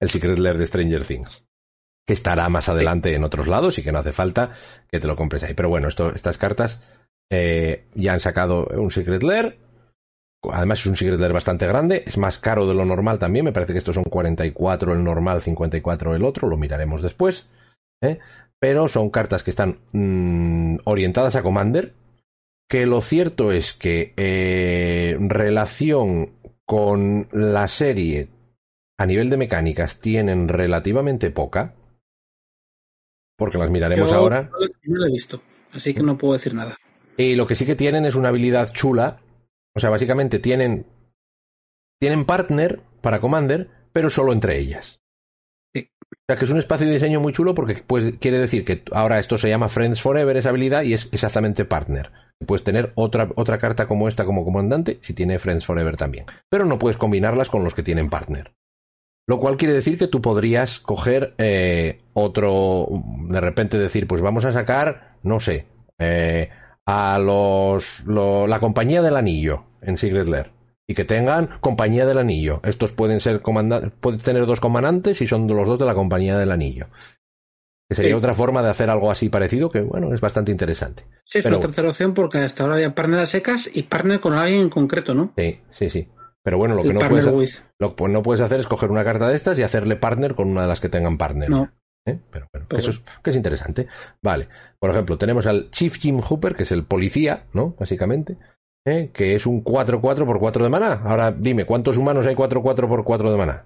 el 0.00 0.10
Secret 0.10 0.38
Lair 0.38 0.58
de 0.58 0.66
Stranger 0.66 1.06
Things, 1.06 1.44
que 2.06 2.14
estará 2.14 2.48
más 2.48 2.68
adelante 2.68 3.14
en 3.14 3.24
otros 3.24 3.46
lados 3.46 3.78
y 3.78 3.82
que 3.82 3.92
no 3.92 3.98
hace 3.98 4.12
falta 4.12 4.50
que 4.90 5.00
te 5.00 5.06
lo 5.06 5.16
compres 5.16 5.42
ahí. 5.42 5.54
Pero 5.54 5.68
bueno, 5.68 5.88
esto, 5.88 6.12
estas 6.14 6.36
cartas 6.36 6.80
eh, 7.30 7.86
ya 7.94 8.12
han 8.12 8.20
sacado 8.20 8.66
un 8.76 8.90
Secret 8.90 9.22
Lair. 9.22 9.58
Además 10.50 10.80
es 10.80 10.86
un 10.86 10.96
Secret 10.96 11.20
Lair 11.20 11.32
bastante 11.32 11.66
grande, 11.66 12.02
es 12.06 12.16
más 12.16 12.38
caro 12.38 12.66
de 12.66 12.74
lo 12.74 12.84
normal 12.86 13.18
también, 13.18 13.44
me 13.44 13.52
parece 13.52 13.74
que 13.74 13.78
estos 13.78 13.94
son 13.94 14.04
44 14.04 14.94
el 14.94 15.04
normal, 15.04 15.42
54 15.42 16.16
el 16.16 16.24
otro, 16.24 16.48
lo 16.48 16.56
miraremos 16.56 17.02
después. 17.02 17.50
¿Eh? 18.00 18.18
pero 18.58 18.88
son 18.88 19.10
cartas 19.10 19.42
que 19.42 19.50
están 19.50 19.80
mm, 19.92 20.78
orientadas 20.84 21.36
a 21.36 21.42
Commander, 21.42 21.94
que 22.68 22.86
lo 22.86 23.00
cierto 23.00 23.52
es 23.52 23.72
que 23.72 24.12
eh, 24.16 25.16
relación 25.20 26.34
con 26.66 27.28
la 27.32 27.66
serie 27.68 28.28
a 28.98 29.06
nivel 29.06 29.30
de 29.30 29.38
mecánicas 29.38 30.00
tienen 30.00 30.48
relativamente 30.48 31.30
poca, 31.30 31.74
porque 33.36 33.58
las 33.58 33.70
miraremos 33.70 34.12
ahora. 34.12 34.50
No 34.84 34.96
lo 34.98 35.06
he 35.06 35.10
visto, 35.10 35.40
así 35.72 35.94
que 35.94 36.02
no 36.02 36.18
puedo 36.18 36.34
decir 36.34 36.54
nada. 36.54 36.76
Y 37.16 37.34
lo 37.34 37.46
que 37.46 37.56
sí 37.56 37.64
que 37.66 37.74
tienen 37.74 38.04
es 38.04 38.14
una 38.14 38.28
habilidad 38.28 38.72
chula, 38.72 39.20
o 39.74 39.80
sea, 39.80 39.90
básicamente 39.90 40.38
tienen 40.38 40.86
tienen 41.98 42.24
partner 42.24 42.80
para 43.00 43.20
Commander, 43.20 43.68
pero 43.92 44.10
solo 44.10 44.32
entre 44.32 44.58
ellas. 44.58 44.99
O 46.12 46.32
sea, 46.32 46.36
que 46.36 46.44
es 46.44 46.50
un 46.50 46.58
espacio 46.58 46.86
de 46.86 46.94
diseño 46.94 47.20
muy 47.20 47.32
chulo 47.32 47.54
porque 47.54 47.82
pues, 47.86 48.14
quiere 48.18 48.38
decir 48.38 48.64
que 48.64 48.82
ahora 48.92 49.18
esto 49.18 49.36
se 49.38 49.48
llama 49.48 49.68
Friends 49.68 50.00
Forever, 50.00 50.36
esa 50.36 50.50
habilidad, 50.50 50.82
y 50.82 50.94
es 50.94 51.08
exactamente 51.12 51.64
partner. 51.64 52.10
Puedes 52.46 52.64
tener 52.64 52.92
otra, 52.94 53.28
otra 53.36 53.58
carta 53.58 53.86
como 53.86 54.08
esta 54.08 54.24
como 54.24 54.44
comandante 54.44 54.98
si 55.02 55.12
tiene 55.12 55.38
Friends 55.38 55.66
Forever 55.66 55.96
también. 55.96 56.26
Pero 56.48 56.64
no 56.64 56.78
puedes 56.78 56.96
combinarlas 56.96 57.50
con 57.50 57.64
los 57.64 57.74
que 57.74 57.82
tienen 57.82 58.10
partner. 58.10 58.52
Lo 59.28 59.38
cual 59.38 59.56
quiere 59.56 59.74
decir 59.74 59.98
que 59.98 60.08
tú 60.08 60.20
podrías 60.20 60.80
coger 60.80 61.34
eh, 61.38 62.00
otro, 62.14 62.88
de 63.28 63.40
repente 63.40 63.78
decir, 63.78 64.06
pues 64.06 64.22
vamos 64.22 64.44
a 64.44 64.52
sacar, 64.52 65.18
no 65.22 65.38
sé, 65.38 65.66
eh, 65.98 66.48
a 66.86 67.18
los, 67.18 68.04
la 68.06 68.58
compañía 68.58 69.02
del 69.02 69.16
anillo 69.16 69.64
en 69.82 69.96
Secret 69.96 70.26
Lair 70.26 70.59
y 70.90 70.94
que 70.94 71.04
tengan 71.04 71.50
compañía 71.60 72.04
del 72.04 72.18
anillo. 72.18 72.60
Estos 72.64 72.90
pueden 72.90 73.20
ser 73.20 73.42
comandantes, 73.42 73.92
pueden 74.00 74.18
tener 74.18 74.44
dos 74.44 74.58
comandantes 74.58 75.22
y 75.22 75.28
son 75.28 75.46
los 75.46 75.68
dos 75.68 75.78
de 75.78 75.84
la 75.84 75.94
compañía 75.94 76.36
del 76.36 76.50
anillo. 76.50 76.88
Que 77.88 77.94
sería 77.94 78.16
otra 78.16 78.34
forma 78.34 78.60
de 78.60 78.70
hacer 78.70 78.90
algo 78.90 79.08
así 79.08 79.28
parecido 79.28 79.70
que, 79.70 79.82
bueno, 79.82 80.12
es 80.12 80.20
bastante 80.20 80.50
interesante. 80.50 81.04
Sí, 81.24 81.38
es 81.38 81.46
una 81.46 81.60
tercera 81.60 81.90
opción 81.90 82.12
porque 82.12 82.38
hasta 82.38 82.64
ahora 82.64 82.74
hay 82.74 82.90
partner 82.90 83.20
a 83.20 83.26
secas 83.26 83.70
y 83.72 83.84
partner 83.84 84.18
con 84.18 84.34
alguien 84.34 84.62
en 84.62 84.68
concreto, 84.68 85.14
¿no? 85.14 85.32
Sí, 85.36 85.60
sí, 85.70 85.90
sí. 85.90 86.08
Pero 86.42 86.58
bueno, 86.58 86.74
lo 86.74 86.82
que 86.82 86.92
no 86.92 87.08
puedes, 87.08 87.64
lo 87.78 87.94
que 87.94 88.08
no 88.08 88.22
puedes 88.24 88.40
hacer 88.40 88.58
es 88.58 88.66
coger 88.66 88.90
una 88.90 89.04
carta 89.04 89.28
de 89.28 89.36
estas 89.36 89.56
y 89.60 89.62
hacerle 89.62 89.94
partner 89.94 90.34
con 90.34 90.48
una 90.48 90.62
de 90.62 90.68
las 90.68 90.80
que 90.80 90.88
tengan 90.88 91.18
partner. 91.18 91.50
No. 91.50 91.70
¿Eh? 92.04 92.18
Pero 92.32 92.48
bueno, 92.52 92.66
eso 92.76 92.90
es, 92.90 93.00
que 93.22 93.30
es 93.30 93.36
interesante. 93.36 93.86
Vale. 94.22 94.48
Por 94.80 94.90
ejemplo, 94.90 95.16
tenemos 95.18 95.46
al 95.46 95.70
Chief 95.70 95.96
Jim 96.00 96.20
Hooper, 96.20 96.56
que 96.56 96.64
es 96.64 96.72
el 96.72 96.82
policía, 96.82 97.44
¿no? 97.52 97.76
Básicamente. 97.78 98.38
¿Eh? 98.90 99.10
Que 99.12 99.34
es 99.34 99.46
un 99.46 99.64
4-4 99.64 100.24
por 100.24 100.38
4 100.38 100.64
de 100.64 100.70
maná. 100.70 101.00
Ahora 101.04 101.32
dime, 101.32 101.64
¿cuántos 101.64 101.96
humanos 101.96 102.26
hay 102.26 102.34
4-4 102.34 102.88
por 102.88 103.04
4 103.04 103.30
de 103.30 103.36
maná? 103.36 103.64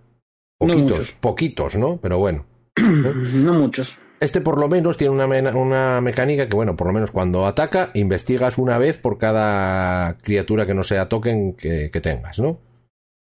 Poquitos, 0.59 1.13
poquitos, 1.13 1.77
¿no? 1.77 1.99
Pero 1.99 2.19
bueno. 2.19 2.47
no 2.81 3.55
muchos. 3.55 3.99
Este 4.21 4.41
por 4.41 4.59
lo 4.59 4.69
menos 4.69 4.97
tiene 4.97 5.13
una, 5.13 5.27
una, 5.51 6.01
mecánica 6.01 6.49
que, 6.49 6.57
bueno, 6.57 6.77
por 6.77 6.87
lo 6.87 6.93
menos 6.93 7.11
cuando 7.11 7.47
ataca, 7.47 7.91
investigas 7.95 8.57
una 8.59 8.79
vez 8.79 8.97
por 8.99 9.19
cada 9.19 10.17
criatura 10.19 10.65
que 10.65 10.75
no 10.75 10.83
sea 10.83 11.09
token 11.09 11.55
que, 11.55 11.91
tengas, 12.03 12.39
¿no? 12.39 12.55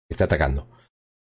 Que 0.09 0.15
esté 0.15 0.25
atacando. 0.25 0.69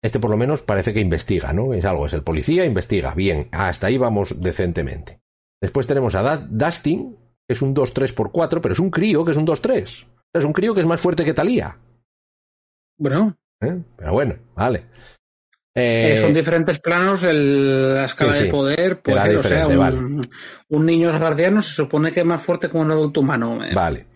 Este 0.02 0.18
por 0.18 0.30
lo 0.30 0.36
menos 0.36 0.62
parece 0.62 0.92
que 0.92 1.00
investiga, 1.00 1.52
¿no? 1.52 1.74
Es 1.74 1.84
algo, 1.84 2.06
es 2.06 2.14
el 2.14 2.22
policía, 2.24 2.64
investiga. 2.64 3.14
Bien, 3.14 3.48
hasta 3.52 3.86
ahí 3.86 3.98
vamos 3.98 4.40
decentemente. 4.40 5.20
Después 5.60 5.86
tenemos 5.86 6.14
a 6.14 6.36
Dustin, 6.38 7.16
que 7.46 7.54
es 7.54 7.62
un 7.62 7.74
2-3 7.74 8.14
por 8.14 8.32
4, 8.32 8.62
pero 8.62 8.72
es 8.72 8.80
un 8.80 8.90
crío 8.90 9.24
que 9.24 9.32
es 9.32 9.36
un 9.36 9.46
2-3. 9.46 10.06
Es 10.32 10.44
un 10.44 10.52
crío 10.52 10.74
que 10.74 10.80
es 10.80 10.86
más 10.86 11.00
fuerte 11.00 11.24
que 11.24 11.34
Talía. 11.34 11.76
Bueno. 12.98 13.36
¿Eh? 13.60 13.78
Pero 13.96 14.12
bueno, 14.12 14.36
vale. 14.54 14.86
Eh, 15.74 16.16
son 16.16 16.34
diferentes 16.34 16.80
planos, 16.80 17.22
el, 17.22 17.94
la 17.94 18.04
escala 18.04 18.34
de 18.34 18.50
poder, 18.50 19.00
pues, 19.00 19.16
o 19.36 19.42
sea, 19.42 19.68
un, 19.68 20.20
un 20.68 20.86
niño 20.86 21.16
guardiano 21.16 21.62
se 21.62 21.72
supone 21.72 22.10
que 22.10 22.20
es 22.20 22.26
más 22.26 22.42
fuerte 22.42 22.68
que 22.68 22.76
un 22.76 22.90
adulto 22.90 23.20
humano. 23.20 23.64
Eh. 23.64 23.74
Vale. 23.74 24.06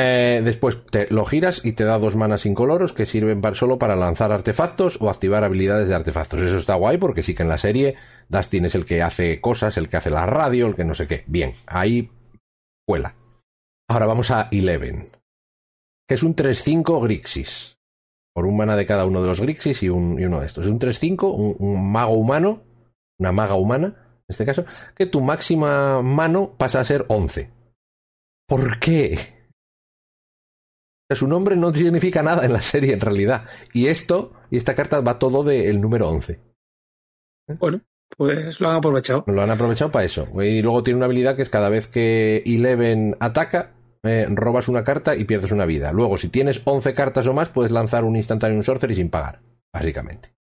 Eh, 0.00 0.42
después 0.44 0.78
te 0.86 1.08
lo 1.10 1.24
giras 1.24 1.64
y 1.64 1.72
te 1.72 1.82
da 1.82 1.98
dos 1.98 2.14
manas 2.14 2.46
incoloros 2.46 2.92
que 2.92 3.04
sirven 3.04 3.42
solo 3.54 3.78
para 3.78 3.96
lanzar 3.96 4.30
artefactos 4.30 4.98
o 5.00 5.10
activar 5.10 5.42
habilidades 5.42 5.88
de 5.88 5.94
artefactos. 5.96 6.40
Eso 6.40 6.58
está 6.58 6.74
guay 6.76 6.98
porque 6.98 7.24
sí 7.24 7.34
que 7.34 7.42
en 7.42 7.48
la 7.48 7.58
serie 7.58 7.96
Dustin 8.28 8.66
es 8.66 8.76
el 8.76 8.84
que 8.84 9.02
hace 9.02 9.40
cosas, 9.40 9.76
el 9.76 9.88
que 9.88 9.96
hace 9.96 10.10
la 10.10 10.24
radio, 10.24 10.66
el 10.66 10.76
que 10.76 10.84
no 10.84 10.94
sé 10.94 11.08
qué. 11.08 11.24
Bien, 11.26 11.54
ahí 11.66 12.12
cuela. 12.86 13.16
Ahora 13.88 14.06
vamos 14.06 14.30
a 14.30 14.48
Eleven, 14.52 15.08
que 16.08 16.14
es 16.14 16.22
un 16.22 16.34
3-5 16.34 17.02
Grixis 17.02 17.78
por 18.34 18.46
un 18.46 18.56
mana 18.56 18.76
de 18.76 18.86
cada 18.86 19.04
uno 19.04 19.20
de 19.20 19.28
los 19.28 19.40
Grixis 19.40 19.82
y, 19.82 19.88
un, 19.88 20.18
y 20.18 20.24
uno 20.24 20.40
de 20.40 20.46
estos. 20.46 20.64
Es 20.64 20.70
un 20.70 20.78
3-5, 20.78 21.56
un, 21.58 21.90
mago 21.92 22.14
humano, 22.14 22.62
una 23.18 23.32
maga 23.32 23.54
humana, 23.54 23.86
en 23.86 24.26
este 24.28 24.46
caso, 24.46 24.64
que 24.94 25.06
tu 25.06 25.20
máxima 25.20 26.02
mano 26.02 26.54
pasa 26.56 26.80
a 26.80 26.84
ser 26.84 27.04
11. 27.08 27.50
¿Por 28.46 28.78
qué? 28.78 29.18
Su 31.10 31.26
nombre 31.26 31.56
no 31.56 31.74
significa 31.74 32.22
nada 32.22 32.44
en 32.44 32.52
la 32.52 32.62
serie 32.62 32.92
en 32.92 33.00
realidad. 33.00 33.46
Y 33.72 33.88
esto, 33.88 34.32
y 34.50 34.56
esta 34.56 34.74
carta 34.74 35.00
va 35.00 35.18
todo 35.18 35.42
del 35.42 35.80
número 35.80 36.08
11. 36.08 36.38
Bueno, 37.58 37.80
pues 38.16 38.60
lo 38.60 38.70
han 38.70 38.76
aprovechado. 38.76 39.24
Lo 39.26 39.42
han 39.42 39.50
aprovechado 39.50 39.90
para 39.90 40.04
eso. 40.04 40.28
Y 40.42 40.62
luego 40.62 40.82
tiene 40.82 40.98
una 40.98 41.06
habilidad 41.06 41.34
que 41.34 41.42
es 41.42 41.50
cada 41.50 41.70
vez 41.70 41.88
que 41.88 42.42
Eleven 42.46 43.16
ataca, 43.20 43.72
eh, 44.02 44.26
robas 44.30 44.68
una 44.68 44.84
carta 44.84 45.14
y 45.16 45.24
pierdes 45.24 45.52
una 45.52 45.66
vida. 45.66 45.92
Luego, 45.92 46.18
si 46.18 46.28
tienes 46.28 46.62
11 46.64 46.94
cartas 46.94 47.26
o 47.26 47.34
más, 47.34 47.50
puedes 47.50 47.72
lanzar 47.72 48.04
un 48.04 48.16
instantáneo 48.16 48.56
un 48.56 48.64
sorcery 48.64 48.94
sin 48.94 49.10
pagar, 49.10 49.40
básicamente. 49.72 50.32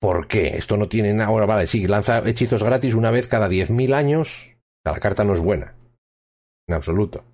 ¿Por 0.00 0.28
qué? 0.28 0.56
Esto 0.56 0.76
no 0.76 0.88
tiene 0.88 1.12
nada. 1.12 1.30
Ahora, 1.30 1.46
vale, 1.46 1.66
sí, 1.66 1.86
lanza 1.86 2.18
hechizos 2.18 2.62
gratis 2.62 2.94
una 2.94 3.10
vez 3.10 3.28
cada 3.28 3.48
10.000 3.48 3.94
años. 3.94 4.50
La 4.84 4.94
carta 4.94 5.24
no 5.24 5.32
es 5.32 5.40
buena. 5.40 5.74
En 6.68 6.74
absoluto. 6.74 7.24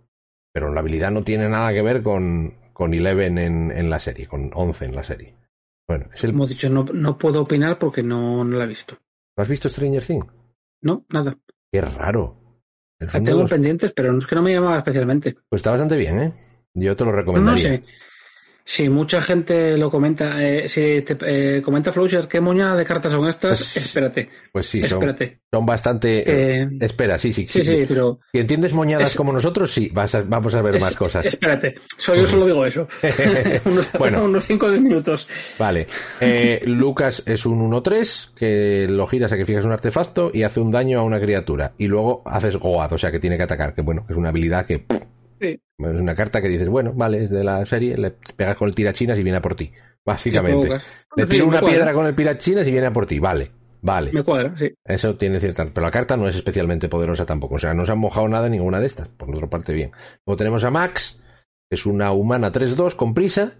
Pero 0.53 0.73
la 0.73 0.81
habilidad 0.81 1.11
no 1.11 1.25
tiene 1.25 1.49
nada 1.49 1.73
que 1.73 1.83
ver 1.83 2.03
con, 2.03 2.55
con 2.73 2.95
Eleven 2.95 3.39
en, 3.39 3.71
en 3.73 3.91
la 3.91 3.99
serie, 3.99 4.27
con 4.27 4.51
11 4.55 4.85
en 4.85 4.95
la 4.95 5.05
serie. 5.05 5.35
Bueno, 5.89 6.07
es 6.13 6.25
el... 6.25 6.33
Como 6.33 6.45
he 6.45 6.49
dicho, 6.49 6.69
no, 6.71 6.85
no 6.85 7.19
puedo 7.19 7.43
opinar 7.43 7.79
porque 7.79 8.03
no, 8.03 8.45
no 8.45 8.57
la 8.57 8.65
he 8.65 8.69
visto. 8.69 8.99
¿No 9.37 9.43
has 9.43 9.49
visto 9.49 9.69
Stranger 9.69 10.05
Things? 10.05 10.27
No, 10.83 11.05
nada. 11.09 11.39
Qué 11.73 11.81
raro. 11.81 12.42
Tengo 13.25 13.47
pendientes, 13.47 13.93
pero 13.93 14.17
es 14.17 14.27
que 14.27 14.35
no 14.35 14.43
me 14.43 14.53
llamaba 14.53 14.79
especialmente. 14.79 15.37
Pues 15.49 15.61
está 15.61 15.71
bastante 15.71 15.97
bien, 15.97 16.21
¿eh? 16.21 16.33
Yo 16.75 16.97
te 16.97 17.05
lo 17.05 17.13
recomendaría. 17.13 17.71
No, 17.71 17.77
sé. 17.77 17.85
Si 18.65 18.89
mucha 18.89 19.21
gente 19.21 19.77
lo 19.77 19.91
comenta, 19.91 20.41
eh, 20.43 20.69
si 20.69 21.03
te 21.03 21.17
eh, 21.27 21.63
comenta 21.63 21.93
Floucher, 21.93 22.29
¿qué 22.29 22.41
moña 22.41 22.77
de 22.77 22.85
cartas 22.85 23.13
son 23.13 23.29
estas? 23.29 23.59
Pues, 23.59 23.77
espérate. 23.77 24.31
Pues 24.53 24.67
sí, 24.67 24.81
espérate. 24.81 25.41
Son, 25.53 25.67
bastante. 25.67 26.23
Eh, 26.27 26.69
espera, 26.81 27.19
sí, 27.19 27.33
sí, 27.33 27.47
sí. 27.47 27.63
Sí, 27.63 27.85
pero. 27.89 28.21
Si 28.33 28.39
entiendes 28.39 28.73
moñadas 28.73 29.15
como 29.15 29.33
nosotros, 29.33 29.73
sí, 29.73 29.91
vas 29.93 30.17
vamos 30.29 30.55
a 30.55 30.63
ver 30.63 30.81
más 30.81 30.95
cosas. 30.95 31.27
Espérate, 31.27 31.75
yo 31.99 32.27
solo 32.27 32.47
digo 32.47 32.65
eso. 32.65 32.87
bueno, 33.99 34.25
unos 34.25 34.45
5 34.45 34.67
o 34.67 34.71
10 34.71 34.83
minutos. 34.83 35.29
Vale. 35.59 35.87
Lucas 36.65 37.25
es 37.27 37.45
un 37.45 37.71
1-3 37.71 38.35
que 38.35 38.87
lo 38.89 39.07
giras 39.07 39.33
a 39.33 39.37
que 39.37 39.45
fijas 39.45 39.65
un 39.65 39.73
artefacto 39.73 40.31
y 40.33 40.45
hace 40.45 40.61
un 40.61 40.71
daño 40.71 41.01
a 41.01 41.03
una 41.03 41.21
criatura. 41.21 41.73
Y 41.79 41.89
luego 41.89 42.23
haces 42.27 42.57
Goad, 42.57 42.93
o 42.93 42.99
sea 42.99 43.11
que 43.11 43.19
tiene 43.19 43.37
que 43.37 43.43
atacar, 43.43 43.75
que 43.75 43.83
bueno, 43.83 44.07
es 44.09 44.17
una 44.17 44.29
habilidad 44.29 44.67
que 44.67 44.87
es 45.43 45.61
una 46.01 46.15
carta 46.15 46.41
que 46.41 46.49
dices, 46.49 46.69
bueno, 46.69 46.93
vale, 46.95 47.23
es 47.23 47.31
de 47.31 47.45
la 47.45 47.65
serie, 47.67 47.97
le 47.97 48.13
pegas 48.37 48.57
con 48.57 48.69
el 48.69 48.75
tirachinas 48.75 49.19
y 49.19 49.23
viene 49.23 49.39
a 49.39 49.43
por 49.43 49.55
ti. 49.55 49.73
Básicamente. 50.05 50.79
Le 51.17 51.27
tiro 51.27 51.47
una 51.47 51.61
piedra 51.61 51.93
con 51.93 52.07
el 52.07 52.15
tirachinas 52.15 52.67
y 52.67 52.73
viene 52.73 52.87
a 52.87 52.93
por 52.93 53.07
ti. 53.07 53.19
Vale, 53.19 53.51
vale. 53.81 54.13
Me 54.13 54.23
cuadra, 54.23 54.57
sí. 54.57 54.75
Eso 54.85 55.17
tiene 55.17 55.41
cierta. 55.41 55.67
Pero 55.73 55.85
la 55.85 55.91
carta 55.91 56.17
no 56.17 56.29
es 56.29 56.37
especialmente 56.37 56.89
poderosa 56.89 57.25
tampoco. 57.25 57.57
O 57.57 57.59
sea, 57.59 57.75
no 57.75 57.87
se 57.87 57.93
han 57.93 57.99
mojado 57.99 58.29
nada 58.29 58.47
en 58.47 58.53
ninguna 58.53 58.81
de 58.81 58.87
estas. 58.87 59.09
Por 59.09 59.35
otra 59.35 59.49
parte, 59.49 59.73
bien. 59.73 59.93
Luego 60.27 60.37
tenemos 60.37 60.65
a 60.65 60.71
Max, 60.71 61.23
que 61.71 61.77
es 61.77 61.87
una 61.87 62.13
humana 62.13 62.51
3-2 62.51 62.97
con 62.97 63.15
prisa, 63.15 63.55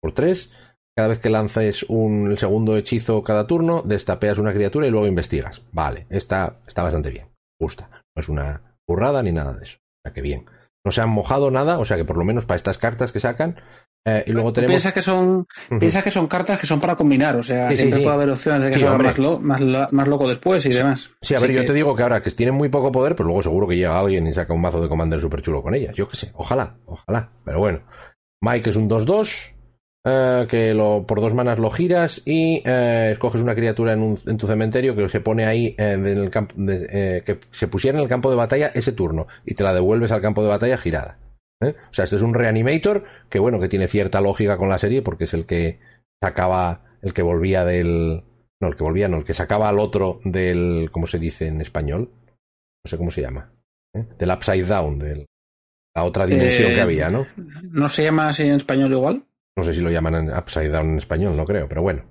por 0.00 0.12
3. 0.12 0.50
Cada 0.96 1.08
vez 1.08 1.18
que 1.20 1.30
lances 1.30 1.84
un, 1.84 2.30
el 2.30 2.38
segundo 2.38 2.76
hechizo 2.76 3.22
cada 3.22 3.46
turno, 3.46 3.82
destapeas 3.84 4.38
una 4.38 4.52
criatura 4.52 4.86
y 4.86 4.90
luego 4.90 5.06
investigas. 5.06 5.62
Vale, 5.72 6.06
está, 6.10 6.58
está 6.66 6.82
bastante 6.82 7.10
bien. 7.10 7.26
Gusta. 7.58 7.88
No 8.14 8.20
es 8.20 8.28
una 8.28 8.76
burrada 8.86 9.22
ni 9.22 9.32
nada 9.32 9.54
de 9.54 9.64
eso. 9.64 9.78
O 9.78 10.02
sea 10.04 10.12
que 10.12 10.20
bien 10.20 10.46
no 10.84 10.92
se 10.92 11.00
han 11.00 11.10
mojado 11.10 11.50
nada, 11.50 11.78
o 11.78 11.84
sea 11.84 11.96
que 11.96 12.04
por 12.04 12.16
lo 12.16 12.24
menos 12.24 12.46
para 12.46 12.56
estas 12.56 12.78
cartas 12.78 13.12
que 13.12 13.20
sacan. 13.20 13.56
Eh, 14.06 14.24
y 14.26 14.32
luego 14.32 14.52
tenemos. 14.52 14.70
Piensa 14.70 14.92
que 14.92 15.02
son, 15.02 15.46
piensa 15.78 16.02
que 16.02 16.10
son 16.10 16.26
cartas 16.26 16.58
que 16.58 16.66
son 16.66 16.80
para 16.80 16.96
combinar, 16.96 17.36
o 17.36 17.42
sea, 17.42 17.70
siempre 17.74 18.00
puede 18.00 18.14
haber 18.14 18.30
opciones 18.30 18.62
de 18.62 18.70
que 18.70 18.78
sea 18.78 18.96
más, 18.96 19.92
más, 19.92 20.08
loco 20.08 20.26
después 20.26 20.64
y 20.64 20.70
demás. 20.70 21.10
Sí, 21.20 21.34
a 21.34 21.40
ver, 21.40 21.52
yo 21.52 21.66
te 21.66 21.74
digo 21.74 21.94
que 21.94 22.02
ahora 22.02 22.22
que 22.22 22.30
tienen 22.30 22.54
muy 22.54 22.70
poco 22.70 22.90
poder, 22.90 23.14
pero 23.14 23.26
luego 23.26 23.42
seguro 23.42 23.68
que 23.68 23.76
llega 23.76 23.98
alguien 23.98 24.26
y 24.26 24.32
saca 24.32 24.54
un 24.54 24.62
mazo 24.62 24.80
de 24.80 24.88
Commander 24.88 25.20
súper 25.20 25.42
chulo 25.42 25.62
con 25.62 25.74
ellas. 25.74 25.94
Yo 25.94 26.08
qué 26.08 26.16
sé, 26.16 26.32
ojalá, 26.34 26.76
ojalá. 26.86 27.30
Pero 27.44 27.58
bueno, 27.58 27.80
Mike 28.40 28.70
es 28.70 28.76
un 28.76 28.88
2-2. 28.88 29.59
Eh, 30.02 30.46
que 30.48 30.72
lo, 30.72 31.04
por 31.06 31.20
dos 31.20 31.34
manas 31.34 31.58
lo 31.58 31.70
giras 31.70 32.22
y 32.24 32.62
eh, 32.64 33.10
escoges 33.12 33.42
una 33.42 33.54
criatura 33.54 33.92
en, 33.92 34.18
en, 34.26 34.36
tu 34.38 34.46
cementerio 34.46 34.96
que 34.96 35.10
se 35.10 35.20
pone 35.20 35.44
ahí 35.44 35.74
eh, 35.76 35.92
en 35.92 36.06
el 36.06 36.30
campo 36.30 36.54
que 36.56 37.38
se 37.50 37.68
pusiera 37.68 37.98
en 37.98 38.04
el 38.04 38.08
campo 38.08 38.30
de 38.30 38.36
batalla 38.36 38.68
ese 38.74 38.92
turno 38.92 39.26
y 39.44 39.54
te 39.54 39.62
la 39.62 39.74
devuelves 39.74 40.10
al 40.10 40.22
campo 40.22 40.42
de 40.42 40.48
batalla 40.48 40.78
girada. 40.78 41.18
O 41.62 41.92
sea, 41.92 42.04
este 42.04 42.16
es 42.16 42.22
un 42.22 42.32
reanimator 42.32 43.04
que 43.28 43.38
bueno, 43.38 43.60
que 43.60 43.68
tiene 43.68 43.88
cierta 43.88 44.22
lógica 44.22 44.56
con 44.56 44.70
la 44.70 44.78
serie 44.78 45.02
porque 45.02 45.24
es 45.24 45.34
el 45.34 45.44
que 45.44 45.78
sacaba, 46.22 46.96
el 47.02 47.12
que 47.12 47.22
volvía 47.22 47.66
del... 47.66 48.24
No, 48.62 48.68
el 48.68 48.76
que 48.76 48.84
volvía, 48.84 49.08
no, 49.08 49.18
el 49.18 49.24
que 49.24 49.34
sacaba 49.34 49.68
al 49.68 49.78
otro 49.78 50.20
del... 50.24 50.88
¿Cómo 50.90 51.06
se 51.06 51.18
dice 51.18 51.48
en 51.48 51.60
español? 51.60 52.10
No 52.82 52.88
sé 52.88 52.96
cómo 52.96 53.10
se 53.10 53.20
llama. 53.20 53.52
Del 53.92 54.30
upside 54.30 54.64
down, 54.64 54.98
de 54.98 55.26
la 55.94 56.04
otra 56.04 56.26
dimensión 56.26 56.72
que 56.72 56.80
había, 56.80 57.10
¿no? 57.10 57.26
¿No 57.70 57.88
se 57.90 58.04
llama 58.04 58.30
así 58.30 58.44
en 58.44 58.54
español 58.54 58.92
igual? 58.92 59.24
No 59.56 59.64
sé 59.64 59.74
si 59.74 59.80
lo 59.80 59.90
llaman 59.90 60.30
Upside 60.30 60.70
Down 60.70 60.90
en 60.90 60.98
español, 60.98 61.36
no 61.36 61.44
creo, 61.44 61.68
pero 61.68 61.82
bueno. 61.82 62.04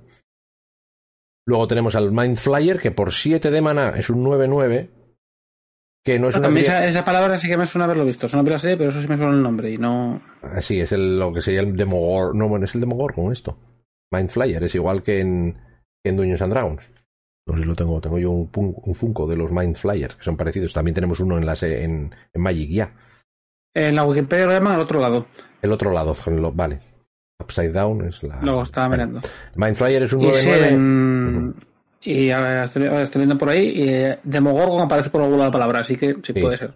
Luego 1.45 1.67
tenemos 1.67 1.95
al 1.95 2.11
Mind 2.11 2.35
Flyer, 2.35 2.79
que 2.79 2.91
por 2.91 3.11
7 3.11 3.49
de 3.49 3.61
mana 3.61 3.93
es 3.97 4.09
un 4.09 4.23
9-9. 4.23 4.89
Que 6.05 6.19
no 6.19 6.29
es 6.29 6.37
una 6.37 6.47
esa, 6.59 7.03
palabra 7.03 7.37
sí 7.37 7.47
que 7.47 7.57
me 7.57 7.65
suena 7.65 7.85
haberlo 7.85 8.05
visto. 8.05 8.27
Suena 8.27 8.49
la 8.49 8.57
serie, 8.57 8.77
pero 8.77 8.89
eso 8.91 9.01
sí 9.01 9.07
me 9.07 9.17
suena 9.17 9.33
el 9.33 9.41
nombre 9.41 9.71
y 9.71 9.77
no. 9.77 10.21
Ah, 10.41 10.61
sí, 10.61 10.79
es 10.79 10.91
lo 10.91 11.33
que 11.33 11.41
sería 11.41 11.61
el 11.61 11.75
Demogor. 11.75 12.35
No, 12.35 12.47
bueno, 12.47 12.65
es 12.65 12.75
el 12.75 12.81
Demogor 12.81 13.13
con 13.13 13.33
esto. 13.33 13.57
Mind 14.11 14.29
Flyer, 14.29 14.63
es 14.63 14.75
igual 14.75 15.03
que 15.03 15.19
en, 15.19 15.57
en 16.03 16.15
Dungeons 16.15 16.41
and 16.41 16.53
Dragons. 16.53 16.89
No 17.47 17.55
sé 17.55 17.61
si 17.61 17.67
lo 17.67 17.75
tengo. 17.75 17.99
Tengo 17.99 18.19
yo 18.19 18.31
un, 18.31 18.49
un 18.55 18.93
Funko 18.93 19.27
de 19.27 19.35
los 19.35 19.51
Mind 19.51 19.75
Flyers, 19.75 20.15
que 20.15 20.23
son 20.23 20.37
parecidos. 20.37 20.71
También 20.71 20.95
tenemos 20.95 21.19
uno 21.19 21.37
en, 21.37 21.45
la, 21.45 21.55
en, 21.61 22.15
en 22.33 22.41
Magic 22.41 22.69
ya. 22.69 22.93
En 23.73 23.95
la 23.95 24.03
Wikipedia 24.03 24.45
lo 24.45 24.53
llaman 24.53 24.73
al 24.73 24.81
otro 24.81 24.99
lado. 24.99 25.25
El 25.61 25.71
otro 25.71 25.91
lado, 25.91 26.13
vale. 26.53 26.88
Upside 27.39 27.71
Down 27.71 28.07
es 28.07 28.21
la. 28.23 28.41
Lo 28.41 28.61
estaba 28.61 28.89
mirando. 28.89 29.21
Mindflyer 29.55 30.03
es 30.03 30.13
un 30.13 30.21
9-9. 30.21 31.53
Y 32.01 32.31
ahora 32.31 32.63
estoy, 32.63 32.87
viendo 33.15 33.37
por 33.37 33.49
ahí. 33.49 33.67
Y 33.69 33.89
eh, 33.89 34.19
Demogorgon 34.23 34.81
aparece 34.81 35.09
por 35.09 35.21
alguna 35.21 35.51
palabra, 35.51 35.79
así 35.79 35.95
que 35.95 36.17
sí, 36.23 36.33
puede 36.33 36.57
ser. 36.57 36.73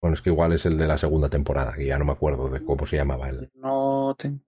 Bueno, 0.00 0.14
es 0.14 0.22
que 0.22 0.30
igual 0.30 0.52
es 0.52 0.64
el 0.66 0.78
de 0.78 0.86
la 0.86 0.98
segunda 0.98 1.28
temporada, 1.28 1.74
que 1.74 1.86
ya 1.86 1.98
no 1.98 2.04
me 2.04 2.12
acuerdo 2.12 2.48
de 2.48 2.62
cómo 2.64 2.86
se 2.86 2.96
llamaba 2.96 3.28
él. 3.28 3.50
No 3.54 4.14
tengo. 4.18 4.40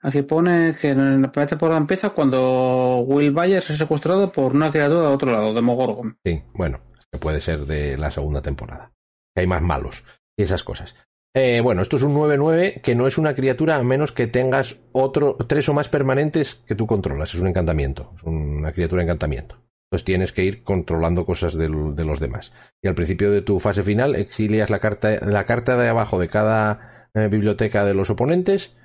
Aquí 0.00 0.22
pone 0.22 0.74
que 0.76 0.90
en 0.90 1.22
la 1.22 1.30
primera 1.30 1.48
temporada 1.48 1.78
empieza 1.78 2.10
cuando 2.10 3.00
Will 3.00 3.32
Byers 3.32 3.70
es 3.70 3.78
secuestrado 3.78 4.30
por 4.32 4.54
una 4.54 4.70
criatura 4.70 5.00
de 5.02 5.06
otro 5.06 5.30
lado, 5.30 5.52
de 5.52 5.60
Mogorgon. 5.60 6.18
Sí, 6.24 6.42
bueno, 6.54 6.80
que 7.10 7.18
puede 7.18 7.40
ser 7.40 7.66
de 7.66 7.96
la 7.98 8.10
segunda 8.10 8.40
temporada. 8.40 8.92
Que 9.34 9.42
hay 9.42 9.46
más 9.46 9.62
malos 9.62 10.04
y 10.36 10.42
esas 10.42 10.64
cosas. 10.64 10.94
Eh, 11.36 11.60
bueno, 11.60 11.82
esto 11.82 11.96
es 11.96 12.04
un 12.04 12.14
9-9 12.14 12.80
que 12.80 12.94
no 12.94 13.08
es 13.08 13.18
una 13.18 13.34
criatura 13.34 13.74
a 13.74 13.82
menos 13.82 14.12
que 14.12 14.28
tengas 14.28 14.78
otro, 14.92 15.36
tres 15.48 15.68
o 15.68 15.74
más 15.74 15.88
permanentes 15.88 16.62
que 16.66 16.76
tú 16.76 16.86
controlas. 16.86 17.34
Es 17.34 17.40
un 17.40 17.48
encantamiento, 17.48 18.12
es 18.16 18.22
una 18.22 18.72
criatura 18.72 19.02
encantamiento. 19.02 19.56
Entonces 19.90 20.04
tienes 20.04 20.32
que 20.32 20.44
ir 20.44 20.62
controlando 20.62 21.26
cosas 21.26 21.54
de, 21.54 21.68
los 21.68 22.20
demás. 22.20 22.52
Y 22.82 22.88
al 22.88 22.94
principio 22.94 23.32
de 23.32 23.42
tu 23.42 23.58
fase 23.58 23.82
final 23.82 24.14
exilias 24.14 24.70
la 24.70 24.78
carta, 24.78 25.18
la 25.26 25.44
carta 25.44 25.76
de 25.76 25.88
abajo 25.88 26.20
de 26.20 26.28
cada 26.28 27.08
eh, 27.14 27.26
biblioteca 27.28 27.84
de 27.84 27.94
los 27.94 28.10
oponentes, 28.10 28.76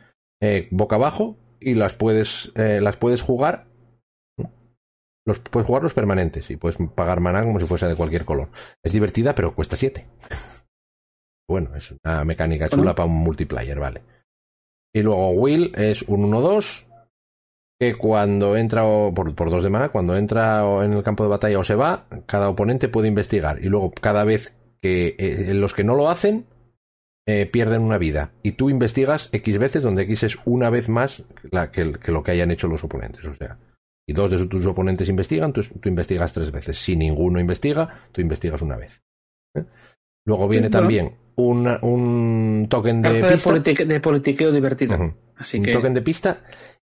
eh, 0.41 0.67
boca 0.71 0.95
abajo, 0.95 1.37
y 1.59 1.75
las 1.75 1.93
puedes, 1.93 2.53
las 2.55 2.95
puedes 2.95 3.21
jugar. 3.21 3.67
Los, 5.25 5.39
puedes 5.39 5.67
jugar 5.67 5.83
los 5.83 5.93
permanentes 5.93 6.49
y 6.49 6.55
puedes 6.55 6.77
pagar 6.95 7.19
mana 7.19 7.43
como 7.43 7.59
si 7.59 7.65
fuese 7.65 7.87
de 7.87 7.95
cualquier 7.95 8.23
color. 8.23 8.49
Es 8.81 8.93
divertida, 8.93 9.35
pero 9.35 9.53
cuesta 9.53 9.75
7. 9.75 10.05
Bueno, 11.49 11.75
es 11.75 11.91
una 12.03 12.23
mecánica 12.23 12.69
chula 12.69 12.93
para 12.93 13.07
un 13.07 13.15
multiplayer, 13.15 13.79
vale. 13.79 14.03
Y 14.93 15.01
luego 15.01 15.31
Will 15.31 15.73
es 15.75 16.03
un 16.03 16.31
1-2 16.31 16.85
que 17.79 17.95
cuando 17.95 18.55
entra 18.55 18.83
por, 18.83 19.33
por 19.33 19.49
dos 19.49 19.63
de 19.63 19.71
mana, 19.71 19.89
cuando 19.89 20.15
entra 20.15 20.63
en 20.85 20.93
el 20.93 21.01
campo 21.01 21.23
de 21.23 21.29
batalla 21.29 21.57
o 21.57 21.63
se 21.63 21.73
va, 21.73 22.05
cada 22.27 22.49
oponente 22.49 22.87
puede 22.87 23.07
investigar. 23.07 23.63
Y 23.63 23.67
luego 23.67 23.91
cada 23.91 24.23
vez 24.25 24.53
que 24.79 25.15
eh, 25.17 25.53
los 25.55 25.73
que 25.73 25.83
no 25.83 25.95
lo 25.95 26.09
hacen 26.09 26.45
eh, 27.27 27.47
pierden 27.47 27.81
una 27.81 27.97
vida. 27.97 28.31
Y 28.43 28.51
tú 28.51 28.69
investigas 28.69 29.29
X 29.31 29.57
veces, 29.57 29.81
donde 29.81 30.03
X 30.03 30.23
es 30.23 30.37
una 30.45 30.69
vez 30.69 30.87
más 30.87 31.23
la, 31.49 31.71
que, 31.71 31.85
lo 31.85 32.21
que 32.21 32.31
hayan 32.31 32.51
hecho 32.51 32.67
los 32.67 32.83
oponentes. 32.83 33.25
O 33.25 33.33
sea, 33.33 33.57
y 34.07 34.13
dos 34.13 34.29
de 34.29 34.45
tus 34.45 34.65
oponentes 34.67 35.09
investigan, 35.09 35.51
tú, 35.51 35.63
tú 35.63 35.89
investigas 35.89 36.31
tres 36.31 36.51
veces. 36.51 36.77
Si 36.77 36.95
ninguno 36.95 37.39
investiga, 37.39 37.89
tú 38.11 38.21
investigas 38.21 38.61
una 38.61 38.77
vez. 38.77 39.01
¿Eh? 39.55 39.63
Luego 40.29 40.47
viene 40.47 40.69
también 40.69 41.15
un, 41.37 42.67
token 42.69 43.01
de 43.01 43.23
pista. 43.23 43.83
De, 43.85 43.99
politiqueo 43.99 44.51
divertido. 44.51 45.15
Así 45.35 45.57
un 45.57 45.65
token 45.65 45.95
de 45.95 46.03
pista. 46.03 46.43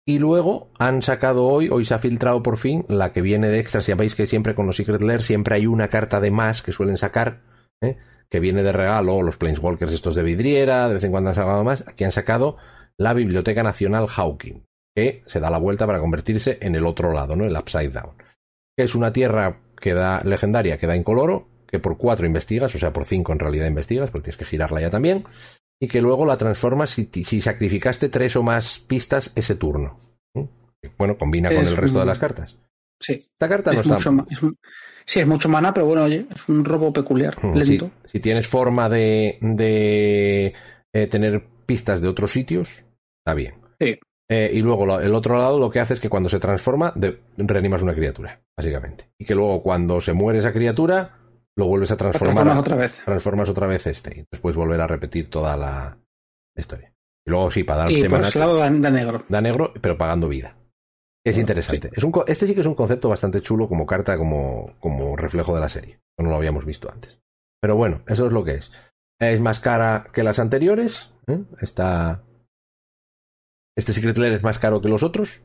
Y 0.07 0.20
luego 0.20 0.70
han 0.78 1.03
sacado 1.03 1.45
hoy, 1.45 1.68
hoy 1.68 1.84
se 1.84 1.95
ha 1.95 1.99
filtrado 1.99 2.40
por 2.40 2.57
fin, 2.57 2.84
la 2.88 3.12
que 3.12 3.20
viene 3.20 3.49
de 3.49 3.59
extra. 3.59 3.82
Si 3.82 3.93
veis 3.95 4.14
que 4.14 4.28
siempre 4.28 4.55
con 4.55 4.66
los 4.66 4.76
Secret 4.76 5.03
Lair 5.03 5.22
siempre 5.22 5.57
hay 5.57 5.66
una 5.66 5.88
carta 5.88 6.20
de 6.20 6.30
más 6.30 6.62
que 6.62 6.70
suelen 6.70 6.97
sacar, 6.97 7.40
¿eh? 7.80 7.99
que 8.30 8.38
viene 8.38 8.62
de 8.62 8.70
regalo, 8.70 9.22
los 9.22 9.38
Planeswalkers 9.38 9.93
estos 9.93 10.14
de 10.14 10.22
vidriera, 10.22 10.86
de 10.86 10.95
vez 10.95 11.05
en 11.05 11.11
cuando 11.11 11.30
han 11.30 11.36
sacado 11.36 11.64
más. 11.64 11.82
Aquí 11.88 12.05
han 12.05 12.12
sacado 12.12 12.57
la 12.97 13.12
Biblioteca 13.12 13.64
Nacional 13.64 14.07
Hawking, 14.07 14.62
que 14.95 15.24
se 15.26 15.40
da 15.40 15.51
la 15.51 15.59
vuelta 15.59 15.84
para 15.84 15.99
convertirse 15.99 16.59
en 16.61 16.76
el 16.76 16.86
otro 16.86 17.12
lado, 17.12 17.34
¿no? 17.34 17.45
El 17.45 17.57
Upside 17.57 17.90
Down. 17.90 18.14
Que 18.76 18.84
es 18.84 18.95
una 18.95 19.12
tierra 19.12 19.59
que 19.80 19.95
da 19.95 20.22
legendaria, 20.22 20.78
que 20.78 20.86
da 20.86 20.95
incoloro, 20.95 21.49
que 21.73 21.79
por 21.79 21.97
cuatro 21.97 22.27
investigas, 22.27 22.75
o 22.75 22.79
sea, 22.79 22.93
por 22.93 23.07
cinco 23.07 23.33
en 23.33 23.39
realidad 23.39 23.66
investigas, 23.66 24.11
porque 24.11 24.27
tienes 24.27 24.37
que 24.37 24.45
girarla 24.45 24.83
ya 24.83 24.91
también, 24.91 25.25
y 25.81 25.89
que 25.89 26.03
luego 26.03 26.27
la 26.27 26.37
transformas 26.37 26.91
si, 26.91 27.41
sacrificaste 27.41 28.11
tres 28.11 28.37
o 28.37 28.43
más 28.43 28.79
pistas 28.79 29.33
ese 29.35 29.55
turno. 29.57 29.99
Bueno, 30.99 31.16
combina 31.16 31.49
con 31.49 31.64
el 31.64 31.77
resto 31.77 32.01
de 32.01 32.07
las 32.07 32.18
cartas. 32.18 32.59
Sí. 33.01 33.14
Esta 33.14 33.49
carta 33.49 33.73
no 33.73 33.81
está. 33.81 33.99
sí, 35.05 35.20
es 35.20 35.27
mucho 35.27 35.49
mana, 35.49 35.73
pero 35.73 35.87
bueno, 35.87 36.05
oye, 36.05 36.27
es 36.33 36.49
un 36.49 36.64
robo 36.64 36.93
peculiar, 36.93 37.43
lento. 37.43 37.91
Si, 38.05 38.20
tienes 38.20 38.47
forma 38.47 38.89
de, 38.89 39.39
de 39.41 40.55
eh, 40.93 41.07
tener 41.07 41.45
pistas 41.64 42.01
de 42.01 42.09
otros 42.09 42.33
sitios, 42.33 42.85
está 43.25 43.35
bien. 43.35 43.55
Sí. 43.81 43.99
Eh, 44.31 44.51
y 44.55 44.61
luego 44.61 45.01
el 45.01 45.14
otro 45.14 45.37
lado 45.37 45.59
lo 45.59 45.70
que 45.70 45.81
hace 45.81 45.95
es 45.95 46.01
que 46.01 46.09
cuando 46.09 46.29
se 46.29 46.39
transforma, 46.39 46.95
reanimas 47.37 47.83
una 47.83 47.95
criatura, 47.95 48.41
básicamente. 48.57 49.11
Y 49.18 49.25
que 49.25 49.35
luego 49.35 49.62
cuando 49.62 50.01
se 50.01 50.12
muere 50.12 50.39
esa 50.39 50.53
criatura, 50.53 51.22
lo 51.57 51.66
vuelves 51.66 51.90
a 51.90 51.96
transformar. 51.96 52.34
Transformas 52.34 52.59
otra 52.59 52.76
vez. 52.76 53.03
Transformas 53.05 53.48
otra 53.48 53.66
vez 53.66 53.86
este. 53.86 54.20
Y 54.20 54.26
después 54.30 54.57
volver 54.57 54.80
a 54.80 54.86
repetir 54.86 55.28
toda 55.28 55.57
la 55.57 55.98
historia. 56.57 56.92
Y 57.24 57.30
luego 57.30 57.50
sí, 57.50 57.64
para 57.64 57.82
dar 57.82 57.92
y 57.92 58.09
por 58.09 58.20
ese 58.20 58.38
lado 58.38 58.57
da, 58.57 58.70
negro. 58.70 59.22
Da 59.28 59.40
negro, 59.40 59.72
pero 59.80 59.96
pagando 59.96 60.28
vida. 60.28 60.57
Es 61.24 61.38
interesante. 61.38 61.90
Es 61.94 62.03
un, 62.03 62.12
este 62.26 62.46
sí 62.46 62.55
que 62.55 62.62
es 62.62 62.66
un 62.66 62.74
concepto 62.74 63.09
bastante 63.09 63.40
chulo 63.42 63.68
como 63.68 63.86
carta, 63.86 64.16
como, 64.16 64.74
como 64.80 65.16
reflejo 65.16 65.55
de 65.55 65.61
la 65.61 65.68
serie. 65.68 66.00
No 66.18 66.30
lo 66.30 66.36
habíamos 66.36 66.64
visto 66.64 66.90
antes. 66.90 67.20
Pero 67.61 67.76
bueno, 67.76 68.03
eso 68.09 68.26
es 68.26 68.32
lo 68.32 68.42
que 68.42 68.55
es. 68.55 68.72
Es 69.20 69.40
más 69.40 69.61
cara 69.61 70.09
que 70.12 70.24
las 70.24 70.40
anteriores. 70.40 71.12
¿eh? 71.28 71.44
Está. 71.61 72.24
Este 73.76 73.92
Secret 73.92 74.18
Lair 74.18 74.32
es 74.32 74.42
más 74.42 74.59
caro 74.59 74.80
que 74.80 74.88
los 74.88 75.05
otros. 75.05 75.42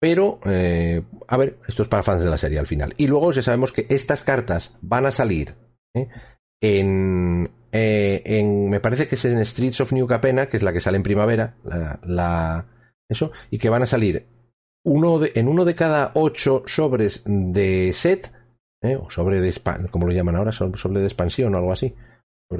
Pero, 0.00 0.38
eh, 0.44 1.02
a 1.26 1.36
ver, 1.36 1.58
esto 1.66 1.82
es 1.82 1.88
para 1.88 2.02
fans 2.02 2.22
de 2.22 2.30
la 2.30 2.38
serie 2.38 2.58
al 2.58 2.66
final. 2.66 2.94
Y 2.96 3.06
luego 3.08 3.32
ya 3.32 3.42
sabemos 3.42 3.72
que 3.72 3.86
estas 3.88 4.22
cartas 4.22 4.76
van 4.80 5.06
a 5.06 5.12
salir 5.12 5.54
¿eh? 5.94 6.08
en, 6.60 7.50
eh, 7.72 8.22
en, 8.24 8.70
me 8.70 8.80
parece 8.80 9.08
que 9.08 9.16
es 9.16 9.24
en 9.24 9.44
Streets 9.44 9.80
of 9.80 9.92
New 9.92 10.06
Capena, 10.06 10.48
que 10.48 10.56
es 10.56 10.62
la 10.62 10.72
que 10.72 10.80
sale 10.80 10.96
en 10.96 11.02
primavera, 11.02 11.56
la, 12.04 12.66
eso, 13.08 13.32
y 13.50 13.58
que 13.58 13.70
van 13.70 13.82
a 13.82 13.86
salir 13.86 14.26
uno 14.84 15.18
de, 15.18 15.32
en 15.34 15.48
uno 15.48 15.64
de 15.64 15.74
cada 15.74 16.12
ocho 16.14 16.62
sobres 16.66 17.22
de 17.26 17.90
set, 17.92 18.32
o 19.00 19.10
sobre 19.10 19.40
de, 19.40 19.52
como 19.90 20.06
lo 20.06 20.12
llaman 20.12 20.36
ahora, 20.36 20.52
sobre 20.52 21.00
de 21.00 21.06
expansión 21.06 21.54
o 21.54 21.58
algo 21.58 21.72
así. 21.72 21.92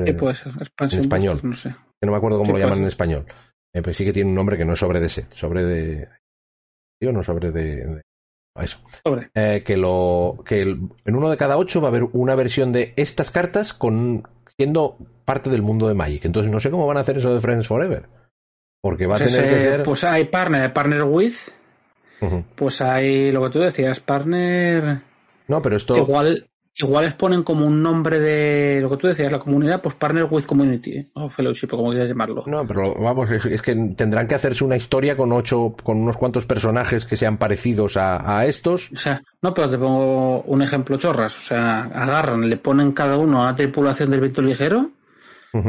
¿Qué 0.05 0.13
puede 0.13 0.35
ser? 0.35 0.53
Expansión, 0.61 0.99
en 0.99 1.05
español. 1.05 1.41
no 1.45 1.55
sé. 1.55 1.71
Que 1.71 2.07
no 2.07 2.13
me 2.13 2.19
acuerdo 2.19 2.39
cómo 2.39 2.53
lo 2.53 2.59
llaman 2.59 2.81
en 2.81 2.87
español. 2.87 3.27
pero 3.73 3.95
sí 3.95 4.05
que 4.05 4.13
tiene 4.13 4.29
un 4.29 4.35
nombre 4.35 4.59
que 4.59 4.65
no 4.65 4.73
es 4.73 4.79
sobre 4.81 4.99
de 4.99 5.09
set, 5.09 5.33
sobre 5.35 5.65
de 5.65 6.09
no 7.01 7.23
sobre 7.23 7.51
de, 7.53 8.03
eso. 8.61 8.81
Eh, 9.35 9.63
que 9.65 9.77
lo 9.77 10.43
que 10.45 10.63
en 10.63 11.15
uno 11.15 11.31
de 11.31 11.37
cada 11.37 11.57
ocho 11.57 11.81
va 11.81 11.89
a 11.89 11.91
haber 11.91 12.05
una 12.13 12.35
versión 12.35 12.73
de 12.73 12.93
estas 12.97 13.31
cartas 13.31 13.73
con 13.73 14.27
siendo 14.57 14.99
parte 15.25 15.51
del 15.51 15.63
mundo 15.63 15.87
de 15.89 15.95
Magic. 15.95 16.25
Entonces 16.25 16.51
no 16.51 16.61
sé 16.61 16.71
cómo 16.71 16.87
van 16.87 16.97
a 16.97 17.01
hacer 17.01 17.19
eso 17.19 17.33
de 17.33 17.41
Friends 17.41 17.69
Forever. 17.69 18.09
Porque 18.81 19.07
va 19.07 19.17
a 19.17 19.19
pues 19.19 19.35
tener 19.35 19.51
que 19.51 19.61
ser. 19.61 19.83
Pues 19.83 20.05
hay 20.05 20.25
partner, 20.25 20.73
partner 20.73 21.05
with. 21.05 21.35
Pues 22.57 22.81
hay 22.81 23.31
lo 23.31 23.45
que 23.45 23.51
tú 23.51 23.59
decías, 23.61 24.01
partner. 24.01 25.03
No, 25.47 25.63
pero 25.63 25.77
esto. 25.77 25.97
Igual, 25.97 26.49
Igual 26.81 27.07
les 27.07 27.15
ponen 27.15 27.43
como 27.43 27.67
un 27.67 27.83
nombre 27.83 28.21
de 28.21 28.81
lo 28.81 28.89
que 28.91 28.97
tú 28.99 29.09
decías, 29.09 29.33
la 29.33 29.41
comunidad, 29.41 29.83
pues 29.83 29.97
Partner 29.97 30.29
with 30.31 30.45
Community, 30.45 31.05
o 31.15 31.29
Fellowship, 31.29 31.67
o 31.73 31.77
como 31.77 31.91
quieras 31.91 32.09
llamarlo. 32.09 32.45
No, 32.47 32.65
pero 32.65 32.95
vamos, 32.95 33.29
es, 33.33 33.63
que 33.63 33.75
tendrán 33.97 34.29
que 34.29 34.37
hacerse 34.37 34.63
una 34.63 34.77
historia 34.77 35.17
con 35.17 35.33
ocho, 35.33 35.75
con 35.83 35.99
unos 35.99 36.17
cuantos 36.17 36.47
personajes 36.47 37.05
que 37.05 37.17
sean 37.17 37.37
parecidos 37.37 37.97
a, 37.97 38.47
estos. 38.47 38.93
O 38.93 38.97
sea, 38.97 39.21
no, 39.43 39.53
pero 39.53 39.69
te 39.69 39.77
pongo 39.77 40.43
un 40.43 40.63
ejemplo 40.63 40.97
chorras. 40.99 41.37
O 41.37 41.41
sea, 41.41 41.85
agarran, 41.93 42.49
le 42.49 42.57
ponen 42.57 42.93
cada 42.93 43.19
uno 43.19 43.41
a 43.41 43.49
una 43.49 43.57
tripulación 43.57 44.11
del 44.11 44.21
viento 44.21 44.41
ligero 44.41 44.91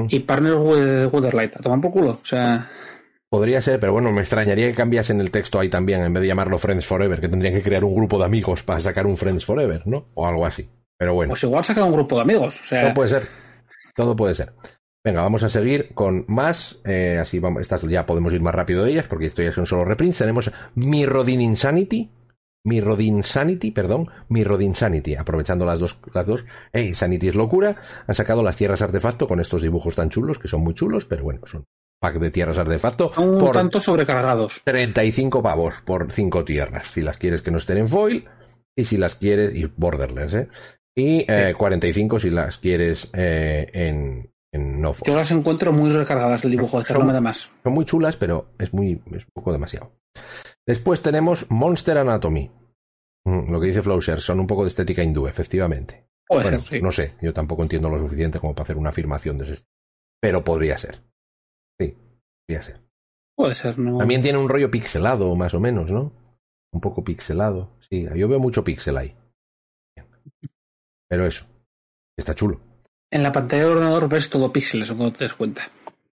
y 0.10 0.20
Partner 0.20 0.56
with 0.56 1.12
Waterlight. 1.12 1.56
A 1.56 1.60
tomar 1.60 1.82
por 1.82 1.92
culo. 1.92 2.12
O 2.12 2.26
sea. 2.26 2.70
Podría 3.30 3.62
ser, 3.62 3.80
pero 3.80 3.94
bueno, 3.94 4.12
me 4.12 4.22
extrañaría 4.22 4.68
que 4.68 4.76
cambiasen 4.76 5.22
el 5.22 5.32
texto 5.32 5.60
ahí 5.60 5.70
también, 5.70 6.02
en 6.02 6.14
vez 6.14 6.22
de 6.22 6.28
llamarlo 6.28 6.60
Friends 6.60 6.86
Forever, 6.86 7.20
que 7.20 7.30
tendrían 7.30 7.56
que 7.56 7.64
crear 7.64 7.84
un 7.84 7.96
grupo 7.96 8.20
de 8.20 8.26
amigos 8.26 8.62
para 8.62 8.80
sacar 8.80 9.08
un 9.08 9.18
Friends 9.18 9.46
Forever, 9.46 9.84
¿no? 9.86 10.06
O 10.14 10.28
algo 10.28 10.46
así. 10.46 10.68
Pero 11.00 11.14
bueno. 11.14 11.32
Pues 11.32 11.44
igual 11.44 11.64
saca 11.64 11.86
un 11.86 11.94
grupo 11.94 12.18
de 12.18 12.22
amigos. 12.22 12.60
O 12.62 12.66
sea... 12.66 12.82
Todo 12.82 12.94
puede 12.94 13.10
ser. 13.10 13.28
Todo 13.96 14.16
puede 14.16 14.36
ser. 14.36 14.54
Venga, 15.04 15.22
vamos 15.22 15.44
a 15.44 15.50
seguir 15.50 15.94
con 15.94 16.26
más. 16.28 16.80
Eh, 16.84 17.18
así 17.22 17.40
vamos, 17.40 17.62
estas 17.62 17.82
ya 17.84 18.06
podemos 18.06 18.34
ir 18.34 18.42
más 18.42 18.54
rápido 18.54 18.84
de 18.84 18.92
ellas, 18.92 19.06
porque 19.08 19.28
esto 19.28 19.42
ya 19.42 19.50
es 19.50 19.58
un 19.58 19.66
solo 19.66 19.86
reprints. 19.86 20.18
Tenemos 20.18 20.52
Mirrodin 20.76 21.40
Insanity. 21.40 22.12
Mirrodin 22.66 23.18
Insanity, 23.18 23.72
perdón. 23.72 24.10
Mirrodin 24.28 24.70
Insanity. 24.70 25.16
Aprovechando 25.16 25.66
las 25.66 25.80
dos. 25.80 26.00
Las 26.14 26.28
dos. 26.28 26.44
Hey, 26.74 26.94
Sanity 26.94 27.30
es 27.30 27.36
locura. 27.36 27.78
Han 28.06 28.16
sacado 28.16 28.44
las 28.44 28.58
tierras 28.58 28.82
artefacto 28.82 29.26
con 29.26 29.40
estos 29.40 29.62
dibujos 29.62 29.96
tan 29.96 30.10
chulos, 30.10 30.38
que 30.38 30.50
son 30.50 30.62
muy 30.62 30.74
chulos, 30.74 31.06
pero 31.06 31.24
bueno, 31.24 31.40
son 31.46 31.64
pack 32.02 32.20
de 32.20 32.32
tierras 32.32 32.58
artefacto. 32.58 33.14
Un 33.18 33.40
por 33.40 33.52
tanto 33.52 33.80
sobrecargados. 33.80 34.62
35 34.66 35.42
pavos 35.42 35.76
por 35.86 36.12
5 36.12 36.44
tierras. 36.44 36.88
Si 36.92 37.02
las 37.02 37.18
quieres 37.18 37.42
que 37.42 37.52
no 37.52 37.58
estén 37.58 37.78
en 37.78 37.88
foil. 37.88 38.26
Y 38.76 38.84
si 38.84 38.98
las 38.98 39.16
quieres. 39.16 39.56
Y 39.56 39.66
borderless, 39.66 40.34
¿eh? 40.34 40.48
Y 41.00 41.26
45 41.54 42.18
eh, 42.18 42.20
si 42.20 42.30
las 42.30 42.58
quieres 42.58 43.10
eh, 43.14 43.70
en, 43.74 44.32
en 44.52 44.82
no 44.82 44.94
Yo 45.06 45.16
las 45.16 45.32
encuentro 45.32 45.72
muy 45.72 45.92
recargadas 45.92 46.44
el 46.44 46.52
dibujo, 46.52 46.80
de 46.80 46.86
son, 46.86 47.24
más. 47.24 47.50
Son 47.64 47.74
muy 47.74 47.86
chulas, 47.86 48.18
pero 48.18 48.50
es 48.58 48.74
muy 48.74 49.02
es 49.12 49.26
un 49.26 49.32
poco 49.34 49.52
demasiado. 49.52 49.92
Después 50.66 51.02
tenemos 51.02 51.50
Monster 51.50 51.98
Anatomy. 51.98 52.52
Mm, 53.26 53.52
lo 53.52 53.60
que 53.60 53.68
dice 53.68 53.82
Flowser, 53.82 54.22
son 54.22 54.40
un 54.40 54.48
poco 54.48 54.64
de 54.64 54.70
estética 54.70 55.04
hindú, 55.04 55.28
efectivamente. 55.28 56.06
bueno, 56.30 56.60
no 56.82 56.92
sé, 56.92 57.14
yo 57.22 57.34
tampoco 57.34 57.64
entiendo 57.64 57.90
lo 57.90 58.00
suficiente 58.00 58.40
como 58.40 58.54
para 58.54 58.64
hacer 58.66 58.78
una 58.78 58.90
afirmación 58.90 59.38
de 59.38 59.52
ese 59.52 59.64
Pero 60.22 60.44
podría 60.44 60.78
ser. 60.78 61.02
Sí, 61.80 61.96
podría 62.48 62.64
ser. 62.64 62.82
Puede 63.36 63.56
ser, 63.56 63.80
¿no? 63.80 63.98
También 63.98 64.22
tiene 64.22 64.38
un 64.38 64.50
rollo 64.50 64.70
pixelado, 64.70 65.34
más 65.36 65.54
o 65.54 65.60
menos, 65.60 65.92
¿no? 65.92 66.12
Un 66.72 66.82
poco 66.82 67.04
pixelado. 67.04 67.70
Sí, 67.90 68.08
yo 68.16 68.28
veo 68.28 68.40
mucho 68.40 68.64
pixel 68.64 68.98
ahí. 68.98 69.16
Pero 71.10 71.26
eso, 71.26 71.46
está 72.16 72.36
chulo. 72.36 72.62
En 73.12 73.24
la 73.24 73.32
pantalla 73.32 73.64
del 73.64 73.72
ordenador 73.74 74.08
ves 74.08 74.30
todo 74.30 74.54
píxeles 74.54 74.90
cuando 74.90 75.12
te 75.12 75.26
des 75.26 75.34
cuenta. 75.34 75.64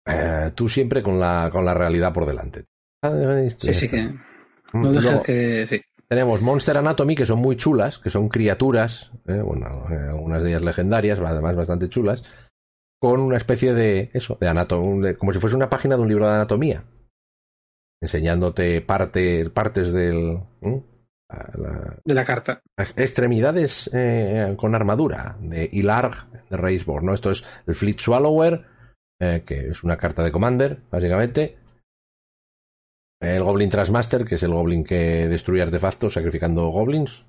Eh, 0.07 0.53
tú 0.55 0.69
siempre 0.69 1.03
con 1.03 1.19
la, 1.19 1.51
con 1.51 1.65
la 1.65 1.75
realidad 1.75 2.13
por 2.13 2.27
delante. 2.27 2.65
Sí, 3.59 3.75
sí 3.75 3.89
que. 3.89 4.15
No 4.73 4.93
deja 4.93 5.23
que. 5.23 5.67
Sí. 5.67 5.81
Tenemos 6.09 6.43
Monster 6.43 6.77
Anatomy, 6.77 7.15
que 7.15 7.27
son 7.27 7.39
muy 7.39 7.57
chulas, 7.57 7.99
que 7.99 8.11
son 8.11 8.29
criaturas, 8.29 9.11
eh, 9.27 9.41
bueno, 9.41 9.87
eh, 9.91 10.11
algunas 10.11 10.43
de 10.43 10.51
ellas 10.51 10.63
legendarias, 10.63 11.19
además 11.19 11.57
bastante 11.57 11.89
chulas, 11.89 12.23
con 13.01 13.21
una 13.21 13.39
especie 13.39 13.75
de 13.75 14.11
eso, 14.13 14.37
de 14.41 14.49
anatomía, 14.49 15.17
como 15.17 15.33
si 15.33 15.39
fuese 15.39 15.57
una 15.57 15.71
página 15.71 15.97
de 15.97 16.03
un 16.03 16.09
libro 16.09 16.27
de 16.27 16.35
anatomía, 16.35 16.85
enseñándote 18.01 18.81
parte, 18.83 19.49
partes 19.51 19.93
del. 19.93 20.41
De 22.05 22.15
la 22.15 22.25
carta. 22.25 22.63
Extremidades 22.77 23.91
eh, 23.93 24.55
con 24.57 24.75
armadura, 24.75 25.37
de 25.41 25.69
Ilarg, 25.73 26.31
de 26.51 26.57
Reisborn, 26.57 27.07
¿no? 27.07 27.15
Esto 27.15 27.31
es 27.31 27.45
el 27.67 27.75
Fleet 27.75 27.99
Swallower, 27.99 28.67
que 29.19 29.69
es 29.71 29.83
una 29.83 29.97
carta 29.97 30.23
de 30.23 30.31
Commander, 30.31 30.83
básicamente 30.91 31.57
el 33.33 33.43
Goblin 33.43 33.71
Trasmaster, 33.71 34.25
que 34.25 34.35
es 34.35 34.43
el 34.43 34.53
Goblin 34.53 34.85
que 34.85 35.29
destruye 35.29 35.63
artefactos 35.63 36.15
sacrificando 36.15 36.69
goblins. 36.69 37.25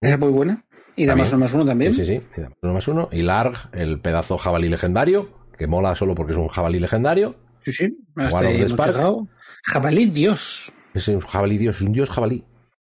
Es 0.00 0.18
muy 0.18 0.30
buena. 0.30 0.64
Y 0.96 1.06
da 1.06 1.16
más 1.16 1.30
uno 1.30 1.40
más 1.40 1.54
uno 1.54 1.64
también. 1.64 1.94
Sí, 1.94 2.04
sí, 2.04 2.20
Y 2.36 2.40
da 2.40 2.48
más 2.48 2.58
uno 2.62 2.72
más 2.74 2.88
uno. 2.88 3.08
Y 3.12 3.22
Larg, 3.22 3.70
el 3.72 4.00
pedazo 4.00 4.38
jabalí 4.38 4.68
legendario, 4.68 5.30
que 5.56 5.66
mola 5.66 5.94
solo 5.94 6.14
porque 6.14 6.32
es 6.32 6.38
un 6.38 6.48
jabalí 6.48 6.78
legendario. 6.78 7.36
Sí, 7.62 7.72
sí. 7.72 7.98
Jabalí 9.64 10.06
Dios. 10.06 10.72
Es 10.92 11.08
un 11.08 11.20
jabalí 11.20 11.58
Dios, 11.58 11.76
es 11.76 11.82
un 11.82 11.92
Dios 11.92 12.10
jabalí. 12.10 12.44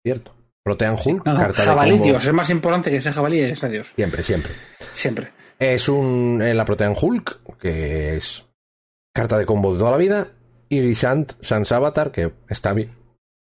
Cierto. 0.03 0.35
Protean 0.63 0.97
Hulk. 1.03 1.25
jabalí 1.55 1.99
Dios, 1.99 2.25
es 2.25 2.33
más 2.33 2.51
importante 2.51 2.91
que 2.91 2.97
ese 2.97 3.13
jabalí 3.13 3.41
ese 3.41 3.69
Dios. 3.69 3.93
Siempre, 3.97 4.23
siempre. 4.23 4.53
Siempre. 4.93 5.33
Es 5.59 5.89
un. 5.89 6.41
Eh, 6.43 6.55
la 6.55 6.65
Protean 6.65 6.95
Hulk, 7.01 7.59
que 7.59 8.17
es 8.17 8.47
carta 9.15 9.39
de 9.39 9.47
combo 9.47 9.73
de 9.73 9.79
toda 9.79 9.91
la 9.91 9.97
vida 9.97 10.29
y 10.69 10.95
Shant 10.95 11.33
Sans 11.41 11.71
Avatar, 11.73 12.13
que 12.13 12.33
está 12.49 12.73
bien. 12.73 12.91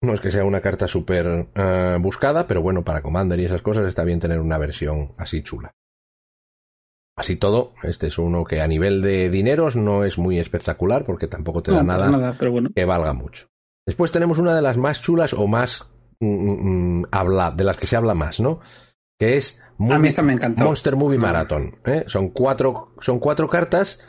No 0.01 0.13
es 0.13 0.21
que 0.21 0.31
sea 0.31 0.45
una 0.45 0.61
carta 0.61 0.87
súper 0.87 1.49
eh, 1.53 1.97
buscada, 1.99 2.47
pero 2.47 2.61
bueno, 2.61 2.83
para 2.83 3.01
Commander 3.01 3.39
y 3.39 3.45
esas 3.45 3.61
cosas 3.61 3.85
está 3.85 4.03
bien 4.03 4.19
tener 4.19 4.39
una 4.39 4.57
versión 4.57 5.11
así 5.17 5.43
chula. 5.43 5.73
Así 7.17 7.35
todo, 7.35 7.73
este 7.83 8.07
es 8.07 8.17
uno 8.17 8.45
que 8.45 8.61
a 8.61 8.67
nivel 8.67 9.01
de 9.01 9.29
dineros 9.29 9.75
no 9.75 10.05
es 10.05 10.17
muy 10.17 10.39
espectacular 10.39 11.03
porque 11.05 11.27
tampoco 11.27 11.61
te 11.61 11.73
da 11.73 11.83
nada, 11.83 12.37
que 12.73 12.85
valga 12.85 13.11
mucho. 13.11 13.47
Después 13.85 14.11
tenemos 14.13 14.39
una 14.39 14.55
de 14.55 14.61
las 14.61 14.77
más 14.77 15.01
chulas 15.01 15.33
o 15.33 15.45
más 15.45 15.88
mm, 16.19 16.27
mm, 16.27 16.99
mm, 16.99 17.05
habla, 17.11 17.51
de 17.51 17.63
las 17.63 17.77
que 17.77 17.87
se 17.87 17.95
habla 17.95 18.13
más, 18.13 18.39
¿no? 18.39 18.59
Que 19.19 19.37
es 19.37 19.61
a 19.79 19.97
mí 19.97 20.07
esta 20.07 20.21
me 20.21 20.33
encantó. 20.33 20.65
Monster 20.65 20.95
Movie 20.95 21.17
Marathon. 21.17 21.77
¿eh? 21.85 22.03
Son, 22.07 22.29
cuatro, 22.29 22.93
son 22.99 23.19
cuatro 23.19 23.47
cartas 23.47 24.01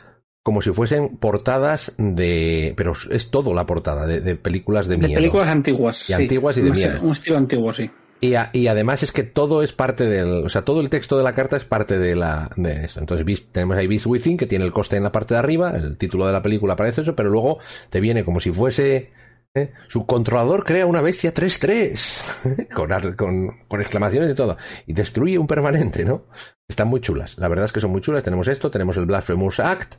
como 0.43 0.61
si 0.61 0.71
fuesen 0.71 1.17
portadas 1.17 1.93
de. 1.97 2.73
Pero 2.75 2.93
es 3.09 3.31
todo 3.31 3.53
la 3.53 3.65
portada, 3.65 4.05
de, 4.05 4.35
películas 4.35 4.87
de, 4.87 4.97
miedo. 4.97 5.09
De 5.09 5.15
películas 5.15 5.49
antiguas. 5.49 6.09
Y 6.09 6.13
antiguas 6.13 6.57
y 6.57 6.61
de 6.61 6.71
miedo. 6.71 7.01
Un 7.01 7.11
estilo 7.11 7.37
antiguo, 7.37 7.71
sí. 7.71 7.89
Y, 8.19 8.33
y, 8.53 8.67
además 8.67 9.01
es 9.01 9.11
que 9.11 9.23
todo 9.23 9.63
es 9.63 9.71
parte 9.71 10.05
del. 10.05 10.45
O 10.45 10.49
sea, 10.49 10.63
todo 10.63 10.81
el 10.81 10.89
texto 10.89 11.17
de 11.17 11.23
la 11.23 11.33
carta 11.33 11.55
es 11.55 11.63
parte 11.63 11.97
de 11.97 12.15
la. 12.15 12.51
de 12.55 12.85
eso. 12.85 12.99
Entonces 12.99 13.47
tenemos 13.51 13.77
ahí 13.77 13.87
Beast 13.87 14.07
Within, 14.07 14.37
que 14.37 14.45
tiene 14.45 14.65
el 14.65 14.73
coste 14.73 14.97
en 14.97 15.03
la 15.03 15.11
parte 15.11 15.35
de 15.35 15.39
arriba, 15.39 15.71
el 15.71 15.97
título 15.97 16.27
de 16.27 16.33
la 16.33 16.41
película 16.41 16.73
aparece 16.73 17.01
eso, 17.01 17.15
pero 17.15 17.29
luego 17.29 17.59
te 17.89 18.01
viene 18.01 18.25
como 18.25 18.39
si 18.39 18.51
fuese. 18.51 19.11
¿Eh? 19.55 19.73
Su 19.87 20.05
controlador 20.05 20.63
crea 20.63 20.85
una 20.85 21.01
bestia 21.01 21.33
3-3 21.33 22.67
con, 22.73 23.15
con, 23.15 23.59
con, 23.67 23.81
exclamaciones 23.81 24.31
y 24.31 24.35
todo. 24.35 24.57
Y 24.87 24.93
destruye 24.93 25.37
un 25.37 25.47
permanente, 25.47 26.05
¿no? 26.05 26.25
Están 26.67 26.87
muy 26.87 27.01
chulas. 27.01 27.37
La 27.37 27.47
verdad 27.47 27.65
es 27.65 27.71
que 27.71 27.79
son 27.79 27.91
muy 27.91 28.01
chulas. 28.01 28.23
Tenemos 28.23 28.47
esto, 28.47 28.71
tenemos 28.71 28.97
el 28.97 29.05
Blasphemous 29.05 29.59
Act, 29.59 29.95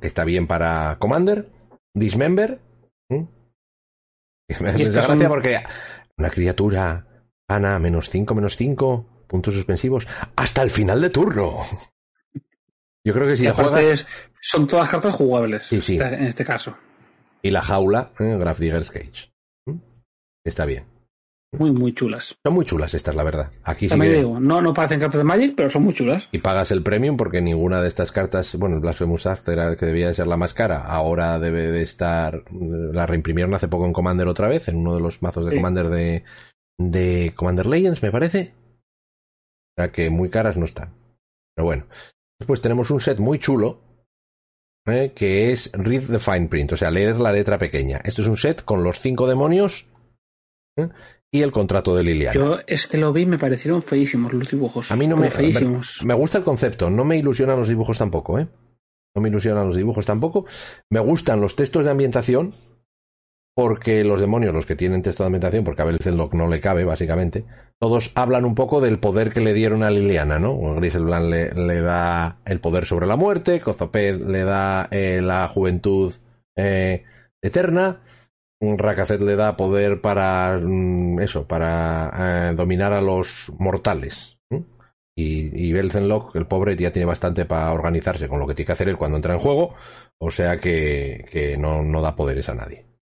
que 0.00 0.06
está 0.06 0.24
bien 0.24 0.46
para 0.46 0.96
Commander, 0.98 1.50
Dismember. 1.92 2.60
Me 4.60 4.70
hace 4.70 4.84
gracia 4.84 5.28
porque 5.28 5.60
una 6.16 6.30
criatura 6.30 7.06
gana 7.48 7.78
menos 7.78 8.10
5, 8.10 8.34
menos 8.34 8.56
5, 8.56 9.26
puntos 9.26 9.54
suspensivos, 9.54 10.06
hasta 10.36 10.62
el 10.62 10.70
final 10.70 11.00
de 11.00 11.10
turno. 11.10 11.60
Yo 13.06 13.12
creo 13.12 13.26
que 13.26 13.36
si 13.36 13.46
juegas... 13.48 14.06
son 14.40 14.66
todas 14.66 14.88
cartas 14.88 15.14
jugables 15.14 15.70
en 15.72 16.24
este 16.24 16.44
caso. 16.44 16.76
Y 17.44 17.50
la 17.50 17.60
jaula, 17.60 18.10
¿eh? 18.18 18.36
Graf 18.38 18.58
Digger's 18.58 18.90
Cage. 18.90 19.30
Está 20.46 20.64
bien. 20.64 20.86
Muy, 21.52 21.72
muy 21.72 21.92
chulas. 21.92 22.36
Son 22.42 22.54
muy 22.54 22.64
chulas 22.64 22.94
estas, 22.94 23.14
la 23.14 23.22
verdad. 23.22 23.52
Aquí 23.62 23.88
sí 23.88 24.00
digo, 24.00 24.40
no, 24.40 24.62
no 24.62 24.72
parecen 24.72 24.98
cartas 24.98 25.18
de 25.18 25.24
Magic, 25.24 25.54
pero 25.54 25.68
son 25.68 25.82
muy 25.82 25.92
chulas. 25.92 26.28
Y 26.32 26.38
pagas 26.38 26.70
el 26.70 26.82
premium 26.82 27.18
porque 27.18 27.42
ninguna 27.42 27.82
de 27.82 27.88
estas 27.88 28.12
cartas, 28.12 28.56
bueno, 28.56 28.76
el 28.76 28.80
Blasphemous 28.80 29.26
Act 29.26 29.46
era 29.48 29.76
que 29.76 29.84
debía 29.84 30.08
de 30.08 30.14
ser 30.14 30.26
la 30.26 30.38
más 30.38 30.54
cara, 30.54 30.86
ahora 30.86 31.38
debe 31.38 31.70
de 31.70 31.82
estar, 31.82 32.44
la 32.50 33.06
reimprimieron 33.06 33.54
hace 33.54 33.68
poco 33.68 33.84
en 33.84 33.92
Commander 33.92 34.26
otra 34.26 34.48
vez, 34.48 34.68
en 34.68 34.76
uno 34.76 34.94
de 34.94 35.02
los 35.02 35.20
mazos 35.20 35.44
de 35.44 35.54
Commander 35.54 35.90
de, 35.90 36.24
de 36.78 37.34
Commander 37.36 37.66
Legends, 37.66 38.02
me 38.02 38.10
parece. 38.10 38.54
O 39.76 39.82
sea 39.82 39.92
que 39.92 40.08
muy 40.08 40.30
caras 40.30 40.56
no 40.56 40.64
están. 40.64 40.94
Pero 41.54 41.66
bueno. 41.66 41.84
Después 42.40 42.62
tenemos 42.62 42.90
un 42.90 43.00
set 43.00 43.18
muy 43.18 43.38
chulo, 43.38 43.80
¿eh? 44.86 45.12
que 45.14 45.52
es 45.52 45.70
Read 45.72 46.02
the 46.02 46.18
Fine 46.18 46.48
Print, 46.48 46.72
o 46.72 46.76
sea, 46.76 46.90
leer 46.90 47.20
la 47.20 47.32
letra 47.32 47.58
pequeña. 47.58 48.00
Esto 48.04 48.22
es 48.22 48.28
un 48.28 48.36
set 48.36 48.64
con 48.64 48.82
los 48.84 49.00
cinco 49.00 49.26
demonios 49.26 49.86
¿eh? 50.76 50.88
y 51.30 51.42
el 51.42 51.52
contrato 51.52 51.94
de 51.94 52.02
Liliana. 52.02 52.34
Yo 52.34 52.58
este 52.66 52.98
lo 52.98 53.12
vi 53.12 53.22
y 53.22 53.26
me 53.26 53.38
parecieron 53.38 53.82
feísimos 53.82 54.32
los 54.32 54.50
dibujos. 54.50 54.90
A 54.90 54.96
mí 54.96 55.06
no 55.06 55.16
me, 55.16 55.30
feísimos. 55.30 56.02
me 56.04 56.14
gusta 56.14 56.38
el 56.38 56.44
concepto, 56.44 56.90
no 56.90 57.04
me 57.04 57.16
ilusionan 57.16 57.58
los 57.58 57.68
dibujos 57.68 57.98
tampoco, 57.98 58.38
¿eh? 58.38 58.48
No 59.16 59.22
me 59.22 59.28
ilusionan 59.28 59.66
los 59.66 59.76
dibujos 59.76 60.06
tampoco. 60.06 60.44
Me 60.90 60.98
gustan 60.98 61.40
los 61.40 61.54
textos 61.54 61.84
de 61.84 61.92
ambientación, 61.92 62.56
porque 63.54 64.02
los 64.02 64.20
demonios, 64.20 64.52
los 64.52 64.66
que 64.66 64.74
tienen 64.74 65.02
ambientación, 65.18 65.64
porque 65.64 65.82
a 65.82 65.84
Belzenlock 65.84 66.34
no 66.34 66.48
le 66.48 66.60
cabe, 66.60 66.84
básicamente, 66.84 67.44
todos 67.78 68.10
hablan 68.16 68.44
un 68.44 68.56
poco 68.56 68.80
del 68.80 68.98
poder 68.98 69.32
que 69.32 69.40
le 69.40 69.54
dieron 69.54 69.84
a 69.84 69.90
Liliana, 69.90 70.40
¿no? 70.40 70.74
Griselblan 70.74 71.30
le, 71.30 71.80
da 71.80 72.38
el 72.44 72.60
poder 72.60 72.84
sobre 72.84 73.06
la 73.06 73.16
muerte, 73.16 73.60
Kozoped 73.60 74.20
le 74.26 74.42
da 74.42 74.88
eh, 74.90 75.20
la 75.22 75.46
juventud 75.48 76.12
eh, 76.56 77.04
eterna, 77.42 78.02
Rakazet 78.60 79.20
le 79.20 79.36
da 79.36 79.56
poder 79.56 80.00
para 80.00 80.58
mm, 80.60 81.20
eso, 81.20 81.46
para 81.46 82.50
eh, 82.50 82.54
dominar 82.56 82.92
a 82.92 83.02
los 83.02 83.52
mortales. 83.58 84.38
Y, 85.16 85.68
y 85.68 85.72
Belzenlock, 85.72 86.34
el 86.34 86.48
pobre, 86.48 86.74
ya 86.74 86.90
tiene 86.90 87.06
bastante 87.06 87.44
para 87.44 87.70
organizarse 87.70 88.28
con 88.28 88.40
lo 88.40 88.48
que 88.48 88.54
tiene 88.56 88.66
que 88.66 88.72
hacer 88.72 88.88
él 88.88 88.96
cuando 88.96 89.16
entra 89.16 89.32
en 89.32 89.38
juego, 89.38 89.74
o 90.18 90.32
sea 90.32 90.58
que, 90.58 91.56
no 91.56 92.00
da 92.00 92.16
poderes 92.16 92.48
a 92.48 92.54
nadie. 92.54 92.93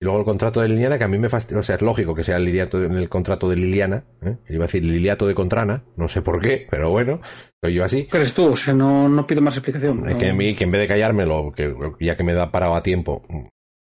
Y 0.00 0.04
luego 0.04 0.20
el 0.20 0.24
contrato 0.24 0.60
de 0.60 0.68
Liliana, 0.68 0.96
que 0.96 1.04
a 1.04 1.08
mí 1.08 1.18
me 1.18 1.28
fastidia, 1.28 1.58
o 1.58 1.62
sea, 1.62 1.74
es 1.74 1.82
lógico 1.82 2.14
que 2.14 2.22
sea 2.22 2.36
el, 2.36 2.44
liliato, 2.44 2.82
en 2.84 2.92
el 2.92 3.08
contrato 3.08 3.48
de 3.48 3.56
Liliana, 3.56 4.04
¿eh? 4.22 4.36
iba 4.48 4.64
a 4.64 4.66
decir 4.68 4.84
Liliato 4.84 5.26
de 5.26 5.34
Contrana, 5.34 5.82
no 5.96 6.08
sé 6.08 6.22
por 6.22 6.40
qué, 6.40 6.68
pero 6.70 6.90
bueno, 6.90 7.20
soy 7.60 7.74
yo 7.74 7.84
así. 7.84 8.06
Pero 8.08 8.22
es 8.22 8.32
tú, 8.32 8.52
o 8.52 8.56
sea, 8.56 8.74
no, 8.74 9.08
no 9.08 9.26
pido 9.26 9.42
más 9.42 9.56
explicación. 9.56 10.04
Que, 10.16 10.30
a 10.30 10.34
mí, 10.34 10.54
que 10.54 10.64
en 10.64 10.70
vez 10.70 10.82
de 10.82 10.86
callármelo, 10.86 11.50
que 11.50 11.74
ya 11.98 12.16
que 12.16 12.22
me 12.22 12.32
da 12.32 12.52
parado 12.52 12.76
a 12.76 12.82
tiempo, 12.84 13.24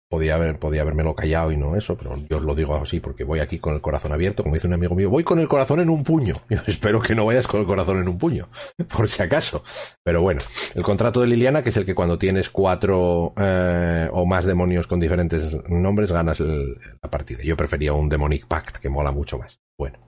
podía, 0.10 0.36
haber, 0.36 0.60
podía 0.60 0.82
habérmelo 0.82 1.16
callado 1.16 1.51
y 1.51 1.58
no 1.58 1.76
eso, 1.76 1.97
pero 1.97 2.16
yo 2.30 2.38
os 2.38 2.43
lo 2.43 2.56
digo 2.56 2.76
así 2.76 2.99
porque 2.99 3.24
voy 3.24 3.39
aquí 3.39 3.60
con 3.60 3.74
el 3.74 3.82
corazón 3.82 4.12
abierto, 4.12 4.43
como 4.43 4.56
dice 4.56 4.68
un 4.68 4.74
amigo 4.74 4.95
mío, 4.95 5.10
voy 5.10 5.24
con 5.24 5.39
el 5.39 5.47
corazón 5.47 5.80
en 5.80 5.89
un 5.89 6.03
puño. 6.03 6.36
Yo 6.49 6.60
espero 6.68 7.01
que 7.01 7.16
no 7.16 7.26
vayas 7.26 7.47
con 7.47 7.62
el 7.62 7.66
corazón 7.66 7.99
en 7.99 8.08
un 8.08 8.18
puño, 8.18 8.47
por 8.95 9.10
si 9.10 9.22
acaso. 9.22 9.64
Pero 10.03 10.22
bueno, 10.22 10.41
el 10.74 10.84
contrato 10.84 11.22
de 11.22 11.28
Liliana, 11.28 11.64
que 11.64 11.70
es 11.70 11.78
el 11.78 11.86
que 11.86 11.95
cuando 11.95 12.18
tienes 12.18 12.49
cuatro 12.49 13.34
eh, 13.38 14.10
o 14.12 14.26
más 14.26 14.45
demonios 14.45 14.88
con 14.88 14.99
diferentes 14.99 15.53
nombres 15.70 16.12
ganas 16.12 16.39
la 16.39 17.10
partida. 17.10 17.43
Yo 17.43 17.58
prefería 17.58 17.93
un 17.93 18.10
Demonic 18.10 18.47
Pact, 18.47 18.78
que 18.78 18.89
mola 18.89 19.12
mucho 19.12 19.38
más. 19.38 19.60
Bueno. 19.78 19.99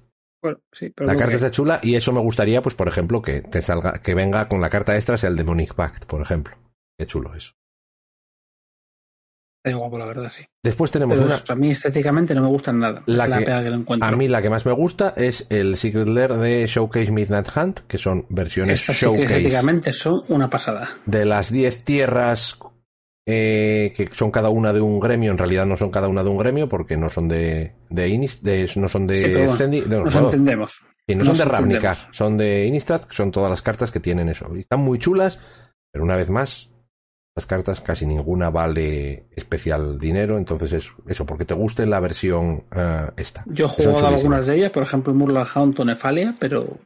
Bueno, 0.41 0.59
sí, 0.71 0.93
la 0.97 1.15
carta 1.15 1.35
está 1.35 1.51
chula 1.51 1.79
y 1.81 1.95
eso 1.95 2.13
me 2.13 2.21
gustaría, 2.21 2.61
pues 2.61 2.75
por 2.75 2.87
ejemplo, 2.87 3.21
que 3.21 3.41
te 3.41 3.61
salga, 3.61 3.93
que 3.93 4.13
venga 4.13 4.47
con 4.47 4.61
la 4.61 4.69
carta 4.69 4.95
extra 4.95 5.17
sea 5.17 5.29
el 5.29 5.35
Demonic 5.35 5.73
Pact, 5.73 6.05
por 6.05 6.21
ejemplo. 6.21 6.55
Qué 6.97 7.07
chulo 7.07 7.33
eso. 7.33 7.53
Es 9.67 9.75
guapo, 9.75 9.97
la 9.97 10.05
verdad, 10.05 10.31
sí. 10.33 10.43
Después 10.63 10.91
tenemos 10.91 11.19
una. 11.19 11.35
A 11.47 11.55
mí 11.55 11.71
estéticamente 11.71 12.33
no 12.33 12.41
me 12.41 12.47
gustan 12.47 12.79
nada. 12.79 13.03
La, 13.05 13.27
que, 13.27 13.51
A 14.01 14.11
mí 14.11 14.27
la 14.27 14.41
que 14.41 14.49
más 14.49 14.65
me 14.65 14.71
gusta 14.71 15.13
es 15.15 15.47
el 15.49 15.77
Secret 15.77 16.07
Lair 16.07 16.33
de 16.33 16.67
Showcase 16.67 17.11
Midnight 17.11 17.47
Hunt, 17.55 17.79
que 17.87 17.97
son 17.97 18.25
versiones 18.29 18.81
Showcase. 18.81 19.23
estéticamente 19.23 19.91
son 19.91 20.23
una 20.29 20.49
pasada. 20.49 20.89
De 21.05 21.25
las 21.25 21.51
10 21.51 21.83
tierras 21.83 22.57
eh, 23.29 23.93
que 23.93 24.09
son 24.13 24.31
cada 24.31 24.47
una 24.47 24.71
de 24.71 24.79
un 24.79 25.01
gremio, 25.01 25.31
en 25.31 25.37
realidad 25.37 25.65
no 25.65 25.75
son 25.75 25.91
cada 25.91 26.07
una 26.07 26.23
de 26.23 26.29
un 26.29 26.37
gremio 26.37 26.69
porque 26.69 26.95
no 26.95 27.09
son 27.09 27.27
de, 27.27 27.73
de, 27.89 28.07
Inis, 28.07 28.41
de 28.41 28.71
no 28.77 28.87
son 28.87 29.05
de, 29.05 29.27
nos 29.27 30.15
entendemos. 30.15 30.81
Y 31.05 31.13
no 31.13 31.25
son 31.25 31.37
de 31.37 31.43
Ravnica, 31.43 31.93
son 32.11 32.37
de 32.37 32.65
Innistrad, 32.65 33.01
son 33.09 33.31
todas 33.31 33.49
las 33.49 33.61
cartas 33.61 33.91
que 33.91 33.99
tienen 33.99 34.29
eso. 34.29 34.49
Y 34.55 34.61
están 34.61 34.79
muy 34.79 34.97
chulas, 34.97 35.41
pero 35.91 36.05
una 36.05 36.15
vez 36.15 36.29
más, 36.29 36.69
las 37.37 37.45
cartas 37.45 37.81
casi 37.81 38.07
ninguna 38.07 38.49
vale 38.49 39.27
especial 39.35 39.99
dinero, 39.99 40.39
entonces 40.39 40.73
es 40.73 40.87
eso, 41.05 41.23
porque 41.23 41.45
te 41.45 41.53
guste 41.53 41.85
la 41.85 41.99
versión 41.99 42.63
uh, 42.75 43.11
esta. 43.15 43.43
Yo 43.45 43.65
he 43.65 43.67
jugado 43.67 44.07
algunas 44.07 44.47
de 44.47 44.55
ellas, 44.55 44.71
por 44.71 44.81
ejemplo 44.81 45.13
Murloc 45.13 45.55
Hound 45.55 45.79
o 45.79 45.85
Nefalia, 45.85 46.33
pero 46.39 46.79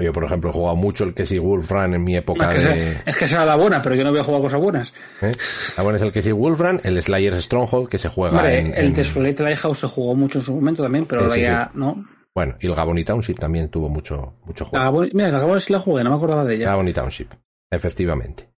Yo, 0.00 0.12
por 0.12 0.22
ejemplo, 0.22 0.50
he 0.50 0.52
jugado 0.52 0.76
mucho 0.76 1.02
el 1.02 1.14
Kessie 1.14 1.40
Wolfram 1.40 1.94
en 1.94 2.04
mi 2.04 2.16
época 2.16 2.46
es 2.46 2.54
que 2.54 2.60
de... 2.60 2.80
Sea, 2.80 3.02
es 3.06 3.16
que 3.16 3.26
sea 3.26 3.44
la 3.44 3.56
buena, 3.56 3.82
pero 3.82 3.96
yo 3.96 4.04
no 4.04 4.10
había 4.10 4.22
jugado 4.22 4.44
cosas 4.44 4.60
buenas. 4.60 4.94
¿Eh? 5.20 5.32
La 5.76 5.82
buena 5.82 5.96
es 5.96 6.02
el 6.04 6.12
Kessie 6.12 6.32
Wolfram, 6.32 6.78
el 6.84 7.02
Slayer 7.02 7.42
Stronghold, 7.42 7.88
que 7.88 7.98
se 7.98 8.08
juega 8.08 8.54
en... 8.54 8.72
El 8.72 8.86
en... 8.86 8.94
de 8.94 9.02
Soleil 9.02 9.34
Lighthouse 9.36 9.80
se 9.80 9.88
jugó 9.88 10.14
mucho 10.14 10.38
en 10.38 10.44
su 10.44 10.54
momento 10.54 10.84
también, 10.84 11.06
pero 11.06 11.22
ahora 11.22 11.34
sí, 11.34 11.42
ya 11.42 11.70
sí. 11.72 11.80
no. 11.80 12.04
Bueno, 12.32 12.54
y 12.60 12.68
el 12.68 12.74
Gabony 12.76 13.02
Township 13.02 13.40
también 13.40 13.68
tuvo 13.68 13.88
mucho, 13.88 14.34
mucho 14.44 14.64
juego. 14.64 14.78
La 14.78 14.84
Gabon, 14.84 15.10
mira, 15.12 15.28
la 15.30 15.40
Gabon 15.40 15.58
sí 15.58 15.72
la 15.72 15.80
jugué, 15.80 16.04
no 16.04 16.10
me 16.10 16.16
acordaba 16.16 16.44
de 16.44 16.54
ella. 16.54 16.92
Township, 16.92 17.32
efectivamente. 17.68 18.53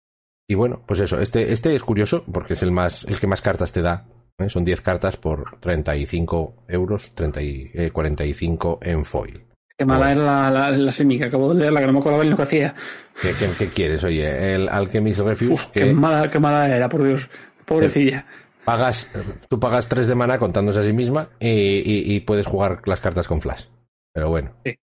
Y 0.49 0.55
bueno, 0.55 0.83
pues 0.87 1.01
eso, 1.01 1.21
este, 1.21 1.53
este 1.53 1.75
es 1.75 1.83
curioso 1.83 2.25
porque 2.31 2.53
es 2.53 2.63
el 2.63 2.71
más, 2.71 3.05
el 3.05 3.19
que 3.19 3.27
más 3.27 3.41
cartas 3.43 3.73
te 3.73 3.81
da. 3.83 4.07
¿eh? 4.39 4.49
Son 4.49 4.65
10 4.65 4.81
cartas 4.83 5.17
por 5.17 5.59
35 5.61 6.65
euros, 6.69 7.15
30 7.15 7.43
y, 7.43 7.71
eh, 7.75 7.91
45 7.91 8.79
en 8.83 9.05
foil. 9.05 9.43
Qué 9.77 9.85
mala 9.85 10.13
era 10.13 10.23
la, 10.23 10.51
la, 10.51 10.71
la 10.71 10.93
semi, 10.93 11.19
que 11.19 11.25
acabo 11.25 11.53
de 11.53 11.61
leerla, 11.61 11.81
que 11.81 11.87
no 11.87 11.95
me 11.95 11.99
acordaba 11.99 12.23
ni 12.25 12.31
lo 12.31 12.37
que 12.37 12.43
hacía. 12.43 12.75
¿Qué, 13.21 13.31
qué, 13.39 13.49
qué 13.59 13.67
quieres? 13.69 14.05
Oye, 14.05 14.55
el 14.55 14.69
Alchemist 14.69 15.21
Refuse, 15.21 15.53
Uf, 15.53 15.67
que 15.69 15.81
qué 15.81 15.93
mala, 15.93 16.31
qué 16.31 16.39
mala 16.39 16.77
era, 16.77 16.89
por 16.89 17.03
Dios. 17.03 17.29
Pobrecilla. 17.65 18.25
pagas, 18.65 19.11
tú 19.49 19.59
pagas 19.59 19.89
3 19.89 20.07
de 20.07 20.15
mana 20.15 20.39
contándose 20.39 20.79
a 20.81 20.83
sí 20.85 20.93
misma 20.93 21.31
y, 21.41 21.49
y- 21.49 22.15
y 22.15 22.21
puedes 22.21 22.47
jugar 22.47 22.83
las 22.87 23.01
cartas 23.01 23.27
con 23.27 23.41
flash. 23.41 23.65
Pero 24.13 24.29
bueno. 24.29 24.53
Sí. 24.65 24.77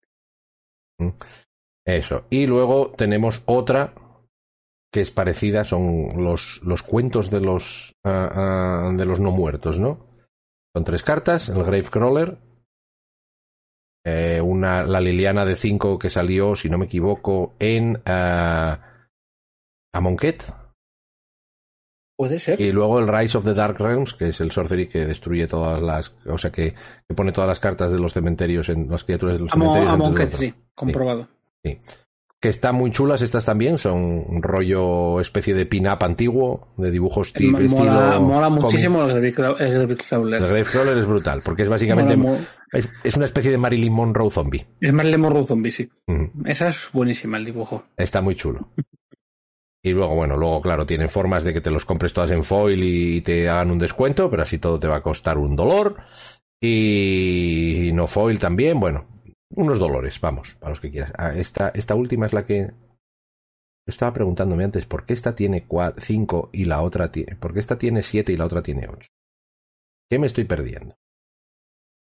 Mm. 1.01 1.09
Eso. 1.85 2.25
Y 2.31 2.47
luego 2.47 2.93
tenemos 2.97 3.43
otra 3.47 3.93
que 4.91 5.01
es 5.01 5.11
parecida, 5.11 5.65
son 5.65 6.23
los, 6.23 6.61
los 6.65 6.83
cuentos 6.83 7.31
de 7.31 7.41
los, 7.41 7.95
ah, 8.05 8.91
de 8.95 9.05
los 9.05 9.21
no 9.21 9.31
muertos, 9.31 9.79
¿no? 9.79 10.07
Son 10.75 10.85
tres 10.85 11.03
cartas, 11.03 11.49
el 11.49 11.63
Gravecrawler, 11.63 12.39
eh, 14.05 14.41
una, 14.41 14.85
la 14.85 15.01
Liliana 15.01 15.45
de 15.45 15.57
5 15.57 15.99
que 15.99 16.09
salió, 16.09 16.55
si 16.57 16.71
no 16.71 16.79
me 16.79 16.87
equivoco, 16.87 17.55
en 17.59 18.01
ah, 18.07 18.81
Amonkhet, 19.93 20.45
Puede 22.17 22.41
ser. 22.41 22.61
y 22.61 22.73
luego 22.73 22.99
el 22.99 23.07
Rise 23.07 23.39
of 23.39 23.45
the 23.45 23.55
Dark 23.55 23.79
Realms, 23.79 24.15
que 24.15 24.31
es 24.31 24.41
el 24.41 24.51
sorcery 24.51 24.89
que 24.89 25.07
destruye 25.07 25.47
todas 25.47 25.81
las. 25.81 26.15
O 26.27 26.39
sea, 26.39 26.51
que, 26.51 26.75
que 27.07 27.15
pone 27.15 27.31
todas 27.33 27.47
las 27.47 27.61
cartas 27.61 27.93
de 27.93 27.99
los 27.99 28.13
cementerios, 28.13 28.69
en 28.71 28.91
las 28.91 29.05
criaturas 29.05 29.37
de 29.37 29.45
los 29.45 29.53
Amo, 29.53 29.67
cementerios. 29.67 29.93
Amon 29.93 30.15
dentro 30.15 30.25
del 30.25 30.29
Ket, 30.29 30.35
otro. 30.35 30.47
sí, 30.47 30.69
comprobado. 30.75 31.29
Que 32.41 32.51
están 32.51 32.77
muy 32.77 32.93
chulas 32.93 33.21
estas 33.21 33.45
también, 33.45 33.79
son 33.79 34.25
un 34.29 34.43
rollo 34.43 35.21
especie 35.21 35.55
de 35.55 35.67
pin-up 35.67 35.99
antiguo, 36.03 36.69
de 36.77 36.93
dibujos 36.93 37.33
tipo 37.33 37.59
estilo. 37.59 37.85
mola, 37.85 38.21
mola 38.21 38.49
muchísimo 38.49 39.03
el 39.03 39.09
Gravecrawler. 39.09 39.61
El 39.61 39.73
El 39.73 39.79
Gravecrawler. 39.79 40.41
Gravecrawler 40.43 40.99
es 40.99 41.07
brutal, 41.07 41.43
porque 41.43 41.63
es 41.65 41.69
básicamente. 41.69 42.17
Mola 42.17 42.39
Es, 42.71 42.89
es 43.03 43.17
una 43.17 43.25
especie 43.25 43.51
de 43.51 43.59
Marilyn 43.59 43.93
Monroe 43.93 44.31
zombie. 44.31 44.67
Es 44.81 44.93
Marilyn 44.93 45.21
Monroe 45.21 45.47
Zombie, 45.47 45.73
sí. 45.73 45.89
Esa 46.45 46.69
es 46.69 46.89
buenísima 46.93 47.39
el 47.39 47.45
dibujo. 47.45 47.83
Está 47.97 48.21
muy 48.21 48.37
chulo. 48.37 48.69
Y 49.83 49.91
luego, 49.91 50.15
bueno, 50.15 50.37
luego, 50.37 50.61
claro, 50.61 50.87
tienen 50.87 51.09
formas 51.09 51.45
de 51.45 51.53
que 51.53 51.61
te 51.61 51.71
los 51.71 51.85
compres 51.85 52.13
todas 52.13 52.31
en 52.31 52.45
foil 52.45 52.83
y 52.85 53.21
te 53.23 53.49
hagan 53.49 53.71
un 53.71 53.79
descuento, 53.79 54.31
pero 54.31 54.43
así 54.43 54.59
todo 54.59 54.79
te 54.79 54.87
va 54.87 54.97
a 54.97 55.03
costar 55.03 55.39
un 55.39 55.57
dolor. 55.57 55.97
Y 56.61 57.91
no 57.95 58.07
foil 58.07 58.39
también, 58.39 58.79
bueno, 58.81 59.07
unos 59.51 59.79
dolores, 59.79 60.21
vamos, 60.21 60.55
para 60.57 60.71
los 60.71 60.81
que 60.81 60.91
quieras. 60.91 61.13
Ah, 61.17 61.33
esta, 61.35 61.69
esta 61.71 61.95
última 61.95 62.27
es 62.27 62.33
la 62.33 62.45
que. 62.45 62.71
Estaba 63.87 64.13
preguntándome 64.13 64.65
antes, 64.65 64.85
¿por 64.85 65.07
qué 65.07 65.15
esta 65.15 65.35
tiene 65.35 65.67
5 65.99 66.51
y 66.53 66.67
la 66.67 66.83
otra 66.83 67.11
tiene. 67.11 67.37
¿Por 67.37 67.55
qué 67.55 67.61
esta 67.61 67.79
tiene 67.79 68.03
7 68.03 68.33
y 68.33 68.37
la 68.37 68.45
otra 68.45 68.63
tiene 68.63 68.87
8? 68.89 69.09
¿Qué 70.11 70.19
me 70.19 70.27
estoy 70.27 70.45
perdiendo? 70.45 70.95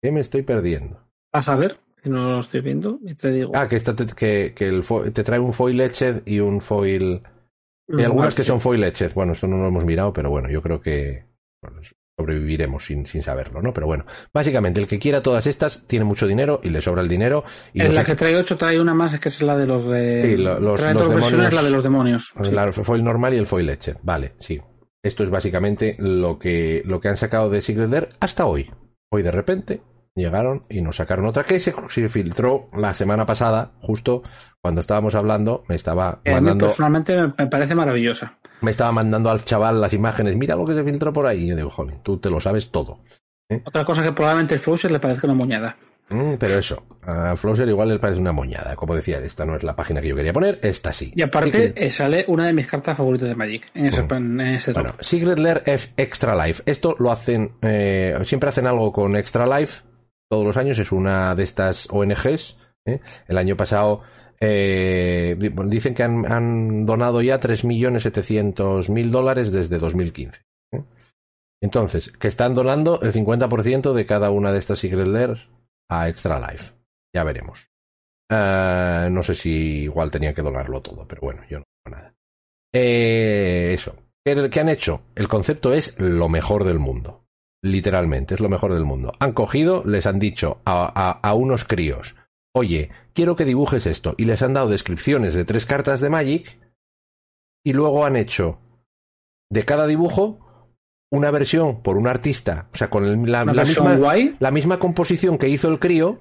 ¿Qué 0.02 0.12
me 0.12 0.20
estoy 0.20 0.42
perdiendo? 0.42 1.00
Vas 1.34 1.48
a 1.48 1.56
ver, 1.56 1.80
que 2.02 2.10
no 2.10 2.32
lo 2.32 2.40
estoy 2.40 2.62
viendo, 2.62 3.00
y 3.04 3.14
te 3.16 3.32
digo. 3.32 3.54
Ah, 3.56 3.68
que, 3.70 3.78
esta 3.78 3.96
te, 3.96 4.06
que, 4.08 4.54
que 4.56 4.68
el 4.68 4.84
fo- 4.84 5.12
te 5.14 5.24
trae 5.24 5.40
un 5.40 5.54
foil 5.54 5.80
etched 5.80 6.24
y 6.26 6.40
un 6.40 6.60
foil. 6.60 7.22
Hay 7.90 8.04
algunas 8.04 8.36
que 8.36 8.44
son 8.44 8.60
foil 8.60 8.84
etched. 8.84 9.14
Bueno, 9.14 9.34
esto 9.34 9.48
no 9.48 9.58
lo 9.58 9.68
hemos 9.68 9.86
mirado, 9.86 10.12
pero 10.12 10.30
bueno, 10.30 10.50
yo 10.50 10.62
creo 10.62 10.82
que 10.82 11.26
bueno, 11.62 11.82
sobreviviremos 12.18 12.86
sin, 12.86 13.06
sin 13.06 13.24
saberlo, 13.24 13.62
¿no? 13.62 13.74
Pero 13.74 13.88
bueno, 13.88 14.06
básicamente 14.34 14.80
el 14.80 14.88
que 14.88 15.00
quiera 15.00 15.22
todas 15.24 15.48
estas 15.48 15.88
tiene 15.88 16.06
mucho 16.06 16.28
dinero 16.28 16.60
y 16.64 16.70
le 16.70 16.82
sobra 16.82 17.02
el 17.02 17.08
dinero. 17.08 17.44
Y 17.74 17.82
En 17.82 17.88
no 17.88 17.94
la 17.94 18.02
sé- 18.02 18.06
que 18.08 18.16
trae 18.16 18.36
8 18.36 18.58
trae 18.58 18.80
una 18.80 18.94
más, 18.94 19.14
es 19.14 19.20
que 19.20 19.30
es 19.30 19.42
la 19.42 19.58
de 19.58 19.68
los 19.68 19.86
de. 19.86 20.22
Sí, 20.22 20.38
lo- 20.38 20.60
los- 20.60 20.80
trae 20.80 20.94
los 20.94 21.04
dos 21.04 21.10
versiones, 21.16 21.32
demonios- 21.50 21.54
la 21.54 21.64
de 21.64 21.70
los 21.72 21.84
demonios. 21.84 22.34
sí. 22.44 22.52
la 22.52 22.72
foil 22.72 23.04
normal 23.04 23.34
y 23.34 23.38
el 23.38 23.48
foil 23.48 23.70
etched. 23.70 23.98
Vale, 24.04 24.34
sí. 24.40 24.60
Esto 25.04 25.24
es 25.24 25.30
básicamente 25.32 25.96
lo 26.00 26.38
que, 26.38 26.84
lo 26.86 27.00
que 27.00 27.08
han 27.08 27.18
sacado 27.18 27.50
de 27.50 27.62
Secret 27.62 27.90
Lair 27.90 28.10
hasta 28.20 28.46
hoy. 28.46 28.70
Hoy 29.10 29.24
de 29.24 29.32
repente 29.32 29.82
llegaron 30.16 30.62
y 30.70 30.82
nos 30.82 30.98
sacaron 30.98 31.26
otra 31.26 31.44
que 31.44 31.60
se, 31.60 31.74
se 31.90 32.10
filtró 32.10 32.70
la 32.76 32.94
semana 32.94 33.26
pasada, 33.26 33.72
justo 33.82 34.24
cuando 34.62 34.82
estábamos 34.82 35.16
hablando, 35.16 35.64
me 35.68 35.76
estaba 35.76 36.20
Eh, 36.24 36.32
mandando. 36.34 36.68
personalmente 36.68 37.16
me, 37.38 37.48
parece 37.48 37.76
maravillosa. 37.76 38.38
me 38.62 38.72
estaba 38.72 38.92
mandando 38.92 39.30
al 39.32 39.44
chaval 39.46 39.80
las 39.82 39.94
imágenes, 39.94 40.36
mira 40.36 40.56
lo 40.56 40.66
que 40.66 40.74
se 40.74 40.84
filtró 40.84 41.12
por 41.14 41.26
ahí. 41.26 41.44
Y 41.44 41.48
yo 41.48 41.56
digo, 41.56 41.70
joder, 41.70 41.96
tú 42.04 42.18
te 42.18 42.30
lo 42.30 42.40
sabes 42.42 42.72
todo. 42.72 43.00
Otra 43.66 43.84
cosa 43.84 44.02
que 44.04 44.12
probablemente 44.14 44.54
el 44.56 44.60
Flusher 44.60 44.92
le 44.92 45.00
parezca 45.00 45.28
una 45.28 45.36
moñada. 45.36 45.76
Mm, 46.10 46.34
pero 46.38 46.56
eso, 46.60 46.84
a 47.04 47.36
Flosser 47.38 47.68
igual 47.70 47.88
le 47.88 47.98
parece 48.00 48.20
una 48.20 48.34
moñada. 48.34 48.76
Como 48.76 48.96
decía, 48.96 49.20
esta 49.20 49.46
no 49.46 49.56
es 49.56 49.64
la 49.64 49.78
página 49.78 50.02
que 50.02 50.10
yo 50.10 50.16
quería 50.16 50.34
poner, 50.34 50.60
esta 50.62 50.92
sí. 50.92 51.14
Y 51.16 51.22
aparte, 51.22 51.52
Secret- 51.52 51.74
eh, 51.78 51.92
sale 51.92 52.26
una 52.28 52.46
de 52.48 52.54
mis 52.54 52.68
cartas 52.68 52.98
favoritas 52.98 53.30
de 53.30 53.36
Magic 53.36 53.72
en 53.74 53.86
ese, 53.86 54.04
Mm. 54.04 54.14
en 54.14 54.42
ese. 54.42 54.74
Bueno, 54.74 54.94
Secret 55.00 55.40
Lair 55.40 55.64
es 55.66 55.94
Extra 55.96 56.36
Life. 56.46 56.64
Esto 56.66 56.96
lo 57.00 57.12
hacen, 57.14 57.54
eh, 57.62 58.18
siempre 58.26 58.50
hacen 58.50 58.68
algo 58.68 58.92
con 58.92 59.16
Extra 59.16 59.46
Life. 59.60 59.84
Todos 60.32 60.46
los 60.46 60.56
años 60.56 60.80
es 60.80 60.94
una 60.94 61.36
de 61.36 61.44
estas 61.44 61.90
ONGs. 61.92 62.58
¿eh? 62.86 63.02
El 63.28 63.38
año 63.38 63.58
pasado 63.58 64.02
eh, 64.40 65.36
dicen 65.66 65.94
que 65.94 66.04
han, 66.04 66.86
donado 66.86 67.22
ya 67.22 67.38
3.700.000 67.38 69.10
dólares 69.10 69.52
desde 69.52 69.78
2015. 69.78 70.42
¿eh? 70.72 70.84
Entonces, 71.62 72.14
que 72.18 72.30
están 72.30 72.56
donando 72.56 73.02
el 73.02 73.12
50% 73.12 73.92
de 73.92 74.06
cada 74.06 74.32
una 74.32 74.54
de 74.54 74.60
estas 74.60 74.80
Secret 74.80 75.06
Lairs 75.06 75.50
a 75.90 76.08
Extra 76.08 76.40
Life. 76.40 76.76
Ya 77.14 77.26
veremos. 77.26 77.70
Eh, 78.32 79.10
no 79.12 79.24
sé 79.24 79.36
si 79.36 79.82
igual 79.82 80.12
tenían 80.12 80.34
que 80.34 80.44
donarlo 80.44 80.82
todo, 80.82 81.06
pero 81.06 81.20
bueno, 81.24 81.42
yo 81.50 81.60
no 81.60 81.66
digo 81.66 81.98
nada. 81.98 82.14
Eso. 82.72 83.98
¿Qué, 84.24 84.50
qué 84.50 84.60
han 84.62 84.70
hecho? 84.70 85.02
El 85.14 85.28
concepto 85.28 85.74
es 85.74 86.00
lo 86.00 86.30
mejor 86.30 86.64
del 86.64 86.80
mundo. 86.80 87.21
Literalmente, 87.64 88.34
es 88.36 88.40
lo 88.40 88.50
mejor 88.50 88.74
del 88.74 88.86
mundo. 88.86 89.14
Han 89.20 89.34
cogido, 89.34 89.84
les 89.86 90.06
han 90.08 90.20
dicho 90.20 90.62
a, 90.66 90.86
a- 90.94 91.12
a 91.30 91.34
unos 91.36 91.64
críos, 91.64 92.16
oye, 92.56 92.90
quiero 93.14 93.36
que 93.36 93.46
dibujes 93.46 93.86
esto, 93.86 94.16
y 94.18 94.26
les 94.26 94.42
han 94.42 94.54
dado 94.54 94.70
descripciones 94.70 95.34
de 95.36 95.46
tres 95.46 95.66
cartas 95.66 96.02
de 96.02 96.10
Magic, 96.10 96.58
y 97.64 97.74
luego 97.74 98.06
han 98.06 98.16
hecho 98.16 98.60
de 99.52 99.64
cada 99.66 99.86
dibujo 99.86 100.40
una 101.14 101.30
versión 101.30 101.84
por 101.84 101.98
un 101.98 102.08
artista, 102.08 102.70
o 102.74 102.78
sea, 102.78 102.90
con 102.90 103.06
el- 103.06 103.32
la, 103.32 103.46
misma, 103.46 103.96
guay. 103.98 104.36
la 104.40 104.50
misma 104.50 104.80
composición 104.80 105.38
que 105.38 105.50
hizo 105.50 105.68
el 105.68 105.78
crío, 105.78 106.20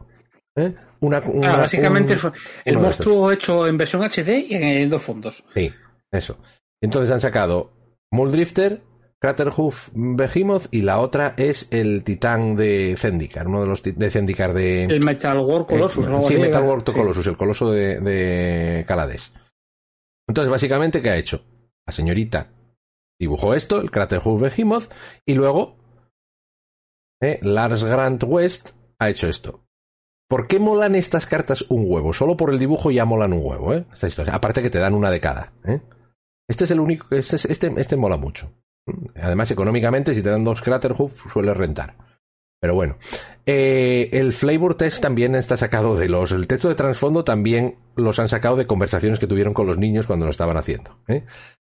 ¿eh? 0.57 0.75
una, 1.01 1.19
Ah, 1.19 1.57
básicamente 1.57 2.15
un- 2.15 2.33
el 2.67 2.77
monstruo 2.79 3.33
hecho 3.33 3.67
en 3.67 3.79
versión 3.79 4.03
HD 4.03 4.47
y 4.49 4.55
en 4.55 4.91
dos 4.91 5.01
fondos. 5.03 5.45
Sí, 5.55 5.73
eso. 6.13 6.39
Entonces 6.83 7.11
han 7.11 7.21
sacado 7.21 7.73
Muldrifter, 8.11 8.83
Craterhoof 9.21 9.91
Behemoth 9.95 10.67
y 10.71 10.83
la 10.83 10.99
otra 10.99 11.35
es 11.37 11.69
el 11.71 12.03
titán 12.05 12.57
de 12.57 12.95
Zendikar, 12.99 13.49
uno 13.49 13.61
de 13.61 13.67
los 13.67 13.83
de 13.83 14.11
Zendikar 14.11 14.55
de... 14.55 14.85
El 14.85 15.05
Metal 15.05 15.39
War 15.39 15.67
Colossus. 15.67 16.07
Eh, 16.07 16.11
sí, 16.27 16.39
Metal 16.39 16.65
Sí. 16.87 16.93
Colossus, 16.93 17.27
el 17.27 17.37
coloso 17.37 17.71
de, 17.71 18.01
de 18.01 18.85
Calades. 18.89 19.33
Entonces, 20.27 20.51
básicamente, 20.51 21.03
¿qué 21.03 21.11
ha 21.11 21.17
hecho? 21.19 21.43
La 21.87 21.93
señorita 21.93 22.49
dibujó 23.21 23.55
esto, 23.55 23.81
el 23.81 23.91
Craterhoof 23.91 24.41
Behemoth, 24.41 24.91
y 25.27 25.35
luego 25.35 25.77
eh, 27.21 27.39
Lars 27.43 27.85
Grant 27.85 28.23
West 28.27 28.71
ha 28.99 29.11
hecho 29.11 29.29
esto. 29.29 29.65
¿Por 30.31 30.47
qué 30.47 30.59
molan 30.61 30.95
estas 30.95 31.27
cartas 31.27 31.67
un 31.69 31.85
huevo? 31.87 32.15
Solo 32.15 32.37
por 32.37 32.51
el 32.51 32.59
dibujo 32.59 32.91
ya 32.91 33.05
molan 33.05 33.33
un 33.35 33.45
huevo, 33.45 33.75
¿eh? 33.75 33.85
Esta 33.93 34.07
historia. 34.09 34.35
Aparte 34.35 34.63
que 34.63 34.71
te 34.71 34.79
dan 34.79 34.95
una 34.95 35.11
de 35.11 35.21
cada, 35.21 35.53
¿eh? 35.67 35.81
Este 36.49 36.65
es 36.65 36.71
el 36.71 36.81
único 36.81 37.09
que 37.09 37.19
este, 37.19 37.37
es- 37.37 37.45
este, 37.47 37.73
este 37.77 37.97
mola 37.97 38.17
mucho. 38.17 38.53
Además, 39.17 39.51
económicamente, 39.51 40.15
si 40.15 40.23
te 40.23 40.31
dan 40.31 40.45
dos 40.45 40.63
Craterhoof, 40.63 41.33
suele 41.33 41.55
rentar. 41.55 41.97
Pero 42.61 42.75
bueno. 42.75 42.99
Eh, 43.47 44.11
el 44.13 44.33
flavor 44.33 44.77
test 44.77 45.01
también 45.01 45.35
está 45.35 45.57
sacado 45.57 45.97
de 45.97 46.09
los. 46.09 46.31
El 46.31 46.47
texto 46.47 46.69
de 46.69 46.75
trasfondo 46.75 47.25
también 47.25 47.77
los 47.97 48.19
han 48.19 48.29
sacado 48.29 48.57
de 48.57 48.67
conversaciones 48.67 49.19
que 49.19 49.27
tuvieron 49.27 49.55
con 49.55 49.67
los 49.67 49.79
niños 49.79 50.07
cuando 50.07 50.27
lo 50.27 50.31
estaban 50.31 50.57
haciendo. 50.57 50.99
¿eh? 51.09 51.25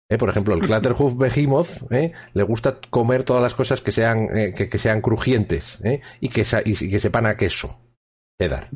Eh, 0.09 0.18
por 0.18 0.30
ejemplo, 0.30 0.55
el 0.55 0.61
Clatterhoof 0.61 1.18
Behemoth 1.18 1.91
¿eh? 1.91 2.13
le 2.34 2.43
gusta 2.43 2.80
comer 2.89 3.24
todas 3.24 3.41
las 3.41 3.55
cosas 3.55 3.82
que 3.82 3.91
sean, 3.91 4.28
que, 4.55 4.70
que 4.70 4.78
sean 4.78 5.01
crujientes 5.01 5.80
y, 6.22 6.30
que, 6.30 6.45
sepan 6.45 7.26
a 7.26 7.36
queso. 7.36 7.78
Cheddar. 8.39 8.70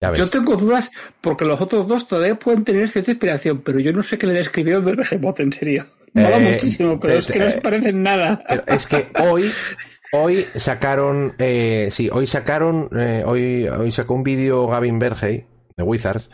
Ya 0.00 0.10
ves. 0.10 0.18
Yo 0.18 0.28
tengo 0.28 0.56
dudas 0.56 0.90
porque 1.20 1.44
los 1.44 1.60
otros 1.60 1.86
dos 1.86 2.06
todavía 2.06 2.34
pueden 2.34 2.64
tener 2.64 2.88
cierta 2.88 3.12
inspiración, 3.12 3.62
pero 3.62 3.78
yo 3.78 3.92
no 3.92 4.02
sé 4.02 4.18
qué 4.18 4.26
le 4.26 4.34
describieron 4.34 4.84
del 4.84 4.96
Behemoth, 4.96 5.40
en 5.40 5.52
serio. 5.52 5.86
Mola 6.14 6.38
Eh, 6.38 6.52
muchísimo, 6.52 6.98
pero 6.98 7.14
te- 7.14 7.18
es 7.18 7.26
que 7.26 7.38
no 7.38 7.44
te- 7.46 7.50
se 7.52 7.60
parecen 7.60 8.02
nada. 8.02 8.42
Pero 8.48 8.62
es 8.66 8.86
que 8.86 9.08
hoy, 9.20 9.50
hoy 10.12 10.46
sacaron, 10.56 11.34
eh, 11.38 11.88
sí, 11.90 12.08
hoy 12.10 12.26
sacaron, 12.26 12.88
eh, 12.96 13.24
hoy, 13.26 13.66
hoy 13.68 13.92
sacó 13.92 14.14
un 14.14 14.22
vídeo 14.22 14.66
Gavin 14.68 14.98
Bergey 14.98 15.46
Wizards, 15.76 16.30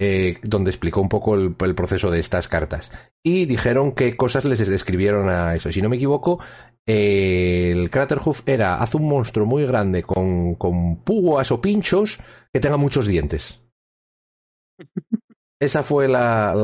eh, 0.00 0.38
donde 0.42 0.70
explicó 0.70 1.00
un 1.00 1.08
poco 1.08 1.34
el, 1.34 1.54
proceso 1.74 2.10
de 2.10 2.18
estas 2.20 2.48
cartas. 2.48 2.90
Y 3.22 3.44
dijeron 3.44 3.92
qué 3.92 4.16
cosas 4.16 4.44
les 4.44 4.66
describieron 4.68 5.28
a 5.28 5.54
eso. 5.54 5.70
Si 5.70 5.80
no 5.80 5.88
me 5.88 5.96
equivoco, 5.96 6.40
eh, 6.86 7.70
el 7.72 7.90
Craterhoof 7.90 8.42
era, 8.46 8.76
haz 8.76 8.94
un 8.94 9.06
monstruo 9.08 9.46
muy 9.46 9.64
grande 9.66 10.02
con, 10.02 10.54
con 10.54 11.04
púas 11.04 11.52
o 11.52 11.60
pinchos 11.60 12.18
que 12.52 12.60
tenga 12.60 12.78
muchos 12.78 13.06
dientes. 13.06 13.60
Esa 15.60 15.82
fue 15.82 16.08
la, 16.08 16.54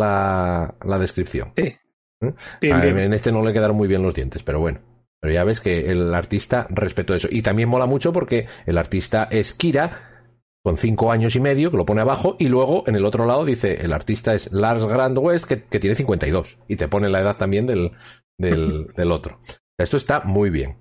la, 0.82 0.98
descripción. 0.98 1.52
Sí. 1.54 1.76
¿Eh? 2.20 2.34
En 2.60 3.12
este 3.12 3.32
no 3.32 3.44
le 3.44 3.52
quedaron 3.52 3.76
muy 3.76 3.88
bien 3.88 4.02
los 4.02 4.14
dientes, 4.14 4.42
pero 4.42 4.60
bueno. 4.60 4.80
Pero 5.20 5.34
ya 5.34 5.44
ves 5.44 5.60
que 5.60 5.90
el 5.90 6.14
artista 6.14 6.66
respetó 6.70 7.14
eso. 7.14 7.28
Y 7.30 7.42
también 7.42 7.68
mola 7.68 7.86
mucho 7.86 8.12
porque 8.12 8.46
el 8.66 8.78
artista 8.78 9.28
es 9.30 9.54
Kira, 9.54 10.16
con 10.62 10.76
cinco 10.76 11.10
años 11.12 11.36
y 11.36 11.40
medio, 11.40 11.70
que 11.70 11.76
lo 11.76 11.86
pone 11.86 12.00
abajo, 12.00 12.36
y 12.38 12.48
luego 12.48 12.84
en 12.86 12.96
el 12.96 13.04
otro 13.04 13.24
lado 13.24 13.44
dice, 13.44 13.84
el 13.84 13.92
artista 13.92 14.34
es 14.34 14.52
Lars 14.52 14.84
Grand 14.84 15.16
West, 15.16 15.46
que, 15.46 15.62
que 15.64 15.78
tiene 15.78 15.94
52. 15.94 16.58
Y 16.68 16.76
te 16.76 16.88
pone 16.88 17.08
la 17.08 17.20
edad 17.20 17.36
también 17.36 17.66
del, 17.66 17.92
del, 18.38 18.88
del 18.96 19.12
otro. 19.12 19.40
Esto 19.78 19.96
está 19.96 20.20
muy 20.20 20.50
bien. 20.50 20.76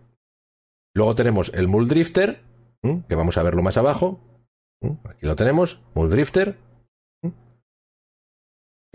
Luego 0.93 1.15
tenemos 1.15 1.51
el 1.53 1.67
Muldrifter, 1.67 2.41
que 2.81 3.15
vamos 3.15 3.37
a 3.37 3.43
verlo 3.43 3.61
más 3.61 3.77
abajo. 3.77 4.19
Aquí 4.81 5.25
lo 5.25 5.35
tenemos, 5.35 5.81
Muldrifter, 5.93 6.57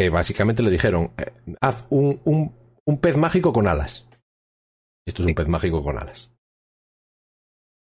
que 0.01 0.09
básicamente 0.09 0.63
le 0.63 0.71
dijeron, 0.71 1.13
eh, 1.19 1.31
haz 1.61 1.85
un, 1.91 2.23
un, 2.25 2.57
un, 2.87 3.01
pez 3.03 3.19
mágico 3.19 3.53
con 3.53 3.69
alas. 3.69 4.09
Esto 5.07 5.23
es 5.23 5.29
un 5.29 5.35
pez 5.35 5.47
mágico 5.47 5.85
con 5.85 5.99
alas. 5.99 6.31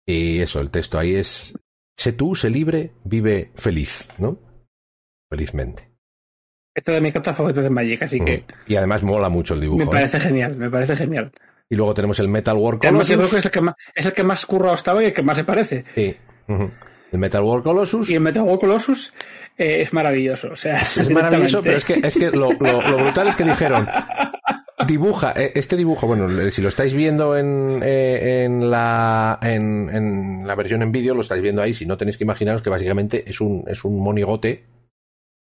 Y 0.04 0.40
eso, 0.40 0.58
el 0.58 0.72
texto 0.72 0.98
ahí 0.98 1.14
es, 1.14 1.56
sé 1.96 2.12
tú, 2.12 2.34
sé 2.34 2.50
libre, 2.50 2.90
vive 3.04 3.52
feliz, 3.54 4.08
¿no? 4.18 4.36
Felizmente. 5.30 5.92
Esto 6.74 6.90
de 6.90 7.00
mis 7.00 7.12
cartas 7.12 7.36
favoritas 7.36 7.62
de 7.62 7.70
Magic, 7.70 8.02
así 8.02 8.18
que... 8.18 8.46
Y 8.66 8.74
además 8.74 9.04
mola 9.04 9.28
mucho 9.28 9.54
el 9.54 9.60
dibujo. 9.60 9.84
Me 9.84 9.86
parece 9.86 10.16
¿eh? 10.16 10.20
genial, 10.20 10.56
me 10.56 10.70
parece 10.70 10.96
genial. 10.96 11.30
Y 11.70 11.76
luego 11.76 11.94
tenemos 11.94 12.18
el 12.18 12.26
Metal 12.26 12.56
War 12.56 12.78
Colossus. 12.78 13.10
Yo 13.10 13.18
creo 13.18 13.30
que 13.30 13.36
es 13.36 13.44
el 13.44 13.50
que 13.52 13.60
más, 13.60 13.76
es 13.94 14.06
el 14.06 14.12
que 14.12 14.24
más 14.24 14.44
currado 14.44 14.74
estaba 14.74 15.04
y 15.04 15.06
el 15.06 15.12
que 15.12 15.22
más 15.22 15.38
se 15.38 15.44
parece. 15.44 15.84
Sí. 15.94 16.16
El 16.48 17.18
Metal 17.20 17.44
War 17.44 17.62
Colossus. 17.62 18.10
Y 18.10 18.14
el 18.16 18.22
Metal 18.22 18.42
War 18.42 18.58
Colossus 18.58 19.12
eh, 19.56 19.82
es 19.82 19.92
maravilloso. 19.92 20.52
O 20.52 20.56
sea, 20.56 20.80
es, 20.80 21.10
maravilloso, 21.10 21.62
pero 21.62 21.76
es 21.76 21.84
que, 21.84 22.00
es 22.02 22.16
que 22.16 22.30
lo, 22.30 22.50
brutal 22.50 23.28
es 23.28 23.36
que 23.36 23.44
dijeron. 23.44 23.88
Dibuja, 24.86 25.32
eh, 25.36 25.52
este 25.54 25.76
dibujo, 25.76 26.08
bueno, 26.08 26.28
si 26.50 26.60
lo 26.60 26.68
estáis 26.68 26.92
viendo 26.92 27.36
en, 27.36 27.80
eh, 27.84 28.44
en, 28.44 28.68
la, 28.68 29.38
en, 29.40 29.88
en, 29.92 30.46
la 30.46 30.56
versión 30.56 30.82
en 30.82 30.90
vídeo, 30.90 31.14
lo 31.14 31.20
estáis 31.20 31.40
viendo 31.40 31.62
ahí, 31.62 31.72
si 31.72 31.86
no 31.86 31.96
tenéis 31.96 32.16
que 32.16 32.24
imaginaros 32.24 32.62
que 32.62 32.70
básicamente 32.70 33.22
es 33.28 33.40
un, 33.40 33.64
es 33.68 33.84
un 33.84 34.00
monigote 34.00 34.64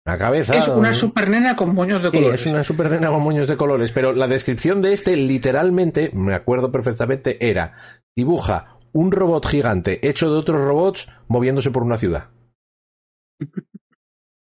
la 0.06 0.18
cabeza. 0.18 0.54
Es 0.54 0.68
una 0.68 0.92
super 0.92 1.30
nena 1.30 1.56
con 1.56 1.74
moños 1.74 2.02
de 2.02 2.10
colores. 2.10 2.40
es 2.40 2.52
una 2.52 2.62
super 2.62 2.90
nena 2.90 3.08
con 3.08 3.22
moños 3.22 3.48
de 3.48 3.56
colores. 3.56 3.90
Pero 3.90 4.12
la 4.12 4.28
descripción 4.28 4.82
de 4.82 4.92
este, 4.92 5.16
literalmente, 5.16 6.10
me 6.12 6.34
acuerdo 6.34 6.70
perfectamente, 6.70 7.48
era: 7.48 7.74
dibuja 8.14 8.78
un 8.92 9.10
robot 9.10 9.46
gigante 9.46 10.06
hecho 10.06 10.30
de 10.30 10.38
otros 10.38 10.60
robots 10.60 11.08
moviéndose 11.26 11.70
por 11.70 11.82
una 11.82 11.96
ciudad. 11.96 12.28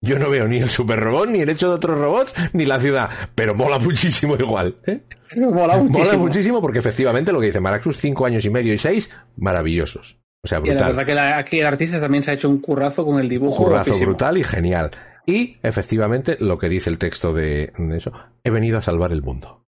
Yo 0.03 0.19
no 0.19 0.29
veo 0.29 0.49
ni 0.49 0.57
el 0.57 0.69
super 0.69 0.99
robot, 0.99 1.29
ni 1.29 1.39
el 1.39 1.47
hecho 1.47 1.69
de 1.69 1.75
otros 1.75 1.97
robots, 1.97 2.33
ni 2.51 2.65
la 2.65 2.77
ciudad. 2.77 3.09
Pero 3.35 3.55
mola 3.55 3.79
muchísimo 3.79 4.35
igual. 4.35 4.75
¿eh? 4.85 4.99
Mola 5.37 5.77
muchísimo. 5.77 6.05
Mola 6.05 6.17
muchísimo 6.17 6.61
porque 6.61 6.79
efectivamente 6.79 7.31
lo 7.31 7.39
que 7.39 7.45
dice 7.45 7.61
Maraxus, 7.61 7.99
cinco 7.99 8.25
años 8.25 8.43
y 8.43 8.49
medio 8.49 8.73
y 8.73 8.77
seis, 8.77 9.09
maravillosos. 9.37 10.17
O 10.43 10.47
sea, 10.49 10.59
brutal. 10.59 10.75
Y 10.75 10.79
la 10.81 10.87
verdad 10.87 11.05
que 11.05 11.17
aquí 11.17 11.59
el 11.59 11.65
artista 11.65 12.01
también 12.01 12.21
se 12.21 12.31
ha 12.31 12.33
hecho 12.33 12.49
un 12.49 12.59
currazo 12.59 13.05
con 13.05 13.17
el 13.17 13.29
dibujo. 13.29 13.63
Un 13.63 13.69
currazo 13.69 13.97
brutal 13.97 14.37
y 14.37 14.43
genial. 14.43 14.91
Y 15.25 15.55
efectivamente 15.63 16.35
lo 16.37 16.57
que 16.57 16.67
dice 16.67 16.89
el 16.89 16.97
texto 16.97 17.33
de, 17.33 17.71
eso, 17.95 18.11
he 18.43 18.49
venido 18.49 18.79
a 18.79 18.81
salvar 18.81 19.13
el 19.13 19.21
mundo. 19.21 19.65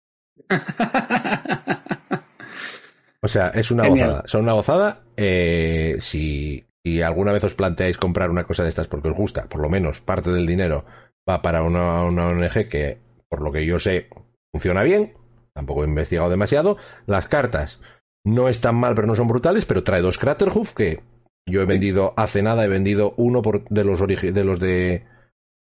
o 3.21 3.27
sea, 3.27 3.49
es 3.49 3.73
una 3.73 3.89
gozada. 3.89 4.23
Son 4.27 4.43
una 4.43 4.53
gozada. 4.53 5.03
Eh, 5.17 5.97
si 5.99 6.65
si 6.85 7.03
alguna 7.03 7.33
vez 7.33 7.45
os 7.45 7.55
planteáis 7.55 7.99
comprar 7.99 8.31
una 8.31 8.45
cosa 8.45 8.63
de 8.63 8.71
estas 8.71 8.89
porque 8.89 9.09
os 9.09 9.17
gusta, 9.17 9.49
por 9.49 9.61
lo 9.61 9.69
menos 9.69 10.01
parte 10.01 10.31
del 10.31 10.47
dinero 10.47 10.85
va 11.29 11.43
para 11.43 11.63
una, 11.63 12.03
ONG 12.03 12.69
que, 12.69 12.99
por 13.29 13.43
lo 13.43 13.53
que 13.53 13.67
yo 13.67 13.79
sé, 13.79 14.09
funciona 14.53 14.83
bien. 14.83 15.15
Tampoco 15.53 15.85
he 15.85 15.89
investigado 15.89 16.31
demasiado. 16.31 16.77
Las 17.07 17.27
cartas 17.27 17.81
no 18.25 18.49
están 18.49 18.77
mal, 18.77 18.95
pero 18.95 19.07
no 19.07 19.15
son 19.15 19.29
brutales, 19.29 19.65
pero 19.65 19.85
trae 19.85 20.01
dos 20.01 20.19
Craterhoof 20.19 20.75
que 20.75 21.03
yo 21.47 21.63
he 21.63 21.67
vendido 21.67 22.15
hace 22.17 22.43
nada, 22.43 22.65
he 22.65 22.69
vendido 22.69 23.15
uno 23.17 23.43
por, 23.43 23.69
de 23.69 23.85
los 23.85 24.01
de 24.01 24.45
los 24.45 24.61
de 24.61 25.05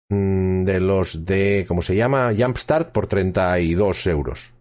mm, 0.08 0.64
de 0.64 0.80
los 0.80 1.24
de 1.24 1.64
¿cómo 1.66 1.82
se 1.82 1.96
llama? 1.96 2.32
Jumpstart 2.36 2.92
por 2.92 3.06
32 3.06 4.06
euros 4.06 4.54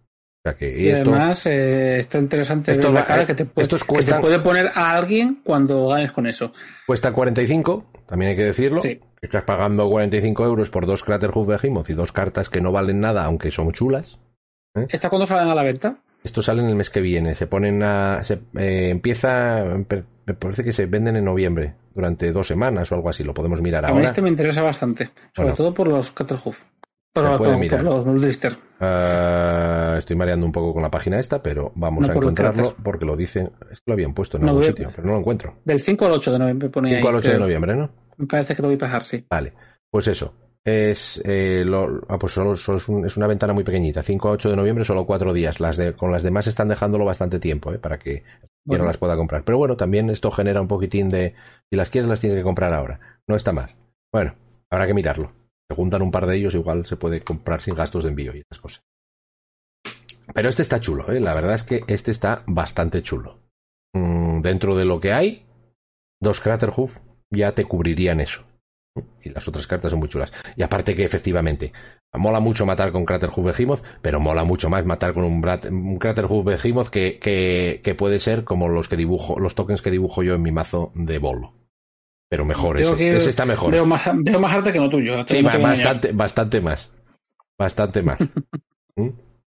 y, 0.60 0.90
además 0.90 1.44
eh, 1.44 2.00
está 2.00 2.18
interesante 2.18 2.72
esto, 2.72 2.90
la 2.90 3.04
cara 3.04 3.26
que 3.26 3.34
te, 3.34 3.44
puede, 3.44 3.68
puede 4.20 4.38
poner 4.38 4.70
a 4.74 4.96
alguien 4.96 5.40
cuando 5.44 5.88
ganes 5.88 6.12
con 6.12 6.26
eso. 6.26 6.52
Cuesta 6.86 7.12
45, 7.12 7.84
también 8.06 8.30
hay 8.30 8.36
que 8.36 8.44
decirlo. 8.44 8.80
Estás 9.20 9.44
pagando 9.44 9.88
45 9.90 10.44
euros 10.46 10.70
por 10.70 10.86
dos 10.86 11.04
Craterhoof 11.04 11.46
Behemoth 11.46 11.90
y 11.90 11.92
dos 11.92 12.12
cartas 12.12 12.48
que 12.48 12.62
no 12.62 12.72
valen 12.72 13.00
nada, 13.00 13.24
aunque 13.24 13.50
son 13.50 13.70
chulas. 13.72 14.18
¿eh? 14.74 14.86
¿Esta 14.88 15.10
cuándo 15.10 15.26
salen 15.26 15.48
a 15.48 15.54
la 15.54 15.62
venta? 15.62 15.98
Esto 16.24 16.40
sale 16.40 16.62
en 16.62 16.68
el 16.68 16.74
mes 16.74 16.88
que 16.88 17.00
viene. 17.00 17.34
Se 17.34 17.46
ponen 17.46 17.82
a. 17.82 18.24
Se, 18.24 18.40
eh, 18.56 18.88
empieza. 18.90 19.62
Me 19.64 20.34
parece 20.34 20.64
que 20.64 20.72
se 20.72 20.86
venden 20.86 21.16
en 21.16 21.24
noviembre, 21.24 21.74
durante 21.94 22.32
dos 22.32 22.46
semanas 22.46 22.90
o 22.90 22.94
algo 22.94 23.10
así. 23.10 23.24
Lo 23.24 23.34
podemos 23.34 23.60
mirar 23.60 23.84
ahora. 23.84 23.96
A 23.96 24.00
mí 24.00 24.06
este 24.06 24.22
me 24.22 24.30
interesa 24.30 24.62
bastante, 24.62 25.10
sobre 25.34 25.52
todo 25.52 25.74
por 25.74 25.88
los 25.88 26.10
Craterhoof. 27.12 28.06
Uh, 28.80 29.98
estoy 29.98 30.16
mareando 30.16 30.46
un 30.46 30.52
poco 30.52 30.72
con 30.72 30.82
la 30.82 30.90
página 30.90 31.18
esta, 31.18 31.42
pero 31.42 31.72
vamos 31.74 32.08
a 32.08 32.12
encontrarlo 32.12 32.74
porque 32.82 33.04
lo 33.04 33.16
dicen. 33.16 33.50
Es 33.70 33.80
que 33.80 33.84
lo 33.86 33.94
habían 33.94 34.14
puesto 34.14 34.36
en 34.36 34.48
algún 34.48 34.62
sitio, 34.62 34.88
pero 34.94 35.06
no 35.06 35.14
lo 35.14 35.18
encuentro. 35.18 35.56
Del 35.64 35.80
5 35.80 36.06
al 36.06 36.12
8 36.12 36.32
de 36.32 36.38
noviembre 36.38 36.68
pone 36.68 36.94
5 36.94 37.08
al 37.08 37.14
8 37.16 37.32
de 37.32 37.38
noviembre, 37.38 37.76
¿no? 37.76 37.90
Me 38.16 38.26
parece 38.26 38.54
que 38.54 38.62
lo 38.62 38.68
voy 38.68 38.76
a 38.76 38.78
pasar, 38.78 39.04
sí. 39.04 39.24
Vale, 39.28 39.52
pues 39.90 40.08
eso. 40.08 40.34
Es, 40.62 41.22
eh, 41.24 41.64
lo, 41.64 42.02
ah, 42.08 42.18
pues 42.18 42.34
solo, 42.34 42.54
solo 42.54 42.76
es, 42.76 42.88
un, 42.88 43.06
es, 43.06 43.16
una 43.16 43.26
ventana 43.26 43.54
muy 43.54 43.64
pequeñita. 43.64 44.02
5 44.02 44.28
a 44.28 44.32
8 44.32 44.50
de 44.50 44.56
noviembre, 44.56 44.84
solo 44.84 45.04
4 45.04 45.32
días. 45.32 45.58
Las 45.58 45.76
de, 45.76 45.94
con 45.94 46.12
las 46.12 46.22
demás 46.22 46.46
están 46.46 46.68
dejándolo 46.68 47.04
bastante 47.04 47.40
tiempo, 47.40 47.72
¿eh? 47.72 47.78
Para 47.78 47.98
que 47.98 48.22
yo 48.64 48.78
no 48.78 48.84
las 48.84 48.98
pueda 48.98 49.16
comprar. 49.16 49.42
Pero 49.44 49.58
bueno, 49.58 49.76
también 49.76 50.10
esto 50.10 50.30
genera 50.30 50.60
un 50.60 50.68
poquitín 50.68 51.08
de. 51.08 51.34
Si 51.70 51.76
las 51.76 51.90
quieres, 51.90 52.08
las 52.08 52.20
tienes 52.20 52.38
que 52.38 52.44
comprar 52.44 52.72
ahora. 52.72 53.00
No 53.26 53.36
está 53.36 53.52
mal. 53.52 53.74
Bueno, 54.12 54.34
habrá 54.70 54.86
que 54.86 54.94
mirarlo 54.94 55.39
se 55.70 55.76
juntan 55.76 56.02
un 56.02 56.10
par 56.10 56.26
de 56.26 56.36
ellos, 56.36 56.54
igual 56.54 56.84
se 56.84 56.96
puede 56.96 57.20
comprar 57.20 57.62
sin 57.62 57.76
gastos 57.76 58.02
de 58.02 58.10
envío 58.10 58.34
y 58.34 58.40
esas 58.40 58.60
cosas. 58.60 58.82
Pero 60.34 60.48
este 60.48 60.62
está 60.62 60.80
chulo, 60.80 61.10
¿eh? 61.12 61.20
la 61.20 61.32
verdad 61.32 61.54
es 61.54 61.62
que 61.62 61.82
este 61.86 62.10
está 62.10 62.42
bastante 62.48 63.04
chulo. 63.04 63.38
Mm, 63.94 64.40
dentro 64.40 64.76
de 64.76 64.84
lo 64.84 64.98
que 64.98 65.12
hay, 65.12 65.46
dos 66.20 66.40
Craterhoof 66.40 66.96
ya 67.30 67.52
te 67.52 67.64
cubrirían 67.64 68.20
eso. 68.20 68.42
Y 69.22 69.28
las 69.28 69.46
otras 69.46 69.68
cartas 69.68 69.90
son 69.92 70.00
muy 70.00 70.08
chulas. 70.08 70.32
Y 70.56 70.62
aparte 70.62 70.96
que 70.96 71.04
efectivamente, 71.04 71.72
mola 72.14 72.40
mucho 72.40 72.66
matar 72.66 72.90
con 72.90 73.04
Craterhoof 73.04 73.56
Behemoth, 73.56 73.84
pero 74.02 74.18
mola 74.18 74.42
mucho 74.42 74.68
más 74.68 74.84
matar 74.84 75.14
con 75.14 75.22
un, 75.22 75.44
un 75.70 75.98
Craterhoof 75.98 76.44
Behemoth 76.44 76.88
que, 76.88 77.20
que, 77.20 77.80
que, 77.84 77.94
puede 77.94 78.18
ser 78.18 78.42
como 78.42 78.68
los 78.68 78.88
que 78.88 78.96
dibujo, 78.96 79.38
los 79.38 79.54
tokens 79.54 79.82
que 79.82 79.92
dibujo 79.92 80.24
yo 80.24 80.34
en 80.34 80.42
mi 80.42 80.50
mazo 80.50 80.90
de 80.96 81.18
bolo 81.18 81.59
pero 82.30 82.44
mejor 82.44 82.80
ese. 82.80 83.16
ese 83.16 83.30
está 83.30 83.44
mejor. 83.44 83.72
Veo 83.72 83.84
más, 83.84 84.08
veo 84.14 84.38
más 84.38 84.52
arte 84.52 84.72
que 84.72 84.78
no 84.78 84.88
tuyo. 84.88 85.24
Sí, 85.26 85.42
bastante, 85.42 86.12
bastante 86.12 86.60
más. 86.60 86.92
Bastante 87.58 88.02
más. 88.02 88.20
¿Mm? 88.96 89.08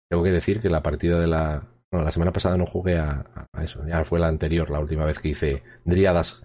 Tengo 0.09 0.25
que 0.25 0.31
decir 0.31 0.61
que 0.63 0.71
la 0.71 0.83
partida 0.83 1.21
de 1.21 1.27
la. 1.27 1.69
Bueno, 1.91 2.07
la 2.07 2.11
semana 2.11 2.33
pasada 2.33 2.57
no 2.57 2.65
jugué 2.65 2.99
a, 2.99 3.27
eso. 3.63 3.87
Ya 3.87 4.03
fue 4.05 4.19
la 4.19 4.29
anterior, 4.29 4.71
la 4.71 4.81
última 4.81 5.05
vez 5.05 5.19
que 5.19 5.29
hice 5.29 5.63
dríadas. 5.85 6.43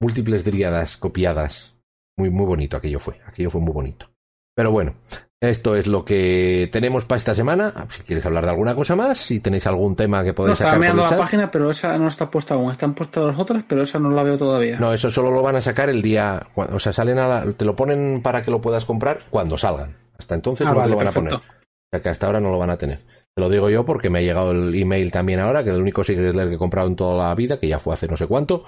Múltiples 0.00 0.44
dríadas 0.44 0.98
copiadas. 0.98 1.74
Muy, 2.18 2.28
muy 2.28 2.44
bonito 2.44 2.76
aquello 2.76 3.00
fue. 3.00 3.18
Aquello 3.24 3.50
fue 3.50 3.62
muy 3.62 3.72
bonito. 3.72 4.10
Pero 4.54 4.70
bueno, 4.70 4.96
esto 5.40 5.76
es 5.76 5.86
lo 5.86 6.04
que 6.04 6.68
tenemos 6.72 7.04
para 7.04 7.18
esta 7.18 7.34
semana. 7.34 7.72
Ah, 7.76 7.86
si 7.90 8.02
quieres 8.02 8.26
hablar 8.26 8.44
de 8.44 8.50
alguna 8.50 8.74
cosa 8.74 8.96
más, 8.96 9.18
si 9.18 9.38
tenéis 9.38 9.66
algún 9.68 9.94
tema 9.94 10.24
que 10.24 10.32
podéis 10.32 10.58
no, 10.58 10.66
sacar. 10.66 10.80
mirando 10.80 11.04
la 11.04 11.16
página, 11.16 11.50
pero 11.50 11.70
esa 11.70 11.96
no 11.96 12.08
está 12.08 12.28
puesta 12.28 12.54
aún. 12.54 12.72
Están 12.72 12.94
puestas 12.94 13.24
las 13.24 13.38
otras, 13.38 13.64
pero 13.68 13.82
esa 13.82 14.00
no 14.00 14.10
la 14.10 14.24
veo 14.24 14.36
todavía. 14.36 14.80
No, 14.80 14.92
eso 14.92 15.10
solo 15.10 15.30
lo 15.30 15.40
van 15.42 15.56
a 15.56 15.60
sacar 15.60 15.90
el 15.90 16.02
día. 16.02 16.48
O 16.56 16.80
sea, 16.80 16.92
salen 16.92 17.18
a 17.18 17.44
te 17.52 17.64
lo 17.64 17.76
ponen 17.76 18.20
para 18.20 18.42
que 18.42 18.50
lo 18.50 18.60
puedas 18.60 18.84
comprar 18.84 19.20
cuando 19.30 19.56
salgan. 19.56 19.96
Hasta 20.18 20.34
entonces 20.34 20.66
ah, 20.66 20.72
no 20.72 20.82
te 20.82 20.88
lo 20.88 20.96
van 20.96 21.06
a 21.06 21.12
poner. 21.12 21.34
O 21.34 21.40
sea, 21.90 22.02
que 22.02 22.08
hasta 22.08 22.26
ahora 22.26 22.40
no 22.40 22.50
lo 22.50 22.58
van 22.58 22.70
a 22.70 22.76
tener. 22.76 22.98
Te 23.32 23.40
lo 23.40 23.48
digo 23.48 23.70
yo 23.70 23.84
porque 23.84 24.10
me 24.10 24.18
ha 24.18 24.22
llegado 24.22 24.50
el 24.50 24.74
email 24.74 25.12
también 25.12 25.38
ahora, 25.38 25.62
que 25.62 25.70
el 25.70 25.80
único 25.80 26.02
Secret 26.02 26.34
que 26.34 26.54
he 26.54 26.58
comprado 26.58 26.88
en 26.88 26.96
toda 26.96 27.28
la 27.28 27.34
vida, 27.36 27.60
que 27.60 27.68
ya 27.68 27.78
fue 27.78 27.94
hace 27.94 28.08
no 28.08 28.16
sé 28.16 28.26
cuánto, 28.26 28.64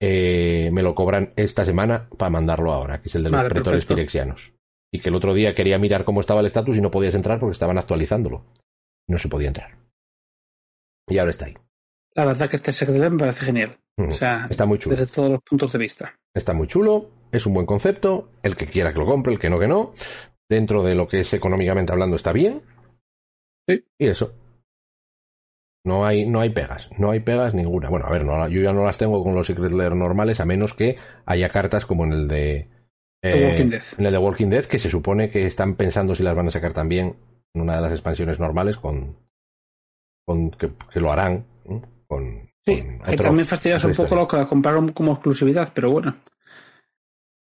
eh, 0.00 0.70
me 0.72 0.82
lo 0.82 0.96
cobran 0.96 1.32
esta 1.36 1.64
semana 1.64 2.08
para 2.18 2.30
mandarlo 2.30 2.72
ahora, 2.72 3.00
que 3.00 3.06
es 3.06 3.14
el 3.14 3.22
de 3.22 3.30
los 3.30 3.44
pretores 3.44 3.86
pirexianos 3.86 4.57
y 4.92 5.00
que 5.00 5.08
el 5.08 5.14
otro 5.14 5.34
día 5.34 5.54
quería 5.54 5.78
mirar 5.78 6.04
cómo 6.04 6.20
estaba 6.20 6.40
el 6.40 6.46
estatus 6.46 6.76
y 6.76 6.80
no 6.80 6.90
podías 6.90 7.14
entrar 7.14 7.38
porque 7.38 7.52
estaban 7.52 7.78
actualizándolo. 7.78 8.44
No 9.06 9.18
se 9.18 9.28
podía 9.28 9.48
entrar. 9.48 9.78
Y 11.08 11.18
ahora 11.18 11.30
está 11.30 11.46
ahí. 11.46 11.54
La 12.14 12.24
verdad 12.24 12.48
que 12.48 12.56
este 12.56 12.72
secreto 12.72 13.10
me 13.10 13.18
parece 13.18 13.46
genial. 13.46 13.78
o 13.96 14.12
sea, 14.12 14.46
está 14.48 14.66
muy 14.66 14.78
chulo. 14.78 14.96
Desde 14.96 15.12
todos 15.12 15.30
los 15.30 15.40
puntos 15.42 15.72
de 15.72 15.78
vista. 15.78 16.14
Está 16.34 16.52
muy 16.52 16.66
chulo. 16.66 17.10
es 17.32 17.46
un 17.46 17.54
buen 17.54 17.66
concepto, 17.66 18.30
el 18.42 18.56
que 18.56 18.66
quiera 18.66 18.92
que 18.92 18.98
lo 18.98 19.06
compre, 19.06 19.32
el 19.32 19.38
que 19.38 19.50
no, 19.50 19.58
que 19.58 19.68
no. 19.68 19.92
Dentro 20.48 20.82
de 20.82 20.94
lo 20.94 21.08
que 21.08 21.20
es 21.20 21.32
económicamente 21.34 21.92
hablando 21.92 22.16
está 22.16 22.32
bien. 22.32 22.62
Sí. 23.68 23.84
Y 23.98 24.06
eso. 24.06 24.34
No 25.84 26.04
hay, 26.04 26.26
no 26.26 26.40
hay 26.40 26.50
pegas, 26.50 26.90
no 26.98 27.10
hay 27.10 27.20
pegas 27.20 27.54
ninguna. 27.54 27.88
Bueno, 27.88 28.06
a 28.06 28.10
ver, 28.10 28.24
no, 28.24 28.48
yo 28.48 28.60
ya 28.60 28.72
no 28.72 28.84
las 28.84 28.98
tengo 28.98 29.22
con 29.22 29.34
los 29.34 29.46
Secret 29.46 29.72
Lair 29.72 29.94
normales, 29.94 30.40
a 30.40 30.44
menos 30.44 30.74
que 30.74 30.96
haya 31.24 31.50
cartas 31.50 31.86
como 31.86 32.04
en 32.04 32.12
el 32.12 32.28
de. 32.28 32.68
Eh, 33.22 33.68
en 33.98 34.06
el 34.06 34.12
de 34.12 34.18
Walking 34.18 34.48
Dead, 34.48 34.64
que 34.64 34.78
se 34.78 34.90
supone 34.90 35.30
que 35.30 35.46
están 35.46 35.74
pensando 35.74 36.14
si 36.14 36.22
las 36.22 36.36
van 36.36 36.46
a 36.46 36.50
sacar 36.52 36.72
también 36.72 37.16
en 37.52 37.62
una 37.62 37.76
de 37.76 37.82
las 37.82 37.92
expansiones 37.92 38.38
normales 38.38 38.76
con. 38.76 39.16
con 40.24 40.50
que, 40.52 40.70
lo 40.94 41.12
harán. 41.12 41.44
Con, 42.06 42.50
sí, 42.64 42.82
con 43.04 43.16
también 43.16 43.46
fastidias 43.46 43.84
un 43.84 43.94
poco 43.94 44.14
lo 44.14 44.28
que 44.28 44.46
compraron 44.46 44.92
como 44.92 45.12
exclusividad, 45.12 45.72
pero 45.74 45.90
bueno. 45.90 46.16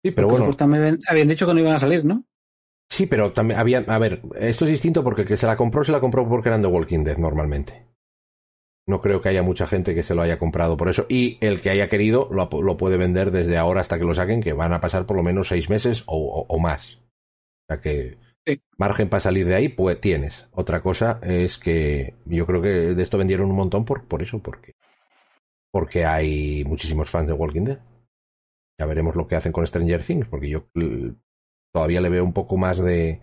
Sí, 0.02 0.10
pero 0.12 0.28
bueno. 0.28 0.56
También 0.56 0.98
habían 1.06 1.28
dicho 1.28 1.46
que 1.46 1.52
no 1.52 1.60
iban 1.60 1.74
a 1.74 1.80
salir, 1.80 2.04
¿no? 2.04 2.24
Sí, 2.90 3.06
pero 3.06 3.30
también 3.30 3.60
había. 3.60 3.84
A 3.86 3.98
ver, 3.98 4.22
esto 4.38 4.64
es 4.64 4.70
distinto 4.70 5.04
porque 5.04 5.22
el 5.22 5.28
que 5.28 5.36
se 5.36 5.46
la 5.46 5.56
compró, 5.56 5.84
se 5.84 5.92
la 5.92 6.00
compró 6.00 6.26
porque 6.26 6.48
eran 6.48 6.62
de 6.62 6.68
Walking 6.68 7.04
Dead 7.04 7.18
normalmente. 7.18 7.86
No 8.90 9.00
creo 9.00 9.22
que 9.22 9.28
haya 9.28 9.44
mucha 9.44 9.68
gente 9.68 9.94
que 9.94 10.02
se 10.02 10.16
lo 10.16 10.22
haya 10.22 10.40
comprado 10.40 10.76
por 10.76 10.88
eso. 10.88 11.06
Y 11.08 11.38
el 11.40 11.60
que 11.60 11.70
haya 11.70 11.88
querido 11.88 12.28
lo, 12.32 12.48
lo 12.60 12.76
puede 12.76 12.96
vender 12.96 13.30
desde 13.30 13.56
ahora 13.56 13.80
hasta 13.80 13.98
que 13.98 14.04
lo 14.04 14.14
saquen, 14.14 14.42
que 14.42 14.52
van 14.52 14.72
a 14.72 14.80
pasar 14.80 15.06
por 15.06 15.16
lo 15.16 15.22
menos 15.22 15.46
seis 15.46 15.70
meses 15.70 16.02
o, 16.06 16.44
o, 16.48 16.58
más. 16.58 16.96
O 16.96 17.66
sea 17.68 17.80
que 17.80 18.18
margen 18.76 19.08
para 19.08 19.20
salir 19.20 19.46
de 19.46 19.54
ahí, 19.54 19.68
pues 19.68 20.00
tienes. 20.00 20.48
Otra 20.50 20.82
cosa 20.82 21.20
es 21.22 21.56
que 21.56 22.16
yo 22.24 22.46
creo 22.46 22.60
que 22.60 22.68
de 22.68 23.02
esto 23.02 23.16
vendieron 23.16 23.48
un 23.48 23.56
montón 23.56 23.84
por, 23.84 24.08
por 24.08 24.22
eso, 24.22 24.40
porque, 24.40 24.74
porque 25.70 26.04
hay 26.04 26.64
muchísimos 26.64 27.08
fans 27.08 27.28
de 27.28 27.34
Walking 27.34 27.64
Dead. 27.66 27.78
Ya 28.76 28.86
veremos 28.86 29.14
lo 29.14 29.28
que 29.28 29.36
hacen 29.36 29.52
con 29.52 29.64
Stranger 29.64 30.04
Things, 30.04 30.26
porque 30.26 30.48
yo 30.48 30.64
todavía 31.72 32.00
le 32.00 32.08
veo 32.08 32.24
un 32.24 32.32
poco 32.32 32.56
más 32.56 32.78
de. 32.82 33.20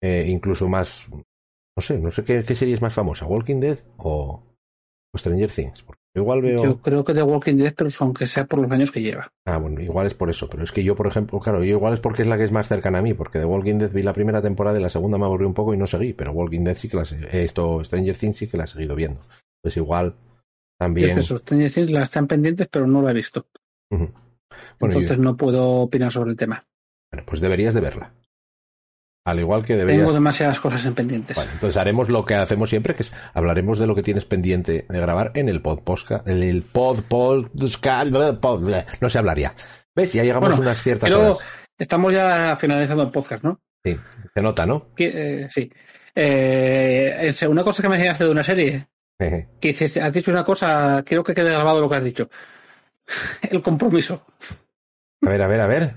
Eh, 0.00 0.26
incluso 0.28 0.68
más. 0.68 1.08
No 1.10 1.82
sé, 1.82 1.98
no 1.98 2.12
sé 2.12 2.22
qué, 2.22 2.44
qué 2.44 2.54
serie 2.54 2.74
es 2.74 2.82
más 2.82 2.94
famosa, 2.94 3.26
Walking 3.26 3.58
Dead 3.58 3.78
o, 3.96 4.53
Stranger 5.18 5.50
Things. 5.50 5.82
Porque 5.82 6.02
igual 6.14 6.42
veo. 6.42 6.62
Yo 6.62 6.78
creo 6.78 7.04
que 7.04 7.14
The 7.14 7.22
Walking 7.22 7.56
Dead, 7.56 7.74
pero 7.76 7.90
aunque 8.00 8.26
sea 8.26 8.46
por 8.46 8.58
los 8.58 8.70
años 8.70 8.90
que 8.90 9.02
lleva. 9.02 9.32
Ah, 9.46 9.58
bueno, 9.58 9.80
igual 9.80 10.06
es 10.06 10.14
por 10.14 10.30
eso. 10.30 10.48
Pero 10.48 10.64
es 10.64 10.72
que 10.72 10.84
yo, 10.84 10.94
por 10.94 11.06
ejemplo, 11.06 11.40
claro, 11.40 11.62
yo 11.64 11.76
igual 11.76 11.94
es 11.94 12.00
porque 12.00 12.22
es 12.22 12.28
la 12.28 12.36
que 12.36 12.44
es 12.44 12.52
más 12.52 12.68
cercana 12.68 12.98
a 12.98 13.02
mí, 13.02 13.14
porque 13.14 13.38
The 13.38 13.44
Walking 13.44 13.78
Dead 13.78 13.90
vi 13.90 14.02
la 14.02 14.12
primera 14.12 14.42
temporada 14.42 14.78
y 14.78 14.82
la 14.82 14.90
segunda 14.90 15.18
me 15.18 15.24
aburrió 15.24 15.48
un 15.48 15.54
poco 15.54 15.74
y 15.74 15.76
no 15.76 15.86
seguí, 15.86 16.12
pero 16.12 16.32
Walking 16.32 16.64
Dead 16.64 16.74
sí 16.74 16.88
que 16.88 16.96
la 16.96 17.02
esto 17.02 17.82
Stranger 17.84 18.16
Things 18.16 18.36
sí 18.36 18.46
que 18.46 18.56
la 18.56 18.64
he 18.64 18.68
seguido 18.68 18.94
viendo. 18.94 19.20
Pues 19.62 19.76
igual 19.76 20.14
también. 20.78 21.18
Es 21.18 21.26
eso, 21.26 21.38
Stranger 21.38 21.70
Things 21.70 21.90
la 21.90 22.02
están 22.02 22.26
pendientes, 22.26 22.68
pero 22.70 22.86
no 22.86 23.02
la 23.02 23.10
he 23.10 23.14
visto. 23.14 23.46
Entonces 24.80 25.18
no 25.18 25.36
puedo 25.36 25.80
opinar 25.80 26.12
sobre 26.12 26.30
el 26.30 26.36
tema. 26.36 26.60
Bueno, 27.12 27.26
pues 27.26 27.40
deberías 27.40 27.74
de 27.74 27.80
verla. 27.80 28.12
Al 29.26 29.40
igual 29.40 29.64
que 29.64 29.76
deberías... 29.76 30.02
Tengo 30.02 30.12
demasiadas 30.12 30.60
cosas 30.60 30.84
en 30.84 30.94
pendientes. 30.94 31.36
Bueno, 31.36 31.52
entonces 31.52 31.76
haremos 31.78 32.10
lo 32.10 32.26
que 32.26 32.34
hacemos 32.34 32.68
siempre, 32.68 32.94
que 32.94 33.02
es 33.02 33.12
hablaremos 33.32 33.78
de 33.78 33.86
lo 33.86 33.94
que 33.94 34.02
tienes 34.02 34.26
pendiente 34.26 34.84
de 34.88 35.00
grabar 35.00 35.32
en 35.34 35.48
el 35.48 35.62
pod 35.62 35.80
podcast, 35.80 36.28
en 36.28 36.42
el 36.42 36.62
pod, 36.62 37.04
pod, 37.04 37.46
no 37.56 39.10
se 39.10 39.18
hablaría. 39.18 39.54
¿Ves? 39.94 40.12
Ya 40.12 40.24
llegamos 40.24 40.58
a 40.58 40.60
unas 40.60 40.82
ciertas 40.82 41.10
pero 41.10 41.38
Estamos 41.78 42.12
ya 42.12 42.54
finalizando 42.56 43.02
el 43.02 43.10
podcast, 43.10 43.44
¿no? 43.44 43.60
Sí, 43.82 43.96
se 44.32 44.42
nota, 44.42 44.64
¿no? 44.64 44.90
Eh, 44.96 45.48
sí. 45.50 45.70
Eh, 46.14 47.32
una 47.48 47.64
cosa 47.64 47.82
que 47.82 47.88
me 47.88 47.96
enseñaste 47.96 48.24
de 48.24 48.30
una 48.30 48.44
serie, 48.44 48.86
que 49.18 49.68
dices, 49.68 49.96
has 49.96 50.12
dicho 50.12 50.30
una 50.30 50.44
cosa, 50.44 51.02
quiero 51.04 51.24
que 51.24 51.34
quede 51.34 51.50
grabado 51.50 51.80
lo 51.80 51.88
que 51.88 51.96
has 51.96 52.04
dicho. 52.04 52.28
el 53.50 53.62
compromiso. 53.62 54.24
A 55.22 55.28
ver, 55.28 55.42
a 55.42 55.46
ver, 55.46 55.60
a 55.60 55.66
ver. 55.66 55.96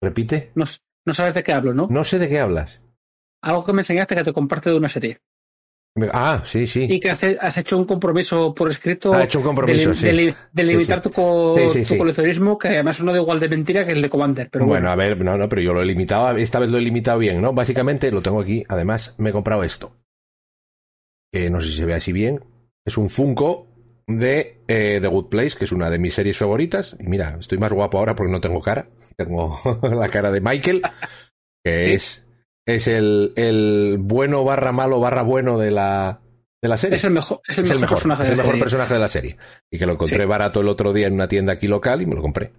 Repite. 0.00 0.52
No, 0.54 0.64
no 1.04 1.14
sabes 1.14 1.34
de 1.34 1.42
qué 1.42 1.52
hablo, 1.52 1.74
¿no? 1.74 1.86
No 1.90 2.04
sé 2.04 2.18
de 2.18 2.28
qué 2.28 2.40
hablas. 2.40 2.80
Algo 3.42 3.64
que 3.64 3.72
me 3.72 3.82
enseñaste 3.82 4.16
que 4.16 4.24
te 4.24 4.32
comparte 4.32 4.70
de 4.70 4.76
una 4.76 4.88
serie. 4.88 5.20
Ah, 6.12 6.42
sí, 6.44 6.66
sí. 6.66 6.86
Y 6.90 6.98
que 6.98 7.10
has, 7.10 7.56
hecho 7.56 7.78
un 7.78 7.84
compromiso 7.84 8.52
por 8.52 8.68
escrito. 8.68 9.14
Ha 9.14 9.24
hecho 9.24 9.38
un 9.38 9.44
compromiso, 9.44 9.90
de, 9.90 9.96
sí. 9.96 10.34
de, 10.52 10.64
limitar 10.64 11.00
tu, 11.00 11.12
coleccionismo, 11.12 12.58
que 12.58 12.68
además 12.68 12.96
es 12.96 13.02
uno 13.02 13.12
de 13.12 13.20
igual 13.20 13.38
de 13.38 13.48
mentira 13.48 13.86
que 13.86 13.92
el 13.92 14.02
de 14.02 14.10
Commander. 14.10 14.50
Pero 14.50 14.66
bueno, 14.66 14.90
a 14.90 14.96
ver, 14.96 15.22
no, 15.22 15.36
no, 15.36 15.48
pero 15.48 15.62
yo 15.62 15.72
lo 15.72 15.82
he 15.82 15.84
limitado, 15.84 16.36
esta 16.36 16.58
vez 16.58 16.68
lo 16.68 16.78
he 16.78 16.80
limitado 16.80 17.20
bien, 17.20 17.40
¿no? 17.40 17.52
Básicamente 17.52 18.10
lo 18.10 18.22
tengo 18.22 18.40
aquí, 18.40 18.64
además 18.68 19.14
me 19.18 19.30
he 19.30 19.32
comprado 19.32 19.62
esto. 19.62 19.96
Que 21.32 21.48
no 21.48 21.60
sé 21.60 21.68
si 21.68 21.76
se 21.76 21.84
ve 21.84 21.94
así 21.94 22.12
bien. 22.12 22.44
Es 22.84 22.98
un 22.98 23.08
Funko 23.08 23.68
de 24.08 24.62
eh, 24.66 24.98
The 25.00 25.06
Good 25.06 25.28
Place, 25.28 25.56
que 25.56 25.64
es 25.64 25.72
una 25.72 25.90
de 25.90 25.98
mis 26.00 26.14
series 26.14 26.38
favoritas. 26.38 26.96
Y 26.98 27.04
mira, 27.04 27.36
estoy 27.38 27.58
más 27.58 27.72
guapo 27.72 27.98
ahora 27.98 28.16
porque 28.16 28.32
no 28.32 28.40
tengo 28.40 28.60
cara. 28.60 28.88
Tengo 29.16 29.60
la 29.82 30.08
cara 30.08 30.30
de 30.30 30.40
Michael, 30.40 30.82
que 31.64 31.94
es, 31.94 32.26
es 32.66 32.88
el, 32.88 33.32
el 33.36 33.96
bueno 34.00 34.44
barra 34.44 34.72
malo 34.72 35.00
barra 35.00 35.22
bueno 35.22 35.58
de 35.58 35.70
la, 35.70 36.20
de 36.62 36.68
la 36.68 36.78
serie. 36.78 36.96
Es 36.96 37.04
el 37.04 37.12
mejor, 37.12 37.40
es 37.46 37.58
el 37.58 37.64
mejor, 37.64 37.88
personaje, 37.88 38.24
es 38.24 38.30
el 38.30 38.36
mejor 38.36 38.58
personaje 38.58 38.94
de 38.94 39.00
la 39.00 39.08
serie. 39.08 39.36
Y 39.70 39.78
que 39.78 39.86
lo 39.86 39.92
encontré 39.92 40.24
barato 40.26 40.60
el 40.60 40.68
otro 40.68 40.92
día 40.92 41.06
en 41.06 41.14
una 41.14 41.28
tienda 41.28 41.52
aquí 41.52 41.68
local 41.68 42.02
y 42.02 42.06
me 42.06 42.14
lo 42.14 42.22
compré. 42.22 42.52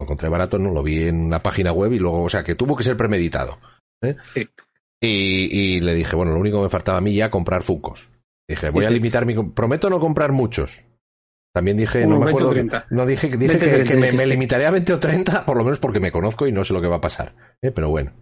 Lo 0.00 0.04
encontré 0.04 0.28
barato, 0.28 0.58
no 0.58 0.70
lo 0.70 0.82
vi 0.82 1.08
en 1.08 1.20
una 1.20 1.42
página 1.42 1.72
web 1.72 1.92
y 1.92 1.98
luego, 1.98 2.22
o 2.22 2.28
sea, 2.28 2.44
que 2.44 2.54
tuvo 2.54 2.76
que 2.76 2.84
ser 2.84 2.96
premeditado. 2.96 3.58
¿eh? 4.02 4.16
Y, 5.00 5.76
y, 5.76 5.80
le 5.80 5.94
dije, 5.94 6.16
bueno, 6.16 6.32
lo 6.32 6.40
único 6.40 6.58
que 6.58 6.64
me 6.64 6.70
faltaba 6.70 6.98
a 6.98 7.00
mí 7.00 7.14
ya 7.14 7.30
comprar 7.30 7.62
Funcos. 7.62 8.08
Dije, 8.48 8.70
voy 8.70 8.84
a 8.84 8.90
limitar 8.90 9.26
mi. 9.26 9.34
Prometo 9.50 9.90
no 9.90 10.00
comprar 10.00 10.32
muchos. 10.32 10.82
También 11.58 11.76
dije, 11.76 12.06
no 12.06 12.20
me 12.20 12.30
acuerdo. 12.30 12.54
No 12.90 13.04
dije, 13.04 13.36
dije 13.36 13.58
que, 13.82 13.96
me, 13.96 14.26
limitaré 14.26 14.64
a 14.66 14.70
20 14.70 14.92
o 14.92 15.00
30, 15.00 15.44
por 15.44 15.56
lo 15.56 15.64
menos 15.64 15.80
porque 15.80 15.98
me 15.98 16.12
conozco 16.12 16.46
y 16.46 16.52
no 16.52 16.62
sé 16.62 16.72
lo 16.72 16.80
que 16.80 16.86
va 16.86 16.98
a 16.98 17.00
pasar. 17.00 17.34
¿eh? 17.60 17.72
Pero 17.72 17.90
bueno. 17.90 18.12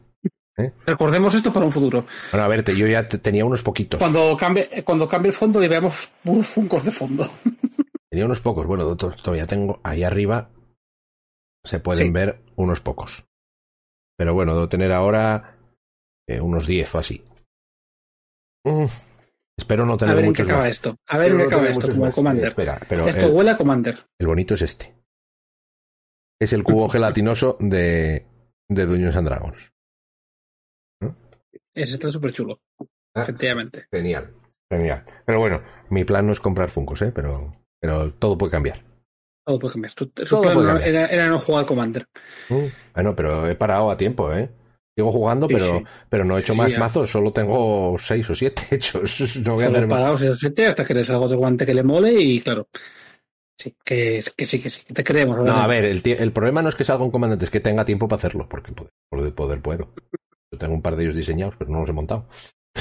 ¿eh? 0.56 0.72
Recordemos 0.86 1.34
esto 1.34 1.52
para 1.52 1.66
un 1.66 1.70
futuro. 1.70 2.06
Bueno, 2.32 2.46
a 2.46 2.48
verte, 2.48 2.74
yo 2.74 2.86
ya 2.86 3.06
tenía 3.06 3.44
unos 3.44 3.62
poquitos. 3.62 4.00
Cuando 4.00 4.34
cambie, 4.38 4.82
cuando 4.84 5.06
cambie 5.06 5.28
el 5.28 5.36
fondo 5.36 5.62
y 5.62 5.68
veamos 5.68 6.10
funcos 6.44 6.82
de 6.82 6.90
fondo. 6.92 7.30
tenía 8.10 8.24
unos 8.24 8.40
pocos. 8.40 8.66
Bueno, 8.66 8.84
doctor, 8.84 9.16
todavía 9.16 9.46
tengo 9.46 9.80
ahí 9.82 10.02
arriba. 10.02 10.48
Se 11.62 11.78
pueden 11.78 12.14
ver 12.14 12.40
unos 12.54 12.80
pocos. 12.80 13.26
Pero 14.16 14.32
bueno, 14.32 14.54
debo 14.54 14.70
tener 14.70 14.92
ahora 14.92 15.58
eh, 16.26 16.40
unos 16.40 16.66
10 16.66 16.94
o 16.94 16.98
así. 17.00 17.22
Mm. 18.64 18.86
Espero 19.58 19.86
no 19.86 19.96
tener 19.96 20.12
A 20.12 20.16
ver 20.16 20.24
en 20.26 20.32
qué 20.34 20.42
acaba 20.42 20.68
esto. 20.68 20.96
A 21.06 21.18
ver 21.18 21.32
en 21.32 21.38
qué 21.38 21.44
acaba 21.44 21.68
esto, 21.68 21.88
como 21.88 22.12
Commander. 22.12 22.54
esto 23.06 23.28
huele 23.28 23.50
a 23.50 23.56
Commander. 23.56 24.06
El 24.18 24.26
bonito 24.26 24.54
es 24.54 24.62
este. 24.62 24.94
Es 26.38 26.52
el 26.52 26.62
cubo 26.62 26.88
gelatinoso 26.90 27.56
de, 27.58 28.26
de 28.68 28.86
Dungeons 28.86 29.16
and 29.16 29.28
Dragons. 29.28 29.72
Ese 31.74 31.94
está 31.94 32.10
súper 32.10 32.32
chulo. 32.32 32.60
Ah, 33.14 33.22
efectivamente. 33.22 33.86
Genial. 33.90 34.32
Genial. 34.70 35.04
Pero 35.24 35.40
bueno, 35.40 35.62
mi 35.90 36.04
plan 36.04 36.26
no 36.26 36.32
es 36.32 36.40
comprar 36.40 36.70
Funkos, 36.70 37.02
¿eh? 37.02 37.12
Pero, 37.14 37.52
pero 37.80 38.12
todo 38.14 38.36
puede 38.38 38.50
cambiar. 38.50 38.82
Todo 39.46 39.58
puede 39.58 39.74
cambiar. 39.74 39.94
Su, 40.24 40.40
plan 40.40 40.80
Era, 40.82 41.28
no 41.28 41.38
jugar 41.38 41.66
Commander. 41.66 42.08
Mm, 42.48 42.66
bueno, 42.94 43.14
pero 43.14 43.48
he 43.48 43.54
parado 43.54 43.90
a 43.90 43.96
tiempo, 43.96 44.32
¿eh? 44.32 44.50
Sigo 44.96 45.12
jugando, 45.12 45.46
pero, 45.46 45.82
pero 46.08 46.24
no 46.24 46.38
he 46.38 46.40
hecho 46.40 46.54
más 46.54 46.76
mazos, 46.78 47.10
solo 47.10 47.30
tengo 47.30 47.96
seis 47.98 48.30
o 48.30 48.34
siete 48.34 48.62
hechos. 48.70 49.36
No 49.44 49.54
voy 49.54 49.64
a 49.64 49.70
dar 49.70 49.86
parados 49.86 50.20
seis 50.20 50.32
o 50.32 50.36
siete 50.36 50.66
hasta 50.66 50.86
que 50.86 50.94
les 50.94 51.10
algo 51.10 51.28
de 51.28 51.36
guante 51.36 51.66
que 51.66 51.74
le 51.74 51.82
mole 51.82 52.14
y 52.14 52.40
claro. 52.40 52.68
Sí, 53.58 53.74
que, 53.84 54.22
que 54.36 54.46
sí, 54.46 54.60
que 54.60 54.70
sí, 54.70 54.86
que 54.86 54.94
te 54.94 55.04
creemos. 55.04 55.38
No, 55.44 55.54
a 55.54 55.66
ver, 55.66 55.84
el, 55.84 56.02
el, 56.04 56.32
problema 56.32 56.62
no 56.62 56.70
es 56.70 56.74
que 56.74 56.84
salga 56.84 57.04
un 57.04 57.10
comandante, 57.10 57.44
es 57.44 57.50
que 57.50 57.60
tenga 57.60 57.84
tiempo 57.84 58.08
para 58.08 58.18
hacerlo, 58.18 58.48
porque 58.48 58.72
poder, 58.72 59.34
poder 59.34 59.60
puedo. 59.60 59.92
Yo 60.50 60.58
tengo 60.58 60.74
un 60.74 60.82
par 60.82 60.96
de 60.96 61.04
ellos 61.04 61.16
diseñados, 61.16 61.56
pero 61.58 61.70
no 61.70 61.80
los 61.80 61.88
he 61.88 61.92
montado. 61.92 62.28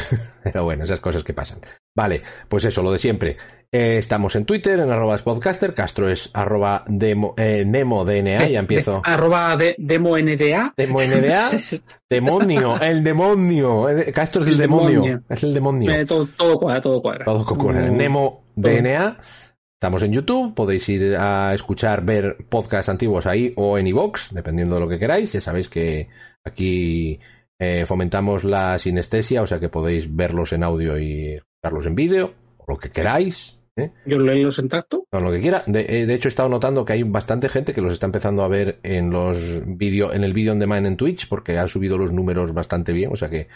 Pero 0.43 0.63
bueno, 0.63 0.83
esas 0.83 0.99
cosas 0.99 1.23
que 1.23 1.33
pasan. 1.33 1.59
Vale, 1.95 2.21
pues 2.47 2.65
eso, 2.65 2.81
lo 2.81 2.91
de 2.91 2.99
siempre. 2.99 3.37
Eh, 3.71 3.97
estamos 3.97 4.35
en 4.35 4.45
Twitter, 4.45 4.79
en 4.79 4.91
arroba 4.91 5.17
podcaster. 5.17 5.73
Castro 5.73 6.09
es 6.09 6.29
arroba 6.33 6.83
demo, 6.87 7.33
eh, 7.37 7.63
nemo 7.65 8.05
DNA. 8.05 8.47
Ya 8.47 8.59
empiezo. 8.59 9.01
arroba 9.03 9.55
de, 9.55 9.75
demo 9.77 10.17
NDA. 10.17 10.73
Demo 10.77 11.01
NDA. 11.01 11.49
demonio, 12.09 12.79
el 12.81 13.03
demonio. 13.03 13.89
Eh, 13.89 14.11
Castro 14.11 14.43
es 14.43 14.49
el, 14.49 14.57
demonio. 14.57 15.23
Es 15.29 15.43
el 15.43 15.53
demonio. 15.53 16.05
todo, 16.05 16.27
todo, 16.37 16.59
cuadra, 16.59 16.81
todo 16.81 17.01
cuadra. 17.01 17.25
Todo 17.25 17.45
cuadra. 17.45 17.89
Nemo 17.89 18.45
DNA. 18.55 19.17
Estamos 19.75 20.01
en 20.03 20.13
YouTube, 20.13 20.55
podéis 20.55 20.87
ir 20.87 21.17
a 21.17 21.53
escuchar, 21.53 22.03
ver 22.03 22.37
podcasts 22.49 22.87
antiguos 22.87 23.27
ahí 23.27 23.53
o 23.57 23.77
en 23.77 23.87
iVoox, 23.87 24.31
dependiendo 24.31 24.75
de 24.75 24.81
lo 24.81 24.87
que 24.87 24.97
queráis. 24.97 25.33
Ya 25.33 25.41
sabéis 25.41 25.67
que 25.67 26.07
aquí 26.43 27.19
eh, 27.59 27.85
fomentamos 27.85 28.43
la 28.43 28.77
sinestesia, 28.77 29.41
o 29.41 29.47
sea 29.47 29.59
que 29.59 29.69
podéis 29.69 30.13
verlos 30.13 30.53
en 30.53 30.63
audio 30.63 30.97
y 30.97 31.35
escucharlos 31.35 31.85
en 31.85 31.95
vídeo, 31.95 32.33
o 32.57 32.65
lo 32.67 32.77
que 32.77 32.91
queráis. 32.91 33.57
¿eh? 33.77 33.91
Yo 34.05 34.17
los 34.17 34.59
en 34.59 34.69
tacto. 34.69 35.05
Con 35.09 35.23
lo 35.23 35.31
que 35.31 35.39
quiera. 35.39 35.63
Eh, 35.67 36.05
de, 36.05 36.13
hecho, 36.13 36.27
he 36.27 36.29
estado 36.29 36.49
notando 36.49 36.85
que 36.85 36.93
hay 36.93 37.03
bastante 37.03 37.49
gente 37.49 37.73
que 37.73 37.81
los 37.81 37.93
está 37.93 38.05
empezando 38.05 38.43
a 38.43 38.47
ver 38.47 38.79
en 38.83 39.09
los 39.09 39.61
vídeo, 39.65 40.13
en 40.13 40.23
el 40.23 40.33
vídeo 40.33 40.51
on 40.51 40.59
demand 40.59 40.85
en 40.85 40.97
Twitch, 40.97 41.27
porque 41.29 41.57
han 41.57 41.69
subido 41.69 41.97
los 41.97 42.11
números 42.11 42.53
bastante 42.53 42.91
bien. 42.91 43.11
O 43.11 43.15
sea 43.15 43.29
que 43.29 43.47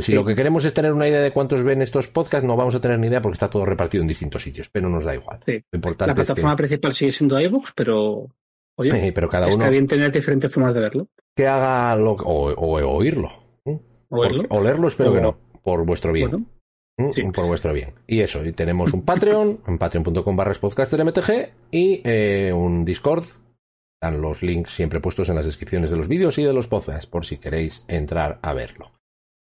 si 0.00 0.12
lo 0.12 0.24
que 0.24 0.34
queremos 0.34 0.64
es 0.64 0.74
tener 0.74 0.92
una 0.92 1.08
idea 1.08 1.20
de 1.20 1.32
cuántos 1.32 1.62
ven 1.62 1.80
estos 1.80 2.08
podcasts, 2.08 2.46
no 2.46 2.56
vamos 2.56 2.74
a 2.74 2.80
tener 2.80 2.98
ni 2.98 3.06
idea 3.06 3.22
porque 3.22 3.34
está 3.34 3.48
todo 3.48 3.64
repartido 3.64 4.02
en 4.02 4.08
distintos 4.08 4.42
sitios, 4.42 4.68
pero 4.70 4.88
nos 4.88 5.04
da 5.04 5.14
igual. 5.14 5.40
Lo 5.46 5.54
importante 5.72 6.08
la 6.08 6.14
plataforma 6.14 6.56
principal 6.56 6.92
sigue 6.92 7.12
siendo 7.12 7.40
iVoox, 7.40 7.72
pero 7.74 8.28
Oye, 8.76 9.12
pero 9.14 9.28
cada 9.28 9.46
uno. 9.46 9.54
Está 9.54 9.70
bien 9.70 9.86
tener 9.86 10.12
diferentes 10.12 10.52
formas 10.52 10.74
de 10.74 10.80
verlo. 10.80 11.08
Que 11.36 11.46
haga 11.46 11.94
lo, 11.96 12.12
o, 12.12 12.96
oírlo. 12.96 13.28
O 14.08 14.60
leerlo, 14.62 14.88
espero 14.88 15.12
que 15.12 15.20
no. 15.20 15.36
Por 15.62 15.84
vuestro 15.84 16.12
bien. 16.12 16.46
Por 16.96 17.46
vuestro 17.46 17.74
bien. 17.74 17.92
Y 18.06 18.20
eso, 18.20 18.44
y 18.44 18.52
tenemos 18.52 18.94
un 18.94 19.02
Patreon, 19.02 19.60
en 19.66 19.78
patreon.com 19.78 20.36
barra 20.36 20.54
MTG 20.54 21.50
y 21.70 22.00
eh, 22.04 22.52
un 22.52 22.84
Discord. 22.84 23.24
Están 24.00 24.20
los 24.20 24.42
links 24.42 24.72
siempre 24.72 25.00
puestos 25.00 25.28
en 25.28 25.36
las 25.36 25.46
descripciones 25.46 25.90
de 25.90 25.96
los 25.96 26.08
vídeos 26.08 26.38
y 26.38 26.44
de 26.44 26.52
los 26.52 26.68
podcasts, 26.68 27.06
por 27.06 27.26
si 27.26 27.38
queréis 27.38 27.84
entrar 27.88 28.38
a 28.42 28.52
verlo. 28.54 28.92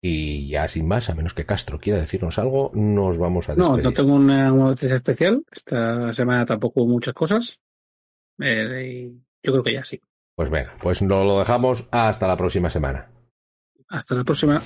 Y 0.02 0.48
ya 0.48 0.68
sin 0.68 0.88
más, 0.88 1.10
a 1.10 1.16
menos 1.16 1.34
que 1.34 1.46
Castro 1.46 1.80
quiera 1.80 2.00
decirnos 2.00 2.40
algo, 2.40 2.72
nos 2.74 3.18
vamos 3.18 3.50
a 3.50 3.56
despedir. 3.56 3.84
No, 3.84 3.90
no 3.90 3.94
tengo 3.94 4.14
una 4.14 4.50
noticia 4.50 4.96
especial. 4.96 5.44
Esta 5.52 6.14
semana 6.14 6.46
tampoco 6.46 6.86
muchas 6.86 7.14
cosas. 7.14 7.60
Eh, 8.42 9.12
yo 9.44 9.52
creo 9.52 9.64
que 9.64 9.74
ya 9.74 9.84
sí. 9.84 10.02
Pues 10.40 10.50
venga, 10.50 10.74
pues 10.82 11.02
nos 11.02 11.26
lo 11.26 11.40
dejamos 11.40 11.90
hasta 11.92 12.26
la 12.26 12.38
próxima 12.38 12.70
semana. 12.70 13.10
Hasta 13.90 14.16
la 14.16 14.24
próxima. 14.24 14.62